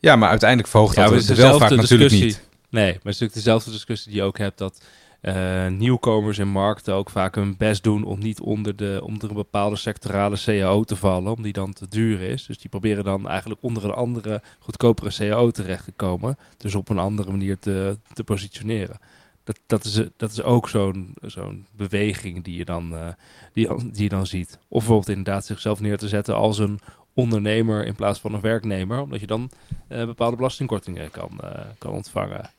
Ja, 0.04 0.16
maar 0.16 0.28
uiteindelijk 0.28 0.68
verhoogt 0.68 0.96
dat 0.96 1.08
de 1.08 1.14
het 1.14 1.26
dezelfde 1.26 1.58
welvaart 1.58 1.80
natuurlijk 1.80 2.12
niet. 2.12 2.42
Nee, 2.70 2.84
maar 2.84 2.92
het 2.92 2.98
is 2.98 3.04
natuurlijk 3.04 3.34
dezelfde 3.34 3.70
discussie 3.70 4.10
die 4.12 4.20
je 4.20 4.26
ook 4.26 4.38
hebt 4.38 4.58
dat 4.58 4.84
eh, 5.20 5.66
nieuwkomers 5.66 6.38
in 6.38 6.48
markten 6.48 6.94
ook 6.94 7.10
vaak 7.10 7.34
hun 7.34 7.56
best 7.56 7.82
doen 7.82 8.04
om 8.04 8.18
niet 8.18 8.40
onder, 8.40 8.76
de, 8.76 9.00
onder 9.04 9.28
een 9.28 9.34
bepaalde 9.34 9.76
sectorale 9.76 10.36
CAO 10.44 10.84
te 10.84 10.96
vallen, 10.96 11.32
om 11.32 11.42
die 11.42 11.52
dan 11.52 11.72
te 11.72 11.88
duur 11.88 12.20
is. 12.20 12.46
Dus 12.46 12.58
die 12.58 12.70
proberen 12.70 13.04
dan 13.04 13.28
eigenlijk 13.28 13.62
onder 13.62 13.84
een 13.84 13.92
andere, 13.92 14.42
goedkopere 14.58 15.10
CAO 15.12 15.50
terecht 15.50 15.84
te 15.84 15.92
komen. 15.92 16.38
Dus 16.56 16.74
op 16.74 16.88
een 16.88 16.98
andere 16.98 17.30
manier 17.30 17.58
te, 17.58 17.98
te 18.12 18.24
positioneren. 18.24 18.98
Dat, 19.44 19.58
dat, 19.66 19.84
is, 19.84 20.00
dat 20.16 20.30
is 20.30 20.42
ook 20.42 20.68
zo'n 20.68 21.14
zo'n 21.22 21.66
beweging 21.76 22.44
die 22.44 22.56
je, 22.56 22.64
dan, 22.64 22.94
eh, 22.94 23.08
die, 23.52 23.68
die 23.92 24.02
je 24.02 24.08
dan 24.08 24.26
ziet. 24.26 24.58
Of 24.68 24.78
bijvoorbeeld 24.78 25.16
inderdaad 25.16 25.46
zichzelf 25.46 25.80
neer 25.80 25.98
te 25.98 26.08
zetten 26.08 26.34
als 26.34 26.58
een 26.58 26.80
ondernemer 27.14 27.86
in 27.86 27.94
plaats 27.94 28.20
van 28.20 28.34
een 28.34 28.40
werknemer. 28.40 29.00
Omdat 29.00 29.20
je 29.20 29.26
dan 29.26 29.50
eh, 29.88 30.04
bepaalde 30.04 30.36
belastingkortingen 30.36 31.10
kan, 31.10 31.40
eh, 31.40 31.60
kan 31.78 31.92
ontvangen. 31.92 32.50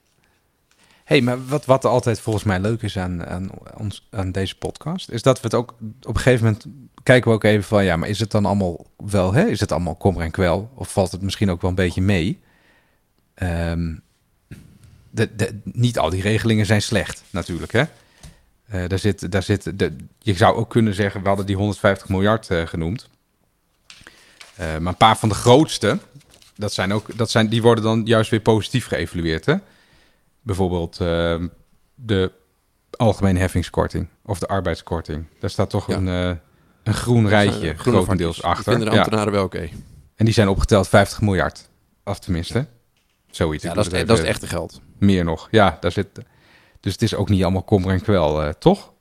hey, 1.04 1.22
maar 1.22 1.46
wat, 1.46 1.66
wat 1.66 1.86
altijd 1.86 2.20
volgens 2.20 2.44
mij 2.44 2.60
leuk 2.60 2.82
is 2.82 2.98
aan, 2.98 3.26
aan, 3.26 3.50
ons, 3.78 4.08
aan 4.10 4.32
deze 4.32 4.58
podcast, 4.58 5.10
is 5.10 5.22
dat 5.22 5.38
we 5.38 5.44
het 5.44 5.54
ook 5.54 5.76
op 6.02 6.16
een 6.16 6.22
gegeven 6.22 6.46
moment 6.46 6.66
kijken 7.04 7.30
we 7.30 7.36
ook 7.36 7.44
even 7.44 7.64
van, 7.64 7.84
ja, 7.84 7.96
maar 7.96 8.10
is 8.10 8.20
het 8.20 8.32
dan 8.32 8.46
allemaal 8.46 8.86
wel, 8.98 9.34
hè? 9.34 9.46
Is 9.46 9.60
het 9.60 9.72
allemaal 9.72 9.96
kommer 9.96 10.22
en 10.22 10.32
kwel? 10.32 10.72
Of 10.74 10.92
valt 10.92 11.12
het 11.12 11.22
misschien 11.22 11.50
ook 11.50 11.62
wel 11.62 11.70
een 11.70 11.76
beetje 11.76 12.02
mee? 12.02 12.40
Ehm, 13.34 13.96
niet 15.64 16.00
al 16.00 16.10
die 16.10 16.22
regelingen 16.22 16.66
zijn 16.66 16.82
slecht, 16.82 17.24
natuurlijk, 17.30 17.72
hè? 17.72 17.84
Eh, 18.66 18.88
daar 18.88 19.00
zit, 19.00 19.32
daar 19.32 19.44
zit 19.44 19.72
je 20.20 20.34
zou 20.34 20.56
ook 20.56 20.70
kunnen 20.70 20.94
zeggen, 20.94 21.22
we 21.22 21.28
hadden 21.28 21.46
die 21.46 21.56
150 21.56 22.10
miljard 22.10 22.50
genoemd. 22.52 23.10
Eh, 24.56 24.78
maar 24.78 24.92
een 24.92 24.98
paar 24.98 25.18
van 25.18 25.30
de 25.30 25.36
grootste, 25.36 26.00
dat 26.56 26.74
zijn 26.74 26.94
ook, 26.94 27.18
dat 27.18 27.32
zijn, 27.32 27.48
die 27.50 27.62
worden 27.62 27.84
dan 27.84 28.02
juist 28.06 28.30
weer 28.30 28.40
positief 28.40 28.88
geëvalueerd. 28.88 29.46
Hè? 29.46 29.56
Bijvoorbeeld 30.42 31.00
ehm, 31.00 31.48
de 31.96 32.32
algemene 32.92 33.40
heffingskorting 33.40 34.08
of 34.26 34.40
de 34.40 34.48
arbeidskorting. 34.48 35.26
Daar 35.40 35.50
staat 35.50 35.70
toch 35.70 35.88
Ja. 35.88 35.96
een, 35.96 36.08
eh, 36.08 36.38
een 36.84 36.94
groen 36.94 37.28
rijtje 37.28 37.74
grotendeels 37.78 38.42
achter. 38.44 38.64
Vinden 38.64 38.86
de 38.90 38.96
Ja. 38.96 39.02
ambtenaren 39.02 39.32
wel 39.32 39.44
oké. 39.44 39.70
En 40.16 40.26
die 40.26 40.34
zijn 40.34 40.48
opgeteld 40.48 40.88
50 40.88 41.22
miljard. 41.22 41.70
Of 42.04 42.20
tenminste, 42.20 42.68
zoiets. 43.32 43.64
Ja, 43.64 43.74
dat 43.74 43.86
is, 43.86 43.92
het 43.92 44.08
dat 44.08 44.18
is 44.18 44.24
even- 44.24 44.34
echte 44.34 44.48
geld. 44.48 44.82
Meer 44.98 45.24
nog, 45.24 45.48
ja. 45.52 45.78
Daar 45.80 45.92
zit, 45.92 46.08
dus 46.80 46.92
het 46.92 47.02
is 47.02 47.16
ook 47.16 47.30
niet 47.30 47.44
allemaal 47.44 47.64
kommer 47.64 47.92
en 47.92 48.02
kwel, 48.02 48.44
eh, 48.44 48.50
toch? 48.50 48.94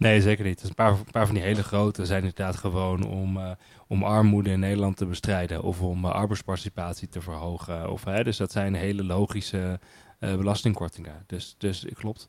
Nee, 0.00 0.20
zeker 0.20 0.44
niet. 0.44 0.62
Een, 0.62 0.74
paar, 0.74 0.96
paar 1.10 1.26
van 1.26 1.34
die 1.34 1.44
hele 1.44 1.62
grote 1.62 2.06
zijn 2.06 2.18
inderdaad 2.18 2.56
gewoon 2.56 3.06
om, 3.06 3.36
eh, 3.36 3.50
om 3.86 4.02
armoede 4.02 4.50
in 4.50 4.60
Nederland 4.60 4.96
te 4.96 5.06
bestrijden. 5.06 5.62
Of 5.62 5.80
om 5.80 6.04
eh, 6.04 6.10
arbeidsparticipatie 6.10 7.08
te 7.08 7.20
verhogen. 7.20 7.90
Of, 7.90 8.02
dus 8.02 8.36
dat 8.36 8.52
zijn 8.52 8.74
hele 8.74 9.04
logische 9.04 9.80
eh, 10.18 10.36
belastingkortingen. 10.36 11.24
Dus, 11.26 11.54
dus 11.58 11.86
klopt. 11.94 12.28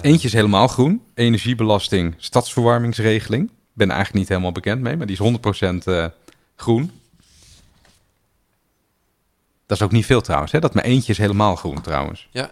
Eentje 0.00 0.26
is 0.26 0.32
helemaal 0.32 0.68
groen. 0.68 1.02
Energiebelasting, 1.14 2.14
stadsverwarmingsregeling. 2.16 3.50
Ben 3.72 3.90
eigenlijk 3.90 4.18
niet 4.18 4.28
helemaal 4.28 4.52
bekend 4.52 4.80
mee, 4.80 4.96
maar 4.96 5.06
die 5.06 5.16
is 5.20 5.38
100% 5.82 5.86
eh, 5.86 6.06
groen. 6.56 6.90
Dat 9.72 9.80
is 9.80 9.86
ook 9.86 9.96
niet 9.96 10.06
veel 10.06 10.20
trouwens, 10.20 10.52
hè? 10.52 10.58
Dat 10.58 10.74
maar 10.74 10.84
eentje 10.84 11.12
is 11.12 11.18
helemaal 11.18 11.56
groen 11.56 11.80
trouwens. 11.80 12.28
Ja, 12.30 12.50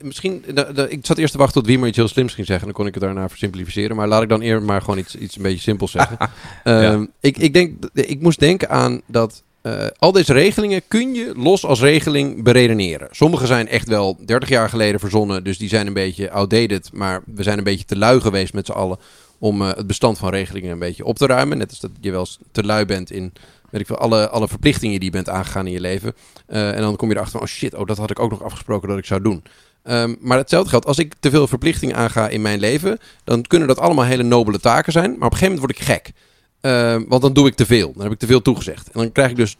misschien, 0.00 0.44
ik 0.88 1.06
zat 1.06 1.18
eerst 1.18 1.32
te 1.32 1.38
wachten 1.38 1.60
tot 1.60 1.66
Wiemer 1.66 1.88
iets 1.88 1.96
heel 1.96 2.08
slims 2.08 2.34
ging 2.34 2.46
zeggen. 2.46 2.66
Dan 2.66 2.74
kon 2.74 2.86
ik 2.86 2.94
het 2.94 3.02
daarna 3.02 3.28
versimplificeren. 3.28 3.96
Maar 3.96 4.08
laat 4.08 4.22
ik 4.22 4.28
dan 4.28 4.40
eerder 4.40 4.62
maar 4.62 4.80
gewoon 4.80 4.98
iets, 4.98 5.16
iets 5.16 5.36
een 5.36 5.42
beetje 5.42 5.60
simpels 5.60 5.90
zeggen. 5.90 6.18
Ehm, 6.64 7.06
ik, 7.20 7.36
ik, 7.36 7.54
denk, 7.54 7.84
ik 7.92 8.20
moest 8.20 8.38
denken 8.38 8.70
aan 8.70 9.00
dat 9.06 9.42
eh, 9.62 9.86
al 9.98 10.12
deze 10.12 10.32
regelingen 10.32 10.82
kun 10.88 11.14
je 11.14 11.32
los 11.36 11.64
als 11.64 11.80
regeling 11.80 12.42
beredeneren. 12.42 13.08
Sommige 13.10 13.46
zijn 13.46 13.68
echt 13.68 13.88
wel 13.88 14.18
30 14.24 14.48
jaar 14.48 14.68
geleden 14.68 15.00
verzonnen. 15.00 15.44
Dus 15.44 15.58
die 15.58 15.68
zijn 15.68 15.86
een 15.86 15.92
beetje 15.92 16.30
outdated. 16.30 16.90
Maar 16.92 17.22
we 17.26 17.42
zijn 17.42 17.58
een 17.58 17.64
beetje 17.64 17.84
te 17.84 17.96
lui 17.96 18.20
geweest 18.20 18.54
met 18.54 18.66
z'n 18.66 18.72
allen 18.72 18.98
om 19.38 19.62
eh, 19.62 19.68
het 19.68 19.86
bestand 19.86 20.18
van 20.18 20.30
regelingen 20.30 20.70
een 20.70 20.78
beetje 20.78 21.04
op 21.04 21.16
te 21.16 21.26
ruimen. 21.26 21.58
Net 21.58 21.70
als 21.70 21.80
dat 21.80 21.90
je 22.00 22.10
wel 22.10 22.20
eens 22.20 22.38
te 22.50 22.64
lui 22.64 22.84
bent 22.84 23.10
in 23.10 23.32
weet 23.72 23.80
ik 23.80 23.86
veel, 23.86 23.98
alle, 23.98 24.28
alle 24.28 24.48
verplichtingen 24.48 25.00
die 25.00 25.10
je 25.10 25.16
bent 25.16 25.28
aangegaan 25.28 25.66
in 25.66 25.72
je 25.72 25.80
leven. 25.80 26.14
Eh, 26.46 26.76
en 26.76 26.80
dan 26.80 26.96
kom 26.96 27.08
je 27.08 27.14
erachter 27.14 27.38
van, 27.38 27.48
oh 27.48 27.54
shit, 27.54 27.74
oh, 27.74 27.86
dat 27.86 27.96
had 27.98 28.10
ik 28.10 28.18
ook 28.18 28.30
nog 28.30 28.42
afgesproken 28.42 28.88
dat 28.88 28.98
ik 28.98 29.04
zou 29.04 29.22
doen. 29.22 29.42
Ehm, 29.82 30.14
maar 30.20 30.38
hetzelfde 30.38 30.70
geldt, 30.70 30.86
als 30.86 30.98
ik 30.98 31.14
te 31.20 31.30
veel 31.30 31.46
verplichtingen 31.46 31.96
aanga 31.96 32.28
in 32.28 32.42
mijn 32.42 32.58
leven, 32.58 32.98
dan 33.24 33.42
kunnen 33.42 33.68
dat 33.68 33.78
allemaal 33.78 34.04
hele 34.04 34.22
nobele 34.22 34.60
taken 34.60 34.92
zijn. 34.92 35.10
Maar 35.10 35.26
op 35.26 35.32
een 35.32 35.38
gegeven 35.38 35.54
moment 35.54 35.74
word 35.74 35.88
ik 35.88 35.94
gek. 35.94 36.12
Ehm, 36.60 37.04
want 37.08 37.22
dan 37.22 37.32
doe 37.32 37.46
ik 37.46 37.54
te 37.54 37.66
veel. 37.66 37.92
Dan 37.92 38.02
heb 38.02 38.12
ik 38.12 38.18
te 38.18 38.26
veel 38.26 38.42
toegezegd. 38.42 38.86
En 38.86 39.00
dan 39.00 39.12
krijg 39.12 39.30
ik 39.30 39.36
dus 39.36 39.56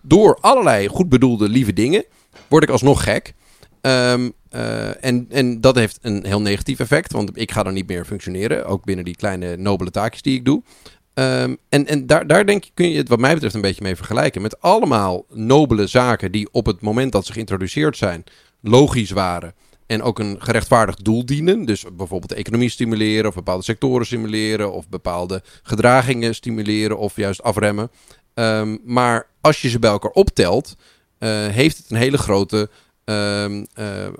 door 0.00 0.38
allerlei 0.40 0.88
goed 0.88 1.08
bedoelde 1.08 1.48
lieve 1.48 1.72
dingen, 1.72 2.04
word 2.48 2.62
ik 2.62 2.70
alsnog 2.70 3.04
gek. 3.04 3.34
Ehm, 3.80 4.30
eh, 4.48 5.04
en, 5.04 5.26
en 5.28 5.60
dat 5.60 5.74
heeft 5.74 5.98
een 6.02 6.24
heel 6.26 6.40
negatief 6.40 6.80
effect, 6.80 7.12
want 7.12 7.30
ik 7.34 7.52
ga 7.52 7.62
dan 7.62 7.74
niet 7.74 7.86
meer 7.88 8.04
functioneren. 8.04 8.66
Ook 8.66 8.84
binnen 8.84 9.04
die 9.04 9.16
kleine 9.16 9.56
nobele 9.56 9.90
taakjes 9.90 10.22
die 10.22 10.36
ik 10.36 10.44
doe. 10.44 10.62
Ehm, 11.14 11.54
en 11.68 11.86
en 11.86 12.06
daar, 12.06 12.26
daar 12.26 12.46
denk 12.46 12.64
je, 12.64 12.70
kun 12.74 12.90
je 12.90 12.96
het 12.96 13.08
wat 13.08 13.18
mij 13.18 13.34
betreft 13.34 13.54
een 13.54 13.60
beetje 13.60 13.82
mee 13.82 13.96
vergelijken. 13.96 14.42
Met 14.42 14.60
allemaal 14.60 15.24
nobele 15.30 15.86
zaken 15.86 16.32
die 16.32 16.48
op 16.52 16.66
het 16.66 16.80
moment 16.80 17.12
dat 17.12 17.26
ze 17.26 17.32
geïntroduceerd 17.32 17.96
zijn 17.96 18.24
logisch 18.60 19.10
waren. 19.10 19.54
En 19.86 20.02
ook 20.02 20.18
een 20.18 20.36
gerechtvaardigd 20.38 21.04
doel 21.04 21.26
dienen. 21.26 21.64
Dus 21.64 21.84
bijvoorbeeld 21.92 22.28
de 22.28 22.34
economie 22.34 22.70
stimuleren 22.70 23.28
of 23.28 23.34
bepaalde 23.34 23.64
sectoren 23.64 24.06
stimuleren. 24.06 24.72
Of 24.72 24.88
bepaalde 24.88 25.42
gedragingen 25.62 26.34
stimuleren 26.34 26.98
of 26.98 27.16
juist 27.16 27.42
afremmen. 27.42 27.90
Ehm, 28.34 28.76
maar 28.84 29.26
als 29.40 29.62
je 29.62 29.68
ze 29.68 29.78
bij 29.78 29.90
elkaar 29.90 30.10
optelt, 30.10 30.76
eh, 31.18 31.46
heeft 31.46 31.76
het 31.76 31.90
een 31.90 31.96
hele 31.96 32.18
grote, 32.18 32.70
ehm, 33.04 33.64
eh, 33.74 34.06
eh, 34.06 34.12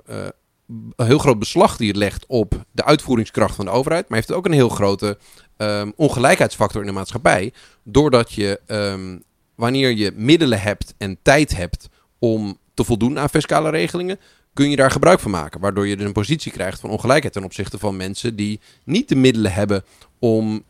een 0.95 1.05
heel 1.05 1.17
groot 1.17 1.39
beslag 1.39 1.77
die 1.77 1.87
het 1.87 1.97
legt 1.97 2.25
op 2.27 2.65
de 2.71 2.85
uitvoeringskracht 2.85 3.55
van 3.55 3.65
de 3.65 3.71
overheid. 3.71 4.09
Maar 4.09 4.17
heeft 4.17 4.29
het 4.29 4.37
ook 4.37 4.45
een 4.45 4.51
heel 4.51 4.69
grote 4.69 5.17
ehm, 5.63 5.91
ongelijkheidsfactor 5.95 6.81
in 6.81 6.87
de 6.87 6.93
maatschappij. 6.93 7.53
Doordat 7.83 8.33
je, 8.33 8.59
ehm, 8.65 9.17
wanneer 9.55 9.91
je 9.91 10.11
middelen 10.15 10.61
hebt 10.61 10.93
en 10.97 11.17
tijd 11.21 11.55
hebt 11.55 11.89
om 12.19 12.57
te 12.73 12.83
voldoen 12.83 13.19
aan 13.19 13.29
fiscale 13.29 13.69
regelingen, 13.69 14.19
kun 14.53 14.69
je 14.69 14.75
daar 14.75 14.91
gebruik 14.91 15.19
van 15.19 15.31
maken. 15.31 15.59
Waardoor 15.59 15.87
je 15.87 15.97
dus 15.97 16.05
een 16.05 16.11
positie 16.13 16.51
krijgt 16.51 16.79
van 16.79 16.89
ongelijkheid 16.89 17.33
ten 17.33 17.43
opzichte 17.43 17.77
van 17.77 17.97
mensen 17.97 18.35
die 18.35 18.59
niet 18.83 19.09
de 19.09 19.15
middelen 19.15 19.53
hebben 19.53 19.83
om 20.19 20.63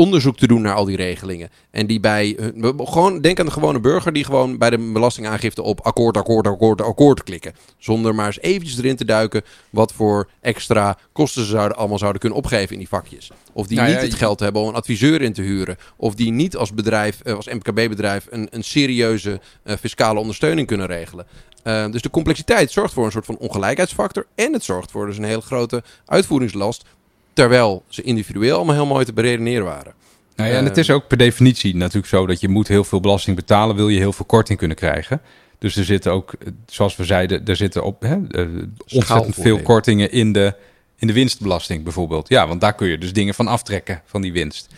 onderzoek 0.00 0.36
te 0.36 0.46
doen 0.46 0.62
naar 0.62 0.74
al 0.74 0.84
die 0.84 0.96
regelingen. 0.96 1.48
En 1.70 1.86
die 1.86 2.00
bij, 2.00 2.36
hun- 2.40 2.74
gewoon 2.88 3.20
denk 3.20 3.40
aan 3.40 3.46
de 3.46 3.52
gewone 3.52 3.80
burger 3.80 4.12
die 4.12 4.24
gewoon 4.24 4.58
bij 4.58 4.70
de 4.70 4.78
belastingaangifte 4.78 5.62
op 5.62 5.80
akkoord, 5.80 6.16
akkoord, 6.16 6.46
akkoord, 6.46 6.82
akkoord 6.82 7.22
klikken. 7.22 7.54
Zonder 7.78 8.14
maar 8.14 8.26
eens 8.26 8.40
eventjes 8.40 8.78
erin 8.78 8.96
te 8.96 9.04
duiken 9.04 9.42
wat 9.70 9.92
voor 9.92 10.28
extra 10.40 10.98
kosten 11.12 11.42
ze 11.44 11.48
zouden, 11.50 11.76
allemaal 11.76 11.98
zouden 11.98 12.20
kunnen 12.20 12.38
opgeven 12.38 12.72
in 12.72 12.78
die 12.78 12.88
vakjes. 12.88 13.30
Of 13.52 13.66
die 13.66 13.76
Nou 13.76 13.88
niet 13.88 13.98
ja, 13.98 14.04
het 14.04 14.14
geld 14.14 14.40
hebben 14.40 14.62
om 14.62 14.68
een 14.68 14.74
adviseur 14.74 15.22
in 15.22 15.32
te 15.32 15.42
huren. 15.42 15.76
Of 15.96 16.14
die 16.14 16.30
niet 16.32 16.56
als 16.56 16.74
bedrijf, 16.74 17.20
eh, 17.20 17.34
als 17.34 17.48
MKB-bedrijf, 17.48 18.26
een, 18.30 18.48
een 18.50 18.64
serieuze 18.64 19.40
eh, 19.62 19.76
fiscale 19.76 20.18
ondersteuning 20.20 20.66
kunnen 20.66 20.86
regelen. 20.86 21.26
Uh, 21.64 21.90
dus 21.90 22.02
de 22.02 22.10
complexiteit 22.10 22.70
zorgt 22.70 22.92
voor 22.92 23.04
een 23.04 23.12
soort 23.12 23.24
van 23.24 23.36
ongelijkheidsfactor. 23.38 24.26
En 24.34 24.52
het 24.52 24.64
zorgt 24.64 24.90
voor 24.90 25.06
dus 25.06 25.16
een 25.16 25.24
hele 25.24 25.40
grote 25.40 25.82
uitvoeringslast. 26.06 26.84
Terwijl 27.32 27.82
ze 27.88 28.02
individueel 28.02 28.56
allemaal 28.56 28.74
heel 28.74 28.86
mooi 28.86 29.04
te 29.04 29.12
beredeneren 29.12 29.64
waren. 29.64 29.92
Nou 30.36 30.50
ja, 30.50 30.56
en 30.56 30.64
het 30.64 30.72
Ehm. 30.72 30.80
is 30.80 30.90
ook 30.90 31.06
per 31.08 31.16
definitie 31.16 31.76
natuurlijk 31.76 32.06
zo 32.06 32.26
dat 32.26 32.40
je 32.40 32.48
moet 32.48 32.68
heel 32.68 32.84
veel 32.84 33.00
belasting 33.00 33.36
betalen, 33.36 33.76
wil 33.76 33.88
je 33.88 33.98
heel 33.98 34.12
veel 34.12 34.24
korting 34.24 34.58
kunnen 34.58 34.76
krijgen. 34.76 35.20
Dus 35.58 35.76
er 35.76 35.84
zitten 35.84 36.12
ook, 36.12 36.32
eh, 36.32 36.48
zoals 36.66 36.96
we 36.96 37.04
zeiden, 37.04 37.44
er 37.46 37.56
zitten 37.56 37.84
op 37.84 38.02
hè, 38.02 38.16
eh, 38.30 38.46
ontzettend 38.94 39.34
veel 39.34 39.60
kortingen 39.62 40.12
in 40.12 40.32
de, 40.32 40.54
in 40.96 41.06
de 41.06 41.12
winstbelasting 41.12 41.84
bijvoorbeeld. 41.84 42.28
Ja, 42.28 42.48
want 42.48 42.60
daar 42.60 42.74
kun 42.74 42.88
je 42.88 42.98
dus 42.98 43.12
dingen 43.12 43.34
van 43.34 43.46
aftrekken 43.46 44.02
van 44.04 44.22
die 44.22 44.32
winst. 44.32 44.68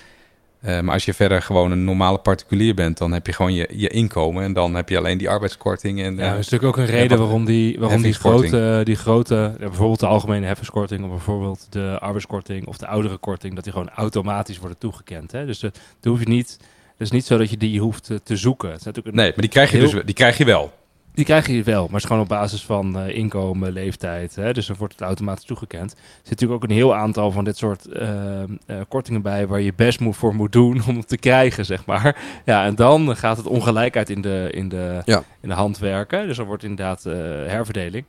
Eh, 0.63 0.81
maar 0.81 0.95
als 0.95 1.05
je 1.05 1.15
verder 1.15 1.43
gewoon 1.43 1.71
een 1.71 1.85
normale 1.85 2.19
particulier 2.19 2.75
bent, 2.75 2.99
dan 2.99 3.13
heb 3.13 3.27
je 3.27 3.33
gewoon 3.33 3.53
je, 3.55 3.69
je 3.77 3.89
inkomen 3.89 4.43
en 4.45 4.53
dan 4.53 4.75
heb 4.75 4.89
je 4.89 4.99
alleen 4.99 5.19
die 5.19 5.29
arbeidskorting. 5.31 6.03
En, 6.03 6.17
Ja, 6.17 6.23
eh, 6.23 6.31
dat 6.31 6.39
is 6.39 6.49
natuurlijk 6.49 6.79
ook 6.79 6.87
een 6.87 6.91
reden 6.95 7.19
waarom 7.19 7.45
die, 7.45 7.79
waarom 7.79 8.03
die 8.03 8.13
grote, 8.15 8.81
die 8.85 8.97
grote 8.97 9.55
bijvoorbeeld 9.59 10.01
de 10.01 10.07
algemene 10.07 10.47
heffingskorting 10.47 11.05
of 11.05 11.09
bijvoorbeeld 11.11 11.67
de 11.71 11.97
arbeidskorting 12.01 12.67
of 12.67 12.77
de 12.79 12.87
ouderenkorting, 12.87 13.55
dat 13.55 13.65
die 13.65 13.73
gewoon 13.73 13.91
automatisch 13.91 14.59
worden 14.59 14.79
toegekend. 14.79 15.33
Hè? 15.33 15.47
Dus 15.47 15.63
uh, 15.63 15.71
hoef 16.03 16.19
je 16.21 16.29
niet, 16.29 16.57
het 16.93 17.01
is 17.01 17.11
niet 17.11 17.25
zo 17.27 17.39
dat 17.39 17.51
je 17.51 17.57
die 17.57 17.81
hoeft 17.81 18.11
te 18.25 18.37
zoeken. 18.37 18.69
Het 18.71 18.79
is 18.79 18.85
natuurlijk 18.85 19.17
een, 19.17 19.23
nee, 19.23 19.31
maar 19.31 19.41
die 19.41 19.51
krijg 19.51 19.71
je, 19.71 19.77
heel- 19.77 19.91
dus, 19.91 20.03
die 20.05 20.15
krijg 20.15 20.39
je 20.39 20.45
wel. 20.45 20.73
Die 21.15 21.25
krijg 21.25 21.47
je 21.47 21.63
wel, 21.63 21.83
maar 21.83 21.93
het 21.93 22.01
is 22.03 22.05
gewoon 22.05 22.23
op 22.23 22.29
basis 22.29 22.65
van 22.65 22.99
uh, 22.99 23.17
inkomen, 23.17 23.73
leeftijd. 23.73 24.35
Hè? 24.35 24.53
Dus 24.53 24.67
dan 24.67 24.77
wordt 24.77 24.93
het 24.93 25.03
automatisch 25.03 25.45
toegekend. 25.45 25.93
Er 25.93 25.99
zit 25.99 26.31
natuurlijk 26.31 26.63
ook 26.63 26.71
een 26.71 26.77
heel 26.77 26.95
aantal 26.95 27.31
van 27.31 27.45
dit 27.45 27.57
soort 27.57 27.87
uh, 27.89 28.43
uh, 28.67 28.81
kortingen 28.89 29.23
bij 29.23 29.47
waar 29.47 29.61
je 29.61 29.75
best 29.75 30.01
moet 30.01 30.17
voor 30.17 30.35
moet 30.35 30.53
doen 30.53 30.83
om 30.89 30.97
het 30.97 31.09
te 31.09 31.19
krijgen, 31.19 31.65
zeg 31.65 31.87
maar. 31.87 32.17
Ja, 32.45 32.65
en 32.65 32.75
dan 32.75 33.17
gaat 33.17 33.37
het 33.37 33.47
ongelijkheid 33.47 34.11
in 34.11 34.21
de, 34.21 34.49
in 34.53 34.69
de, 34.69 35.03
Ja. 35.05 35.23
in 35.41 35.49
de 35.49 35.55
hand 35.55 35.79
werken. 35.79 36.27
Dus 36.27 36.37
dan 36.37 36.47
wordt 36.47 36.63
inderdaad 36.63 37.03
herverdeling. 37.47 38.05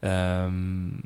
Um, 0.00 1.00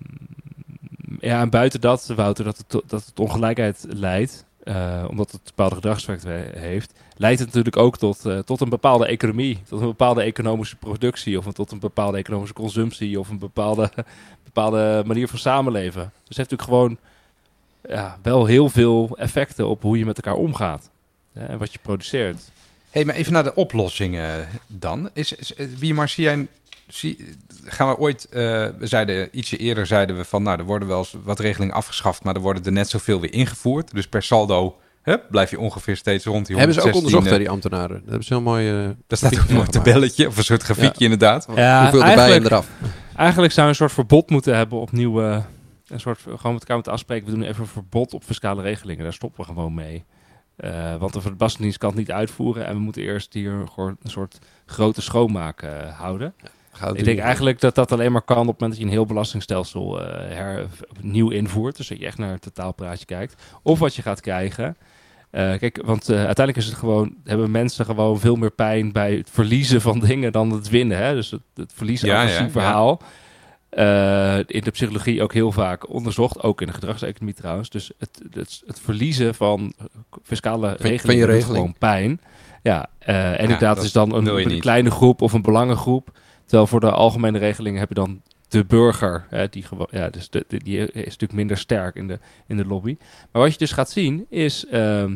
ja, 1.21 1.41
en 1.41 1.51
buiten 1.51 1.81
dat, 1.81 2.13
Wouter, 2.17 2.45
dat 2.45 2.57
het, 2.57 2.83
dat 2.91 3.05
het 3.07 3.21
ongelijkheid 3.21 3.87
leidt, 3.89 4.45
uh, 4.65 5.05
omdat 5.09 5.31
het 5.31 5.45
bepaalde 5.45 5.75
gedragseffecten 5.75 6.61
heeft, 6.61 6.93
leidt 7.17 7.39
het 7.39 7.49
natuurlijk 7.49 7.77
ook 7.77 7.99
tot, 7.99 8.27
uh, 8.27 8.39
tot 8.39 8.61
een 8.61 8.69
bepaalde 8.69 9.07
economie, 9.07 9.63
tot 9.69 9.81
een 9.81 9.87
bepaalde 9.87 10.23
economische 10.23 10.77
productie 10.77 11.39
of 11.39 11.53
tot 11.53 11.71
een 11.71 11.79
bepaalde 11.79 12.19
economische 12.19 12.55
consumptie 12.55 13.21
of 13.21 13.29
een 13.29 13.39
bepaalde, 13.39 13.91
bepaalde 14.45 15.03
manier 15.07 15.29
van 15.29 15.39
samenleven. 15.39 16.03
Dus 16.03 16.37
het 16.37 16.37
heeft 16.37 16.51
natuurlijk 16.51 16.69
gewoon 16.69 16.99
ja, 17.89 18.19
wel 18.23 18.47
heel 18.47 18.69
veel 18.69 19.17
effecten 19.19 19.69
op 19.69 19.83
hoe 19.83 19.99
je 19.99 20.05
met 20.05 20.17
elkaar 20.17 20.41
omgaat 20.41 20.91
en 21.33 21.59
wat 21.59 21.73
je 21.73 21.79
produceert. 21.83 22.51
hey, 22.91 23.05
maar 23.05 23.15
even 23.15 23.33
naar 23.33 23.45
de 23.45 23.55
oplossingen 23.55 24.49
dan. 24.67 25.11
Is, 25.13 25.33
is, 25.33 25.53
wie 25.79 25.95
maar 25.95 26.09
zie 26.95 27.37
gaan 27.65 27.89
we 27.89 27.99
ooit, 27.99 28.27
uh, 28.31 28.33
we 28.79 28.87
zeiden 28.87 29.29
ietsje 29.33 29.57
eerder 29.57 29.87
zeiden 29.87 30.17
we 30.17 30.25
van, 30.25 30.43
nou, 30.43 30.59
er 30.59 30.65
worden 30.65 30.89
wel 30.89 30.99
eens 30.99 31.17
wat 31.25 31.39
regelingen 31.39 31.75
afgeschaft, 31.75 32.25
maar 32.25 32.35
er 32.35 32.41
worden 32.41 32.65
er 32.65 32.73
net 32.73 32.89
zoveel 32.89 33.21
weer 33.21 33.33
ingevoerd. 33.33 33.95
Dus 33.95 34.09
per 34.09 34.23
saldo 34.23 34.77
hup, 35.03 35.27
blijf 35.31 35.51
je 35.51 35.59
ongeveer 35.59 35.97
steeds 35.97 36.25
rond 36.25 36.47
die 36.47 36.57
Hebben 36.57 36.75
ze 36.75 36.81
ook 36.81 36.93
116, 36.93 37.05
onderzocht, 37.05 37.25
hè, 37.25 37.33
eh, 37.33 37.39
die 37.39 37.51
ambtenaren? 37.51 38.01
Dat 38.01 38.09
hebben 38.09 38.25
ze 38.25 38.35
heel 38.35 38.43
mooi... 38.43 38.83
Uh, 38.83 38.91
Daar 39.07 39.19
staat 39.19 39.39
ook 39.39 39.49
een 39.49 39.55
mooi 39.55 39.69
tabelletje, 39.69 40.27
of 40.27 40.37
een 40.37 40.45
soort 40.45 40.63
grafiekje 40.63 41.05
inderdaad. 41.05 41.47
Ja, 41.55 41.81
Hoeveel 41.81 42.01
erbij 42.01 42.13
en 42.13 42.19
eigenlijk, 42.19 42.51
eraf? 42.51 42.69
Eigenlijk 43.17 43.53
zou 43.53 43.67
je 43.67 43.73
een 43.73 43.79
soort 43.79 43.93
verbod 43.93 44.31
moeten 44.31 44.57
hebben 44.57 44.81
op 44.81 44.93
nieuwe... 44.93 45.43
Een 45.87 46.01
soort, 46.01 46.21
gewoon 46.21 46.53
met 46.53 46.61
elkaar 46.61 46.75
moeten 46.75 46.93
afspreken. 46.93 47.27
We 47.27 47.33
doen 47.33 47.43
even 47.43 47.63
een 47.63 47.69
verbod 47.69 48.15
op 48.15 48.25
fiscale 48.25 48.63
regelingen. 48.63 49.03
Daar 49.03 49.13
stoppen 49.13 49.41
we 49.41 49.47
gewoon 49.47 49.75
mee. 49.75 50.05
Eh, 50.57 50.97
want 50.97 51.13
de 51.13 51.33
Belastingdienst 51.33 51.79
kan 51.79 51.89
het 51.89 51.99
niet 51.99 52.11
uitvoeren. 52.11 52.67
En 52.67 52.75
we 52.75 52.81
moeten 52.81 53.03
eerst 53.03 53.33
hier 53.33 53.69
gewoon 53.73 53.97
een 54.03 54.11
soort 54.11 54.39
grote 54.67 55.03
schoonmaak 55.03 55.63
eh, 55.63 55.99
houden. 55.99 56.35
Ik 56.95 57.05
denk 57.05 57.19
eigenlijk 57.19 57.61
dat 57.61 57.75
dat 57.75 57.93
alleen 57.93 58.13
maar 58.13 58.23
kan 58.23 58.37
op 58.39 58.47
het 58.47 58.61
moment 58.61 58.71
dat 58.71 58.79
je 58.81 58.85
een 58.85 58.99
heel 58.99 59.07
belastingstelsel 59.07 59.99
her, 60.01 60.67
nieuw 61.01 61.31
invoert. 61.31 61.77
Dus 61.77 61.89
dat 61.89 61.99
je 61.99 62.07
echt 62.07 62.19
naar 62.19 62.31
het 62.33 62.43
totaalpraatje 62.43 63.05
kijkt. 63.05 63.43
Of 63.63 63.79
wat 63.79 63.95
je 63.95 64.03
gaat 64.03 64.21
krijgen. 64.21 64.77
Eh, 65.31 65.59
kijk, 65.59 65.83
want 65.85 66.09
eh, 66.09 66.17
uiteindelijk 66.17 66.57
is 66.57 66.67
het 66.67 66.75
gewoon, 66.75 67.15
hebben 67.25 67.51
mensen 67.51 67.85
gewoon 67.85 68.21
veel 68.21 68.37
meer 68.37 68.51
pijn 68.51 68.93
bij 68.93 69.15
het 69.15 69.31
verliezen 69.31 69.81
van 69.81 69.99
dingen 70.09 70.33
dan 70.33 70.51
het 70.51 70.69
winnen. 70.69 70.99
Hè? 70.99 71.15
Dus 71.15 71.31
het, 71.31 71.41
het 71.55 71.73
verliezen 71.75 72.09
Ja, 72.09 72.23
ja, 72.23 72.51
verhaal. 72.51 73.01
In 74.47 74.61
de 74.63 74.71
psychologie 74.73 75.23
ook 75.23 75.33
heel 75.33 75.53
vaak 75.53 75.89
onderzocht, 75.89 76.43
ook 76.43 76.61
in 76.61 76.67
de 76.67 76.73
gedragseconomie 76.73 77.35
trouwens. 77.35 77.71
Dus 77.71 77.91
het, 77.99 78.23
het, 78.31 78.63
het 78.67 78.81
verliezen 78.81 79.35
van 79.35 79.73
fiscale 80.23 80.69
Van- 80.69 80.77
van 80.79 80.87
je 80.91 80.93
regelingen 80.97 81.27
regeling. 81.27 81.55
gewoon 81.57 81.75
pijn. 81.79 82.21
Ja, 82.63 82.89
en 82.99 83.39
inderdaad 83.39 83.83
is 83.83 83.93
dan 83.93 84.15
een, 84.15 84.27
een 84.27 84.61
kleine 84.61 84.91
groep 84.91 85.23
of 85.23 85.33
een 85.33 85.43
belangengroep. 85.43 86.11
Terwijl 86.45 86.67
voor 86.67 86.81
de 86.81 86.91
algemene 86.91 87.39
regelingen 87.39 87.79
heb 87.81 87.89
je 87.89 87.95
dan 87.95 88.23
de 88.49 88.65
burger. 88.65 89.27
Hè, 89.29 89.49
die, 89.49 89.65
ja, 89.91 90.09
dus 90.09 90.31
de, 90.31 90.45
de- 90.49 90.57
die 90.59 90.79
is 90.93 91.05
natuurlijk 91.05 91.33
minder 91.33 91.59
sterk 91.59 91.95
in 91.95 92.09
de, 92.09 92.19
in 92.47 92.57
de 92.57 92.65
lobby. 92.67 92.97
Maar 93.33 93.43
wat 93.43 93.53
je 93.53 93.59
dus 93.59 93.73
gaat 93.73 93.91
zien 93.91 94.27
is... 94.29 94.67
ehm, 94.67 95.15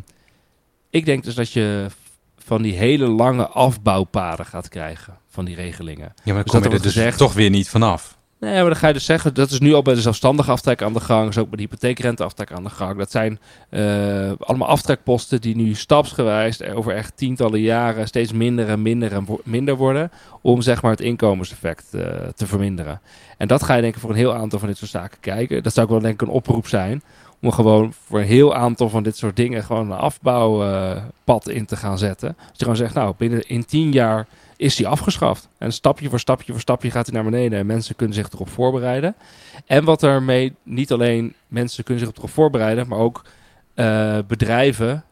ik 0.91 1.05
denk 1.05 1.24
dus 1.24 1.35
dat 1.35 1.51
je 1.53 1.87
van 2.39 2.62
die 2.62 2.72
hele 2.72 3.07
lange 3.07 3.47
afbouwpaden 3.49 4.47
gaat 4.47 4.68
krijgen 4.68 5.18
van 5.29 5.45
die 5.45 5.55
regelingen. 5.55 6.12
Ja, 6.24 6.33
maar 6.33 6.35
dan 6.35 6.43
Dus 6.43 6.53
kom 6.53 6.61
dat 6.62 6.70
je 6.70 6.77
er 6.77 6.83
dus 6.83 6.93
gezegd- 6.93 7.18
toch 7.18 7.33
weer 7.35 7.51
niet 7.51 7.68
vanaf. 7.68 8.15
Nee, 8.41 8.55
maar 8.55 8.64
dan 8.64 8.76
ga 8.76 8.87
je 8.87 8.93
dus 8.93 9.05
zeggen, 9.05 9.34
dat 9.34 9.51
is 9.51 9.61
nu 9.61 9.74
al 9.74 9.82
bij 9.82 9.95
de 9.95 10.01
zelfstandige 10.01 10.51
aftrek 10.51 10.82
aan 10.82 10.93
de 10.93 11.01
gang, 11.01 11.28
is 11.28 11.39
ook 11.39 11.49
bij 11.49 11.57
de 11.57 11.62
hypotheekrenteaftrek 11.62 12.53
aan 12.53 12.64
de 12.64 12.70
gang. 12.70 12.99
Dat 12.99 13.11
zijn 13.11 13.39
eh, 13.70 14.32
allemaal 14.39 14.68
aftrekposten 14.68 15.41
die 15.41 15.57
nu 15.57 15.74
stapsgewijs 15.74 16.61
eh, 16.61 16.76
over 16.76 16.95
echt 16.95 17.16
tientallen 17.16 17.61
jaren 17.61 18.07
steeds 18.07 18.32
minder 18.32 18.68
en 18.68 18.82
minder 18.82 19.12
en 19.12 19.26
minder 19.45 19.76
worden, 19.76 20.11
om 20.43 20.62
zeg 20.62 20.82
maar 20.82 20.91
het 20.91 21.01
inkomenseffect 21.01 21.95
eh, 21.95 22.03
te 22.34 22.47
verminderen. 22.47 23.01
En 23.39 23.49
dat 23.49 23.62
ga 23.62 23.74
je 23.74 23.82
denk 23.82 23.95
ik 23.95 24.01
voor 24.01 24.11
een 24.11 24.16
heel 24.16 24.34
aantal 24.34 24.59
van 24.59 24.68
dit 24.68 24.76
soort 24.76 24.91
zaken 24.91 25.20
kijken. 25.20 25.62
Dat 25.62 25.74
zou 25.74 25.87
ook 25.87 25.93
wel 25.93 26.03
denk 26.03 26.14
ik 26.14 26.28
een 26.28 26.34
oproep 26.34 26.66
zijn, 26.66 27.03
om 27.41 27.51
gewoon 27.53 27.93
voor 28.07 28.18
een 28.18 28.26
heel 28.26 28.55
aantal 28.55 28.89
van 28.89 29.03
dit 29.03 29.16
soort 29.16 29.37
dingen 29.37 29.64
gewoon 29.64 29.91
een 29.91 29.99
afbouwpad 29.99 31.49
in 31.49 31.66
te 31.66 31.76
gaan 31.76 31.99
zetten. 31.99 32.37
Dat 32.39 32.57
je 32.57 32.62
gewoon 32.62 32.76
zegt, 32.76 32.95
nou, 32.95 33.14
binnen 33.16 33.49
in 33.49 33.64
tien 33.64 33.93
jaar 33.93 34.26
is 34.57 34.76
die 34.76 34.88
afgeschaft. 34.88 35.48
En 35.59 35.72
stapje 35.72 36.09
voor 36.09 36.20
stapje 36.20 36.52
voor 36.52 36.61
stapje 36.61 36.90
gaat 36.90 37.07
hij 37.07 37.14
naar 37.14 37.30
beneden. 37.30 37.59
En 37.59 37.66
mensen 37.66 37.96
kunnen 37.96 38.14
zich 38.16 38.28
erop 38.32 38.48
voorbereiden. 38.48 39.14
En 39.66 39.84
wat 39.84 40.02
ermee, 40.02 40.54
niet 40.62 40.92
alleen 40.92 41.34
mensen 41.48 41.84
kunnen 41.84 42.04
zich 42.07 42.14
erop 42.16 42.30
voorbereiden, 42.30 42.88
maar 42.88 42.98
ook 42.98 43.22
eh, 43.74 44.18
bedrijven 44.26 45.04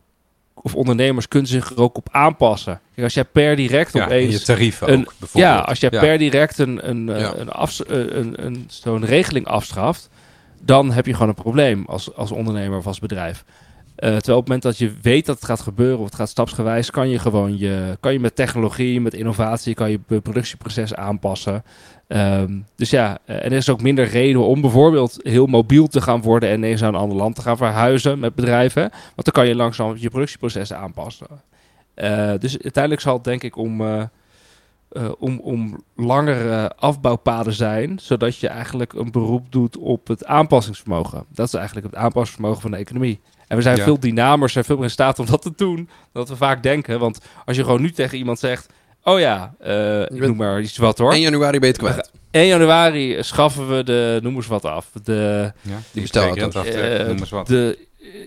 of 0.55 0.75
ondernemers 0.75 1.29
kunnen 1.29 1.49
zich 1.49 1.71
er 1.71 1.81
ook 1.81 1.97
op 1.97 2.09
aanpassen. 2.11 2.81
Kijk, 2.95 3.05
als 3.05 3.15
jij 3.15 3.25
per 3.25 3.57
direct 3.57 3.93
Ja, 3.93 4.01
en 4.01 4.07
opeens 4.07 4.33
je 4.33 4.41
tarieven 4.43 4.93
een- 4.93 4.99
ook, 5.01 5.13
bijvoorbeeld. 5.19 5.53
ja, 5.55 5.59
als 5.61 5.81
je 5.81 5.89
Ja. 5.91 6.01
per 6.01 6.19
direct 6.19 6.59
een, 6.59 6.89
een, 6.89 7.09
eh, 7.09 7.21
Ja. 7.21 7.35
een, 7.37 7.51
afs- 7.51 7.85
eh, 7.85 7.97
een, 7.99 8.45
een, 8.47 8.65
zo'n 8.69 9.05
regeling 9.05 9.47
afschaft, 9.47 10.09
dan 10.63 10.93
heb 10.93 11.07
je 11.07 11.13
gewoon 11.13 11.29
een 11.29 11.35
probleem 11.35 11.85
als, 11.87 12.15
als 12.15 12.31
ondernemer 12.31 12.79
of 12.79 12.87
als 12.87 12.99
bedrijf. 12.99 13.45
Eh, 14.05 14.11
terwijl 14.11 14.39
op 14.39 14.49
het 14.49 14.55
moment 14.55 14.63
dat 14.63 14.79
je 14.79 14.93
weet 15.03 15.27
dat 15.27 15.37
het 15.37 15.45
gaat 15.45 15.61
gebeuren 15.61 15.99
of 15.99 16.05
het 16.05 16.15
gaat 16.15 16.29
stapsgewijs, 16.29 16.91
kan 16.91 17.09
je 17.09 17.19
gewoon 17.19 17.59
je, 17.59 17.97
kan 18.01 18.13
je 18.13 18.21
met 18.21 18.37
technologie, 18.37 19.01
met 19.01 19.15
innovatie, 19.15 19.75
kan 19.75 19.91
je 19.91 19.99
productieproces 19.99 20.95
aanpassen. 20.95 21.65
Ehm, 22.07 22.59
dus 22.77 22.91
ja, 22.91 23.19
eh, 23.25 23.37
en 23.37 23.43
er 23.45 23.53
is 23.53 23.69
ook 23.69 23.83
minder 23.83 24.07
reden 24.07 24.47
om 24.47 24.61
bijvoorbeeld 24.61 25.21
heel 25.23 25.47
mobiel 25.47 25.87
te 25.87 26.01
gaan 26.01 26.23
worden 26.23 26.49
en 26.49 26.57
ineens 26.57 26.81
naar 26.81 26.89
een 26.89 27.01
ander 27.01 27.17
land 27.17 27.35
te 27.35 27.43
gaan 27.43 27.57
verhuizen 27.57 28.19
met 28.19 28.35
bedrijven. 28.35 28.83
Want 28.91 29.25
dan 29.25 29.33
kan 29.33 29.47
je 29.47 29.55
langzaam 29.55 29.95
je 29.97 30.11
productieprocessen 30.11 30.79
aanpassen. 30.79 31.27
Eh, 31.95 32.33
dus 32.39 32.63
uiteindelijk 32.63 33.03
zal 33.03 33.15
het 33.15 33.25
denk 33.25 33.43
ik 33.43 33.57
om, 33.57 33.83
eh, 34.95 35.05
om, 35.19 35.39
om 35.41 35.83
langere 35.97 36.73
afbouwpaden 36.77 37.53
zijn, 37.53 37.99
zodat 38.03 38.37
je 38.39 38.49
eigenlijk 38.49 38.93
een 38.93 39.11
beroep 39.11 39.53
doet 39.53 39.77
op 39.79 40.07
het 40.09 40.25
aanpassingsvermogen. 40.25 41.25
Dat 41.29 41.47
is 41.47 41.55
eigenlijk 41.55 41.87
het 41.87 41.97
aanpassingsvermogen 41.97 42.61
van 42.63 42.71
de 42.71 42.77
economie. 42.77 43.21
En 43.49 43.57
we 43.57 43.63
zijn 43.63 43.77
Ja. 43.77 43.85
veel 43.85 44.01
dynamer, 44.01 44.49
zijn 44.49 44.65
veel 44.65 44.75
meer 44.77 44.85
in 44.85 44.91
staat 44.91 45.19
om 45.19 45.27
dat 45.27 45.43
te 45.43 45.53
doen 45.57 45.77
dan 45.77 45.87
dat 46.13 46.29
we 46.29 46.37
vaak 46.37 46.63
denken. 46.63 46.99
Want 46.99 47.19
als 47.45 47.57
je 47.57 47.65
gewoon 47.65 47.81
nu 47.81 47.91
tegen 47.93 48.19
iemand 48.19 48.39
zegt, 48.39 48.69
oh 49.03 49.19
ja, 49.19 49.55
eh, 49.61 50.01
ik 50.01 50.09
bent- 50.09 50.21
noem 50.21 50.37
maar 50.37 50.61
iets 50.61 50.77
wat 50.77 50.99
hoor. 50.99 51.13
1 51.13 51.21
januari 51.21 51.59
ben 51.59 51.69
je 51.69 51.75
het 51.75 51.83
kwijt. 51.93 52.11
1 52.31 52.47
januari 52.47 53.23
schaffen 53.23 53.77
we 53.77 53.83
de, 53.85 54.19
noem 54.23 54.35
eens 54.37 54.47
wat 54.47 54.65
af, 54.65 54.91
de, 55.05 55.53
Ja, 55.61 55.79
Die 55.93 56.03
bestelauto's. 56.03 56.37
hypotheekrenteaftrek, 56.43 57.01
Eh, 57.01 57.07
noem 57.07 57.19
eens 57.19 57.31
wat. 57.31 57.47
de, 57.47 57.79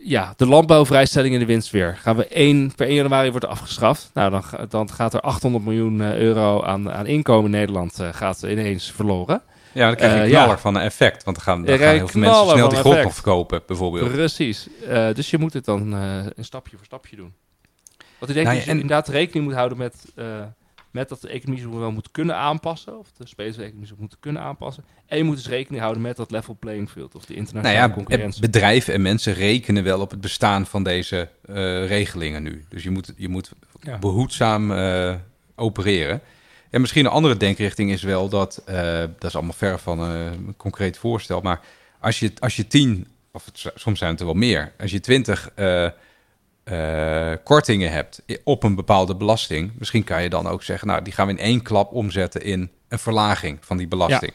ja, 0.03 0.33
de 0.37 0.45
landbouwvrijstelling 0.47 1.33
in 1.33 1.39
de 1.39 1.45
winst 1.45 1.71
weer. 1.71 1.97
Gaan 2.01 2.15
we 2.15 2.27
1, 2.27 2.75
per 2.75 2.87
1 2.87 2.95
januari 2.95 3.29
wordt 3.31 3.45
afgeschaft. 3.45 4.09
Nou, 4.13 4.31
dan, 4.31 4.43
dan 4.69 4.89
gaat 4.91 5.13
er 5.13 5.21
800 5.21 5.63
miljoen 5.65 6.01
eh, 6.01 6.15
euro 6.17 6.63
aan, 6.63 6.91
aan 6.91 7.05
inkomen 7.05 7.45
in 7.45 7.51
Nederland 7.57 7.99
eh, 7.99 8.07
gaat 8.13 8.43
ineens 8.43 8.91
verloren. 8.91 9.41
Ja, 9.71 9.87
dan 9.87 9.95
krijg 9.95 10.11
je 10.11 10.17
Eh, 10.17 10.23
een 10.23 10.29
knaller 10.31 10.49
ja. 10.49 10.57
van 10.57 10.75
een 10.75 10.81
effect. 10.81 11.23
Want 11.23 11.35
dan 11.35 11.45
gaan, 11.45 11.65
dan 11.65 11.77
gaan 11.77 11.95
heel 11.95 12.07
veel 12.07 12.19
mensen 12.21 12.47
snel 12.49 12.69
die 12.69 12.77
grond 12.77 13.03
nog 13.03 13.13
verkopen, 13.13 13.61
bijvoorbeeld. 13.67 14.11
Precies. 14.11 14.67
Eh, 14.87 15.13
dus 15.13 15.29
je 15.29 15.37
moet 15.37 15.53
het 15.53 15.65
dan 15.65 15.93
eh, 15.93 16.15
een 16.35 16.45
stapje 16.45 16.75
voor 16.77 16.85
stapje 16.85 17.15
doen. 17.15 17.33
Want 18.19 18.31
ik 18.31 18.35
denk 18.35 18.47
Nou 18.47 18.49
ja, 18.49 18.53
dat 18.53 18.63
je 18.63 18.71
en- 18.71 18.79
inderdaad 18.81 19.07
rekening 19.07 19.45
moet 19.45 19.55
houden 19.55 19.77
met, 19.77 20.05
eh, 20.15 20.25
met 20.91 21.09
dat 21.09 21.21
de 21.21 21.27
economie 21.29 21.61
zich 21.61 21.71
wel 21.71 21.91
moet 21.91 22.11
kunnen 22.11 22.35
aanpassen. 22.35 22.99
Of 22.99 23.11
de 23.17 23.27
Space 23.27 23.61
economie 23.61 23.87
zich 23.87 23.97
moet 23.97 24.17
kunnen 24.19 24.41
aanpassen. 24.41 24.83
En 25.05 25.17
je 25.17 25.23
moet 25.23 25.35
dus 25.35 25.47
rekening 25.47 25.81
houden 25.81 26.01
met 26.03 26.15
dat 26.17 26.31
level 26.31 26.57
playing 26.59 26.89
field. 26.89 27.15
Of 27.15 27.21
de 27.25 27.33
Nou 27.33 27.39
internationale 27.45 27.87
ja, 27.87 27.93
concurrentie. 27.93 28.41
bedrijven 28.41 28.93
en 28.93 29.01
mensen 29.01 29.33
rekenen 29.33 29.83
wel 29.83 29.99
op 30.01 30.11
het 30.11 30.21
bestaan 30.21 30.65
van 30.65 30.83
deze 30.83 31.29
eh, 31.45 31.87
regelingen 31.87 32.43
nu. 32.43 32.65
Dus 32.69 32.83
je 32.83 32.89
moet, 32.89 33.13
je 33.17 33.27
moet 33.29 33.51
Ja. 33.81 33.97
behoedzaam 33.97 34.71
eh, 34.71 35.15
opereren. 35.55 36.21
En 36.69 36.81
misschien 36.81 37.05
een 37.05 37.11
andere 37.11 37.37
denkrichting 37.37 37.91
is 37.91 38.01
wel 38.03 38.29
dat, 38.29 38.61
eh, 38.65 38.99
dat 38.99 39.23
is 39.23 39.35
allemaal 39.35 39.53
ver 39.53 39.79
van 39.79 39.99
een 39.99 40.53
concreet 40.57 40.97
voorstel, 40.97 41.41
maar 41.41 41.61
als 41.99 42.19
je, 42.19 42.31
als 42.39 42.55
je 42.55 42.67
tien, 42.67 43.07
of 43.31 43.45
het, 43.45 43.71
soms 43.75 43.99
zijn 43.99 44.11
het 44.11 44.19
er 44.19 44.25
wel 44.25 44.35
meer, 44.35 44.71
als 44.79 44.91
je 44.91 44.99
twintig 44.99 45.49
eh, 46.67 47.33
kortingen 47.43 47.91
hebt 47.91 48.21
op 48.43 48.63
een 48.63 48.75
bepaalde 48.75 49.15
belasting, 49.15 49.71
misschien 49.77 50.03
kan 50.03 50.23
je 50.23 50.29
dan 50.29 50.47
ook 50.47 50.63
zeggen, 50.63 50.87
nou 50.87 51.03
die 51.03 51.13
gaan 51.13 51.27
we 51.27 51.33
in 51.33 51.39
één 51.39 51.61
klap 51.61 51.91
omzetten 51.93 52.41
in 52.41 52.71
een 52.87 52.99
verlaging 52.99 53.57
van 53.61 53.77
die 53.77 53.87
belasting. 53.87 54.33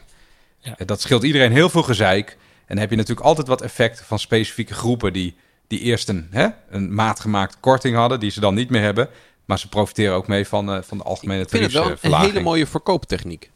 Ja. 0.59 0.75
Dat 0.85 1.01
scheelt 1.01 1.23
iedereen 1.23 1.51
heel 1.51 1.69
veel 1.69 1.83
gezeik. 1.83 2.29
En 2.29 2.67
dan 2.67 2.77
heb 2.77 2.89
je 2.89 2.95
natuurlijk 2.95 3.27
altijd 3.27 3.47
wat 3.47 3.61
effecten 3.61 4.05
van 4.05 4.19
specifieke 4.19 4.73
groepen 4.73 5.13
die, 5.13 5.35
die 5.67 5.79
eerst 5.79 6.09
een, 6.09 6.27
hè, 6.31 6.47
een 6.69 6.95
maatgemaakte 6.95 7.57
korting 7.59 7.95
hadden, 7.95 8.19
die 8.19 8.31
ze 8.31 8.39
dan 8.39 8.53
niet 8.53 8.69
meer 8.69 8.81
hebben. 8.81 9.09
Maar 9.45 9.59
ze 9.59 9.69
profiteren 9.69 10.15
ook 10.15 10.27
mee 10.27 10.47
van, 10.47 10.71
eh, 10.71 10.81
van 10.81 10.97
de 10.97 11.03
algemene 11.03 11.41
Ik 11.41 11.49
vind 11.49 11.63
het 11.63 11.73
wel 11.73 11.97
een 12.01 12.19
hele 12.19 12.41
mooie 12.41 12.67
verkooptechniek. 12.67 13.51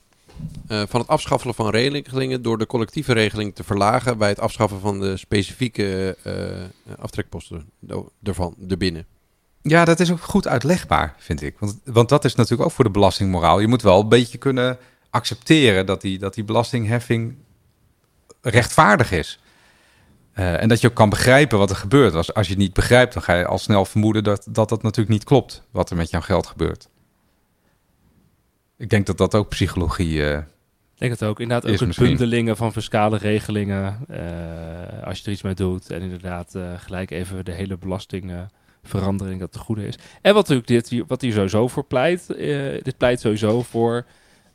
Eh, 0.68 0.82
van 0.88 1.00
het 1.00 1.10
afschaffen 1.10 1.54
van 1.54 1.70
regelingen 1.70 2.42
door 2.42 2.58
de 2.58 2.66
collectieve 2.66 3.14
regeling 3.14 3.56
te 3.56 3.64
verlagen 3.64 4.18
bij 4.18 4.30
het 4.30 4.40
afschaffen 4.40 4.80
van 4.80 5.00
de 5.00 5.18
specifieke 5.18 6.18
eh, 6.24 6.98
aftrekposten 7.00 7.70
ervan, 8.24 8.56
erbinnen. 8.68 9.06
Ja, 9.62 9.86
dat 9.86 10.00
is 10.00 10.12
ook 10.12 10.22
goed 10.22 10.48
uitlegbaar, 10.48 11.16
vind 11.18 11.42
ik. 11.42 11.56
Want, 11.60 11.80
want 11.84 12.10
dat 12.10 12.26
is 12.26 12.36
natuurlijk 12.36 12.70
ook 12.70 12.76
voor 12.76 12.84
de 12.84 12.92
belastingmoraal. 12.92 13.60
Je 13.60 13.68
moet 13.68 13.82
wel 13.82 14.02
een 14.02 14.10
beetje 14.10 14.38
kunnen 14.38 14.78
accepteren 15.10 15.86
dat 15.86 16.02
die, 16.02 16.20
dat 16.20 16.34
die 16.34 16.44
belastingheffing 16.44 17.36
rechtvaardig 18.42 19.12
is. 19.12 19.40
Eh, 20.34 20.62
en 20.62 20.68
dat 20.68 20.82
je 20.82 20.88
ook 20.88 20.94
kan 20.94 21.10
begrijpen 21.10 21.58
wat 21.58 21.70
er 21.70 21.76
gebeurt. 21.76 22.14
Als, 22.14 22.34
als 22.34 22.48
je 22.48 22.54
het 22.54 22.62
niet 22.62 22.74
begrijpt, 22.74 23.14
dan 23.14 23.24
ga 23.24 23.34
je 23.34 23.46
al 23.46 23.58
snel 23.58 23.86
vermoeden 23.86 24.24
dat, 24.24 24.48
dat 24.50 24.70
dat 24.70 24.84
natuurlijk 24.84 25.10
niet 25.10 25.24
klopt, 25.24 25.64
wat 25.72 25.90
er 25.90 25.96
met 25.96 26.10
jouw 26.10 26.22
geld 26.22 26.48
gebeurt. 26.48 26.90
Ik 28.78 28.90
denk 28.90 29.06
dat 29.06 29.18
dat 29.18 29.36
ook 29.36 29.50
psychologie. 29.50 30.24
eh, 30.24 30.38
Ik 30.38 30.98
denk 31.04 31.12
het 31.12 31.24
ook. 31.24 31.40
Inderdaad, 31.40 31.72
ook 31.72 31.80
het 31.80 31.98
bundelingen 31.98 32.58
van 32.58 32.72
fiscale 32.72 33.18
regelingen. 33.18 33.98
eh, 34.08 35.08
als 35.08 35.20
je 35.20 35.26
er 35.26 35.32
iets 35.32 35.42
mee 35.42 35.54
doet. 35.54 35.90
En 35.92 36.02
inderdaad, 36.02 36.56
eh, 36.56 36.74
gelijk 36.78 37.12
even 37.12 37.46
de 37.46 37.52
hele 37.52 37.78
belastingverandering 37.78 39.40
dat 39.40 39.54
het 39.54 39.64
goede 39.64 39.88
is. 39.88 39.98
En 40.22 40.34
wat, 40.34 40.48
natuurlijk 40.48 40.68
dit, 40.90 41.04
wat 41.08 41.22
hier 41.22 41.34
sowieso 41.34 41.68
voor 41.68 41.84
pleit. 41.86 42.28
dit 42.84 42.98
pleit 42.98 43.20
sowieso 43.20 43.62
voor 43.62 44.06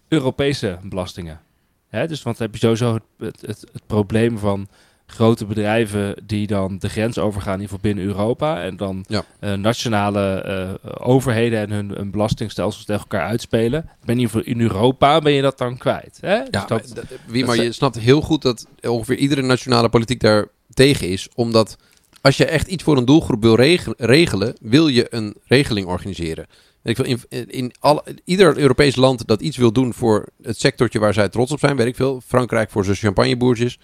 Europese 0.08 0.78
belastingen. 0.82 1.40
Hè, 1.88 2.06
dus 2.06 2.22
want 2.22 2.38
dan 2.38 2.46
heb 2.46 2.54
je 2.54 2.60
sowieso 2.66 2.94
het, 2.94 3.02
het, 3.18 3.40
het, 3.40 3.64
het 3.72 3.86
probleem 3.86 4.38
van 4.38 4.68
grote 5.12 5.44
bedrijven 5.46 6.14
die 6.26 6.46
dan 6.46 6.78
de 6.78 6.88
grens 6.88 7.18
overgaan, 7.18 7.54
in 7.54 7.60
ieder 7.60 7.74
geval 7.76 7.92
binnen 7.92 8.04
Europa. 8.14 8.62
En 8.62 8.76
dan 8.76 9.04
Ja. 9.08 9.24
eh, 9.40 9.52
nationale 9.52 10.34
eh, 10.82 10.90
overheden 11.06 11.58
en 11.58 11.70
hun, 11.70 11.88
hun 11.90 12.10
belastingstelsels 12.10 12.84
tegen 12.84 13.00
elkaar 13.02 13.26
uitspelen. 13.28 13.88
Ben 14.04 14.18
in 14.20 14.30
in 14.44 14.60
Europa 14.60 15.18
ben 15.20 15.32
je 15.32 15.42
dat 15.42 15.58
dan 15.58 15.76
kwijt. 15.76 16.18
Hè? 16.20 16.38
Dus 16.38 16.48
Ja, 16.50 16.64
dat, 16.66 16.90
dat- 16.94 17.04
wie, 17.26 17.44
maar 17.44 17.56
dat- 17.56 17.64
je 17.64 17.72
snapt 17.72 17.98
heel 17.98 18.20
goed 18.20 18.42
dat 18.42 18.66
ongeveer 18.82 19.16
iedere 19.16 19.42
nationale 19.42 19.88
politiek 19.88 20.20
daar 20.20 20.46
tegen 20.74 21.08
is. 21.08 21.28
Omdat 21.34 21.76
als 22.20 22.36
je 22.36 22.44
echt 22.44 22.68
iets 22.68 22.82
voor 22.82 22.96
een 22.96 23.04
doelgroep 23.04 23.42
wil 23.42 23.54
reg- 23.56 23.88
regelen, 23.96 24.54
wil 24.60 24.88
je 24.88 25.06
een 25.10 25.34
regeling 25.46 25.86
organiseren. 25.86 26.46
Ik 26.84 26.96
veel, 26.96 27.04
in, 27.04 27.20
in 27.50 27.72
alle, 27.80 28.02
ieder 28.24 28.58
Europees 28.58 28.96
land 28.96 29.26
dat 29.26 29.40
iets 29.40 29.56
wil 29.56 29.72
doen 29.72 29.94
voor 29.94 30.28
het 30.42 30.58
sectortje 30.60 30.98
waar 30.98 31.14
zij 31.14 31.28
trots 31.28 31.52
op 31.52 31.58
zijn, 31.58 31.76
weet 31.76 31.86
ik 31.86 31.96
veel. 31.96 32.20
Frankrijk 32.26 32.70
voor 32.70 32.84
zijn 32.84 32.96
champagneboertjes. 32.96 33.78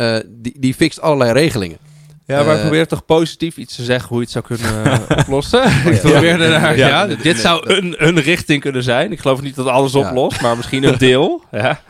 Eh, 0.00 0.16
die, 0.26 0.54
die 0.58 0.74
fixt 0.74 1.00
allerlei 1.00 1.32
regelingen. 1.32 1.78
Ja, 2.26 2.42
maar 2.42 2.54
Eh, 2.54 2.60
probeer 2.60 2.86
toch 2.86 3.04
positief 3.04 3.56
iets 3.56 3.76
te 3.76 3.84
zeggen 3.84 4.08
hoe 4.08 4.16
je 4.18 4.22
het 4.22 4.32
zou 4.32 4.44
kunnen 4.44 4.84
eh, 5.08 5.18
oplossen. 5.18 5.64
Ik 5.92 6.00
probeerde 6.00 6.48
daar, 6.48 6.76
ja, 6.76 6.88
Ja, 6.88 7.06
dit 7.22 7.38
zou 7.38 7.70
een, 7.74 7.94
een 8.06 8.20
richting 8.20 8.60
kunnen 8.60 8.82
zijn. 8.82 9.12
Ik 9.12 9.20
geloof 9.20 9.42
niet 9.42 9.54
dat 9.54 9.66
alles 9.66 9.92
Ja. 9.92 9.98
oplost, 10.08 10.40
maar 10.40 10.56
misschien 10.56 10.84
een 10.84 10.98
deel. 10.98 11.44
Ja, 11.50 11.80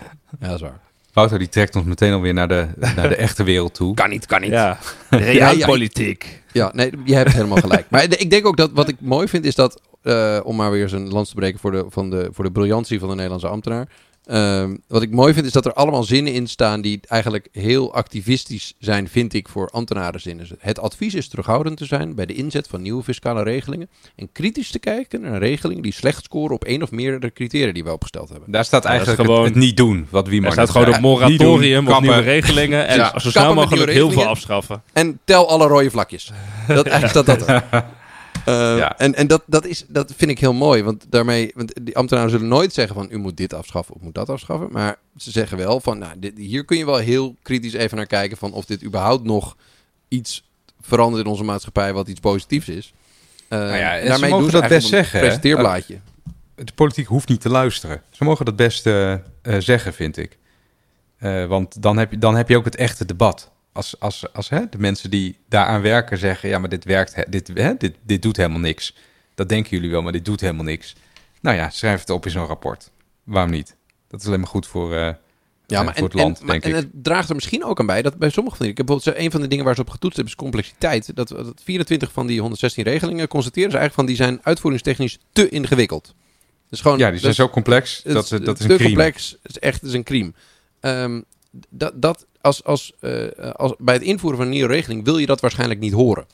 Ja, 0.41 0.47
dat 0.47 0.55
is 0.55 0.61
waar. 0.61 0.79
Wouter 1.13 1.39
die 1.39 1.49
trekt 1.49 1.77
ons 1.77 1.85
meteen 1.85 2.13
alweer 2.13 2.35
naar 2.35 2.49
de, 2.49 2.67
naar 2.97 3.09
de 3.09 3.17
echte 3.17 3.43
wereld 3.43 3.75
toe. 3.75 3.95
Kan 3.95 4.11
niet, 4.11 4.27
kan 4.27 4.41
niet. 4.41 4.51
ja. 4.51 4.79
ja. 5.11 5.19
Realpolitiek. 5.19 6.43
Ja, 6.53 6.71
nee, 6.75 6.91
je 7.05 7.15
hebt 7.15 7.33
helemaal 7.33 7.57
gelijk. 7.59 7.87
Maar 7.91 8.03
ik 8.03 8.31
denk 8.31 8.47
ook 8.47 8.57
dat 8.57 8.71
wat 8.73 8.89
ik 8.89 8.97
mooi 9.01 9.29
vind 9.29 9.45
is 9.45 9.55
dat, 9.55 9.81
eh, 10.03 10.41
om 10.43 10.57
maar 10.57 10.71
weer 10.71 10.83
eens 10.83 10.93
een 10.93 11.09
lans 11.09 11.29
te 11.29 11.35
breken 11.35 11.61
voor 11.61 11.71
de, 11.71 11.85
van 11.89 12.11
de, 12.11 12.29
voor 12.33 12.45
de 12.45 12.51
briljantie 12.51 12.99
van 12.99 13.09
de 13.09 13.15
Nederlandse 13.15 13.49
ambtenaar. 13.49 13.89
Ehm, 14.25 14.77
wat 14.89 15.03
ik 15.03 15.11
mooi 15.11 15.35
vind 15.35 15.47
is 15.47 15.53
dat 15.53 15.67
er 15.67 15.73
allemaal 15.73 16.03
zinnen 16.03 16.33
in 16.33 16.47
staan 16.47 16.81
die 16.81 17.01
eigenlijk 17.07 17.49
heel 17.53 17.95
activistisch 17.95 18.75
zijn, 18.79 19.09
vind 19.09 19.35
ik, 19.35 19.49
voor 19.49 19.69
ambtenarenzinnen. 19.71 20.47
Het 20.59 20.79
advies 20.81 21.15
is 21.15 21.29
terughoudend 21.29 21.77
te 21.77 21.85
zijn 21.85 22.15
bij 22.15 22.27
de 22.27 22.35
inzet 22.35 22.69
van 22.69 22.83
nieuwe 22.83 23.03
fiscale 23.03 23.43
regelingen 23.43 23.89
en 24.17 24.33
kritisch 24.33 24.71
te 24.71 24.79
kijken 24.79 25.21
naar 25.21 25.39
regelingen 25.39 25.83
die 25.83 25.93
slecht 25.93 26.25
scoren 26.25 26.55
op 26.55 26.65
één 26.65 26.83
of 26.83 26.91
meerdere 26.91 27.33
criteria 27.33 27.73
die 27.73 27.85
we 27.85 27.93
opgesteld 27.93 28.29
hebben. 28.29 28.51
Daar 28.53 28.65
staat 28.65 28.85
eigenlijk 28.85 29.21
gewoon- 29.21 29.45
het, 29.45 29.55
het 29.55 29.63
niet 29.63 29.77
doen, 29.77 30.07
wat 30.11 30.27
wie 30.27 30.37
Er 30.37 30.43
maar 30.43 30.53
staat 30.53 30.71
gewoon 30.71 30.95
een 30.95 31.01
moratorium 31.01 31.85
doen, 31.85 31.95
op 31.95 32.01
nieuwe 32.01 32.19
regelingen. 32.19 32.87
En 32.87 32.97
Ja, 32.97 33.19
zo 33.19 33.31
snel 33.31 33.55
mogelijk 33.55 33.91
heel 33.91 34.11
veel 34.11 34.27
afschaffen. 34.27 34.83
En 34.93 35.19
tel 35.25 35.49
alle 35.49 35.67
rode 35.67 35.91
vlakjes. 35.91 36.33
Dat, 36.67 36.87
eigenlijk 36.87 37.11
staat 37.11 37.27
dat 37.39 37.49
er. 37.49 37.65
Eh, 38.45 38.77
Ja. 38.77 38.99
En, 38.99 39.15
en 39.15 39.27
dat, 39.27 39.43
dat, 39.47 39.67
is, 39.67 39.85
dat 39.89 40.13
vind 40.17 40.31
ik 40.31 40.39
heel 40.39 40.53
mooi. 40.53 40.83
Want 40.83 41.05
daarmee, 41.09 41.53
want 41.55 41.73
die 41.83 41.97
ambtenaren 41.97 42.31
zullen 42.31 42.49
nooit 42.49 42.73
zeggen 42.73 42.95
van 42.95 43.09
u 43.11 43.19
moet 43.19 43.37
dit 43.37 43.55
afschaffen 43.55 43.95
of 43.95 44.01
moet 44.01 44.15
dat 44.15 44.29
afschaffen. 44.29 44.69
Maar 44.73 44.97
ze 45.17 45.31
zeggen 45.31 45.59
wel 45.59 45.81
van 45.81 45.99
nou, 45.99 46.13
dit, 46.19 46.39
hier 46.39 46.65
kun 46.65 46.77
je 46.79 46.85
wel 46.87 46.97
heel 46.97 47.37
kritisch 47.43 47.73
even 47.73 47.97
naar 47.97 48.07
kijken 48.07 48.37
van 48.37 48.53
of 48.53 48.65
dit 48.65 48.85
überhaupt 48.85 49.25
nog 49.25 49.57
iets 50.09 50.49
verandert 50.81 51.25
in 51.25 51.31
onze 51.31 51.45
maatschappij 51.45 51.93
wat 51.93 52.09
iets 52.09 52.21
positiefs 52.21 52.69
is. 52.69 52.93
Eh, 53.49 53.59
Nou 53.59 53.77
ja, 53.77 53.95
en 53.97 54.03
ze 54.03 54.09
daarmee 54.09 54.31
mogen 54.31 54.43
doen 54.45 54.55
ze 54.55 54.61
dat 54.61 54.69
best 54.69 54.89
zeggen, 54.89 55.19
hè? 55.19 55.25
Presenteerblaadje. 55.25 55.99
De 56.55 56.73
politiek 56.75 57.07
hoeft 57.07 57.29
niet 57.29 57.41
te 57.41 57.49
luisteren. 57.49 58.03
Ze 58.11 58.25
mogen 58.25 58.45
dat 58.45 58.57
best 58.57 58.87
eh, 58.87 59.15
zeggen, 59.59 59.95
vind 59.95 60.17
ik. 60.17 60.39
Want 61.49 61.83
dan 61.83 61.97
heb, 61.99 62.11
je, 62.11 62.19
dan 62.19 62.37
heb 62.37 62.49
je 62.49 62.57
ook 62.57 62.65
het 62.65 62.77
echte 62.77 63.05
debat. 63.05 63.51
Als, 63.73 64.01
als, 64.01 64.33
als 64.33 64.49
hè, 64.49 64.61
de 64.71 64.79
mensen 64.79 65.11
die 65.11 65.39
daaraan 65.49 65.81
werken 65.83 66.19
zeggen... 66.19 66.49
ja, 66.49 66.59
maar 66.59 66.69
dit 66.69 66.85
werkt, 66.85 67.33
dit, 67.33 67.51
hè, 67.55 67.75
dit, 67.77 67.95
dit 68.03 68.23
doet 68.23 68.37
helemaal 68.37 68.59
niks. 68.61 68.97
Dat 69.35 69.49
denken 69.49 69.71
jullie 69.71 69.91
wel, 69.91 70.03
maar 70.03 70.13
dit 70.13 70.25
doet 70.25 70.41
helemaal 70.41 70.65
niks. 70.65 70.95
Nou 71.41 71.57
ja, 71.57 71.71
schrijf 71.71 72.01
het 72.01 72.11
op 72.11 72.25
in 72.25 72.31
zo'n 72.31 72.47
rapport. 72.47 72.91
Waarom 73.25 73.51
niet? 73.51 73.77
Dat 74.09 74.21
is 74.21 74.27
alleen 74.27 74.39
maar 74.41 74.49
goed 74.49 74.67
voor, 74.67 74.95
eh, 74.95 74.99
Ja, 74.99 75.79
eh, 75.79 75.85
maar 75.85 75.85
voor 75.85 75.97
en, 75.97 76.05
het 76.05 76.15
land, 76.15 76.41
en, 76.41 76.47
maar- 76.47 76.61
denk 76.61 76.75
en 76.75 76.81
ik. 76.81 76.85
het 76.93 77.05
draagt 77.05 77.29
er 77.29 77.35
misschien 77.35 77.65
ook 77.65 77.81
aan 77.81 77.87
bij 77.87 78.03
dat 78.03 78.17
bij 78.19 78.31
sommige 78.31 78.57
van 78.57 78.65
die... 78.65 78.71
Ik 78.75 78.79
heb 78.79 78.87
bijvoorbeeld 78.87 79.25
een 79.25 79.31
van 79.31 79.41
de 79.41 79.47
dingen 79.49 79.65
waar 79.65 79.75
ze 79.75 79.81
op 79.81 79.91
getoetst 79.91 80.17
hebben 80.17 80.35
is 80.35 80.41
complexiteit. 80.41 81.17
Dat, 81.17 81.29
dat 81.29 81.61
24 81.65 82.13
van 82.13 82.27
die 82.27 82.41
116 82.41 82.85
regelingen 82.85 83.29
constateren 83.29 83.71
ze 83.71 83.77
eigenlijk 83.79 84.09
van 84.09 84.17
die 84.17 84.27
zijn 84.27 84.41
uitvoeringstechnisch 84.43 85.19
te 85.33 85.49
ingewikkeld. 85.49 86.15
Dus 86.69 86.81
gewoon, 86.81 86.99
ja, 86.99 87.11
die 87.11 87.19
zijn 87.21 87.35
dat- 87.37 87.47
zo 87.47 87.53
complex, 87.53 88.01
het 88.05 88.13
dat, 88.13 88.27
ze, 88.29 88.41
dat 88.41 88.59
is 88.61 88.67
te 88.67 88.73
een 88.73 88.79
crime. 88.79 88.95
complex. 88.95 89.37
Het 89.43 89.51
is 89.51 89.59
echt 89.59 89.81
het 89.81 89.89
is 89.91 89.95
een 89.97 90.03
crime. 90.05 90.33
Ehm, 90.81 91.21
dat, 91.69 92.03
dat 92.03 92.27
als, 92.41 92.65
als, 92.65 92.93
eh, 93.01 93.29
als, 93.53 93.75
bij 93.79 93.95
het 93.95 94.03
invoeren 94.03 94.39
van 94.39 94.47
een 94.47 94.53
nieuwe 94.53 94.73
regeling 94.73 95.05
wil 95.05 95.19
je 95.19 95.27
dat 95.27 95.41
waarschijnlijk 95.41 95.81
niet 95.81 95.93
horen. 95.93 96.27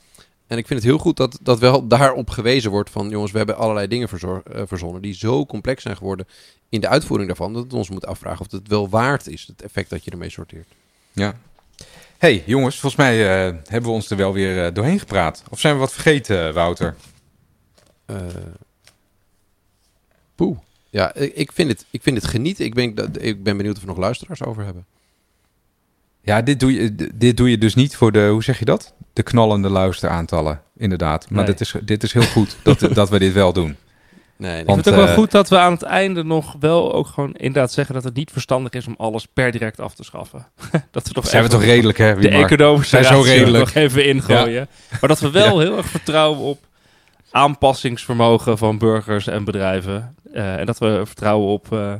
En 0.47 0.57
ik 0.57 0.67
vind 0.67 0.79
het 0.79 0.89
heel 0.89 0.99
goed 0.99 1.17
dat, 1.17 1.39
dat 1.41 1.59
wel 1.59 1.87
daarop 1.87 2.29
gewezen 2.29 2.71
wordt 2.71 2.89
van... 2.89 3.09
jongens, 3.09 3.31
we 3.31 3.37
hebben 3.37 3.57
allerlei 3.57 3.87
dingen 3.87 4.09
verzor- 4.09 4.43
eh, 4.43 4.61
verzonnen... 4.65 5.01
die 5.01 5.13
zo 5.13 5.45
complex 5.45 5.81
zijn 5.81 5.97
geworden 5.97 6.27
in 6.69 6.81
de 6.81 6.87
uitvoering 6.87 7.27
daarvan... 7.27 7.53
dat 7.53 7.63
het 7.63 7.73
ons 7.73 7.89
moet 7.89 8.05
afvragen 8.05 8.45
of 8.45 8.51
het 8.51 8.67
wel 8.67 8.89
waard 8.89 9.27
is... 9.27 9.47
het 9.47 9.61
effect 9.61 9.89
dat 9.89 10.03
je 10.03 10.11
ermee 10.11 10.29
sorteert. 10.29 10.67
Ja. 11.11 11.39
hey, 12.17 12.43
jongens, 12.45 12.79
volgens 12.79 13.01
mij 13.01 13.21
eh, 13.21 13.55
hebben 13.63 13.89
we 13.89 13.95
ons 13.95 14.09
er 14.09 14.17
wel 14.17 14.33
weer 14.33 14.73
doorheen 14.73 14.99
gepraat. 14.99 15.43
Of 15.49 15.59
zijn 15.59 15.73
we 15.73 15.79
wat 15.79 15.93
vergeten, 15.93 16.53
Wouter? 16.53 16.95
Eh 18.05 18.15
poeh. 20.35 20.57
Ja, 20.89 21.13
ik 21.13 21.33
ik 21.35 21.51
vind, 21.51 21.69
het, 21.69 21.85
ik 21.89 22.03
vind 22.03 22.17
het 22.17 22.25
genieten. 22.25 22.65
Ik 22.65 22.73
ben, 22.73 23.13
ik 23.19 23.43
ben 23.43 23.57
benieuwd 23.57 23.75
of 23.75 23.81
we 23.81 23.87
nog 23.87 23.97
luisteraars 23.97 24.43
over 24.43 24.63
hebben. 24.63 24.85
Ja, 26.27 26.41
dit 26.41 26.59
doe, 26.59 26.73
je, 26.73 26.95
dit 27.15 27.37
doe 27.37 27.49
je 27.49 27.57
dus 27.57 27.75
niet 27.75 27.95
voor 27.95 28.11
de, 28.11 28.27
hoe 28.27 28.43
zeg 28.43 28.59
je 28.59 28.65
dat? 28.65 28.93
De 29.13 29.23
knallende 29.23 29.69
luisteraantallen, 29.69 30.61
inderdaad. 30.77 31.29
Maar 31.29 31.43
Nee. 31.43 31.45
dit, 31.53 31.61
is, 31.61 31.75
dit 31.83 32.03
is 32.03 32.13
heel 32.13 32.21
goed 32.21 32.57
dat, 32.63 32.79
dat 32.93 33.09
we 33.09 33.19
dit 33.19 33.33
wel 33.33 33.53
doen. 33.53 33.75
Nee, 34.37 34.51
nee. 34.51 34.59
Ik 34.59 34.65
vind 34.65 34.85
het 34.85 34.87
ook 34.93 34.99
wel 34.99 35.07
eh, 35.07 35.13
goed 35.13 35.31
dat 35.31 35.49
we 35.49 35.57
aan 35.57 35.71
het 35.71 35.81
einde 35.83 36.23
nog 36.23 36.55
wel 36.59 36.93
ook 36.93 37.07
gewoon 37.07 37.33
inderdaad 37.33 37.71
zeggen 37.71 37.95
dat 37.95 38.03
het 38.03 38.15
niet 38.15 38.31
verstandig 38.31 38.71
is 38.71 38.87
om 38.87 38.95
alles 38.97 39.27
per 39.33 39.51
direct 39.51 39.79
af 39.79 39.93
te 39.95 40.03
schaffen. 40.03 40.47
dat 40.91 41.07
we 41.07 41.13
toch 41.13 41.27
Zijn 41.27 41.43
we 41.43 41.49
toch 41.49 41.63
redelijk, 41.63 41.97
hè? 41.97 42.15
de 42.15 42.29
economische 42.29 43.01
Zijn 43.03 43.13
zo 43.13 43.21
redelijk. 43.21 43.65
nog 43.65 43.73
even 43.83 44.05
ingooien. 44.05 44.67
Maar 44.99 45.09
dat 45.09 45.19
we 45.19 45.31
wel 45.31 45.59
heel 45.63 45.77
erg 45.77 45.87
vertrouwen 45.87 46.39
op 46.39 46.59
aanpassingsvermogen 47.31 48.57
van 48.57 48.77
burgers 48.77 49.27
en 49.27 49.43
bedrijven. 49.43 50.15
Eh, 50.33 50.59
en 50.59 50.65
dat 50.65 50.77
we 50.77 51.01
vertrouwen 51.05 51.47
op 51.47 51.73
eh, 51.73 51.93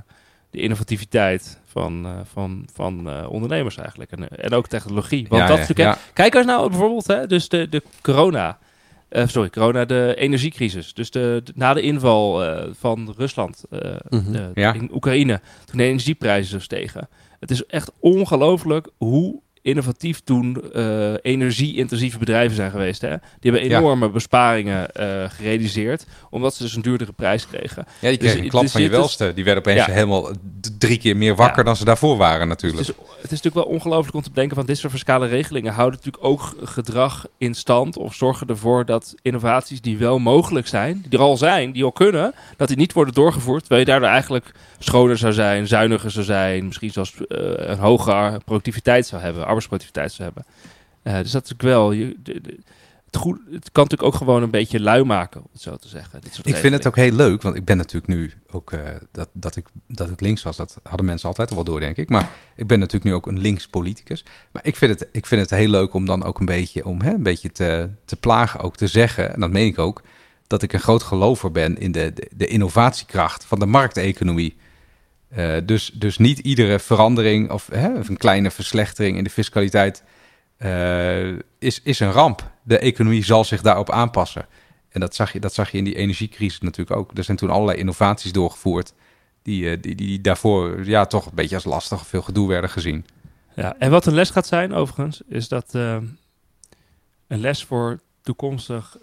de 0.51 0.59
innovativiteit 0.61 1.59
van, 1.81 2.05
eh, 2.05 2.11
van, 2.33 2.67
van 2.73 3.09
eh, 3.09 3.29
ondernemers 3.29 3.77
eigenlijk. 3.77 4.11
En, 4.11 4.27
en 4.29 4.53
ook 4.53 4.67
technologie. 4.67 5.25
Want 5.29 5.41
Ja, 5.41 5.47
dat 5.47 5.57
ja, 5.57 5.61
is 5.63 5.67
natuurlijk... 5.69 5.97
ja. 5.97 6.03
Kijk 6.13 6.35
eens 6.35 6.45
nou 6.45 6.69
bijvoorbeeld, 6.69 7.07
hè, 7.07 7.27
dus 7.27 7.49
de, 7.49 7.69
de 7.69 7.81
corona... 8.01 8.57
eh, 9.09 9.27
sorry, 9.27 9.49
corona, 9.49 9.85
de 9.85 10.13
energiecrisis. 10.17 10.93
Dus 10.93 11.11
de, 11.11 11.41
de- 11.43 11.51
na 11.55 11.73
de 11.73 11.81
inval 11.81 12.43
eh, 12.45 12.67
van 12.79 13.13
Rusland 13.17 13.63
eh, 13.69 13.95
Mhm. 14.09 14.31
de- 14.31 14.51
Ja. 14.53 14.73
in 14.73 14.89
Oekraïne, 14.93 15.41
toen 15.65 15.77
de 15.77 15.83
energieprijzen 15.83 16.51
zo 16.51 16.59
stegen. 16.59 17.09
Het 17.39 17.51
is 17.51 17.65
echt 17.65 17.91
ongelooflijk 17.99 18.87
hoe 18.97 19.41
innovatief 19.67 20.19
toen 20.23 20.71
eh, 20.73 21.13
energie-intensieve 21.21 22.17
bedrijven 22.17 22.55
zijn 22.55 22.71
geweest. 22.71 23.01
Hè? 23.01 23.15
Die 23.39 23.51
hebben 23.51 23.69
Ja. 23.69 23.77
enorme 23.77 24.09
besparingen 24.09 24.91
eh, 24.91 25.29
gerealiseerd, 25.29 26.05
omdat 26.29 26.55
ze 26.55 26.63
dus 26.63 26.75
een 26.75 26.81
duurdere 26.81 27.11
prijs 27.11 27.47
kregen. 27.47 27.85
Ja, 27.99 28.09
die 28.09 28.17
Dus 28.17 28.17
kregen 28.17 28.43
een 28.43 28.49
klap 28.49 28.61
dus 28.63 28.71
van 28.71 28.81
je 28.81 28.87
is- 28.89 28.93
welste. 28.95 29.31
Die 29.35 29.43
werden 29.43 29.63
opeens 29.63 29.85
Ja. 29.85 29.93
helemaal 29.93 30.31
drie 30.77 30.97
keer 30.97 31.17
meer 31.17 31.35
wakker 31.35 31.57
Ja. 31.57 31.63
dan 31.63 31.75
ze 31.75 31.85
daarvoor 31.85 32.17
waren 32.17 32.47
natuurlijk. 32.47 32.85
Dus 32.85 32.95
het 32.97 33.31
is 33.31 33.41
natuurlijk 33.41 33.55
wel 33.65 33.75
ongelooflijk 33.75 34.15
om 34.15 34.21
te 34.21 34.29
bedenken 34.29 34.55
van 34.55 34.65
dit 34.65 34.77
soort 34.77 34.91
fiscale 34.93 35.27
regelingen 35.27 35.73
houden 35.73 35.99
natuurlijk 35.99 36.23
ook 36.25 36.55
gedrag 36.63 37.27
in 37.37 37.53
stand 37.53 37.97
of 37.97 38.13
zorgen 38.15 38.47
ervoor 38.47 38.85
dat 38.85 39.15
innovaties 39.21 39.81
die 39.81 39.97
wel 39.97 40.19
mogelijk 40.19 40.67
zijn, 40.67 41.03
die 41.09 41.19
er 41.19 41.25
al 41.25 41.37
zijn, 41.37 41.71
die 41.71 41.83
al 41.83 41.91
kunnen, 41.91 42.33
dat 42.57 42.67
die 42.67 42.77
niet 42.77 42.93
worden 42.93 43.13
doorgevoerd, 43.13 43.59
terwijl 43.59 43.81
je 43.81 43.87
daardoor 43.87 44.09
eigenlijk 44.09 44.51
schoner 44.79 45.17
zou 45.17 45.33
zijn, 45.33 45.67
zuiniger 45.67 46.11
zou 46.11 46.25
zijn, 46.25 46.65
misschien 46.65 46.91
zelfs 46.91 47.13
eh, 47.27 47.37
een 47.57 47.77
hogere 47.77 48.39
productiviteit 48.45 49.05
zou 49.07 49.21
hebben, 49.21 49.45
arbeidsproductiviteit 49.57 50.11
zou 50.11 50.23
hebben. 50.33 50.45
Eh, 51.03 51.17
dus 51.21 51.31
dat 51.31 51.45
is 51.45 51.53
wel, 51.57 51.91
je, 51.91 52.15
de- 52.23 52.41
de- 52.41 52.59
het, 53.05 53.15
goed, 53.15 53.37
het 53.51 53.71
kan 53.71 53.83
natuurlijk 53.83 54.03
ook 54.13 54.15
gewoon 54.15 54.43
een 54.43 54.49
beetje 54.49 54.79
lui 54.79 55.03
maken, 55.03 55.41
om 55.41 55.49
het 55.51 55.61
zo 55.61 55.75
te 55.75 55.87
zeggen. 55.87 56.21
Dit 56.21 56.33
soort 56.33 56.47
Ik 56.47 56.55
vind 56.55 56.73
het 56.73 56.87
ook 56.87 56.95
heel 56.95 57.11
leuk, 57.11 57.41
want 57.41 57.55
ik 57.55 57.65
ben 57.65 57.77
natuurlijk 57.77 58.07
nu 58.07 58.33
ook 58.51 58.71
eh, 58.71 58.79
dat, 59.11 59.29
dat, 59.33 59.55
ik, 59.55 59.65
dat 59.87 60.09
ik 60.09 60.21
links 60.21 60.43
was. 60.43 60.57
Dat 60.57 60.79
hadden 60.83 61.05
mensen 61.05 61.27
altijd 61.27 61.49
al 61.49 61.55
wel 61.55 61.63
door, 61.63 61.79
denk 61.79 61.97
ik. 61.97 62.09
Maar 62.09 62.29
ik 62.55 62.67
ben 62.67 62.79
natuurlijk 62.79 63.05
nu 63.05 63.13
ook 63.13 63.27
een 63.27 63.39
links 63.39 63.67
politicus. 63.67 64.25
Maar 64.51 64.65
ik 64.65 64.75
vind 64.75 64.99
het, 64.99 65.09
ik 65.11 65.25
vind 65.25 65.41
het 65.41 65.49
heel 65.49 65.69
leuk 65.69 65.93
om 65.93 66.05
dan 66.05 66.23
ook 66.23 66.39
een 66.39 66.45
beetje, 66.45 66.85
om, 66.85 67.01
hè, 67.01 67.13
een 67.13 67.23
beetje 67.23 67.51
te, 67.51 67.89
te 68.05 68.15
plagen, 68.15 68.59
ook 68.59 68.75
te 68.75 68.87
zeggen, 68.87 69.33
en 69.33 69.39
dat 69.39 69.51
meen 69.51 69.67
ik 69.67 69.79
ook, 69.79 70.01
dat 70.47 70.61
ik 70.61 70.73
een 70.73 70.79
groot 70.79 71.03
gelover 71.03 71.51
ben 71.51 71.77
in 71.77 71.91
de, 71.91 72.13
de, 72.13 72.29
de 72.35 72.47
innovatiekracht 72.47 73.45
van 73.45 73.59
de 73.59 73.65
markteconomie. 73.65 74.57
Eh, 75.27 75.55
dus, 75.63 75.91
dus 75.93 76.17
niet 76.17 76.39
iedere 76.39 76.79
verandering 76.79 77.51
of, 77.51 77.67
hè, 77.71 78.09
een 78.09 78.17
kleine 78.17 78.51
verslechtering 78.51 79.17
in 79.17 79.23
de 79.23 79.29
fiscaliteit 79.29 80.03
eh, 80.57 81.27
is, 81.59 81.81
is 81.83 81.99
een 81.99 82.11
ramp. 82.11 82.51
De 82.63 82.79
economie 82.79 83.23
zal 83.23 83.43
zich 83.43 83.61
daarop 83.61 83.91
aanpassen. 83.91 84.47
En 84.89 84.99
dat 84.99 85.15
zag, 85.15 85.33
je, 85.33 85.39
dat 85.39 85.53
zag 85.53 85.71
je 85.71 85.77
in 85.77 85.83
die 85.83 85.95
energiecrisis 85.95 86.59
natuurlijk 86.59 86.99
ook. 86.99 87.11
Er 87.17 87.23
zijn 87.23 87.37
toen 87.37 87.49
allerlei 87.49 87.77
innovaties 87.77 88.31
doorgevoerd 88.31 88.93
die, 89.41 89.69
eh, 89.69 89.81
die, 89.81 89.95
die 89.95 90.21
daarvoor 90.21 90.85
ja, 90.85 91.05
toch 91.05 91.25
een 91.25 91.35
beetje 91.35 91.55
als 91.55 91.65
lastig 91.65 91.99
of 91.99 92.07
veel 92.07 92.21
gedoe 92.21 92.47
werden 92.47 92.69
gezien. 92.69 93.05
Ja, 93.55 93.75
en 93.79 93.91
wat 93.91 94.05
een 94.05 94.13
les 94.13 94.29
gaat 94.29 94.47
zijn, 94.47 94.73
overigens, 94.73 95.21
is 95.27 95.47
dat 95.47 95.73
een 95.73 96.17
les 97.27 97.63
voor 97.63 97.99
toekomstig 98.21 98.97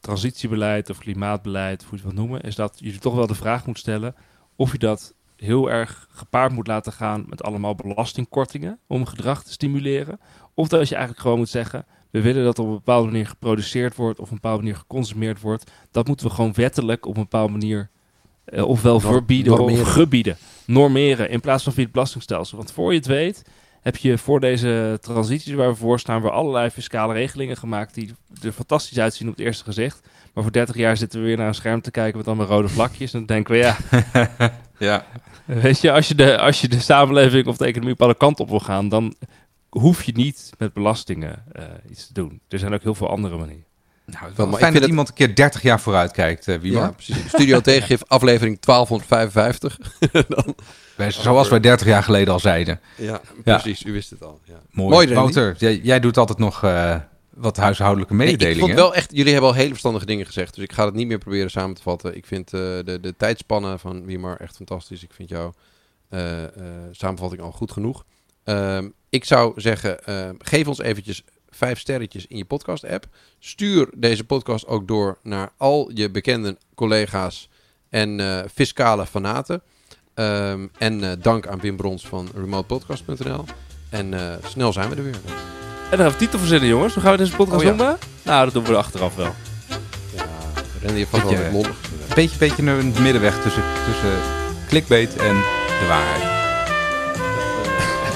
transitiebeleid 0.00 0.90
of 0.90 0.98
klimaatbeleid, 0.98 1.82
hoe 1.82 1.98
je 1.98 2.04
het 2.04 2.14
wil 2.14 2.24
noemen, 2.24 2.40
is 2.40 2.54
dat 2.54 2.76
je 2.76 2.98
toch 2.98 3.14
wel 3.14 3.26
de 3.26 3.34
vraag 3.34 3.66
moet 3.66 3.78
stellen 3.78 4.14
of 4.56 4.72
je 4.72 4.78
dat 4.78 5.14
heel 5.40 5.70
erg 5.70 6.08
gepaard 6.10 6.52
moet 6.52 6.66
laten 6.66 6.92
gaan 6.92 7.24
met 7.28 7.42
allemaal 7.42 7.74
belastingkortingen 7.74 8.78
om 8.86 9.06
gedrag 9.06 9.44
te 9.44 9.52
stimuleren. 9.52 10.20
Of 10.54 10.68
dat 10.68 10.88
je 10.88 10.94
eigenlijk 10.94 11.22
gewoon 11.22 11.38
moet 11.38 11.48
zeggen, 11.48 11.86
we 12.10 12.20
willen 12.20 12.44
dat 12.44 12.58
op 12.58 12.66
een 12.66 12.72
bepaalde 12.72 13.06
manier 13.06 13.26
geproduceerd 13.26 13.96
wordt 13.96 14.18
of 14.18 14.24
op 14.24 14.30
een 14.30 14.38
bepaalde 14.40 14.62
manier 14.62 14.76
geconsumeerd 14.76 15.40
wordt. 15.40 15.70
Dat 15.90 16.06
moeten 16.06 16.26
we 16.26 16.32
gewoon 16.32 16.52
wettelijk 16.54 17.06
op 17.06 17.16
een 17.16 17.22
bepaalde 17.22 17.52
manier 17.52 17.90
eh, 18.44 18.68
ofwel 18.68 19.00
Norm- 19.00 19.12
verbieden 19.12 19.56
normeren. 19.56 19.82
of 19.82 19.92
gebieden. 19.92 20.36
Normeren 20.66 21.30
in 21.30 21.40
plaats 21.40 21.64
van 21.64 21.72
via 21.72 21.82
het 21.82 21.92
belastingstelsel. 21.92 22.56
Want 22.56 22.72
voor 22.72 22.92
je 22.92 22.98
het 22.98 23.06
weet 23.06 23.44
heb 23.80 23.96
je 23.96 24.18
voor 24.18 24.40
deze 24.40 24.98
transities 25.00 25.54
waar 25.54 25.68
we 25.68 25.74
voor 25.74 26.00
staan... 26.00 26.22
weer 26.22 26.30
allerlei 26.30 26.70
fiscale 26.70 27.12
regelingen 27.12 27.56
gemaakt... 27.56 27.94
die 27.94 28.14
er 28.42 28.52
fantastisch 28.52 28.98
uitzien 28.98 29.28
op 29.28 29.36
het 29.36 29.46
eerste 29.46 29.64
gezicht. 29.64 30.08
Maar 30.34 30.42
voor 30.42 30.52
30 30.52 30.76
jaar 30.76 30.96
zitten 30.96 31.20
we 31.20 31.26
weer 31.26 31.36
naar 31.36 31.48
een 31.48 31.54
scherm 31.54 31.80
te 31.80 31.90
kijken... 31.90 32.18
met 32.18 32.26
allemaal 32.26 32.46
rode 32.46 32.68
vlakjes. 32.68 33.12
En 33.12 33.18
dan 33.18 33.26
denken 33.26 33.52
we, 33.52 33.58
ja... 33.58 33.76
Ja. 34.80 35.04
Weet 35.44 35.80
je, 35.80 35.92
als 35.92 36.08
je, 36.08 36.14
de, 36.14 36.38
als 36.38 36.60
je 36.60 36.68
de 36.68 36.80
samenleving 36.80 37.46
of 37.46 37.56
de 37.56 37.64
economie 37.66 37.92
op 37.94 38.02
alle 38.02 38.14
kanten 38.14 38.44
op 38.44 38.50
wil 38.50 38.60
gaan... 38.60 38.88
dan 38.88 39.14
hoef 39.68 40.02
je 40.02 40.12
niet 40.14 40.50
met 40.58 40.72
belastingen 40.72 41.44
eh, 41.52 41.64
iets 41.90 42.06
te 42.06 42.12
doen. 42.12 42.40
Er 42.48 42.58
zijn 42.58 42.74
ook 42.74 42.82
heel 42.82 42.94
veel 42.94 43.08
andere 43.10 43.36
manieren. 43.36 43.64
Nou, 44.06 44.22
het 44.22 44.30
is 44.30 44.36
Wel, 44.36 44.36
wel 44.36 44.46
maar 44.46 44.54
ik 44.54 44.60
fijn 44.60 44.70
vind 44.70 44.80
dat 44.82 44.90
iemand 44.90 45.08
een 45.08 45.14
keer 45.14 45.34
30 45.34 45.62
jaar 45.62 45.80
vooruit 45.80 46.12
kijkt, 46.12 46.44
wie 46.44 46.72
Ja, 46.72 46.90
precies. 46.90 47.28
Studio 47.28 47.60
Tegengif, 47.70 48.02
aflevering 48.06 48.60
1255. 48.60 49.78
Dan, 50.28 50.54
Wij- 50.96 51.10
Zoals 51.10 51.48
wij 51.48 51.60
30 51.60 51.86
jaar 51.86 52.02
geleden 52.02 52.32
al 52.32 52.40
zeiden. 52.40 52.80
ja, 52.96 53.20
Ja. 53.44 53.58
precies. 53.58 53.84
U 53.84 53.92
wist 53.92 54.10
het 54.10 54.22
al. 54.24 54.40
Ja. 54.44 54.54
Mooi. 54.70 54.90
Mooi, 54.90 55.06
Randy. 55.14 55.32
Wouter, 55.34 55.54
jij, 55.58 55.80
jij 55.82 56.00
doet 56.00 56.16
altijd 56.16 56.38
nog 56.38 56.64
eh, 56.64 56.96
wat 57.34 57.56
huishoudelijke 57.56 58.14
Nee, 58.14 58.26
ik 58.26 58.32
mededelingen. 58.32 58.66
vond 58.66 58.80
wel 58.80 58.94
echt, 58.94 59.10
jullie 59.16 59.32
hebben 59.32 59.50
al 59.50 59.56
hele 59.56 59.68
verstandige 59.68 60.06
dingen 60.06 60.26
gezegd. 60.26 60.54
Dus 60.54 60.64
ik 60.64 60.72
ga 60.72 60.84
het 60.84 60.94
niet 60.94 61.06
meer 61.06 61.18
proberen 61.18 61.50
samen 61.50 61.74
te 61.76 61.82
vatten. 61.82 62.16
Ik 62.16 62.26
vind 62.26 62.52
eh, 62.52 62.60
de, 62.60 62.98
de 63.00 63.14
tijdspannen 63.16 63.78
van 63.78 64.04
Wiemar 64.04 64.36
echt 64.36 64.56
fantastisch. 64.56 65.02
Ik 65.02 65.12
vind 65.12 65.28
jouw 65.28 65.54
eh, 66.10 66.44
eh, 66.44 66.50
samenvatting 66.90 67.42
al 67.42 67.52
goed 67.52 67.72
genoeg. 67.72 68.04
Ehm, 68.44 68.88
ik 69.08 69.24
zou 69.24 69.60
zeggen, 69.60 70.04
eh, 70.04 70.30
geef 70.38 70.66
ons 70.66 70.78
eventjes 70.80 71.22
vijf 71.48 71.78
sterretjes 71.78 72.26
in 72.26 72.36
je 72.36 72.44
podcast-app. 72.44 73.06
Stuur 73.38 73.88
deze 73.96 74.24
podcast 74.24 74.66
ook 74.66 74.88
door 74.88 75.18
naar 75.22 75.52
al 75.56 75.90
je 75.94 76.10
bekende 76.10 76.56
collega's 76.74 77.48
en 77.88 78.20
fiscale 78.54 79.06
fanaten. 79.06 79.62
Ehm, 80.14 80.66
en 80.78 81.20
dank 81.20 81.46
aan 81.46 81.60
Wim 81.60 81.76
Brons 81.76 82.06
van 82.06 82.28
remotepodcast.nl. 82.34 83.44
En 83.90 84.38
snel 84.44 84.72
zijn 84.72 84.90
we 84.90 84.96
er 84.96 85.02
weer. 85.02 85.20
En 85.90 85.96
dan 85.96 85.98
gaan 85.98 86.08
we 86.10 86.16
titel 86.16 86.38
verzinnen, 86.38 86.68
jongens. 86.68 86.94
Hoe 86.94 87.02
gaan 87.02 87.12
we 87.12 87.18
deze 87.18 87.36
podcast 87.36 87.64
Oh, 87.64 87.76
ja. 87.76 87.96
Nou, 88.22 88.44
dat 88.44 88.52
doen 88.54 88.64
we 88.64 88.76
achteraf 88.76 89.14
wel. 89.14 89.34
Ja, 90.16 90.22
Randy 90.82 90.96
heeft 90.98 91.10
vast 91.10 91.22
wel 91.22 91.52
lollig. 91.52 91.66
Een 91.68 92.14
beetje, 92.14 92.38
beetje 92.38 92.62
een 92.62 92.94
middenweg 93.02 93.34
tussen, 93.42 93.62
tussen 93.86 94.10
clickbait 94.68 95.16
en 95.16 95.34
de 95.80 95.86
waarheid. 95.88 96.22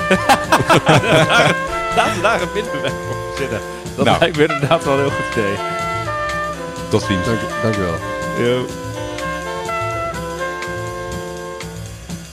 Laten 1.97 2.15
we 2.17 2.21
daar 2.23 2.43
een 2.43 2.49
middenweg 2.55 2.91
voor 2.93 3.17
verzinnen. 3.29 3.61
Dat 3.97 4.05
Nou. 4.05 4.19
lijkt 4.19 4.37
me 4.37 4.43
inderdaad 4.43 4.85
wel 4.85 4.95
een 4.95 5.01
heel 5.01 5.11
goed 5.11 5.33
idee. 5.33 5.55
Tot 6.89 7.03
ziens. 7.03 7.27
Dank, 7.27 7.39
dank 7.63 7.77
u 7.77 7.81
wel. 7.81 7.99
Yo. 8.47 8.67